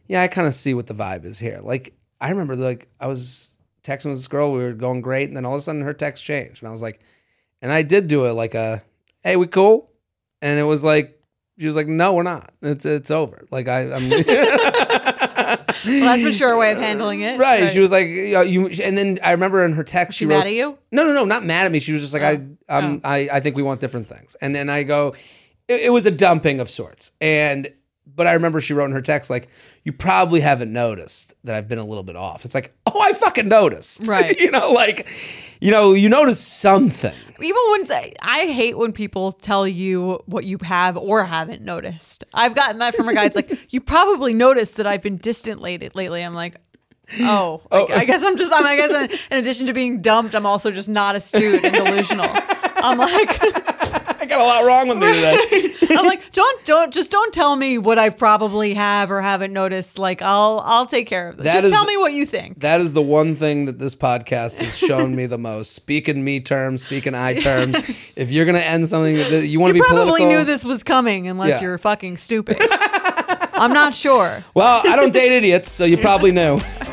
yeah, 0.08 0.22
I 0.22 0.28
kind 0.28 0.46
of 0.48 0.54
see 0.54 0.74
what 0.74 0.88
the 0.88 0.94
vibe 0.94 1.24
is 1.24 1.40
here. 1.40 1.60
Like 1.64 1.94
I 2.20 2.30
remember, 2.30 2.56
like 2.58 2.90
I 3.00 3.08
was 3.08 3.52
texting 3.84 4.08
with 4.10 4.18
this 4.18 4.28
girl, 4.28 4.52
we 4.52 4.60
were 4.60 4.74
going 4.74 5.00
great, 5.02 5.30
and 5.30 5.38
then 5.38 5.46
all 5.46 5.54
of 5.54 5.60
a 5.60 5.62
sudden 5.62 5.82
her 5.82 5.94
text 5.94 6.26
changed, 6.26 6.62
and 6.62 6.68
I 6.68 6.72
was 6.74 6.82
like, 6.82 7.00
and 7.64 7.72
I 7.72 7.82
did 7.82 8.08
do 8.08 8.26
it 8.26 8.34
like 8.34 8.54
a, 8.54 8.84
hey, 9.24 9.36
we 9.38 9.48
cool, 9.48 9.90
and 10.44 10.60
it 10.60 10.64
was 10.64 10.84
like 10.84 11.20
she 11.58 11.66
was 11.68 11.76
like, 11.76 11.88
no, 11.88 12.14
we're 12.14 12.22
not. 12.24 12.52
It's 12.62 12.86
it's 12.86 13.10
over. 13.10 13.48
Like 13.50 13.68
I, 13.68 13.92
I'm. 13.92 14.10
Well, 15.86 16.00
that's 16.02 16.22
a 16.22 16.26
mature 16.26 16.58
way 16.58 16.72
of 16.72 16.78
handling 16.88 17.22
it, 17.22 17.38
Right. 17.38 17.70
She 17.70 17.80
was 17.80 17.92
like, 17.92 18.08
you, 18.08 18.68
and 18.84 18.98
then 18.98 19.20
I 19.22 19.32
remember 19.32 19.66
in 19.66 19.74
her 19.74 19.84
text 19.84 20.18
she, 20.18 20.20
She 20.20 20.26
wrote, 20.28 20.38
mad 20.40 20.48
at 20.48 20.54
you? 20.54 20.78
No, 20.94 21.06
no, 21.06 21.14
no, 21.14 21.26
not 21.26 21.44
mad 21.44 21.66
at 21.66 21.72
me. 21.74 21.80
She 21.80 21.92
was 21.92 22.02
just 22.02 22.14
like, 22.14 22.24
I, 22.24 22.42
Oh. 22.70 22.78
um, 22.78 23.02
I, 23.04 23.28
I 23.32 23.40
think 23.42 23.58
we 23.58 23.64
want 23.64 23.82
different 23.82 24.08
things. 24.08 24.36
And 24.42 24.56
then 24.56 24.70
I 24.70 24.84
go, 24.84 25.14
it, 25.68 25.82
it 25.82 25.90
was 25.92 26.06
a 26.06 26.12
dumping 26.12 26.62
of 26.62 26.70
sorts. 26.70 27.12
And 27.20 27.68
but 28.16 28.28
I 28.28 28.34
remember 28.34 28.62
she 28.62 28.74
wrote 28.74 28.86
in 28.86 28.92
her 28.92 29.02
text 29.02 29.30
like, 29.30 29.48
you 29.84 29.92
probably 29.92 30.42
haven't 30.42 30.72
noticed 30.72 31.36
that 31.44 31.56
I've 31.56 31.68
been 31.68 31.80
a 31.80 31.86
little 31.86 32.04
bit 32.04 32.16
off. 32.16 32.46
It's 32.46 32.56
like, 32.56 32.74
oh, 32.86 33.00
I 33.00 33.14
fucking 33.14 33.48
noticed. 33.48 34.08
Right. 34.14 34.38
you 34.38 34.52
know, 34.52 34.72
like, 34.72 35.08
you 35.60 35.72
know, 35.72 35.94
you 35.94 36.08
notice 36.08 36.40
something. 36.40 37.14
even 37.42 37.62
when 37.72 37.86
I 38.22 38.46
hate 38.46 38.78
when 38.78 38.92
people 38.92 39.32
tell 39.32 39.68
you 39.68 40.20
what 40.26 40.46
you 40.46 40.58
have 40.62 40.98
or 40.98 41.24
haven't 41.24 41.62
noticed. 41.62 42.24
I've 42.34 42.54
gotten 42.54 42.80
that 42.80 42.94
from 42.96 43.08
a 43.10 43.14
guy. 43.14 43.26
It's 43.26 43.36
like 43.36 43.68
you 43.74 43.82
probably 43.82 44.34
noticed 44.34 44.78
that 44.78 44.86
I've 44.86 45.02
been 45.02 45.18
distant 45.18 45.62
lately. 45.62 45.90
Lately, 45.94 46.22
I'm 46.22 46.34
like, 46.34 46.58
oh, 47.22 47.62
oh, 47.72 47.88
I, 47.88 48.02
I 48.02 48.06
guess 48.06 48.24
I'm 48.24 48.38
just. 48.38 48.52
I'm, 48.54 48.66
I 48.66 48.76
guess 48.76 48.94
I'm, 48.94 49.10
in 49.32 49.38
addition 49.38 49.68
to 49.68 49.74
being 49.74 50.02
dumped, 50.02 50.36
I'm 50.36 50.46
also 50.46 50.70
just 50.70 50.90
not 50.90 51.16
astute 51.16 51.64
and 51.64 51.74
delusional. 51.74 52.30
I'm 52.30 52.98
like, 52.98 54.03
I 54.24 54.26
got 54.26 54.40
a 54.40 54.44
lot 54.46 54.64
wrong 54.66 54.88
with 54.88 54.98
me 55.00 55.08
today. 55.14 55.96
I'm 55.98 56.06
like, 56.06 56.32
don't, 56.32 56.64
don't, 56.66 56.94
just 56.94 57.12
don't 57.12 57.34
tell 57.34 57.58
me 57.58 57.78
what 57.78 58.00
I 58.00 58.10
probably 58.10 58.74
have 58.74 59.12
or 59.12 59.22
haven't 59.22 59.52
noticed. 59.52 60.00
Like, 60.00 60.22
I'll, 60.22 60.62
I'll 60.64 60.86
take 60.86 61.08
care 61.08 61.28
of 61.28 61.36
this. 61.38 61.44
That 61.44 61.56
just 61.56 61.66
is- 61.66 61.72
tell 61.74 61.84
me 61.84 61.98
what 61.98 62.14
you 62.14 62.26
think. 62.26 62.62
That 62.62 62.80
is 62.80 62.94
the 62.94 63.02
one 63.02 63.36
thing 63.36 63.66
that 63.66 63.80
this 63.80 63.96
podcast 63.96 64.62
has 64.62 64.78
shown 64.78 65.14
me 65.14 65.26
the 65.26 65.38
most. 65.38 65.74
Speaking 65.74 66.24
me 66.24 66.40
terms, 66.40 66.86
speaking 66.86 67.16
I 67.16 67.34
terms. 67.34 68.18
If 68.18 68.32
you're 68.32 68.46
gonna 68.46 68.60
end 68.60 68.88
something, 68.88 69.16
that 69.18 69.46
you 69.48 69.60
want 69.60 69.72
to 69.72 69.74
be 69.74 69.80
probably 69.82 70.06
political. 70.06 70.28
knew 70.30 70.44
this 70.46 70.64
was 70.64 70.84
coming, 70.84 71.28
unless 71.28 71.62
Yeah. 71.62 71.68
you're 71.68 71.78
fucking 71.78 72.16
stupid. 72.16 72.58
I'm 72.62 73.74
not 73.74 73.94
sure. 73.94 74.42
Well, 74.54 74.82
I 74.86 74.96
don't 74.96 75.12
date 75.12 75.34
idiots, 75.34 75.70
so 75.70 75.84
you 75.84 75.98
probably 75.98 76.32
knew. 76.32 76.60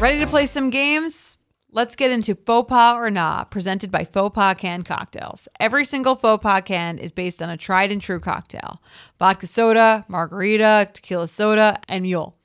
Ready 0.00 0.18
to 0.18 0.26
play 0.26 0.46
some 0.46 0.70
games? 0.70 1.38
Let's 1.72 1.94
get 1.94 2.10
into 2.10 2.34
Faux 2.34 2.68
Pas 2.68 2.96
or 2.96 3.10
Nah, 3.10 3.44
presented 3.44 3.92
by 3.92 4.02
Faux 4.02 4.34
Pas 4.34 4.54
Can 4.54 4.82
Cocktails. 4.82 5.46
Every 5.60 5.84
single 5.84 6.16
Faux 6.16 6.42
Pas 6.42 6.62
can 6.62 6.98
is 6.98 7.12
based 7.12 7.40
on 7.40 7.48
a 7.48 7.56
tried 7.56 7.92
and 7.92 8.02
true 8.02 8.18
cocktail 8.18 8.82
vodka 9.20 9.46
soda, 9.46 10.04
margarita, 10.08 10.88
tequila 10.92 11.28
soda, 11.28 11.78
and 11.88 12.02
mule. 12.02 12.36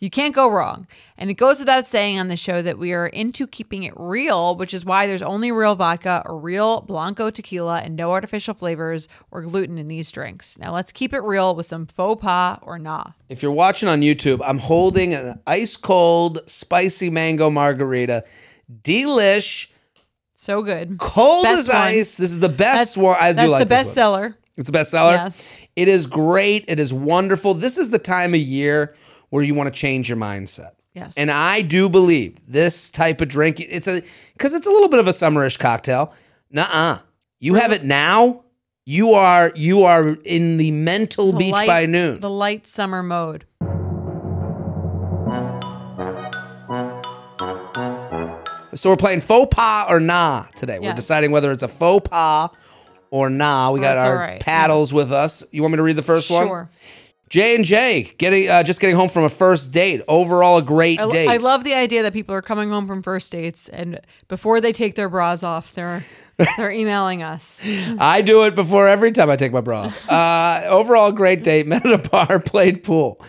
You 0.00 0.10
can't 0.10 0.34
go 0.34 0.48
wrong. 0.48 0.86
And 1.16 1.28
it 1.30 1.34
goes 1.34 1.58
without 1.58 1.86
saying 1.86 2.20
on 2.20 2.28
the 2.28 2.36
show 2.36 2.62
that 2.62 2.78
we 2.78 2.92
are 2.92 3.08
into 3.08 3.48
keeping 3.48 3.82
it 3.82 3.92
real, 3.96 4.54
which 4.54 4.72
is 4.72 4.84
why 4.84 5.06
there's 5.08 5.22
only 5.22 5.50
real 5.50 5.74
vodka 5.74 6.22
or 6.24 6.38
real 6.38 6.82
Blanco 6.82 7.30
tequila 7.30 7.80
and 7.80 7.96
no 7.96 8.12
artificial 8.12 8.54
flavors 8.54 9.08
or 9.32 9.42
gluten 9.42 9.76
in 9.76 9.88
these 9.88 10.10
drinks. 10.12 10.56
Now 10.58 10.72
let's 10.72 10.92
keep 10.92 11.12
it 11.12 11.22
real 11.22 11.56
with 11.56 11.66
some 11.66 11.86
Faux 11.86 12.22
Pas 12.22 12.58
or 12.62 12.78
Nah. 12.78 13.06
If 13.28 13.42
you're 13.42 13.50
watching 13.50 13.88
on 13.88 14.00
YouTube, 14.02 14.40
I'm 14.44 14.58
holding 14.58 15.14
an 15.14 15.40
ice 15.46 15.76
cold 15.76 16.40
spicy 16.46 17.10
mango 17.10 17.50
margarita. 17.50 18.22
Delish, 18.82 19.68
So 20.34 20.62
good. 20.62 20.98
cold 20.98 21.44
Best 21.44 21.58
as 21.60 21.68
one. 21.68 21.76
ice. 21.76 22.16
This 22.16 22.30
is 22.30 22.38
the 22.40 22.48
best 22.48 22.94
That's, 22.94 22.96
one. 22.96 23.16
I 23.18 23.32
do 23.32 23.48
like 23.48 23.60
the 23.60 23.66
best 23.66 23.94
seller. 23.94 24.36
It's 24.56 24.68
a 24.68 24.72
bestseller. 24.72 25.12
Yes. 25.12 25.56
It 25.76 25.86
is 25.86 26.06
great. 26.06 26.64
It 26.66 26.80
is 26.80 26.92
wonderful. 26.92 27.54
This 27.54 27.78
is 27.78 27.90
the 27.90 27.98
time 27.98 28.34
of 28.34 28.40
year 28.40 28.94
where 29.30 29.42
you 29.42 29.54
want 29.54 29.72
to 29.72 29.78
change 29.78 30.08
your 30.08 30.18
mindset. 30.18 30.72
Yes. 30.94 31.16
And 31.16 31.30
I 31.30 31.62
do 31.62 31.88
believe 31.88 32.40
this 32.48 32.90
type 32.90 33.20
of 33.20 33.28
drink, 33.28 33.60
it's 33.60 33.86
a 33.86 34.02
because 34.32 34.54
it's 34.54 34.66
a 34.66 34.70
little 34.70 34.88
bit 34.88 35.00
of 35.00 35.06
a 35.06 35.12
summerish 35.12 35.58
cocktail. 35.58 36.12
Nuh-uh. 36.50 36.98
You 37.38 37.54
have 37.54 37.72
it 37.72 37.84
now. 37.84 38.44
You 38.84 39.12
are 39.12 39.52
you 39.54 39.84
are 39.84 40.16
in 40.24 40.56
the 40.56 40.70
mental 40.72 41.32
The 41.32 41.38
beach 41.38 41.52
light- 41.52 41.66
by 41.66 41.86
noon. 41.86 42.20
The 42.20 42.30
light 42.30 42.66
summer 42.66 43.02
mode. 43.02 43.44
So 48.74 48.90
we're 48.90 48.96
playing 48.96 49.22
faux 49.22 49.54
pas 49.54 49.86
or 49.90 49.98
nah 49.98 50.44
today. 50.54 50.78
We're 50.78 50.94
deciding 50.94 51.32
whether 51.32 51.50
it's 51.50 51.64
a 51.64 51.68
faux 51.68 52.08
pas 52.08 52.50
or 53.10 53.28
nah. 53.28 53.72
We 53.72 53.80
oh, 53.80 53.82
got 53.82 53.94
That's 53.94 54.04
our 54.04 54.16
right. 54.16 54.40
paddles 54.40 54.92
with 54.92 55.10
us. 55.10 55.44
You 55.50 55.62
want 55.62 55.72
me 55.72 55.76
to 55.78 55.82
read 55.82 55.96
the 55.96 56.02
first 56.02 56.30
one? 56.30 56.46
Sure. 56.46 56.70
J 57.28 57.54
and 57.54 57.64
J 57.64 58.14
getting 58.18 58.48
uh, 58.48 58.62
just 58.62 58.80
getting 58.80 58.96
home 58.96 59.08
from 59.08 59.24
a 59.24 59.28
first 59.28 59.72
date. 59.72 60.02
Overall, 60.08 60.58
a 60.58 60.62
great 60.62 61.00
I, 61.00 61.04
lo- 61.04 61.10
date. 61.10 61.28
I 61.28 61.36
love 61.36 61.64
the 61.64 61.74
idea 61.74 62.02
that 62.02 62.12
people 62.12 62.34
are 62.34 62.42
coming 62.42 62.68
home 62.68 62.86
from 62.86 63.02
first 63.02 63.32
dates 63.32 63.68
and 63.68 64.00
before 64.28 64.60
they 64.60 64.72
take 64.72 64.94
their 64.94 65.08
bras 65.08 65.42
off, 65.42 65.74
they're 65.74 66.04
they're 66.56 66.70
emailing 66.70 67.22
us. 67.22 67.62
I 67.98 68.22
do 68.22 68.44
it 68.44 68.54
before 68.54 68.88
every 68.88 69.12
time 69.12 69.28
I 69.30 69.36
take 69.36 69.52
my 69.52 69.60
bra 69.60 69.82
off. 69.82 70.10
Uh, 70.10 70.62
overall, 70.68 71.12
great 71.12 71.42
date. 71.42 71.66
Met 71.68 71.84
at 71.84 72.06
a 72.06 72.08
bar, 72.08 72.38
played 72.38 72.82
pool. 72.82 73.20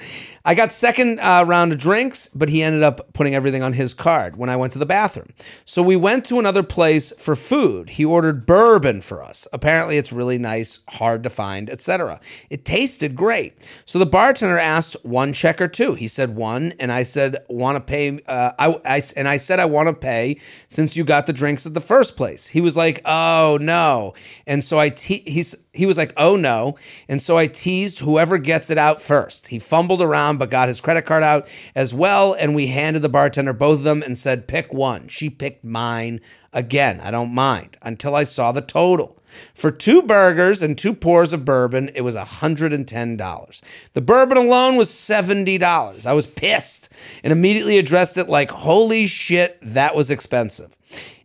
I 0.46 0.56
got 0.56 0.72
second 0.72 1.20
uh, 1.20 1.44
round 1.46 1.72
of 1.72 1.78
drinks, 1.78 2.30
but 2.30 2.50
he 2.50 2.64
ended 2.64 2.84
up 2.84 3.14
putting 3.14 3.36
everything 3.36 3.64
on 3.64 3.74
his 3.74 3.94
card 3.94 4.38
when 4.38 4.50
I 4.50 4.56
went 4.56 4.74
to 4.74 4.80
the 4.80 4.86
bathroom. 4.86 5.34
So 5.66 5.82
we 5.82 5.96
went 5.96 6.26
to 6.26 6.40
another 6.40 6.64
place 6.64 7.12
for 7.18 7.36
food. 7.36 7.92
He 7.92 8.06
ordered 8.06 8.46
bourbon 8.46 9.02
for 9.02 9.24
us. 9.24 9.48
Apparently, 9.52 9.98
it's 9.98 10.12
really 10.12 10.38
nice, 10.38 10.80
hard 10.90 11.24
to 11.24 11.30
find, 11.30 11.70
etc. 11.70 12.20
It 12.50 12.66
tasted 12.66 13.16
great. 13.16 13.58
So 13.86 14.00
the 14.00 14.06
bartender 14.06 14.58
asked 14.58 14.96
one 15.04 15.34
check 15.34 15.62
or 15.62 15.68
two. 15.68 15.96
He 15.96 16.08
said 16.08 16.36
one, 16.36 16.74
and 16.80 16.92
I 16.92 17.04
said 17.04 17.38
want 17.50 17.76
to 17.76 17.82
pay. 17.82 18.20
Uh, 18.28 18.52
I, 18.58 18.80
I 18.86 19.02
and 19.16 19.28
I 19.28 19.38
said 19.38 19.60
I 19.60 19.66
want 19.66 19.88
to 19.88 19.94
pay 19.94 20.40
since 20.68 20.96
you 20.96 21.04
got 21.04 21.26
the 21.26 21.34
drinks 21.34 21.66
at 21.66 21.74
the 21.74 21.82
first 21.82 22.16
place. 22.16 22.48
He 22.48 22.62
was 22.62 22.78
like, 22.78 23.02
"Oh 23.06 23.58
no," 23.62 24.14
and 24.48 24.64
so 24.64 24.80
I 24.80 24.90
te- 24.90 25.24
he's 25.26 25.56
he 25.74 25.86
was 25.86 25.98
like, 25.98 26.14
"Oh 26.18 26.36
no," 26.36 26.76
and 27.08 27.22
so 27.22 27.38
I 27.38 27.48
teased 27.48 28.00
whoever 28.00 28.38
gets 28.38 28.70
it 28.70 28.78
out 28.78 29.02
first. 29.02 29.50
He 29.50 29.60
fumbled 29.60 30.02
around 30.02 30.38
but 30.38 30.50
got 30.50 30.68
his 30.68 30.82
credit 30.82 31.06
card 31.06 31.24
out 31.24 31.48
as 31.76 31.94
well, 31.94 32.34
and 32.34 32.56
we 32.56 32.68
handed 32.68 33.02
the 33.02 33.10
bartender 33.10 33.54
both 33.54 33.80
of 33.80 33.84
them 33.84 34.02
and 34.02 34.18
said, 34.18 34.48
"Pick 34.48 34.74
one." 34.74 35.08
She 35.08 35.30
picked 35.30 35.64
mine 35.64 36.22
again. 36.54 37.00
I 37.02 37.12
don't 37.12 37.34
mind 37.34 37.78
until 37.82 38.16
I 38.16 38.24
saw 38.24 38.52
the 38.52 38.62
total. 38.62 39.20
For 39.54 39.70
two 39.70 40.02
burgers 40.02 40.64
and 40.64 40.78
two 40.78 40.94
pours 40.94 41.34
of 41.34 41.46
bourbon, 41.46 41.92
it 41.94 42.02
was 42.02 42.16
$110. 42.16 43.62
The 43.94 44.02
bourbon 44.02 44.38
alone 44.38 44.76
was 44.76 44.90
$70. 44.90 46.06
I 46.06 46.14
was 46.14 46.26
pissed 46.26 46.90
and 47.24 47.32
immediately 47.32 47.78
addressed 47.78 48.18
it 48.18 48.28
like, 48.28 48.50
holy 48.50 49.06
shit, 49.06 49.60
that 49.62 49.96
was 49.96 50.10
expensive. 50.10 50.76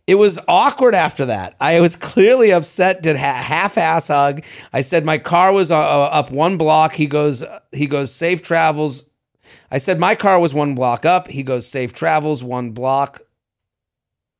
It 0.07 0.15
was 0.15 0.39
awkward 0.47 0.93
after 0.93 1.25
that. 1.25 1.55
I 1.59 1.79
was 1.79 1.95
clearly 1.95 2.51
upset. 2.51 3.01
Did 3.01 3.15
a 3.15 3.19
half-ass 3.19 4.09
hug. 4.09 4.43
I 4.71 4.81
said 4.81 5.03
my 5.03 5.17
car 5.17 5.51
was 5.51 5.71
uh, 5.71 5.77
uh, 5.77 6.09
up 6.11 6.29
one 6.29 6.57
block. 6.57 6.93
He 6.93 7.07
goes, 7.07 7.43
he 7.71 7.87
goes, 7.87 8.13
safe 8.13 8.43
travels. 8.43 9.05
I 9.71 9.79
said 9.79 9.99
my 9.99 10.13
car 10.13 10.39
was 10.39 10.53
one 10.53 10.75
block 10.75 11.05
up. 11.05 11.27
He 11.27 11.41
goes, 11.41 11.67
safe 11.67 11.91
travels, 11.91 12.43
one 12.43 12.71
block. 12.71 13.21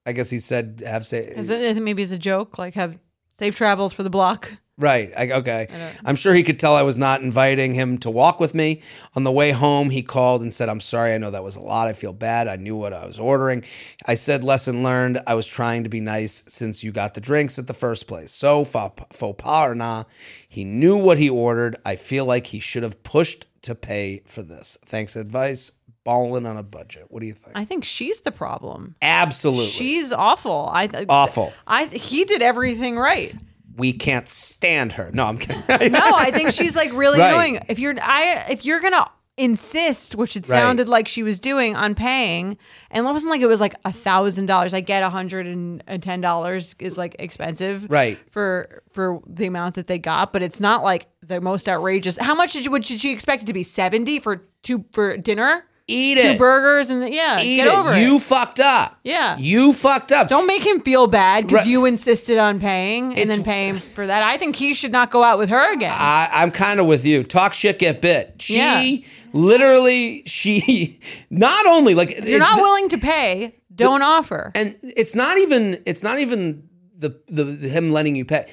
I 0.06 0.12
guess 0.12 0.30
he 0.30 0.38
said 0.38 0.84
have 0.86 1.06
safe. 1.06 1.30
Is 1.30 1.50
it 1.50 1.82
maybe 1.82 2.04
it's 2.04 2.12
a 2.12 2.20
joke? 2.20 2.60
Like 2.60 2.76
have 2.76 3.00
safe 3.32 3.56
travels 3.56 3.92
for 3.92 4.04
the 4.04 4.10
block. 4.10 4.52
Right. 4.78 5.14
I, 5.18 5.32
okay. 5.32 5.68
I'm 6.04 6.18
sure 6.18 6.34
he 6.34 6.44
could 6.44 6.60
tell 6.60 6.76
I 6.76 6.82
was 6.82 6.98
not 6.98 7.22
inviting 7.22 7.76
him 7.76 7.98
to 8.00 8.10
walk 8.10 8.42
with 8.42 8.54
me. 8.54 8.82
On 9.16 9.24
the 9.24 9.32
way 9.32 9.52
home, 9.52 9.90
he 9.90 10.04
called 10.04 10.42
and 10.42 10.54
said, 10.54 10.68
I'm 10.68 10.82
sorry. 10.82 11.14
I 11.14 11.18
know 11.18 11.32
that 11.32 11.46
was 11.46 11.56
a 11.56 11.62
lot. 11.62 11.88
I 11.88 11.94
feel 11.94 12.12
bad. 12.12 12.50
I 12.50 12.58
knew 12.58 12.76
what 12.76 12.92
I 12.92 13.06
was 13.06 13.18
ordering. 13.18 13.64
I 14.06 14.16
said, 14.16 14.44
lesson 14.44 14.84
learned. 14.84 15.22
I 15.28 15.34
was 15.34 15.48
trying 15.48 15.84
to 15.84 15.90
be 15.90 16.02
nice 16.02 16.44
since 16.50 16.84
you 16.84 16.92
got 16.92 17.14
the 17.14 17.22
drinks 17.22 17.58
at 17.58 17.68
the 17.68 17.74
first 17.74 18.06
place. 18.06 18.34
So, 18.34 18.66
faux 18.66 19.02
faux 19.14 19.42
pas 19.42 19.70
or 19.70 19.76
nah, 19.76 20.04
he 20.50 20.66
knew 20.66 20.98
what 20.98 21.18
he 21.18 21.30
ordered. 21.30 21.78
I 21.86 21.96
feel 21.96 22.26
like 22.26 22.48
he 22.48 22.60
should 22.60 22.84
have 22.84 23.02
pushed 23.04 23.46
to 23.62 23.76
pay 23.76 24.24
for 24.26 24.44
this. 24.44 24.78
Thanks, 24.86 25.16
advice. 25.16 25.72
Balling 26.04 26.46
on 26.46 26.56
a 26.56 26.64
budget. 26.64 27.06
What 27.10 27.22
do 27.22 27.26
you 27.26 27.34
think? 27.34 27.54
I 27.56 27.66
think 27.66 27.84
she's 27.84 28.20
the 28.20 28.32
problem. 28.32 28.96
Absolutely. 29.02 29.66
She's 29.66 30.14
awful. 30.14 30.70
I 30.72 30.88
Awful. 31.10 31.52
I 31.66 31.86
he 31.86 32.26
did 32.26 32.44
everything 32.44 32.96
right. 32.96 33.34
We 33.78 33.92
can't 33.94 34.28
stand 34.28 34.94
her. 34.94 35.12
No, 35.14 35.26
I'm 35.26 35.38
kidding. 35.38 35.64
No, 35.92 36.00
I 36.16 36.32
think 36.32 36.52
she's 36.52 36.76
like 36.76 36.92
really 36.94 37.20
Right. 37.20 37.32
annoying. 37.32 37.66
If 37.70 37.80
you're 37.80 37.96
I 38.02 38.46
if 38.50 38.66
you're 38.66 38.80
gonna 38.80 39.06
insist, 39.38 40.16
which 40.16 40.36
it 40.38 40.48
Right. 40.48 40.60
sounded 40.62 40.88
like 40.88 41.08
she 41.10 41.22
was 41.22 41.40
doing 41.40 41.76
on 41.76 41.94
paying, 41.94 42.58
and 42.90 43.06
it 43.06 43.10
wasn't 43.12 43.32
like 43.32 43.42
it 43.42 43.48
was 43.48 43.60
like 43.60 43.76
a 43.84 43.92
thousand 43.92 44.46
dollars. 44.46 44.74
I 44.74 44.80
get 44.80 45.04
a 45.04 45.10
hundred 45.10 45.46
and 45.46 45.84
uh, 45.88 45.98
ten 45.98 46.22
dollars 46.22 46.74
is 46.80 46.98
like 46.98 47.16
expensive, 47.20 47.86
Right. 47.90 48.18
For 48.32 48.82
for 48.94 49.22
the 49.28 49.46
amount 49.46 49.76
that 49.76 49.88
they 49.88 50.00
got, 50.00 50.32
but 50.32 50.42
it's 50.42 50.60
not 50.60 50.84
like 50.84 51.08
the 51.22 51.42
most 51.42 51.68
outrageous. 51.68 52.18
How 52.18 52.34
much 52.36 52.54
did 52.54 52.66
you, 52.66 52.72
would 52.72 52.86
she 52.86 53.12
expect 53.12 53.44
it 53.44 53.46
to 53.48 53.54
be? 53.54 53.64
Seventy 53.64 54.20
for 54.20 54.42
two 54.64 54.86
for 54.94 55.18
dinner, 55.18 55.66
Eat 55.88 56.20
two 56.20 56.30
it. 56.30 56.38
burgers, 56.40 56.90
and 56.90 57.04
the, 57.04 57.12
yeah, 57.12 57.42
Eat 57.42 57.58
get 57.58 57.68
it. 57.68 57.74
over 57.74 57.92
you 57.92 57.96
it. 57.98 58.08
You 58.14 58.20
fucked 58.20 58.60
up. 58.60 58.98
Yeah. 59.04 59.38
You 59.38 59.72
fucked 59.72 60.12
up. 60.12 60.28
Don't 60.28 60.48
make 60.48 60.66
him 60.66 60.80
feel 60.82 61.06
bad 61.06 61.44
because 61.46 61.60
Right. 61.60 61.68
you 61.68 61.86
insisted 61.86 62.40
on 62.40 62.60
paying 62.60 63.04
and 63.12 63.20
It's- 63.20 63.28
then 63.30 63.44
paying 63.44 63.76
for 63.78 64.08
that. 64.08 64.24
I 64.24 64.38
think 64.38 64.56
he 64.56 64.74
should 64.74 64.92
not 64.92 65.12
go 65.12 65.22
out 65.24 65.38
with 65.38 65.50
her 65.50 65.74
again. 65.74 65.94
I, 65.96 66.28
I'm 66.32 66.50
kind 66.50 66.80
of 66.80 66.88
with 66.88 67.06
you. 67.06 67.24
Talk 67.24 67.54
shit, 67.54 67.78
get 67.78 68.02
bit. 68.02 68.36
She 68.40 68.56
Yeah. 68.58 69.08
literally, 69.34 70.24
she 70.26 71.00
not 71.30 71.66
only 71.68 71.94
like 71.94 72.12
if 72.12 72.28
you're 72.28 72.40
not 72.40 72.62
willing 72.62 72.90
to 72.90 72.98
pay, 72.98 73.56
don't 73.74 74.02
offer. 74.02 74.52
and 74.56 74.76
it's 74.82 75.14
not 75.16 75.38
even 75.38 75.80
it's 75.86 76.02
not 76.04 76.18
even 76.20 76.64
the 76.98 77.16
the 77.28 77.44
him 77.70 77.92
letting 77.92 78.16
you 78.16 78.26
pay. 78.26 78.46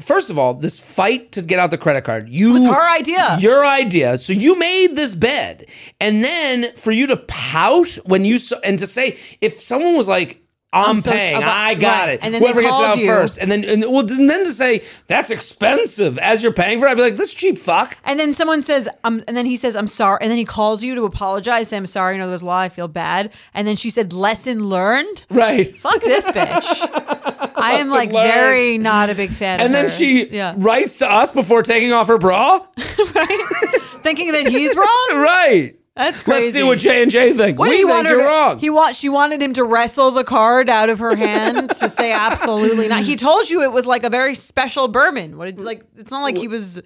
First 0.00 0.30
of 0.30 0.38
all, 0.38 0.54
this 0.54 0.78
fight 0.78 1.32
to 1.32 1.42
get 1.42 1.58
out 1.58 1.70
the 1.70 1.78
credit 1.78 2.04
card, 2.04 2.28
you 2.28 2.54
was 2.54 2.64
her 2.64 2.90
idea. 2.90 3.36
Your 3.38 3.64
idea. 3.64 4.18
So 4.18 4.32
you 4.32 4.58
made 4.58 4.96
this 4.96 5.14
bed, 5.14 5.66
and 6.00 6.24
then 6.24 6.74
for 6.76 6.90
you 6.92 7.06
to 7.08 7.16
pout 7.16 7.88
when 8.04 8.24
you 8.24 8.38
saw, 8.38 8.56
and 8.64 8.78
to 8.78 8.86
say 8.86 9.18
if 9.40 9.60
someone 9.60 9.96
was 9.96 10.08
like. 10.08 10.42
I'm, 10.72 10.90
I'm 10.90 10.96
so- 10.98 11.10
paying. 11.12 11.36
about- 11.38 11.48
I 11.56 11.74
got 11.74 12.00
right. 12.08 12.08
it. 12.14 12.20
And 12.22 12.34
then 12.34 12.42
Whoever 12.42 12.60
gets 12.60 12.78
it 12.78 12.84
out 12.84 12.98
you. 12.98 13.06
first, 13.08 13.38
and 13.38 13.50
then 13.50 13.64
and 13.64 13.82
well, 13.82 14.00
and 14.00 14.28
then 14.28 14.44
to 14.44 14.52
say 14.52 14.82
that's 15.06 15.30
expensive 15.30 16.18
as 16.18 16.42
you're 16.42 16.52
paying 16.52 16.80
for 16.80 16.86
it, 16.86 16.90
I'd 16.90 16.96
be 16.96 17.02
like, 17.02 17.16
this 17.16 17.32
cheap 17.32 17.56
fuck. 17.56 17.96
And 18.04 18.18
then 18.20 18.34
someone 18.34 18.62
says, 18.62 18.88
um, 19.04 19.22
and 19.26 19.36
then 19.36 19.46
he 19.46 19.56
says, 19.56 19.74
I'm 19.76 19.88
sorry. 19.88 20.18
And 20.20 20.30
then 20.30 20.36
he 20.38 20.44
calls 20.44 20.82
you 20.82 20.94
to 20.96 21.04
apologize, 21.04 21.68
say, 21.68 21.76
I'm 21.76 21.86
sorry, 21.86 22.16
you 22.16 22.20
know, 22.20 22.28
there's 22.28 22.42
a 22.42 22.46
law, 22.46 22.58
I 22.58 22.68
feel 22.68 22.88
bad. 22.88 23.32
And 23.54 23.66
then 23.66 23.76
she 23.76 23.88
said, 23.90 24.12
lesson 24.12 24.64
learned. 24.68 25.24
Right. 25.30 25.74
Fuck 25.76 26.02
this 26.02 26.26
bitch. 26.30 27.52
I 27.58 27.74
am 27.74 27.88
like 27.88 28.12
learned. 28.12 28.30
very 28.30 28.76
not 28.78 29.08
a 29.08 29.14
big 29.14 29.30
fan 29.30 29.60
And 29.60 29.74
then 29.74 29.84
hers. 29.84 29.96
she 29.96 30.26
yeah. 30.26 30.54
writes 30.58 30.98
to 30.98 31.10
us 31.10 31.30
before 31.30 31.62
taking 31.62 31.92
off 31.92 32.08
her 32.08 32.18
bra. 32.18 32.66
Right. 33.14 33.80
Thinking 34.02 34.32
that 34.32 34.46
he's 34.46 34.76
wrong. 34.76 35.08
right. 35.22 35.74
That's 35.96 36.22
crazy. 36.22 36.42
Let's 36.42 36.54
see 36.54 36.62
what 36.62 36.78
J 36.78 37.02
and 37.02 37.10
J 37.10 37.32
think. 37.32 37.58
What 37.58 37.70
we 37.70 37.76
do 37.76 37.80
you 37.80 37.86
think 37.86 37.96
want 37.96 38.06
her 38.08 38.14
you're 38.14 38.22
to- 38.22 38.28
wrong. 38.28 38.58
He 38.58 38.68
want 38.70 38.96
she 38.96 39.08
wanted 39.08 39.42
him 39.42 39.54
to 39.54 39.64
wrestle 39.64 40.10
the 40.10 40.24
card 40.24 40.68
out 40.68 40.90
of 40.90 40.98
her 40.98 41.16
hand 41.26 41.70
to 41.70 41.88
say 41.88 42.12
absolutely 42.12 42.88
not. 42.88 43.02
He 43.02 43.16
told 43.16 43.48
you 43.48 43.62
it 43.62 43.72
was 43.72 43.86
like 43.86 44.04
a 44.04 44.10
very 44.10 44.34
special 44.34 44.88
bourbon. 44.88 45.38
What 45.38 45.46
did, 45.46 45.60
like 45.60 45.82
it's 45.96 46.10
not 46.10 46.22
like 46.22 46.36
he 46.36 46.48
was 46.48 46.82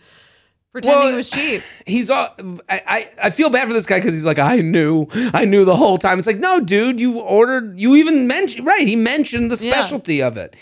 pretending 0.72 1.00
Well, 1.00 1.12
it 1.12 1.16
was 1.16 1.28
cheap. 1.28 1.62
he's 1.86 2.08
all. 2.08 2.28
I, 2.68 2.80
I 2.86 3.10
I 3.24 3.30
feel 3.30 3.50
bad 3.50 3.66
for 3.66 3.74
this 3.74 3.86
guy 3.86 3.98
because 3.98 4.14
he's 4.14 4.26
like, 4.26 4.38
I 4.38 4.58
knew, 4.58 5.06
I 5.34 5.44
knew 5.44 5.64
the 5.64 5.74
whole 5.76 5.98
time. 5.98 6.18
It's 6.20 6.28
like, 6.28 6.38
no, 6.38 6.60
dude, 6.60 7.00
you 7.00 7.18
ordered. 7.18 7.80
You 7.80 7.96
even 7.96 8.28
mentioned 8.28 8.64
right. 8.66 8.86
He 8.86 8.94
mentioned 8.96 9.50
the 9.50 9.56
Yeah. 9.66 9.72
specialty 9.72 10.22
of 10.22 10.36
it. 10.36 10.54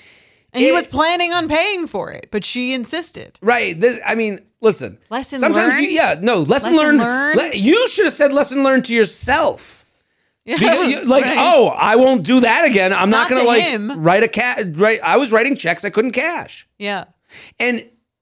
And 0.54 0.62
he 0.64 0.72
was 0.72 0.86
planning 0.86 1.34
on 1.34 1.46
paying 1.46 1.86
for 1.86 2.10
it, 2.10 2.28
but 2.30 2.42
she 2.42 2.72
insisted. 2.72 3.38
Right. 3.42 3.78
This, 3.78 4.00
I 4.06 4.14
mean, 4.14 4.40
listen. 4.60 4.98
Lesson 5.10 5.38
sometimes 5.38 5.78
You, 5.80 5.88
yeah. 5.88 6.16
No. 6.20 6.40
Lesson, 6.40 6.48
Lesson 6.48 6.76
learned. 6.76 6.98
learned? 6.98 7.36
le- 7.38 7.54
you 7.56 7.88
should 7.88 8.04
have 8.06 8.14
said 8.14 8.32
lesson 8.32 8.62
learned 8.62 8.84
to 8.86 8.94
yourself. 8.94 9.84
Yeah, 10.44 10.56
Because 10.56 10.88
you- 10.88 11.04
like, 11.04 11.24
right. 11.24 11.36
oh, 11.38 11.68
I 11.68 11.96
won't 11.96 12.22
do 12.24 12.40
that 12.40 12.64
again. 12.64 12.92
I'm 12.92 13.10
not, 13.10 13.28
Not 13.28 13.30
gonna 13.30 13.42
to 13.42 13.46
like 13.48 13.62
him. 13.64 14.02
write 14.02 14.22
a 14.22 14.28
cat. 14.28 14.64
Right. 14.78 14.98
I 15.02 15.16
was 15.18 15.30
writing 15.30 15.56
checks 15.56 15.84
I 15.84 15.90
couldn't 15.90 16.12
cash. 16.12 16.66
yeah. 16.78 17.04
and 17.60 17.80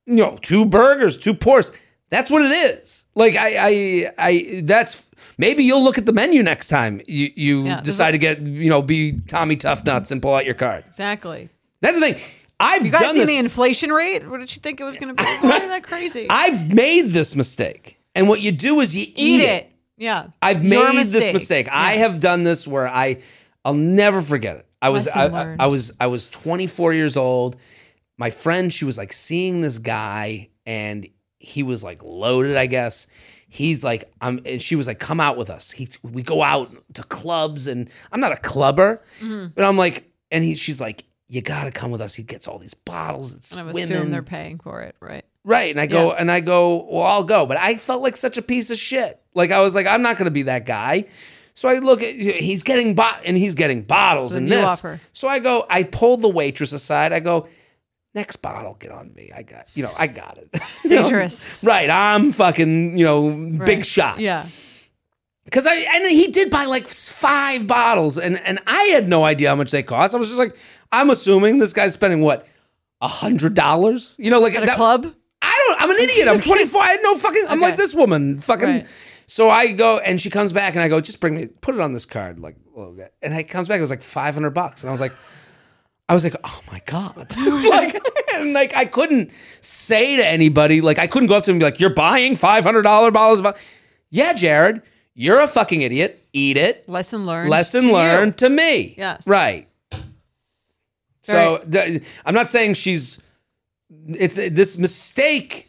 you 0.08 0.14
know 0.16 0.36
two 0.40 0.64
burgers 0.64 1.16
two 1.18 1.34
pours 1.34 1.72
that's 2.10 2.30
what 2.30 2.40
it 2.42 2.50
is 2.52 3.06
like 3.16 3.34
i 3.34 3.54
i 3.58 4.12
i 4.18 4.60
that's 4.62 5.04
maybe 5.36 5.64
you'll 5.64 5.82
look 5.82 5.98
at 5.98 6.06
the 6.06 6.12
menu 6.12 6.42
next 6.44 6.68
time 6.68 7.00
you 7.08 7.30
you 7.34 7.64
Yeah, 7.66 7.80
decide 7.80 8.12
to 8.12 8.18
get 8.18 8.40
you 8.40 8.68
know 8.70 8.82
be 8.82 9.18
tommy 9.28 9.56
tough 9.56 9.84
nuts 9.84 10.12
and 10.12 10.22
pull 10.22 10.32
out 10.34 10.44
your 10.44 10.54
card 10.54 10.84
Exactly. 10.86 11.48
that's 11.80 11.98
the 11.98 12.00
thing 12.12 12.22
i've 12.60 12.84
You 12.84 12.90
guys 12.92 13.00
done 13.00 13.10
seen 13.14 13.20
this 13.20 13.28
the 13.30 13.36
inflation 13.36 13.92
rate? 13.92 14.28
What 14.28 14.40
did 14.40 14.54
you 14.54 14.60
think 14.60 14.80
it 14.80 14.84
was 14.84 14.96
going 14.96 15.14
to 15.14 15.22
be? 15.22 15.28
It's 15.28 15.42
not 15.42 15.62
that 15.62 15.82
crazy. 15.82 16.26
i've 16.30 16.72
made 16.72 17.06
this 17.10 17.36
mistake 17.36 17.98
and 18.14 18.28
what 18.28 18.40
you 18.40 18.50
do 18.52 18.80
is 18.80 18.96
you 18.96 19.02
eat, 19.02 19.14
Eat 19.16 19.40
it. 19.42 19.72
Yeah. 19.98 20.28
I've 20.42 20.64
Your 20.64 20.92
made 20.94 21.06
this 21.06 21.32
mistake. 21.32 21.68
I 21.70 21.92
have 21.92 22.20
done 22.20 22.44
this 22.44 22.66
where 22.66 22.88
I 22.88 23.20
I'll 23.64 23.74
never 23.74 24.20
forget 24.22 24.56
it. 24.56 24.66
I 24.80 24.90
was 24.90 25.08
I, 25.08 25.26
I. 25.26 25.56
I 25.60 25.66
was 25.66 25.92
I 26.00 26.06
was 26.06 26.28
24 26.28 26.92
years 26.94 27.16
old. 27.16 27.56
My 28.18 28.30
friend, 28.30 28.72
she 28.72 28.84
was 28.86 28.96
like 28.96 29.12
seeing 29.12 29.60
this 29.60 29.78
guy 29.78 30.48
and 30.64 31.06
he 31.38 31.62
was 31.62 31.84
like 31.84 32.02
loaded, 32.02 32.56
I 32.56 32.66
guess. 32.66 33.06
He's 33.48 33.84
like, 33.84 34.10
I'm 34.20 34.40
and 34.46 34.60
she 34.60 34.76
was 34.76 34.86
like, 34.86 34.98
come 34.98 35.20
out 35.20 35.36
with 35.36 35.50
us. 35.50 35.70
He 35.72 35.88
we 36.02 36.22
go 36.22 36.42
out 36.42 36.70
to 36.94 37.02
clubs 37.04 37.66
and 37.66 37.90
I'm 38.12 38.20
not 38.20 38.32
a 38.32 38.36
clubber, 38.36 39.02
Mm-hmm. 39.20 39.48
but 39.54 39.64
I'm 39.64 39.76
like, 39.76 40.10
and 40.30 40.42
he 40.44 40.54
she's 40.54 40.80
like, 40.80 41.04
you 41.28 41.42
gotta 41.42 41.70
come 41.70 41.90
with 41.90 42.00
us. 42.00 42.14
He 42.14 42.22
gets 42.22 42.46
all 42.48 42.58
these 42.58 42.74
bottles. 42.74 43.34
It's 43.34 43.52
And 43.52 43.60
I 43.60 43.64
women. 43.64 43.82
assume 43.82 44.10
they're 44.10 44.22
paying 44.22 44.58
for 44.58 44.82
it, 44.82 44.94
right? 45.00 45.24
Right. 45.44 45.70
And 45.70 45.80
I 45.80 45.86
go, 45.86 46.08
Yeah. 46.12 46.16
and 46.18 46.30
I 46.30 46.40
go, 46.40 46.84
well, 46.90 47.02
I'll 47.04 47.24
go. 47.24 47.46
But 47.46 47.56
I 47.56 47.76
felt 47.76 48.02
like 48.02 48.16
such 48.16 48.36
a 48.38 48.42
piece 48.42 48.70
of 48.70 48.78
shit. 48.78 49.20
Like 49.34 49.50
I 49.52 49.60
was 49.60 49.74
like, 49.74 49.86
I'm 49.86 50.02
not 50.02 50.16
going 50.18 50.24
to 50.26 50.30
be 50.32 50.42
that 50.42 50.66
guy. 50.66 51.04
So 51.54 51.68
I 51.68 51.78
look 51.78 52.02
at, 52.02 52.14
he's 52.14 52.62
getting 52.64 52.94
bot 52.94 53.22
and 53.24 53.36
he's 53.36 53.54
getting 53.54 53.82
bottles 53.82 54.32
So 54.32 54.38
and 54.38 54.50
this. 54.50 54.64
offer. 54.64 55.00
So 55.12 55.26
I 55.28 55.38
go, 55.38 55.64
I 55.70 55.84
pulled 55.84 56.20
the 56.22 56.28
waitress 56.28 56.72
aside. 56.72 57.12
I 57.12 57.20
go, 57.20 57.48
next 58.14 58.36
bottle, 58.36 58.74
get 58.74 58.90
on 58.90 59.12
me. 59.14 59.30
I 59.34 59.42
got, 59.42 59.66
you 59.74 59.82
know, 59.84 59.92
I 59.96 60.06
got 60.08 60.36
it. 60.38 60.50
You 60.84 60.90
know? 60.90 61.02
Dangerous. 61.02 61.62
Right. 61.64 61.88
I'm 61.90 62.30
fucking, 62.32 62.98
you 62.98 63.04
know, 63.04 63.30
big 63.64 63.84
shot. 63.84 64.18
Yeah. 64.20 64.46
Cause 65.51 65.66
I, 65.66 65.74
and 65.77 66.10
he 66.10 66.27
did 66.28 66.51
buy 66.51 66.64
like 66.64 66.89
five 66.89 67.66
bottles 67.66 68.18
and, 68.18 68.36
and 68.39 68.59
I 68.66 68.82
had 68.85 69.09
no 69.09 69.24
idea 69.24 69.48
how 69.51 69.55
much 69.56 69.70
they 69.70 69.82
cost. 69.82 70.14
I 70.14 70.18
was 70.18 70.28
just 70.28 70.39
like, 70.39 70.56
I'm 70.90 71.10
assuming 71.10 71.59
this 71.59 71.73
guy's 71.73 71.93
spending 71.93 72.20
what? 72.20 72.47
A 73.01 73.09
hundred 73.09 73.55
dollars? 73.55 74.14
You 74.18 74.31
know, 74.31 74.40
like 74.40 74.55
At 74.56 74.64
a 74.64 74.66
that- 74.66 74.77
club? 74.77 75.06
I 75.43 75.64
don't. 75.68 75.82
I'm 75.82 75.90
an 75.90 75.98
idiot. 75.98 76.28
I'm 76.28 76.40
24. 76.40 76.82
I 76.82 76.86
had 76.86 77.01
no 77.02 77.14
fucking. 77.16 77.44
I'm 77.48 77.60
like 77.60 77.77
this 77.77 77.94
woman. 77.94 78.39
Fucking. 78.39 78.68
Right. 78.68 78.86
So 79.27 79.51
I 79.51 79.73
go 79.73 79.98
and 79.98 80.20
she 80.20 80.31
comes 80.31 80.51
back 80.52 80.74
and 80.74 80.82
I 80.82 80.89
go, 80.89 81.01
just 81.01 81.20
bring 81.20 81.36
me, 81.36 81.47
put 81.47 81.74
it 81.74 81.81
on 81.81 81.93
this 81.93 82.05
card, 82.06 82.40
like, 82.40 82.56
a 82.77 83.10
and 83.23 83.35
it 83.35 83.44
comes 83.44 83.68
back. 83.68 83.78
It 83.78 83.82
was 83.82 83.90
like 83.90 84.02
500 84.02 84.51
bucks, 84.51 84.82
and 84.82 84.89
I 84.89 84.93
was 84.93 85.01
like, 85.01 85.12
I 86.09 86.14
was 86.14 86.24
like, 86.24 86.36
oh 86.44 86.60
my 86.70 86.81
god, 86.86 87.35
like, 87.36 88.01
and 88.35 88.52
like 88.55 88.74
I 88.77 88.85
couldn't 88.86 89.31
say 89.60 90.16
to 90.16 90.27
anybody, 90.27 90.81
like 90.81 90.98
I 90.98 91.06
couldn't 91.06 91.28
go 91.28 91.36
up 91.36 91.43
to 91.44 91.51
him 91.51 91.56
and 91.56 91.60
be 91.60 91.64
like, 91.64 91.81
you're 91.81 91.90
buying 91.90 92.35
500 92.36 92.82
dollar 92.82 93.10
bottles 93.10 93.40
of, 93.40 93.56
yeah, 94.10 94.32
Jared, 94.32 94.82
you're 95.16 95.40
a 95.40 95.48
fucking 95.48 95.80
idiot. 95.82 96.22
Eat 96.32 96.56
it. 96.56 96.88
Lesson 96.88 97.26
learned. 97.26 97.51
Lesson 97.51 97.80
to 97.82 97.86
you. 97.88 97.93
learned 97.94 98.36
to 98.38 98.48
me. 98.51 98.94
Yes. 98.97 99.26
Right. 99.26 99.66
So 101.22 101.59
th- 101.70 102.02
I'm 102.24 102.34
not 102.34 102.48
saying 102.48 102.74
she's. 102.74 103.20
It's 104.09 104.36
this 104.36 104.78
mistake 104.78 105.68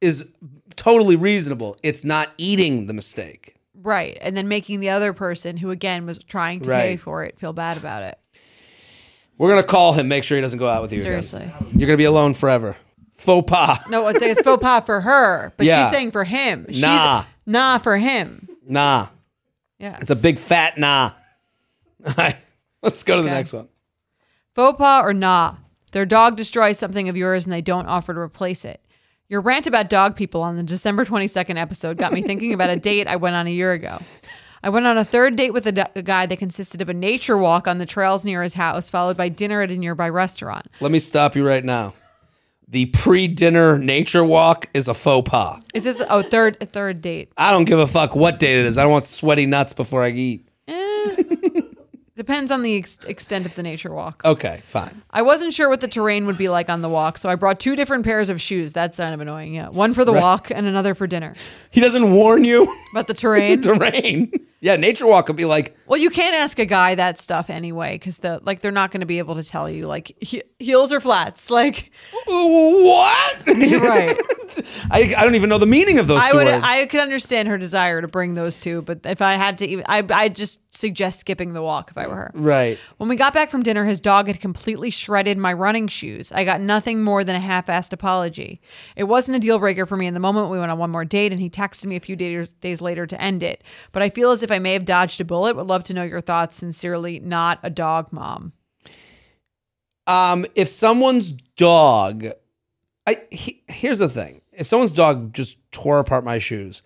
is 0.00 0.28
totally 0.76 1.16
reasonable. 1.16 1.76
It's 1.82 2.04
not 2.04 2.30
eating 2.36 2.86
the 2.86 2.92
mistake. 2.92 3.54
Right. 3.74 4.18
And 4.20 4.36
then 4.36 4.48
making 4.48 4.80
the 4.80 4.90
other 4.90 5.12
person 5.14 5.56
who 5.56 5.70
again 5.70 6.04
was 6.04 6.18
trying 6.18 6.60
to 6.60 6.70
pay 6.70 6.96
for 6.96 7.24
it 7.24 7.38
feel 7.38 7.52
bad 7.54 7.76
about 7.78 8.02
it. 8.02 8.18
We're 9.38 9.48
gonna 9.48 9.62
call 9.62 9.94
him. 9.94 10.08
Make 10.08 10.24
sure 10.24 10.36
he 10.36 10.42
doesn't 10.42 10.58
go 10.58 10.68
out 10.68 10.82
with 10.82 10.92
you. 10.92 11.00
again. 11.00 11.22
Seriously. 11.22 11.50
you're 11.74 11.86
gonna 11.86 11.96
be 11.96 12.04
alone 12.04 12.34
forever. 12.34 12.76
Faux 13.14 13.48
pas. 13.50 13.78
No, 13.88 14.06
it's, 14.08 14.20
it's 14.22 14.40
faux 14.42 14.62
pas 14.62 14.84
for 14.84 15.00
her, 15.00 15.52
but 15.56 15.66
Yeah. 15.66 15.82
she's 15.84 15.92
saying 15.94 16.10
for 16.10 16.24
him. 16.24 16.66
She's, 16.68 16.82
Nah. 16.82 17.24
Nah 17.46 17.78
for 17.78 17.96
him. 17.96 18.48
Nah, 18.70 19.08
Yeah. 19.78 19.98
it's 20.00 20.10
a 20.10 20.16
big 20.16 20.38
fat 20.38 20.78
nah. 20.78 21.10
All 22.06 22.14
right, 22.16 22.36
let's 22.82 23.02
go 23.02 23.16
to 23.16 23.22
the 23.22 23.28
Okay. 23.28 23.36
next 23.36 23.52
one. 23.52 23.68
Faux 24.54 24.78
pas 24.78 25.04
or 25.04 25.12
nah. 25.12 25.56
Their 25.92 26.06
dog 26.06 26.36
destroys 26.36 26.78
something 26.78 27.08
of 27.08 27.16
yours 27.16 27.44
and 27.44 27.52
they 27.52 27.62
don't 27.62 27.86
offer 27.86 28.14
to 28.14 28.20
replace 28.20 28.64
it. 28.64 28.80
Your 29.28 29.40
rant 29.40 29.66
about 29.66 29.90
dog 29.90 30.16
people 30.16 30.42
on 30.42 30.56
the 30.56 30.62
December 30.62 31.04
22nd 31.04 31.56
episode 31.56 31.96
got 31.98 32.12
me 32.12 32.22
thinking 32.22 32.52
about 32.52 32.70
a 32.70 32.76
date 32.88 33.06
I 33.08 33.16
went 33.16 33.36
on 33.36 33.46
a 33.46 33.50
year 33.50 33.72
ago. 33.72 33.98
I 34.62 34.68
went 34.68 34.86
on 34.86 34.98
a 34.98 35.04
third 35.04 35.36
date 35.36 35.52
with 35.52 35.66
a, 35.66 35.72
d- 35.72 35.82
a 35.96 36.02
guy 36.02 36.26
that 36.26 36.38
consisted 36.38 36.82
of 36.82 36.88
a 36.88 36.94
nature 36.94 37.36
walk 37.36 37.66
on 37.66 37.78
the 37.78 37.86
trails 37.86 38.24
near 38.24 38.42
his 38.42 38.54
house, 38.54 38.90
followed 38.90 39.16
by 39.16 39.28
dinner 39.30 39.62
at 39.62 39.70
a 39.70 39.76
nearby 39.76 40.08
restaurant. 40.08 40.66
Let 40.80 40.92
me 40.92 40.98
stop 40.98 41.34
you 41.34 41.46
right 41.46 41.64
now. 41.64 41.94
The 42.70 42.86
pre-dinner 42.86 43.78
nature 43.78 44.22
walk 44.22 44.68
is 44.74 44.86
a 44.86 44.94
faux 44.94 45.28
pas. 45.28 45.60
Is 45.74 45.82
this 45.82 46.00
oh 46.08 46.22
third 46.22 46.56
a 46.60 46.66
third 46.66 47.02
date? 47.02 47.32
I 47.36 47.50
don't 47.50 47.64
give 47.64 47.80
a 47.80 47.86
fuck 47.88 48.14
what 48.14 48.38
date 48.38 48.60
it 48.60 48.66
is. 48.66 48.78
I 48.78 48.82
don't 48.82 48.92
want 48.92 49.06
sweaty 49.06 49.44
nuts 49.44 49.72
before 49.72 50.04
I 50.04 50.10
eat. 50.10 50.48
Eh. 50.68 51.22
Depends 52.16 52.52
on 52.52 52.62
the 52.62 52.76
ex- 52.76 52.98
extent 53.08 53.44
of 53.44 53.56
the 53.56 53.64
nature 53.64 53.92
walk. 53.92 54.22
Okay, 54.24 54.60
fine. 54.62 55.02
I 55.10 55.22
wasn't 55.22 55.52
sure 55.52 55.68
what 55.68 55.80
the 55.80 55.88
terrain 55.88 56.26
would 56.26 56.38
be 56.38 56.48
like 56.48 56.68
on 56.68 56.80
the 56.80 56.88
walk, 56.88 57.18
so 57.18 57.28
I 57.28 57.34
brought 57.34 57.58
two 57.58 57.74
different 57.74 58.04
pairs 58.04 58.28
of 58.28 58.40
shoes. 58.40 58.72
That's 58.72 58.98
kind 58.98 59.14
of 59.14 59.20
annoying. 59.20 59.52
Yeah, 59.54 59.70
one 59.70 59.92
for 59.92 60.04
the 60.04 60.12
walk 60.12 60.50
and 60.50 60.66
another 60.66 60.94
for 60.94 61.08
dinner. 61.08 61.34
He 61.70 61.80
doesn't 61.80 62.12
warn 62.12 62.44
you 62.44 62.72
About 62.92 63.08
the 63.08 63.14
terrain. 63.14 63.62
to 63.62 63.74
rain. 63.74 64.32
Yeah, 64.62 64.76
nature 64.76 65.06
walk 65.06 65.26
could 65.26 65.36
be 65.36 65.46
like, 65.46 65.74
Well, 65.86 65.98
you 65.98 66.10
can't 66.10 66.34
ask 66.34 66.58
a 66.58 66.66
guy 66.66 66.94
that 66.94 67.18
stuff 67.18 67.48
anyway, 67.48 67.94
because 67.94 68.18
the 68.18 68.40
like 68.42 68.60
they're 68.60 68.70
not 68.70 68.90
going 68.90 69.00
to 69.00 69.06
be 69.06 69.18
able 69.18 69.36
to 69.36 69.42
tell 69.44 69.70
you 69.70 69.86
like 69.86 70.12
he- 70.20 70.42
heels 70.58 70.92
or 70.92 71.00
flats. 71.00 71.48
Like 71.60 71.90
what? 72.26 73.36
right, 73.46 74.16
I, 74.90 75.14
I 75.16 75.24
don't 75.24 75.34
even 75.34 75.48
know 75.48 75.58
the 75.58 75.66
meaning 75.66 75.98
of 75.98 76.06
those 76.06 76.20
I 76.20 76.30
two 76.30 76.36
would 76.38 76.46
words. 76.46 76.64
I 76.66 76.86
could 76.86 77.00
understand 77.00 77.48
her 77.48 77.58
desire 77.58 78.00
to 78.00 78.08
bring 78.08 78.34
those 78.34 78.58
two, 78.58 78.82
but 78.82 79.00
if 79.04 79.22
I 79.22 79.34
had 79.34 79.58
to, 79.58 79.66
even 79.68 79.84
I 79.88 80.04
I 80.10 80.28
just 80.28 80.60
suggest 80.72 81.20
skipping 81.20 81.52
the 81.52 81.62
walk 81.62 81.90
if 81.90 81.98
I 81.98 82.06
were 82.06 82.14
her. 82.16 82.30
right. 82.34 82.78
When 82.98 83.08
we 83.08 83.16
got 83.16 83.34
back 83.34 83.50
from 83.50 83.62
dinner, 83.62 83.84
his 83.84 84.00
dog 84.00 84.26
had 84.28 84.40
completely 84.40 84.90
shredded 84.90 85.36
my 85.38 85.52
running 85.52 85.88
shoes. 85.88 86.30
I 86.32 86.44
got 86.44 86.60
nothing 86.60 87.02
more 87.02 87.24
than 87.24 87.34
a 87.34 87.40
half-assed 87.40 87.92
apology. 87.92 88.60
It 88.94 89.04
wasn't 89.04 89.36
a 89.36 89.40
deal 89.40 89.58
breaker 89.58 89.86
for 89.86 89.96
me 89.96 90.06
in 90.06 90.14
the 90.14 90.20
moment. 90.20 90.50
We 90.50 90.58
went 90.58 90.70
on 90.70 90.78
one 90.78 90.90
more 90.90 91.04
date, 91.04 91.32
and 91.32 91.40
he 91.40 91.50
texted 91.50 91.86
me 91.86 91.96
a 91.96 92.00
few 92.00 92.16
days 92.16 92.52
days 92.54 92.80
later 92.80 93.06
to 93.06 93.20
end 93.20 93.42
it. 93.42 93.62
But 93.92 94.02
I 94.02 94.10
feel 94.10 94.30
as 94.30 94.42
if 94.42 94.49
I 94.50 94.58
may 94.58 94.72
have 94.72 94.84
dodged 94.84 95.20
a 95.20 95.24
bullet. 95.24 95.56
Would 95.56 95.66
love 95.66 95.84
to 95.84 95.94
know 95.94 96.02
your 96.02 96.20
thoughts. 96.20 96.56
Sincerely, 96.56 97.20
not 97.20 97.60
a 97.62 97.70
dog 97.70 98.12
mom. 98.12 98.52
Um, 100.06 100.46
if 100.54 100.68
someone's 100.68 101.32
dog, 101.32 102.26
I 103.06 103.16
he, 103.30 103.62
here's 103.68 103.98
the 103.98 104.08
thing: 104.08 104.42
if 104.52 104.66
someone's 104.66 104.92
dog 104.92 105.32
just 105.32 105.58
tore 105.72 105.98
apart 105.98 106.24
my 106.24 106.38
shoes, 106.38 106.82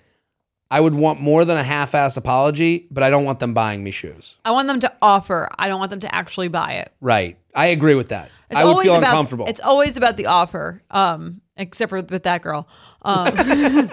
I 0.70 0.80
would 0.80 0.94
want 0.94 1.20
more 1.20 1.44
than 1.44 1.56
a 1.56 1.62
half-ass 1.62 2.16
apology, 2.16 2.86
but 2.90 3.02
I 3.02 3.10
don't 3.10 3.24
want 3.24 3.38
them 3.38 3.54
buying 3.54 3.82
me 3.82 3.90
shoes. 3.90 4.38
I 4.44 4.50
want 4.50 4.68
them 4.68 4.80
to 4.80 4.92
offer. 5.00 5.48
I 5.58 5.68
don't 5.68 5.78
want 5.78 5.90
them 5.90 6.00
to 6.00 6.14
actually 6.14 6.48
buy 6.48 6.74
it. 6.74 6.92
Right. 7.00 7.38
I 7.54 7.66
agree 7.66 7.94
with 7.94 8.08
that. 8.08 8.30
It's 8.50 8.60
I 8.60 8.64
would 8.64 8.70
always 8.70 8.86
feel 8.86 8.96
about, 8.96 9.10
uncomfortable. 9.10 9.46
It's 9.46 9.60
always 9.60 9.96
about 9.96 10.16
the 10.16 10.26
offer, 10.26 10.82
um, 10.90 11.40
except 11.56 11.90
for 11.90 12.02
with 12.02 12.24
that 12.24 12.42
girl. 12.42 12.68
Um, 13.02 13.32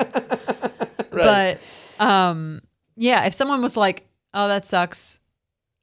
But 1.12 1.62
um, 2.00 2.62
yeah, 2.96 3.26
if 3.26 3.34
someone 3.34 3.62
was 3.62 3.76
like, 3.78 4.08
"Oh, 4.34 4.48
that 4.48 4.66
sucks," 4.66 5.20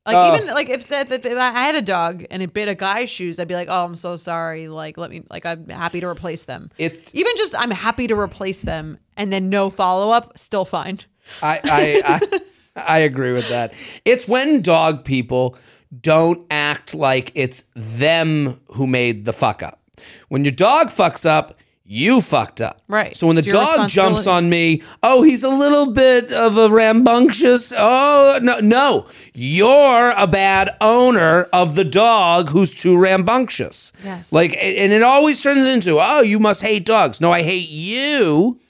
like 0.07 0.17
Oh. 0.17 0.35
even 0.35 0.49
like 0.55 0.69
if, 0.69 0.91
if, 0.91 1.11
if 1.13 1.39
I 1.39 1.51
had 1.51 1.75
a 1.75 1.83
dog 1.83 2.25
and 2.31 2.43
it 2.43 2.53
bit 2.53 2.69
a 2.69 2.75
guy's 2.75 3.11
shoes, 3.11 3.39
I'd 3.39 3.49
be 3.49 3.55
like, 3.55 3.69
"Oh, 3.71 3.85
I'm 3.85 3.95
so 3.95 4.17
sorry." 4.17 4.69
Like, 4.69 4.97
let 4.99 5.11
me 5.11 5.23
like 5.31 5.45
I'm 5.47 5.69
happy 5.69 6.01
to 6.01 6.07
replace 6.07 6.45
them. 6.45 6.71
It's 6.79 7.15
Even 7.15 7.33
just 7.37 7.55
I'm 7.59 7.71
happy 7.71 8.07
to 8.07 8.19
replace 8.19 8.63
them, 8.63 8.99
and 9.17 9.33
then 9.33 9.49
no 9.49 9.71
follow 9.71 10.11
up, 10.11 10.39
still 10.39 10.65
fine. 10.65 11.01
I, 11.43 11.61
I, 11.65 12.03
I 12.05 12.39
I 12.97 12.99
agree 12.99 13.33
with 13.33 13.49
that. 13.49 13.75
It's 14.05 14.27
when 14.29 14.63
dog 14.63 15.05
people 15.05 15.57
don't 16.01 16.47
act 16.51 16.95
like 16.95 17.33
it's 17.35 17.65
them 17.75 18.61
who 18.75 18.87
made 18.87 19.25
the 19.25 19.33
fuck 19.33 19.63
up. 19.63 19.81
When 20.29 20.45
your 20.45 20.53
dog 20.53 20.89
fucks 20.89 21.27
up, 21.27 21.55
you 21.91 22.21
fucked 22.21 22.61
up. 22.61 22.83
Right. 22.87 23.17
So 23.17 23.27
when 23.27 23.37
the 23.37 23.43
dog 23.43 23.89
jumps 23.89 24.27
on 24.27 24.51
me, 24.51 24.83
oh, 25.03 25.23
he's 25.23 25.43
a 25.43 25.49
little 25.49 25.91
bit 25.93 26.31
of 26.33 26.59
a 26.59 26.69
rambunctious. 26.69 27.73
Oh, 27.75 28.39
no, 28.43 28.61
no. 28.61 29.09
You're 29.33 30.13
a 30.15 30.27
bad 30.27 30.69
owner 30.83 31.45
of 31.51 31.77
the 31.77 31.85
dog 31.85 32.51
who's 32.51 32.75
too 32.75 32.95
rambunctious. 32.99 33.95
Yes. 34.05 34.35
Like, 34.35 34.51
and 34.63 34.93
it 34.93 35.03
always 35.03 35.43
turns 35.43 35.67
into, 35.67 35.97
oh, 35.99 36.21
you 36.21 36.39
must 36.39 36.61
hate 36.61 36.85
dogs. 36.85 37.23
No, 37.23 37.33
I 37.33 37.43
hate 37.43 37.71
you. 37.71 38.61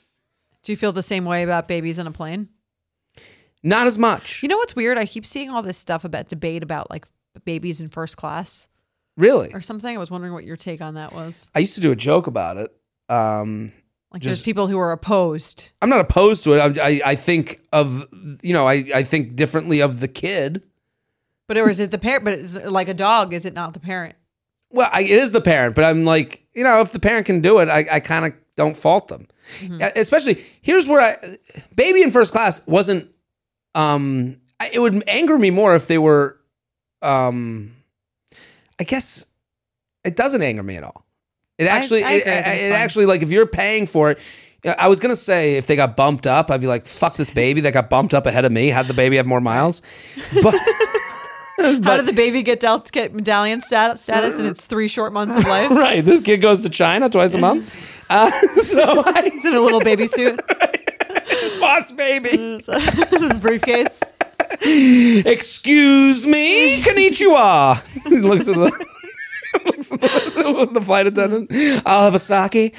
Do 0.63 0.71
you 0.71 0.77
feel 0.77 0.93
the 0.93 1.03
same 1.03 1.25
way 1.25 1.43
about 1.43 1.67
babies 1.67 1.99
in 1.99 2.07
a 2.07 2.11
plane? 2.11 2.47
Not 3.61 3.85
as 3.85 3.97
much. 3.97 4.41
You 4.41 4.47
know 4.47 4.57
what's 4.57 4.77
weird? 4.77 4.97
I 4.97 5.05
keep 5.05 5.25
seeing 5.25 5.49
all 5.49 5.61
this 5.61 5.77
stuff 5.77 6.05
about 6.05 6.29
debate 6.29 6.63
about 6.63 6.89
like 6.89 7.05
babies 7.43 7.81
in 7.81 7.89
first 7.89 8.15
class 8.15 8.69
Really? 9.17 9.51
or 9.53 9.59
something. 9.59 9.93
I 9.93 9.99
was 9.99 10.09
wondering 10.09 10.31
what 10.31 10.45
your 10.45 10.55
take 10.55 10.81
on 10.81 10.93
that 10.93 11.11
was. 11.11 11.49
I 11.53 11.59
used 11.59 11.75
to 11.75 11.81
do 11.81 11.91
a 11.91 11.95
joke 11.97 12.27
about 12.27 12.55
it. 12.55 12.73
Um, 13.09 13.71
Like, 14.11 14.21
there's 14.23 14.41
people 14.41 14.67
who 14.67 14.79
are 14.79 14.91
opposed. 14.91 15.71
I'm 15.81 15.89
not 15.89 15.99
opposed 15.99 16.43
to 16.45 16.53
it. 16.53 16.77
I, 16.79 16.87
I, 16.87 17.01
I 17.11 17.15
think 17.15 17.59
of, 17.73 18.05
you 18.41 18.53
know, 18.53 18.67
I, 18.67 18.85
I 18.95 19.03
think 19.03 19.35
differently 19.35 19.81
of 19.81 19.99
the 19.99 20.07
kid. 20.07 20.65
But 21.47 21.57
or 21.57 21.69
is 21.69 21.79
it 21.79 21.91
the 21.91 21.97
parent? 21.97 22.23
But 22.25 22.71
like 22.71 22.87
a 22.89 22.93
dog? 22.93 23.33
Is 23.33 23.45
it 23.45 23.53
not 23.53 23.73
the 23.73 23.79
parent? 23.79 24.15
Well, 24.71 24.89
I, 24.93 25.01
it 25.01 25.09
is 25.17 25.31
the 25.31 25.41
parent, 25.41 25.73
but 25.75 25.83
I'm 25.83 26.05
like, 26.05 26.45
you 26.53 26.63
know, 26.63 26.81
if 26.81 26.91
the 26.91 26.99
parent 26.99 27.25
can 27.25 27.41
do 27.41 27.57
it, 27.59 27.69
I, 27.69 27.87
I 27.91 27.99
kind 27.99 28.25
of 28.25 28.33
don't 28.55 28.77
fault 28.77 29.07
them. 29.07 29.27
Uh, 29.81 29.89
Especially 29.95 30.45
here's 30.61 30.87
where 30.87 31.01
I, 31.01 31.17
baby 31.75 32.03
in 32.03 32.11
first 32.11 32.31
class 32.31 32.61
wasn't. 32.67 33.09
Um, 33.73 34.39
I- 34.59 34.69
it 34.73 34.79
would 34.79 35.03
anger 35.07 35.37
me 35.39 35.49
more 35.49 35.75
if 35.75 35.87
they 35.87 35.97
were. 35.97 36.39
Um, 37.01 37.75
I 38.79 38.83
guess 38.83 39.25
it 40.03 40.15
doesn't 40.15 40.41
anger 40.43 40.61
me 40.63 40.75
at 40.75 40.83
all. 40.83 41.05
It 41.59 41.65
actually, 41.65 42.03
I 42.03 42.13
it. 42.13 42.27
I 42.27 42.29
it's 42.53 42.61
it 42.63 42.71
actually 42.71 43.05
like 43.05 43.21
if 43.21 43.29
you're 43.31 43.45
paying 43.45 43.85
for 43.85 44.11
it. 44.11 44.19
I 44.77 44.87
was 44.89 44.99
gonna 44.99 45.15
say 45.15 45.55
if 45.55 45.67
they 45.67 45.75
got 45.77 45.95
bumped 45.95 46.25
up, 46.27 46.49
I'd 46.51 46.59
be 46.59 46.67
like, 46.67 46.85
"Fuck 46.87 47.15
this 47.15 47.29
baby 47.29 47.61
that 47.61 47.73
got 47.73 47.89
bumped 47.89 48.13
up 48.13 48.25
ahead 48.25 48.43
of 48.43 48.51
me." 48.51 48.67
Had 48.69 48.87
the 48.87 48.93
baby 48.93 49.15
have 49.17 49.25
more 49.25 49.39
miles? 49.39 49.81
But 50.41 50.53
How 51.59 51.97
did 51.97 52.05
the 52.05 52.13
baby 52.13 52.41
get, 52.41 52.61
del- 52.61 52.79
get 52.79 53.13
medallion 53.13 53.59
stat- 53.59 53.99
status 53.99 54.39
in 54.39 54.45
its 54.45 54.65
three 54.65 54.87
short 54.87 55.11
months 55.11 55.35
of 55.35 55.43
life? 55.43 55.69
right, 55.85 56.03
this 56.03 56.21
kid 56.21 56.37
goes 56.37 56.61
to 56.63 56.69
China 56.69 57.09
twice 57.09 57.33
a 57.33 57.37
month. 57.37 57.95
Uh, 58.11 58.31
so 58.63 59.03
I, 59.05 59.29
He's 59.31 59.45
in 59.45 59.53
a 59.53 59.59
little 59.59 59.81
baby 59.81 60.07
suit, 60.07 60.41
boss 61.59 61.91
baby. 61.91 62.59
his 63.19 63.37
briefcase. 63.39 64.01
Excuse 64.63 66.25
me, 66.25 66.81
konnichiwa. 66.81 67.79
he 68.07 68.17
looks 68.17 68.47
at 68.47 68.55
the 68.55 68.71
the, 69.53 70.69
the 70.73 70.81
flight 70.81 71.07
attendant. 71.07 71.51
I'll 71.85 72.03
have 72.03 72.15
a 72.15 72.19
sake. 72.19 72.75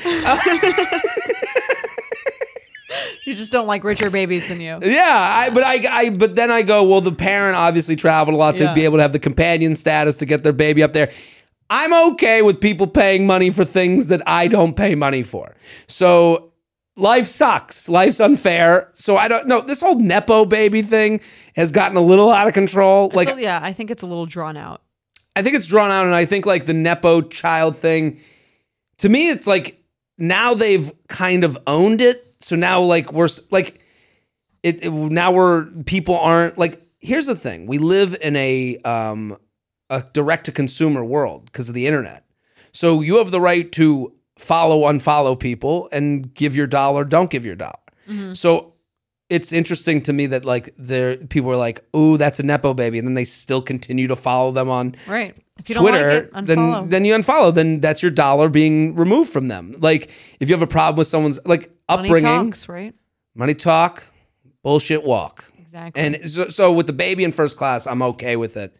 You 3.24 3.34
just 3.36 3.52
don't 3.52 3.66
like 3.68 3.84
richer 3.84 4.10
babies 4.10 4.48
than 4.48 4.60
you. 4.60 4.78
Yeah, 4.82 5.04
I, 5.06 5.50
but 5.50 5.62
I, 5.62 5.84
I, 5.88 6.10
but 6.10 6.34
then 6.34 6.50
I 6.50 6.62
go, 6.62 6.82
well, 6.88 7.00
the 7.00 7.12
parent 7.12 7.54
obviously 7.54 7.94
traveled 7.94 8.34
a 8.34 8.38
lot 8.38 8.56
to 8.56 8.64
Yeah. 8.64 8.74
be 8.74 8.84
able 8.84 8.98
to 8.98 9.02
have 9.02 9.12
the 9.12 9.20
companion 9.20 9.76
status 9.76 10.16
to 10.16 10.26
get 10.26 10.42
their 10.42 10.52
baby 10.52 10.82
up 10.82 10.92
there. 10.92 11.12
I'm 11.68 11.92
okay 12.12 12.42
with 12.42 12.60
people 12.60 12.88
paying 12.88 13.26
money 13.28 13.50
for 13.50 13.64
things 13.64 14.08
that 14.08 14.22
I 14.26 14.48
don't 14.48 14.74
pay 14.74 14.96
money 14.96 15.22
for. 15.22 15.54
So 15.86 16.52
life 16.96 17.26
sucks. 17.26 17.88
Life's 17.88 18.18
unfair. 18.18 18.90
So 18.94 19.16
I 19.16 19.28
don't 19.28 19.46
know. 19.46 19.60
This 19.60 19.80
whole 19.80 19.96
nepo 19.96 20.44
baby 20.44 20.82
thing 20.82 21.20
has 21.54 21.70
gotten 21.70 21.96
a 21.96 22.00
little 22.00 22.32
out 22.32 22.48
of 22.48 22.54
control. 22.54 23.12
Like 23.14 23.28
So, 23.28 23.36
yeah, 23.36 23.60
I 23.62 23.72
think 23.72 23.92
it's 23.92 24.02
a 24.02 24.06
little 24.06 24.26
drawn 24.26 24.56
out. 24.56 24.82
I 25.36 25.42
think 25.42 25.56
it's 25.56 25.66
drawn 25.66 25.90
out, 25.90 26.06
and 26.06 26.14
I 26.14 26.24
think 26.24 26.46
like 26.46 26.66
the 26.66 26.74
nepo 26.74 27.22
child 27.22 27.76
thing. 27.76 28.20
To 28.98 29.08
me, 29.08 29.28
it's 29.30 29.46
like 29.46 29.82
now 30.18 30.54
they've 30.54 30.90
kind 31.08 31.44
of 31.44 31.56
owned 31.66 32.00
it. 32.00 32.34
So 32.40 32.56
now, 32.56 32.80
like 32.82 33.12
we're 33.12 33.28
like 33.50 33.80
it, 34.62 34.84
it- 34.84 34.90
Now 34.92 35.32
we're 35.32 35.66
people 35.86 36.18
aren't 36.18 36.58
like. 36.58 36.82
Here's 36.98 37.26
the 37.26 37.36
thing: 37.36 37.66
we 37.66 37.78
live 37.78 38.16
in 38.20 38.36
a 38.36 38.76
um 38.84 39.36
a 39.88 40.02
direct 40.12 40.46
to 40.46 40.52
consumer 40.52 41.04
world 41.04 41.46
because 41.46 41.68
of 41.68 41.74
the 41.74 41.86
internet. 41.86 42.24
So 42.72 43.00
you 43.00 43.16
have 43.18 43.30
the 43.30 43.40
right 43.40 43.70
to 43.72 44.12
follow, 44.38 44.82
unfollow 44.90 45.38
people, 45.38 45.88
and 45.92 46.32
give 46.34 46.54
your 46.54 46.66
dollar, 46.66 47.04
don't 47.04 47.30
give 47.30 47.44
your 47.46 47.56
dollar. 47.56 47.74
So 48.34 48.74
it's 49.30 49.52
interesting 49.52 50.02
to 50.02 50.12
me 50.12 50.26
that 50.26 50.44
like 50.44 50.74
there 50.76 51.16
people 51.16 51.50
are 51.50 51.56
like, 51.56 51.82
"Ooh, 51.96 52.16
that's 52.18 52.38
a 52.40 52.42
nepo 52.42 52.74
baby," 52.74 52.98
and 52.98 53.06
then 53.06 53.14
they 53.14 53.24
still 53.24 53.62
continue 53.62 54.08
to 54.08 54.16
follow 54.16 54.50
them 54.52 54.68
on 54.68 54.96
Right. 55.06 55.36
If 55.58 55.68
you 55.68 55.74
Twitter. 55.76 55.98
don't 55.98 56.08
like 56.08 56.24
it, 56.24 56.32
unfollow. 56.32 56.80
then 56.80 56.88
then 56.88 57.04
you 57.04 57.14
unfollow. 57.14 57.54
Then 57.54 57.80
that's 57.80 58.02
your 58.02 58.10
dollar 58.10 58.48
being 58.48 58.96
removed 58.96 59.30
from 59.32 59.48
them. 59.48 59.74
Like 59.78 60.10
if 60.40 60.48
you 60.48 60.54
have 60.54 60.62
a 60.62 60.66
problem 60.66 60.96
with 60.98 61.06
someone's 61.06 61.38
like 61.46 61.70
upbringing, 61.88 62.24
Money 62.24 62.44
talks, 62.50 62.68
right? 62.68 62.94
money 63.34 63.54
talk, 63.54 64.06
bullshit 64.62 65.04
walk. 65.04 65.44
Exactly. 65.58 66.02
And 66.02 66.30
so, 66.30 66.48
so 66.48 66.72
with 66.72 66.86
the 66.88 66.92
baby 66.92 67.24
in 67.24 67.30
first 67.32 67.56
class, 67.56 67.86
I'm 67.86 68.02
okay 68.02 68.36
with 68.36 68.56
it. 68.56 68.74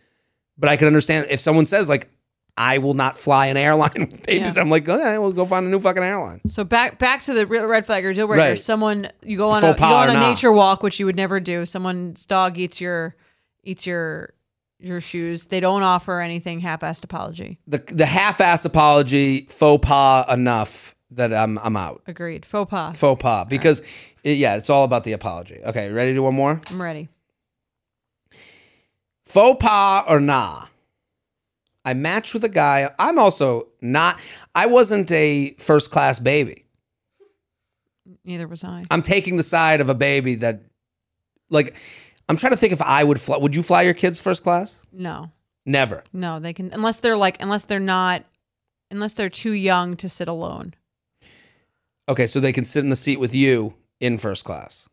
But 0.59 0.69
I 0.69 0.77
can 0.77 0.87
understand 0.89 1.29
if 1.31 1.39
someone 1.41 1.65
says 1.65 1.89
like, 1.89 2.09
"I 2.57 2.79
will 2.79 2.95
not 2.95 3.17
fly 3.19 3.47
an 3.47 3.57
airline 3.57 3.91
with 4.11 4.27
babies," 4.27 4.57
Yeah. 4.57 4.63
I'm 4.63 4.71
like, 4.71 4.89
"Okay, 4.89 5.19
we'll 5.19 5.33
go 5.33 5.45
find 5.47 5.67
a 5.67 5.69
new 5.69 5.81
fucking 5.81 6.03
airline." 6.03 6.41
So 6.49 6.65
back 6.65 6.99
back 6.99 7.23
to 7.23 7.35
the 7.35 7.47
real 7.47 7.67
red 7.67 7.87
flag 7.87 8.05
or 8.05 8.13
deal 8.15 8.27
breaker. 8.27 8.51
Right. 8.51 8.61
Someone 8.61 9.09
you 9.23 9.37
go 9.37 9.51
on 9.51 9.63
a, 9.65 9.69
you 9.69 9.75
go 9.77 9.85
on 9.85 10.11
a 10.11 10.15
not. 10.15 10.31
nature 10.31 10.53
walk, 10.53 10.83
which 10.83 10.99
you 11.01 11.07
would 11.07 11.17
never 11.17 11.41
do. 11.41 11.65
Someone's 11.67 12.27
dog 12.27 12.59
eats 12.59 12.81
your 12.81 13.17
eats 13.65 13.87
your 13.87 14.33
your 14.79 15.01
shoes. 15.01 15.45
They 15.47 15.61
don't 15.61 15.83
offer 15.83 16.21
anything 16.21 16.61
half-assed 16.61 17.05
apology. 17.05 17.59
The 17.67 17.79
the 17.87 18.07
half-ass 18.07 18.65
apology, 18.65 19.47
faux 19.51 19.87
pas 19.87 20.27
enough 20.33 20.95
that 21.11 21.35
I'm 21.35 21.59
I'm 21.59 21.77
out. 21.77 22.03
Agreed. 22.07 22.45
Faux 22.45 22.71
pas. 22.71 22.97
Faux 22.97 23.21
pas 23.21 23.45
because 23.49 23.83
it- 24.25 24.39
yeah, 24.39 24.57
it's 24.57 24.71
all 24.71 24.85
about 24.85 25.05
the 25.05 25.13
apology. 25.13 25.61
Okay, 25.65 25.91
ready 25.91 26.11
to 26.11 26.15
do 26.15 26.23
one 26.23 26.35
more? 26.35 26.61
I'm 26.71 26.81
ready. 26.81 27.09
Faux 29.25 29.57
pas 29.63 30.05
or 30.09 30.21
nah? 30.21 30.65
I 31.85 31.95
matched 31.95 32.35
with 32.35 32.45
a 32.45 32.49
guy. 32.49 32.91
I'm 32.99 33.19
also 33.19 33.69
not. 33.81 34.21
I 34.55 34.67
wasn't 34.67 35.11
a 35.11 35.55
first 35.55 35.91
class 35.91 36.19
baby. 36.19 36.65
Neither 38.25 38.47
was 38.47 38.65
I. 38.65 38.85
I'm 38.91 39.03
taking 39.03 39.37
the 39.37 39.43
side 39.43 39.81
of 39.81 39.89
a 39.89 39.95
baby 39.95 40.35
that, 40.37 40.63
like, 41.49 41.77
I'm 42.29 42.37
trying 42.37 42.53
to 42.53 42.57
think 42.57 42.73
if 42.73 42.83
I 42.83 43.03
would 43.03 43.21
fly. 43.21 43.39
Would 43.39 43.57
you 43.57 43.63
fly 43.63 43.83
your 43.83 43.95
kids 43.95 44.21
first 44.21 44.43
class? 44.43 44.83
No. 44.93 45.31
Never. 45.67 46.03
No, 46.13 46.41
they 46.41 46.53
can 46.53 46.73
unless 46.73 47.01
they're 47.01 47.17
like 47.17 47.41
unless 47.41 47.65
they're 47.65 47.79
not 47.79 48.25
unless 48.91 49.15
they're 49.15 49.29
too 49.29 49.53
young 49.53 49.97
to 49.97 50.09
sit 50.09 50.27
alone. 50.27 50.75
Okay, 52.09 52.27
so 52.27 52.41
they 52.41 52.53
can 52.53 52.65
sit 52.65 52.83
in 52.83 52.91
the 52.91 52.97
seat 52.97 53.21
with 53.21 53.35
you 53.35 53.75
in 54.01 54.19
first 54.19 54.45
class. 54.45 54.89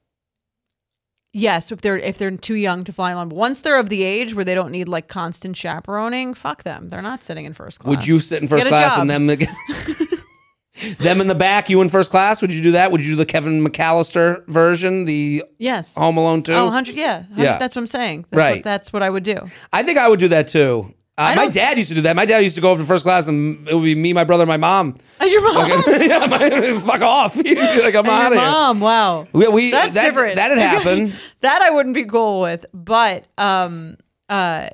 Yes, 1.34 1.72
if 1.72 1.82
they're 1.82 1.98
if 1.98 2.18
they're 2.18 2.32
too 2.36 2.56
young 2.56 2.84
to 2.86 2.92
fly 2.94 3.12
alone. 3.12 3.30
But 3.30 3.36
once 3.36 3.60
they're 3.60 3.80
of 3.80 3.90
the 3.90 4.04
age 4.04 4.34
where 4.34 4.46
they 4.46 4.56
don't 4.56 4.72
need 4.72 4.88
like 4.88 5.08
constant 5.08 5.56
chaperoning, 5.56 6.34
fuck 6.34 6.64
them. 6.64 6.90
They're 6.90 7.02
not 7.02 7.22
sitting 7.24 7.46
in 7.46 7.54
first 7.54 7.80
class. 7.80 7.90
Would 7.90 8.08
you 8.08 8.20
sit 8.20 8.42
in 8.42 8.48
first 8.48 8.64
Get 8.64 8.68
a 8.74 8.76
class 8.76 8.96
job. 8.96 9.10
and 9.10 9.30
them 9.30 9.38
them 11.00 11.22
in 11.22 11.28
the 11.28 11.36
back? 11.36 11.70
You 11.70 11.82
in 11.82 11.90
first 11.90 12.12
class? 12.12 12.42
Would 12.42 12.54
you 12.54 12.62
do 12.64 12.72
that? 12.72 12.92
Would 12.92 13.02
you 13.06 13.12
do 13.12 13.16
the 13.18 13.26
Kevin 13.26 13.64
McCallister 13.66 14.48
version, 14.48 15.04
the 15.06 15.44
Yes. 15.60 15.96
Home 15.96 16.18
Alone 16.18 16.44
two? 16.44 16.54
Oh, 16.54 16.66
100, 16.66 16.96
yeah. 16.96 17.20
100, 17.20 17.44
Yeah. 17.44 17.58
That's 17.58 17.76
what 17.76 17.82
I'm 17.82 17.88
saying. 17.88 18.26
That's 18.32 18.38
Right. 18.38 18.56
What, 18.58 18.64
that's 18.64 18.94
what 18.94 19.04
I 19.04 19.10
would 19.10 19.24
do. 19.24 19.40
I 19.74 19.84
think 19.84 19.98
I 20.00 20.08
would 20.08 20.20
do 20.20 20.30
that 20.30 20.48
too. 20.48 20.94
Uh, 21.20 21.34
my 21.36 21.48
dad 21.48 21.78
used 21.78 21.90
to 21.90 21.96
do 21.96 22.02
that. 22.02 22.16
My 22.16 22.26
dad 22.26 22.40
used 22.44 22.56
to 22.58 22.62
go 22.62 22.72
up 22.74 22.78
to 22.78 22.84
first 22.86 23.04
class, 23.04 23.28
and 23.28 23.68
it 23.68 23.74
would 23.74 23.84
be 23.84 23.96
me, 23.96 24.14
my 24.14 24.24
brother, 24.24 24.46
my 24.46 24.58
mom. 24.58 24.94
Your 25.22 25.42
mom. 25.42 25.68
yeah, 26.02 26.28
my, 26.28 26.80
fuck 26.86 27.02
off! 27.02 27.36
like 27.36 27.48
I'm 27.48 27.56
And 27.56 28.08
out 28.08 28.22
your 28.22 28.28
of 28.28 28.34
here. 28.34 28.42
mom. 28.42 28.80
Wow. 28.80 29.28
We, 29.34 29.48
we 29.48 29.72
That's 29.72 29.96
that, 29.96 30.06
different. 30.06 30.36
That 30.36 30.52
had 30.52 30.60
happened. 30.60 31.16
that 31.42 31.62
I 31.64 31.72
wouldn't 31.72 31.96
be 31.96 32.06
cool 32.06 32.42
with. 32.42 32.66
But 32.74 33.26
um 33.40 33.98
uh 34.30 34.68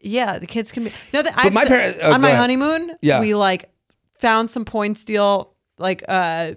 yeah, 0.00 0.38
the 0.38 0.46
kids 0.46 0.72
can 0.72 0.84
be 0.84 0.92
No, 1.12 1.20
that 1.22 1.34
I've 1.36 1.52
my 1.52 1.64
parents, 1.66 1.98
parent- 1.98 2.10
oh, 2.12 2.14
on 2.14 2.20
my 2.22 2.28
ahead. 2.28 2.40
honeymoon, 2.40 2.96
Yeah. 3.02 3.20
we 3.20 3.34
like 3.34 3.68
found 4.18 4.50
some 4.50 4.64
point 4.64 5.04
deal 5.04 5.52
like 5.78 6.02
uh 6.08 6.52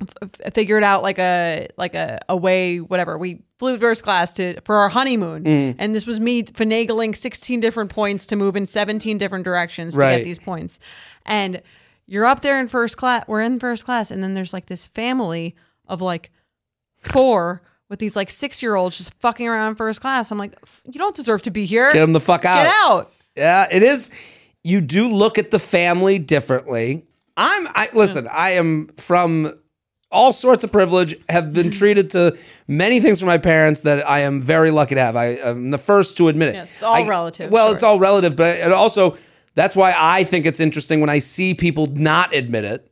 f- 0.00 0.52
figured 0.54 0.82
out 0.82 1.02
like 1.02 1.18
a 1.18 1.68
like 1.76 1.94
a, 1.94 2.18
a 2.28 2.36
way 2.36 2.78
whatever 2.78 3.18
we 3.18 3.42
flew 3.58 3.76
first 3.78 4.02
class 4.02 4.32
to 4.34 4.60
for 4.62 4.76
our 4.76 4.88
honeymoon 4.88 5.44
Mm. 5.44 5.74
and 5.78 5.94
this 5.94 6.06
was 6.06 6.18
me 6.20 6.42
finagling 6.42 7.14
16 7.16 7.60
different 7.60 7.90
points 7.90 8.26
to 8.26 8.36
move 8.36 8.56
in 8.56 8.66
17 8.66 9.18
different 9.18 9.44
directions 9.44 9.94
to 9.94 10.00
Right. 10.00 10.18
get 10.18 10.24
these 10.24 10.38
points 10.38 10.78
and 11.26 11.60
you're 12.06 12.24
up 12.26 12.40
there 12.40 12.58
in 12.60 12.68
first 12.68 12.96
class 12.96 13.24
we're 13.28 13.42
in 13.42 13.58
first 13.58 13.84
class 13.84 14.10
and 14.10 14.22
then 14.22 14.34
there's 14.34 14.52
like 14.52 14.66
this 14.66 14.86
family 14.88 15.54
of 15.86 16.00
like 16.00 16.30
four 16.98 17.62
with 17.88 17.98
these 17.98 18.16
like 18.16 18.30
six 18.30 18.62
year 18.62 18.74
olds 18.76 18.96
just 18.98 19.14
fucking 19.20 19.46
around 19.48 19.76
first 19.76 20.00
class 20.00 20.30
i'm 20.30 20.38
like 20.38 20.54
you 20.84 20.98
don't 20.98 21.16
deserve 21.16 21.42
to 21.42 21.50
be 21.50 21.64
here 21.64 21.92
Get 21.92 22.00
them 22.00 22.12
the 22.12 22.20
fuck 22.20 22.44
out. 22.44 22.64
Get 22.64 22.72
out 22.72 23.12
Yeah, 23.36 23.66
it 23.70 23.82
is. 23.82 24.10
You 24.62 24.80
do 24.82 25.08
look 25.08 25.38
at 25.38 25.50
the 25.50 25.58
family 25.58 26.18
differently. 26.18 27.06
I'm. 27.36 27.66
I 27.68 27.88
listen. 27.94 28.28
I 28.30 28.50
am 28.50 28.88
from 28.98 29.54
all 30.10 30.32
sorts 30.32 30.64
of 30.64 30.72
privilege. 30.72 31.16
Have 31.28 31.52
been 31.52 31.70
treated 31.80 32.10
to 32.10 32.36
many 32.66 33.00
things 33.00 33.20
from 33.20 33.26
my 33.28 33.38
parents 33.38 33.82
that 33.82 34.08
I 34.08 34.20
am 34.20 34.40
very 34.40 34.70
lucky 34.70 34.94
to 34.96 35.00
have. 35.00 35.16
I 35.16 35.26
am 35.36 35.70
the 35.70 35.78
first 35.78 36.16
to 36.18 36.28
admit 36.28 36.48
it. 36.50 36.54
Yes, 36.54 36.74
it's 36.74 36.82
all 36.82 36.94
I- 36.94 37.06
relative, 37.06 37.50
Well, 37.50 37.68
sure. 37.68 37.74
it's 37.74 37.82
all 37.82 37.98
relative, 37.98 38.36
but 38.36 38.58
it 38.58 38.72
also 38.72 39.16
that's 39.54 39.74
why 39.74 39.94
I 39.96 40.24
think 40.24 40.46
it's 40.46 40.60
interesting 40.60 41.00
when 41.00 41.10
I 41.10 41.18
see 41.18 41.54
people 41.54 41.86
not 41.86 42.34
admit 42.34 42.64
it. 42.64 42.86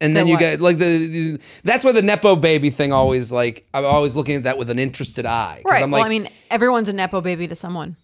And 0.00 0.16
then 0.16 0.28
you 0.28 0.38
get 0.38 0.60
like 0.60 0.78
the, 0.78 1.06
the 1.08 1.40
that's 1.64 1.84
why 1.84 1.90
the 1.90 2.02
nepo 2.02 2.36
baby 2.36 2.70
thing 2.70 2.92
always 2.92 3.32
like 3.32 3.66
I'm 3.74 3.84
always 3.84 4.14
looking 4.14 4.36
at 4.36 4.42
that 4.44 4.56
with 4.56 4.70
an 4.70 4.78
interested 4.78 5.26
eye. 5.26 5.60
right 5.64 5.82
I'm 5.82 5.90
well 5.90 6.02
like, 6.02 6.06
i 6.06 6.08
mean 6.08 6.28
everyone's 6.52 6.88
a 6.88 6.92
nepo 6.92 7.20
baby 7.20 7.48
to 7.48 7.56
someone 7.56 7.96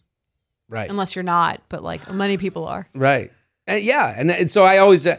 right. 0.68 0.90
unless 0.90 1.14
you're 1.14 1.22
not 1.22 1.60
but 1.68 1.84
like 1.84 2.12
many 2.12 2.36
people 2.36 2.66
are 2.66 2.88
Right. 2.96 3.30
And 3.68 3.82
yeah, 3.84 4.12
and, 4.16 4.28
and 4.30 4.50
so 4.50 4.64
I 4.64 4.78
always 4.78 5.06
uh, 5.06 5.16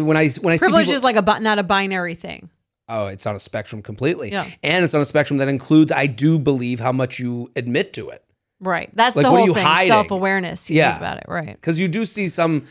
when 0.00 0.16
I 0.16 0.28
when 0.40 0.54
I 0.54 0.58
privilege 0.58 0.86
people, 0.86 0.96
is 0.96 1.02
like 1.02 1.16
a 1.16 1.40
not 1.40 1.58
a 1.58 1.62
binary 1.62 2.14
thing 2.14 2.50
oh, 2.88 3.06
it's 3.06 3.26
on 3.26 3.34
a 3.34 3.38
spectrum 3.38 3.80
completely. 3.80 4.30
Yeah. 4.32 4.44
And 4.62 4.84
it's 4.84 4.92
on 4.92 5.00
a 5.00 5.04
spectrum 5.06 5.38
that 5.38 5.48
includes 5.48 5.90
I 5.92 6.06
do 6.06 6.38
believe 6.38 6.78
how 6.80 6.92
much 6.92 7.18
you 7.18 7.50
admit 7.56 7.92
to 7.94 8.10
it. 8.10 8.22
right 8.60 8.90
that's 8.94 9.16
Like, 9.16 9.24
the 9.24 9.30
whole 9.30 9.46
you 9.46 9.54
thing 9.54 9.64
hiding? 9.64 9.90
self-awareness 9.92 10.68
you 10.68 10.76
Yeah. 10.76 10.92
think 10.92 11.00
about 11.00 11.16
it 11.18 11.24
right 11.28 11.60
Cuz 11.62 11.80
you 11.80 11.88
do 11.88 12.04
see 12.04 12.28
some 12.28 12.64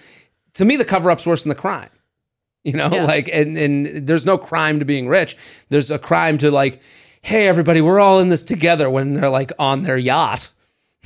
to 0.53 0.65
me 0.65 0.76
the 0.76 0.85
cover 0.85 1.10
up's 1.10 1.26
worse 1.26 1.43
than 1.43 1.49
the 1.49 1.56
crime. 1.56 1.89
You 2.64 2.73
know, 2.73 2.89
Yeah. 2.91 3.06
like 3.06 3.27
and 3.34 3.57
and 3.57 4.07
there's 4.07 4.26
no 4.26 4.38
crime 4.38 4.77
to 4.80 4.85
being 4.85 5.07
rich. 5.07 5.35
There's 5.69 5.89
a 5.89 5.98
crime 5.98 6.38
to 6.39 6.52
like 6.52 6.80
hey 7.23 7.48
everybody, 7.48 7.81
we're 7.81 7.99
all 7.99 8.19
in 8.19 8.30
this 8.30 8.43
together 8.43 8.89
when 8.89 9.14
they're 9.14 9.30
like 9.30 9.52
on 9.60 9.84
their 9.84 9.98
yacht. 9.98 10.49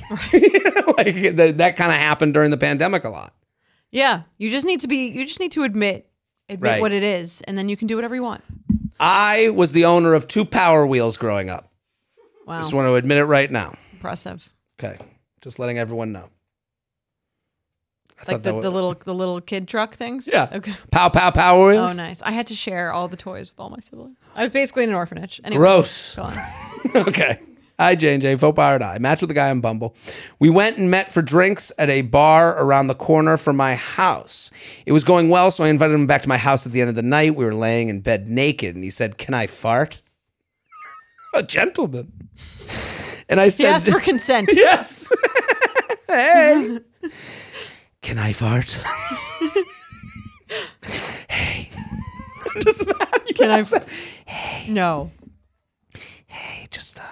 like 0.10 1.36
that, 1.36 1.54
that 1.58 1.76
kind 1.76 1.90
of 1.92 1.98
happened 1.98 2.34
during 2.34 2.50
the 2.50 2.56
pandemic 2.58 3.04
a 3.04 3.08
lot. 3.08 3.32
Yeah 3.96 4.22
you 4.38 4.50
just 4.50 4.66
need 4.66 4.80
to 4.80 4.88
be 4.88 5.08
you 5.08 5.24
just 5.26 5.40
need 5.40 5.52
to 5.52 5.62
admit 5.64 6.08
admit 6.48 6.70
Right. 6.72 6.80
what 6.80 6.92
it 6.92 7.02
is 7.02 7.40
and 7.42 7.56
then 7.56 7.68
you 7.68 7.76
can 7.76 7.86
do 7.88 7.96
whatever 7.96 8.14
you 8.14 8.22
want 8.22 8.42
I 9.00 9.50
was 9.50 9.72
the 9.72 9.84
owner 9.86 10.14
of 10.14 10.26
two 10.26 10.44
Power 10.44 10.86
Wheels 10.86 11.16
growing 11.16 11.50
up. 11.50 11.70
wow 12.46 12.60
Just 12.60 12.72
want 12.72 12.86
to 12.88 12.94
admit 12.94 13.18
it 13.18 13.24
right 13.24 13.50
now. 13.50 13.74
impressive 13.92 14.52
Okay, 14.78 14.96
just 15.40 15.58
letting 15.58 15.78
everyone 15.78 16.12
know. 16.12 16.28
I 18.18 18.22
like 18.22 18.26
thought 18.26 18.42
the, 18.42 18.52
that 18.52 18.62
the 18.62 18.70
was- 18.70 18.72
little 18.74 18.94
the 18.94 19.14
little 19.14 19.40
kid 19.40 19.66
truck 19.68 19.94
things 19.94 20.26
Yeah. 20.30 20.48
okay 20.52 20.74
pow 20.90 21.08
pow 21.10 21.30
power 21.30 21.64
oh, 21.64 21.68
wheels. 21.72 21.90
oh 21.98 22.02
nice 22.02 22.22
i 22.22 22.30
had 22.30 22.46
to 22.48 22.54
share 22.54 22.92
all 22.92 23.08
the 23.08 23.16
toys 23.16 23.50
with 23.50 23.60
all 23.60 23.68
my 23.70 23.80
siblings 23.80 24.18
i 24.34 24.44
was 24.44 24.52
basically 24.52 24.84
in 24.84 24.90
an 24.90 24.94
orphanage 24.96 25.40
anyway 25.44 25.58
Gross. 25.58 26.14
go 26.16 26.22
on 26.22 26.34
okay. 27.08 27.38
Hi, 27.78 27.94
J 27.94 28.14
and 28.14 28.22
J. 28.22 28.36
Faux 28.36 28.56
Power 28.56 28.82
I 28.82 28.98
matched 28.98 29.20
with 29.20 29.30
a 29.30 29.34
guy 29.34 29.50
on 29.50 29.60
Bumble. 29.60 29.94
We 30.38 30.48
went 30.48 30.78
and 30.78 30.90
met 30.90 31.10
for 31.12 31.20
drinks 31.20 31.70
at 31.78 31.90
a 31.90 32.00
bar 32.00 32.58
around 32.58 32.86
the 32.86 32.94
corner 32.94 33.36
from 33.36 33.56
my 33.56 33.74
house. 33.74 34.50
It 34.86 34.92
was 34.92 35.04
going 35.04 35.28
well, 35.28 35.50
so 35.50 35.62
I 35.62 35.68
invited 35.68 35.92
him 35.92 36.06
back 36.06 36.22
to 36.22 36.28
my 36.28 36.38
house 36.38 36.64
at 36.64 36.72
the 36.72 36.80
end 36.80 36.88
of 36.88 36.96
the 36.96 37.02
night. 37.02 37.34
We 37.36 37.44
were 37.44 37.54
laying 37.54 37.90
in 37.90 38.00
bed 38.00 38.28
naked, 38.28 38.74
and 38.74 38.82
he 38.82 38.88
said, 38.88 39.18
"Can 39.18 39.34
I 39.34 39.46
fart?" 39.46 40.00
a 41.34 41.42
gentleman. 41.42 42.30
And 43.28 43.40
I 43.40 43.50
said, 43.50 43.66
asked 43.74 43.90
for 43.90 44.00
consent 44.00 44.48
Yes. 44.54 45.10
hey. 46.08 46.78
Can 48.00 48.18
I 48.18 48.32
fart? 48.32 48.70
hey. 51.28 51.68
I'm 52.54 52.62
just 52.62 52.86
mad. 52.86 53.20
You 53.26 53.34
Can 53.34 53.50
I- 53.50 53.62
that. 53.62 53.86
no 54.68 55.10
Hey, 56.26 56.66
just 56.70 57.00
uh, 57.00 57.04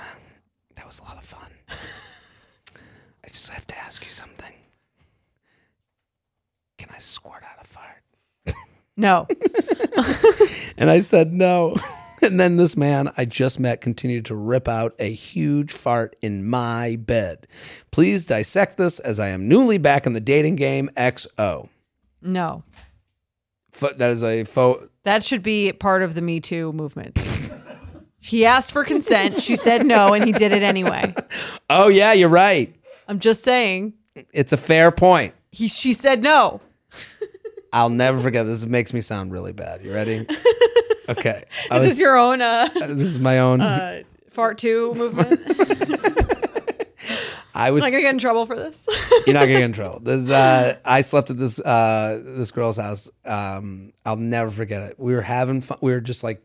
that 0.77 0.87
was 0.87 1.01
a 1.01 1.05
lot 1.05 1.17
of 1.17 1.25
fun. 1.25 1.51
I 1.69 1.75
just 3.35 3.51
have 3.51 3.67
to 3.67 3.77
ask 3.79 4.05
you 4.05 4.11
something. 4.11 4.53
Can 6.79 6.89
I 6.95 6.99
squirt 6.99 7.43
out 7.43 7.61
a 7.61 7.67
fart? 7.67 8.03
no 8.97 9.27
And 10.79 10.89
I 10.89 11.01
said 11.01 11.33
no. 11.33 11.75
And 12.23 12.39
then 12.39 12.57
this 12.57 12.77
man 12.77 13.11
I 13.17 13.25
just 13.25 13.59
met 13.59 13.81
continued 13.81 14.25
to 14.27 14.37
rip 14.37 14.69
out 14.69 14.95
a 15.01 15.11
huge 15.13 15.73
fart 15.73 16.15
in 16.23 16.49
my 16.49 16.97
bed. 17.01 17.47
Please 17.91 18.25
dissect 18.27 18.77
this 18.77 18.99
as 19.01 19.19
I 19.19 19.29
am 19.29 19.49
newly 19.49 19.79
back 19.79 20.07
in 20.07 20.13
the 20.13 20.21
dating 20.21 20.55
game. 20.57 20.91
XO. 20.97 21.69
no 22.23 22.63
Fo- 23.73 23.93
That 23.95 24.11
is 24.11 24.23
a 24.23 24.45
faux. 24.45 24.89
That 25.03 25.25
should 25.25 25.43
be 25.43 25.73
part 25.73 26.03
of 26.03 26.15
the 26.15 26.23
Me 26.23 26.39
Too 26.41 26.73
movement. 26.73 27.19
he 28.21 28.47
asked 28.47 28.71
for 28.73 28.85
consent. 28.85 29.43
She 29.43 29.57
said 29.57 29.85
no, 29.85 30.15
and 30.15 30.25
he 30.25 30.31
did 30.33 30.53
it 30.53 30.63
anyway. 30.63 31.15
Oh 31.71 31.89
yeah, 31.89 32.13
you're 32.13 32.29
right. 32.29 32.75
I'm 33.09 33.19
just 33.21 33.43
saying. 33.43 33.95
It's 34.33 34.53
a 34.53 34.57
fair 34.57 34.91
point. 34.91 35.35
He, 35.51 35.69
she 35.69 35.93
said 35.95 36.23
no. 36.23 36.61
I'll 37.73 37.91
never 37.91 38.19
forget. 38.21 38.47
This 38.47 38.67
makes 38.67 38.93
me 38.95 39.01
sound 39.01 39.33
really 39.33 39.53
bad. 39.53 39.83
You 39.85 39.93
ready? 39.93 40.27
Okay. 41.07 41.45
Is 41.65 41.71
was- 41.71 41.83
this 41.83 42.01
your 42.01 42.17
own 42.17 42.41
uh, 42.41 42.67
this 42.75 43.09
is 43.09 43.21
my 43.21 43.41
own. 43.41 43.61
uh, 43.61 44.05
fart 44.31 44.57
two 44.57 44.95
movement. 44.95 45.39
I 47.57 47.71
was 47.71 47.85
Am 47.85 47.87
I 47.89 47.91
gonna 47.91 48.03
get 48.03 48.15
in 48.15 48.19
trouble 48.19 48.47
for 48.47 48.57
this? 48.57 48.87
You're 49.27 49.35
not 49.35 49.41
gonna 49.41 49.53
get 49.59 49.63
in 49.65 49.73
trouble. 49.75 50.01
This, 50.01 50.29
uh, 50.31 50.77
I 50.85 51.03
slept 51.03 51.31
at 51.31 51.39
this 51.39 51.61
uh, 51.61 52.21
this 52.25 52.51
girl's 52.51 52.79
house. 52.79 53.11
Um, 53.25 53.93
I'll 54.05 54.17
never 54.17 54.51
forget 54.51 54.83
it. 54.91 54.99
We 54.99 55.13
were 55.15 55.21
having 55.21 55.61
fun. 55.61 55.77
We 55.81 55.93
were 55.93 56.01
just 56.01 56.25
like, 56.25 56.43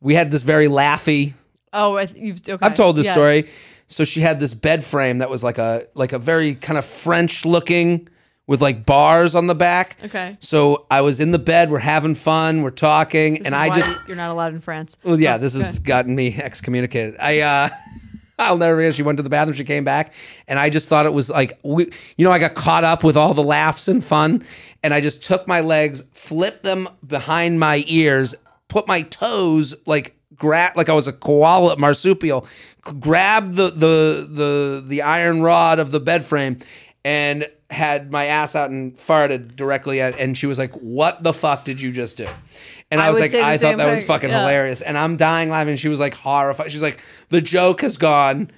we 0.00 0.14
had 0.14 0.30
this 0.32 0.42
very 0.42 0.66
laughy. 0.66 1.34
oh, 1.72 1.98
you've 2.16 2.40
okay. 2.48 2.64
I've 2.66 2.74
told 2.74 2.96
this 2.96 3.04
Yes. 3.04 3.14
story. 3.14 3.44
So 3.86 4.04
she 4.04 4.20
had 4.20 4.40
this 4.40 4.54
bed 4.54 4.84
frame 4.84 5.18
that 5.18 5.28
was 5.30 5.44
like 5.44 5.58
a 5.58 5.86
like 5.94 6.12
a 6.12 6.18
very 6.18 6.54
kind 6.54 6.78
of 6.78 6.84
French 6.84 7.44
looking 7.44 8.08
with 8.46 8.60
like 8.60 8.84
bars 8.84 9.34
on 9.34 9.46
the 9.46 9.54
back. 9.54 9.96
Okay. 10.04 10.36
So 10.40 10.86
I 10.90 11.00
was 11.00 11.20
in 11.20 11.30
the 11.30 11.38
bed. 11.38 11.70
We're 11.70 11.78
having 11.78 12.14
fun. 12.14 12.62
We're 12.62 12.70
talking, 12.70 13.34
This 13.34 13.46
and 13.46 13.48
is 13.48 13.52
I 13.54 13.68
why 13.68 13.74
just 13.74 13.98
you're 14.08 14.16
not 14.16 14.30
allowed 14.30 14.52
in 14.54 14.60
France. 14.60 14.96
well, 15.02 15.18
yeah, 15.18 15.38
this 15.38 15.54
has 15.54 15.78
gotten 15.78 16.14
me 16.14 16.34
excommunicated. 16.36 17.16
I, 17.18 17.40
uh, 17.40 17.68
I'll 18.38 18.58
never 18.58 18.76
forget. 18.76 18.94
She 18.94 19.02
went 19.02 19.16
to 19.18 19.22
the 19.22 19.30
bathroom. 19.30 19.56
She 19.56 19.64
came 19.64 19.84
back, 19.84 20.12
and 20.48 20.58
I 20.58 20.68
just 20.68 20.88
thought 20.88 21.06
it 21.06 21.12
was 21.14 21.30
like, 21.30 21.58
we, 21.62 21.90
you 22.18 22.24
know, 22.26 22.32
I 22.32 22.38
got 22.38 22.54
caught 22.54 22.84
up 22.84 23.02
with 23.04 23.16
all 23.16 23.32
the 23.32 23.42
laughs 23.44 23.86
and 23.88 24.04
fun, 24.04 24.44
and 24.82 24.92
I 24.92 25.00
just 25.00 25.22
took 25.22 25.46
my 25.48 25.60
legs, 25.60 26.02
flipped 26.12 26.64
them 26.64 26.88
behind 27.06 27.60
my 27.60 27.82
ears, 27.86 28.34
put 28.68 28.86
my 28.88 29.02
toes 29.02 29.74
like 29.86 30.16
grab 30.44 30.76
like 30.76 30.88
I 30.90 30.92
was 30.92 31.08
a 31.08 31.12
koala 31.12 31.76
marsupial, 31.78 32.46
grabbed 32.82 33.54
the 33.54 33.70
the 33.70 34.26
the 34.30 34.84
the 34.86 35.02
iron 35.02 35.40
rod 35.42 35.78
of 35.78 35.90
the 35.90 36.00
bed 36.00 36.24
frame, 36.24 36.58
and 37.04 37.48
had 37.70 38.10
my 38.12 38.26
ass 38.26 38.54
out 38.54 38.70
and 38.70 38.94
farted 38.96 39.56
directly 39.56 40.00
at. 40.00 40.18
And 40.20 40.36
she 40.36 40.46
was 40.46 40.58
like, 40.58 40.72
"What 40.74 41.22
the 41.22 41.32
fuck 41.32 41.64
did 41.64 41.80
you 41.80 41.92
just 41.92 42.16
do?" 42.18 42.26
And 42.90 43.00
I, 43.00 43.06
I 43.06 43.10
was 43.10 43.18
like, 43.18 43.34
I 43.34 43.56
thought 43.56 43.78
that 43.78 43.90
was 43.90 44.04
fucking 44.04 44.28
Yeah. 44.30 44.40
hilarious. 44.42 44.82
And 44.82 44.96
I'm 44.98 45.16
dying 45.16 45.48
laughing. 45.50 45.76
She 45.76 45.88
was 45.88 45.98
like 45.98 46.14
horrified. 46.14 46.70
She's 46.70 46.82
like, 46.82 47.00
the 47.30 47.40
joke 47.40 47.80
has 47.80 47.96
gone 47.96 48.50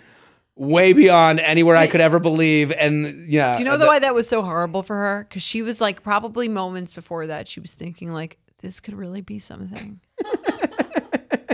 way 0.57 0.93
beyond 0.93 1.39
anywhere 1.41 1.77
I 1.77 1.87
could 1.87 2.01
ever 2.03 2.19
believe. 2.19 2.73
And 2.73 3.29
yeah. 3.31 3.53
Do 3.53 3.61
you 3.61 3.65
know 3.65 3.79
the 3.79 3.87
why 3.87 3.99
that 4.01 4.15
was 4.15 4.29
so 4.29 4.43
horrible 4.43 4.83
for 4.83 4.97
her? 4.97 5.27
Because 5.29 5.43
she 5.43 5.63
was 5.63 5.81
like, 5.81 6.03
probably 6.03 6.49
moments 6.49 6.93
before 6.93 7.29
that, 7.29 7.47
she 7.49 7.61
was 7.61 7.73
thinking 7.73 8.13
like, 8.13 8.37
this 8.61 8.81
could 8.81 8.95
really 8.95 9.21
be 9.23 9.39
something. 9.39 10.01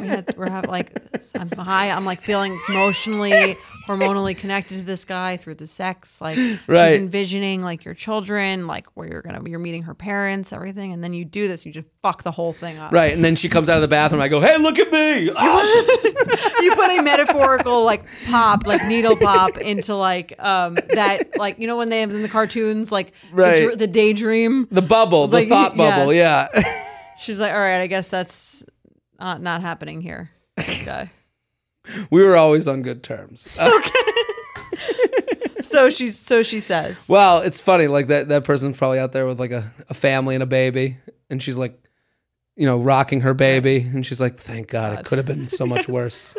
We 0.01 0.06
had, 0.09 0.35
we're 0.36 0.48
having 0.51 0.70
like, 0.70 0.93
I'm 1.35 1.51
high. 1.51 1.90
I'm 1.90 2.05
like 2.05 2.23
feeling 2.23 2.59
emotionally, 2.69 3.56
hormonally 3.86 4.36
connected 4.36 4.77
to 4.78 4.82
this 4.82 5.05
guy 5.05 5.36
through 5.36 5.55
the 5.56 5.66
sex. 5.66 6.20
Like 6.20 6.36
Right. 6.66 6.90
she's 6.90 6.98
envisioning 6.98 7.62
like 7.62 7.85
your 7.85 7.94
children, 7.94 8.66
like 8.66 8.86
where 8.94 9.09
you're 9.09 9.23
gonna, 9.23 9.43
you're 9.48 9.59
meeting 9.59 9.82
her 9.85 9.94
parents, 9.94 10.52
everything, 10.52 10.93
and 10.93 11.02
then 11.02 11.12
you 11.14 11.24
do 11.24 11.48
this, 11.48 11.64
you 11.66 11.73
just 11.73 11.86
fuck 12.02 12.23
the 12.23 12.31
whole 12.32 12.52
thing 12.52 12.78
up. 12.78 12.93
Right. 12.93 13.12
And 13.12 13.24
then 13.24 13.36
she 13.36 13.48
comes 13.48 13.69
out 13.69 13.77
of 13.77 13.82
the 13.82 13.89
bathroom. 13.89 14.23
I 14.23 14.28
go, 14.28 14.40
hey, 14.40 14.56
look 14.59 14.78
at 14.78 14.90
me. 14.93 15.31
You 16.62 16.74
put 16.77 16.90
a 16.90 17.02
metaphorical 17.02 17.85
like 17.85 18.05
pop, 18.28 18.66
like 18.66 18.85
needle 18.86 19.16
pop 19.16 19.56
into 19.59 19.94
like 19.97 20.32
um 20.43 20.74
that 20.94 21.36
like 21.39 21.59
you 21.59 21.66
know 21.66 21.77
when 21.77 21.89
they 21.89 22.01
have 22.01 22.10
in 22.12 22.23
the 22.23 22.28
cartoons 22.28 22.93
like 22.93 23.12
Right. 23.32 23.70
the, 23.70 23.77
the 23.77 23.86
daydream. 23.86 24.69
the 24.70 24.82
bubble, 24.82 25.27
the 25.27 25.39
Like, 25.39 25.48
thought 25.48 25.77
bubble. 25.77 26.12
yes. 26.12 26.51
Yeah. 26.55 26.78
She's 27.19 27.39
like, 27.39 27.52
all 27.52 27.60
right, 27.60 27.81
I 27.81 27.86
guess 27.86 28.09
that's 28.09 28.64
not 29.23 29.40
not 29.40 29.61
happening 29.61 30.01
here. 30.01 30.31
This 30.57 30.82
guy. 30.85 31.11
we 32.11 32.23
were 32.23 32.36
always 32.36 32.66
on 32.69 32.82
good 32.82 33.03
terms. 33.03 33.47
Uh, 33.59 33.70
so 35.62 35.90
she's 35.90 36.19
so 36.19 36.43
she 36.43 36.61
says. 36.61 37.09
well, 37.09 37.39
it's 37.39 37.61
funny. 37.61 37.86
Like 37.86 38.09
that, 38.09 38.28
that 38.28 38.44
person's 38.44 38.77
probably 38.77 38.99
out 38.99 39.12
there 39.12 39.27
with 39.27 39.39
like 39.39 39.53
a, 39.53 39.73
a 39.89 39.94
family 39.94 40.35
and 40.35 40.43
a 40.43 40.47
baby. 40.47 40.99
And 41.31 41.43
she's 41.43 41.57
like, 41.57 41.78
you 42.57 42.66
know, 42.66 42.78
rocking 42.78 43.23
her 43.23 43.32
baby. 43.32 43.78
And 43.78 44.05
she's 44.05 44.20
like, 44.20 44.36
thank 44.36 44.69
God, 44.69 44.99
it 44.99 45.05
could 45.07 45.19
have 45.19 45.27
been 45.27 45.49
so 45.49 45.66
much 45.66 45.89
worse. 45.89 46.36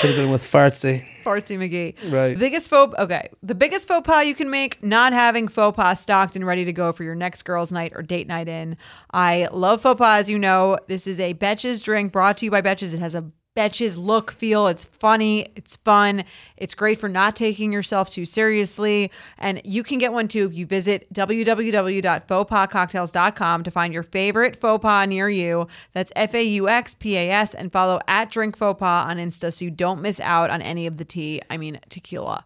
Could 0.00 0.10
have 0.10 0.16
been 0.16 0.30
with 0.30 0.42
Fartsy. 0.42 1.06
Fartsy 1.24 1.56
McGee. 1.56 2.12
Right. 2.12 2.38
Biggest 2.38 2.68
faux 2.68 2.94
okay. 2.98 3.30
The 3.42 3.54
biggest 3.54 3.88
faux 3.88 4.06
pas 4.06 4.26
you 4.26 4.34
can 4.34 4.50
make, 4.50 4.82
not 4.82 5.14
having 5.14 5.48
faux 5.48 5.74
pas 5.74 5.98
stocked 6.00 6.36
and 6.36 6.46
ready 6.46 6.66
to 6.66 6.72
go 6.72 6.92
for 6.92 7.02
your 7.02 7.14
next 7.14 7.42
girls' 7.42 7.72
night 7.72 7.92
or 7.94 8.02
date 8.02 8.26
night 8.26 8.46
in. 8.46 8.76
I 9.10 9.48
love 9.52 9.80
faux 9.80 9.98
pas, 9.98 10.20
as 10.20 10.30
you 10.30 10.38
know. 10.38 10.76
This 10.86 11.06
is 11.06 11.18
a 11.18 11.32
Betches 11.32 11.82
drink 11.82 12.12
brought 12.12 12.36
to 12.38 12.44
you 12.44 12.50
by 12.50 12.60
Betches. 12.60 12.92
It 12.92 12.98
has 12.98 13.14
a 13.14 13.24
Betches 13.56 13.96
look, 13.96 14.30
feel. 14.30 14.66
It's 14.68 14.84
funny, 14.84 15.48
it's 15.56 15.76
fun, 15.76 16.24
it's 16.56 16.74
great 16.74 17.00
for 17.00 17.08
not 17.08 17.34
taking 17.34 17.72
yourself 17.72 18.10
too 18.10 18.26
seriously. 18.26 19.10
And 19.38 19.62
you 19.64 19.82
can 19.82 19.98
get 19.98 20.12
one 20.12 20.28
too 20.28 20.46
if 20.46 20.54
you 20.54 20.66
visit 20.66 21.12
www.fauxpascocktails.com 21.12 23.64
to 23.64 23.70
find 23.70 23.94
your 23.94 24.02
favorite 24.02 24.56
faux 24.56 24.82
pas 24.82 25.08
near 25.08 25.28
you. 25.28 25.68
That's 25.92 26.12
F 26.14 26.34
A 26.34 26.42
U 26.42 26.68
X 26.68 26.94
P 26.94 27.16
A 27.16 27.30
S 27.30 27.54
and 27.54 27.72
follow 27.72 28.00
at 28.06 28.30
Drink 28.30 28.56
Faux 28.56 28.78
Pas 28.78 29.10
on 29.10 29.16
Insta 29.16 29.52
so 29.52 29.64
you 29.64 29.70
don't 29.70 30.02
miss 30.02 30.20
out 30.20 30.50
on 30.50 30.60
any 30.60 30.86
of 30.86 30.98
the 30.98 31.04
tea. 31.04 31.40
I 31.48 31.56
mean, 31.56 31.80
tequila. 31.88 32.44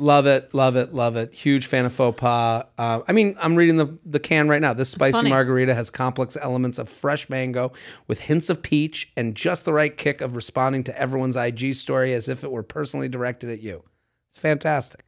Love 0.00 0.24
it, 0.24 0.54
love 0.54 0.76
it, 0.76 0.94
love 0.94 1.16
it. 1.16 1.34
Huge 1.34 1.66
fan 1.66 1.84
of 1.84 1.92
faux 1.92 2.18
pas. 2.18 2.64
Uh, 2.78 3.00
I 3.06 3.12
mean, 3.12 3.36
I'm 3.38 3.54
reading 3.54 3.76
the, 3.76 3.98
the 4.06 4.18
can 4.18 4.48
right 4.48 4.62
now. 4.62 4.72
This 4.72 4.88
spicy 4.88 5.28
margarita 5.28 5.74
has 5.74 5.90
complex 5.90 6.38
elements 6.40 6.78
of 6.78 6.88
fresh 6.88 7.28
mango 7.28 7.72
with 8.08 8.18
hints 8.20 8.48
of 8.48 8.62
peach 8.62 9.12
and 9.14 9.34
just 9.34 9.66
the 9.66 9.74
right 9.74 9.94
kick 9.94 10.22
of 10.22 10.36
responding 10.36 10.84
to 10.84 10.98
everyone's 10.98 11.36
IG 11.36 11.74
story 11.74 12.14
as 12.14 12.30
if 12.30 12.44
it 12.44 12.50
were 12.50 12.62
personally 12.62 13.10
directed 13.10 13.50
at 13.50 13.60
you. 13.60 13.84
It's 14.30 14.38
fantastic. 14.38 15.04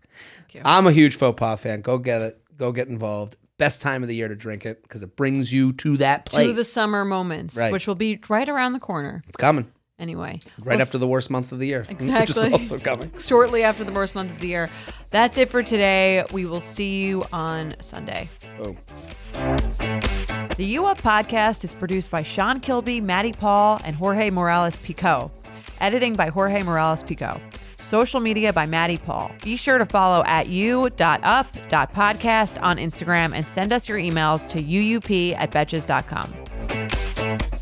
I'm 0.62 0.86
a 0.86 0.92
huge 0.92 1.16
faux 1.16 1.38
pas 1.40 1.58
fan. 1.58 1.80
Go 1.80 1.96
get 1.96 2.20
it. 2.20 2.38
Go 2.58 2.70
get 2.70 2.88
involved. 2.88 3.36
Best 3.56 3.80
time 3.80 4.02
of 4.02 4.08
the 4.10 4.14
year 4.14 4.28
to 4.28 4.36
drink 4.36 4.66
it 4.66 4.82
because 4.82 5.02
it 5.02 5.16
brings 5.16 5.54
you 5.54 5.72
to 5.72 5.96
that 5.96 6.26
place. 6.26 6.48
To 6.48 6.52
the 6.52 6.64
summer 6.64 7.06
moments, 7.06 7.56
Right. 7.56 7.72
which 7.72 7.86
will 7.86 7.94
be 7.94 8.20
right 8.28 8.46
around 8.48 8.72
the 8.72 8.80
corner. 8.80 9.22
It's 9.26 9.38
coming 9.38 9.72
Anyway, 10.02 10.40
right 10.58 10.74
We'll 10.76 10.82
after 10.82 10.98
the 10.98 11.06
worst 11.06 11.30
month 11.30 11.52
of 11.52 11.60
the 11.60 11.66
year, 11.68 11.80
which 11.88 11.92
Exactly. 11.92 12.46
is 12.48 12.52
also 12.52 12.78
coming. 12.80 13.12
shortly 13.20 13.62
after 13.62 13.84
the 13.84 13.92
worst 13.92 14.16
month 14.16 14.32
of 14.32 14.40
the 14.40 14.48
year. 14.48 14.68
That's 15.10 15.38
it 15.38 15.48
for 15.48 15.62
today. 15.62 16.24
We 16.32 16.44
will 16.44 16.60
see 16.60 17.04
you 17.04 17.24
on 17.32 17.74
Sunday. 17.80 18.28
Boom. 18.58 18.76
The 20.56 20.64
U 20.64 20.86
Up 20.86 21.00
podcast 21.00 21.62
is 21.62 21.76
produced 21.76 22.10
by 22.10 22.24
Sean 22.24 22.58
Kilby, 22.58 23.00
Maddie 23.00 23.32
Paul, 23.32 23.80
and 23.84 23.94
Jorge 23.94 24.28
Morales 24.30 24.80
Pico. 24.80 25.30
Editing 25.80 26.14
by 26.14 26.30
Jorge 26.30 26.64
Morales 26.64 27.04
Pico. 27.04 27.40
Social 27.78 28.18
media 28.18 28.52
by 28.52 28.66
Maddie 28.66 28.98
Paul. 28.98 29.30
Be 29.44 29.54
sure 29.56 29.78
to 29.78 29.84
follow 29.84 30.24
at 30.24 30.48
u.up.podcast 30.48 32.60
on 32.60 32.76
Instagram 32.76 33.34
and 33.34 33.44
send 33.44 33.72
us 33.72 33.88
your 33.88 33.98
emails 33.98 34.48
to 34.48 34.60
uup 34.60 35.36
at 35.38 35.52
betches.com. 35.52 37.61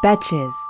Betches. 0.00 0.67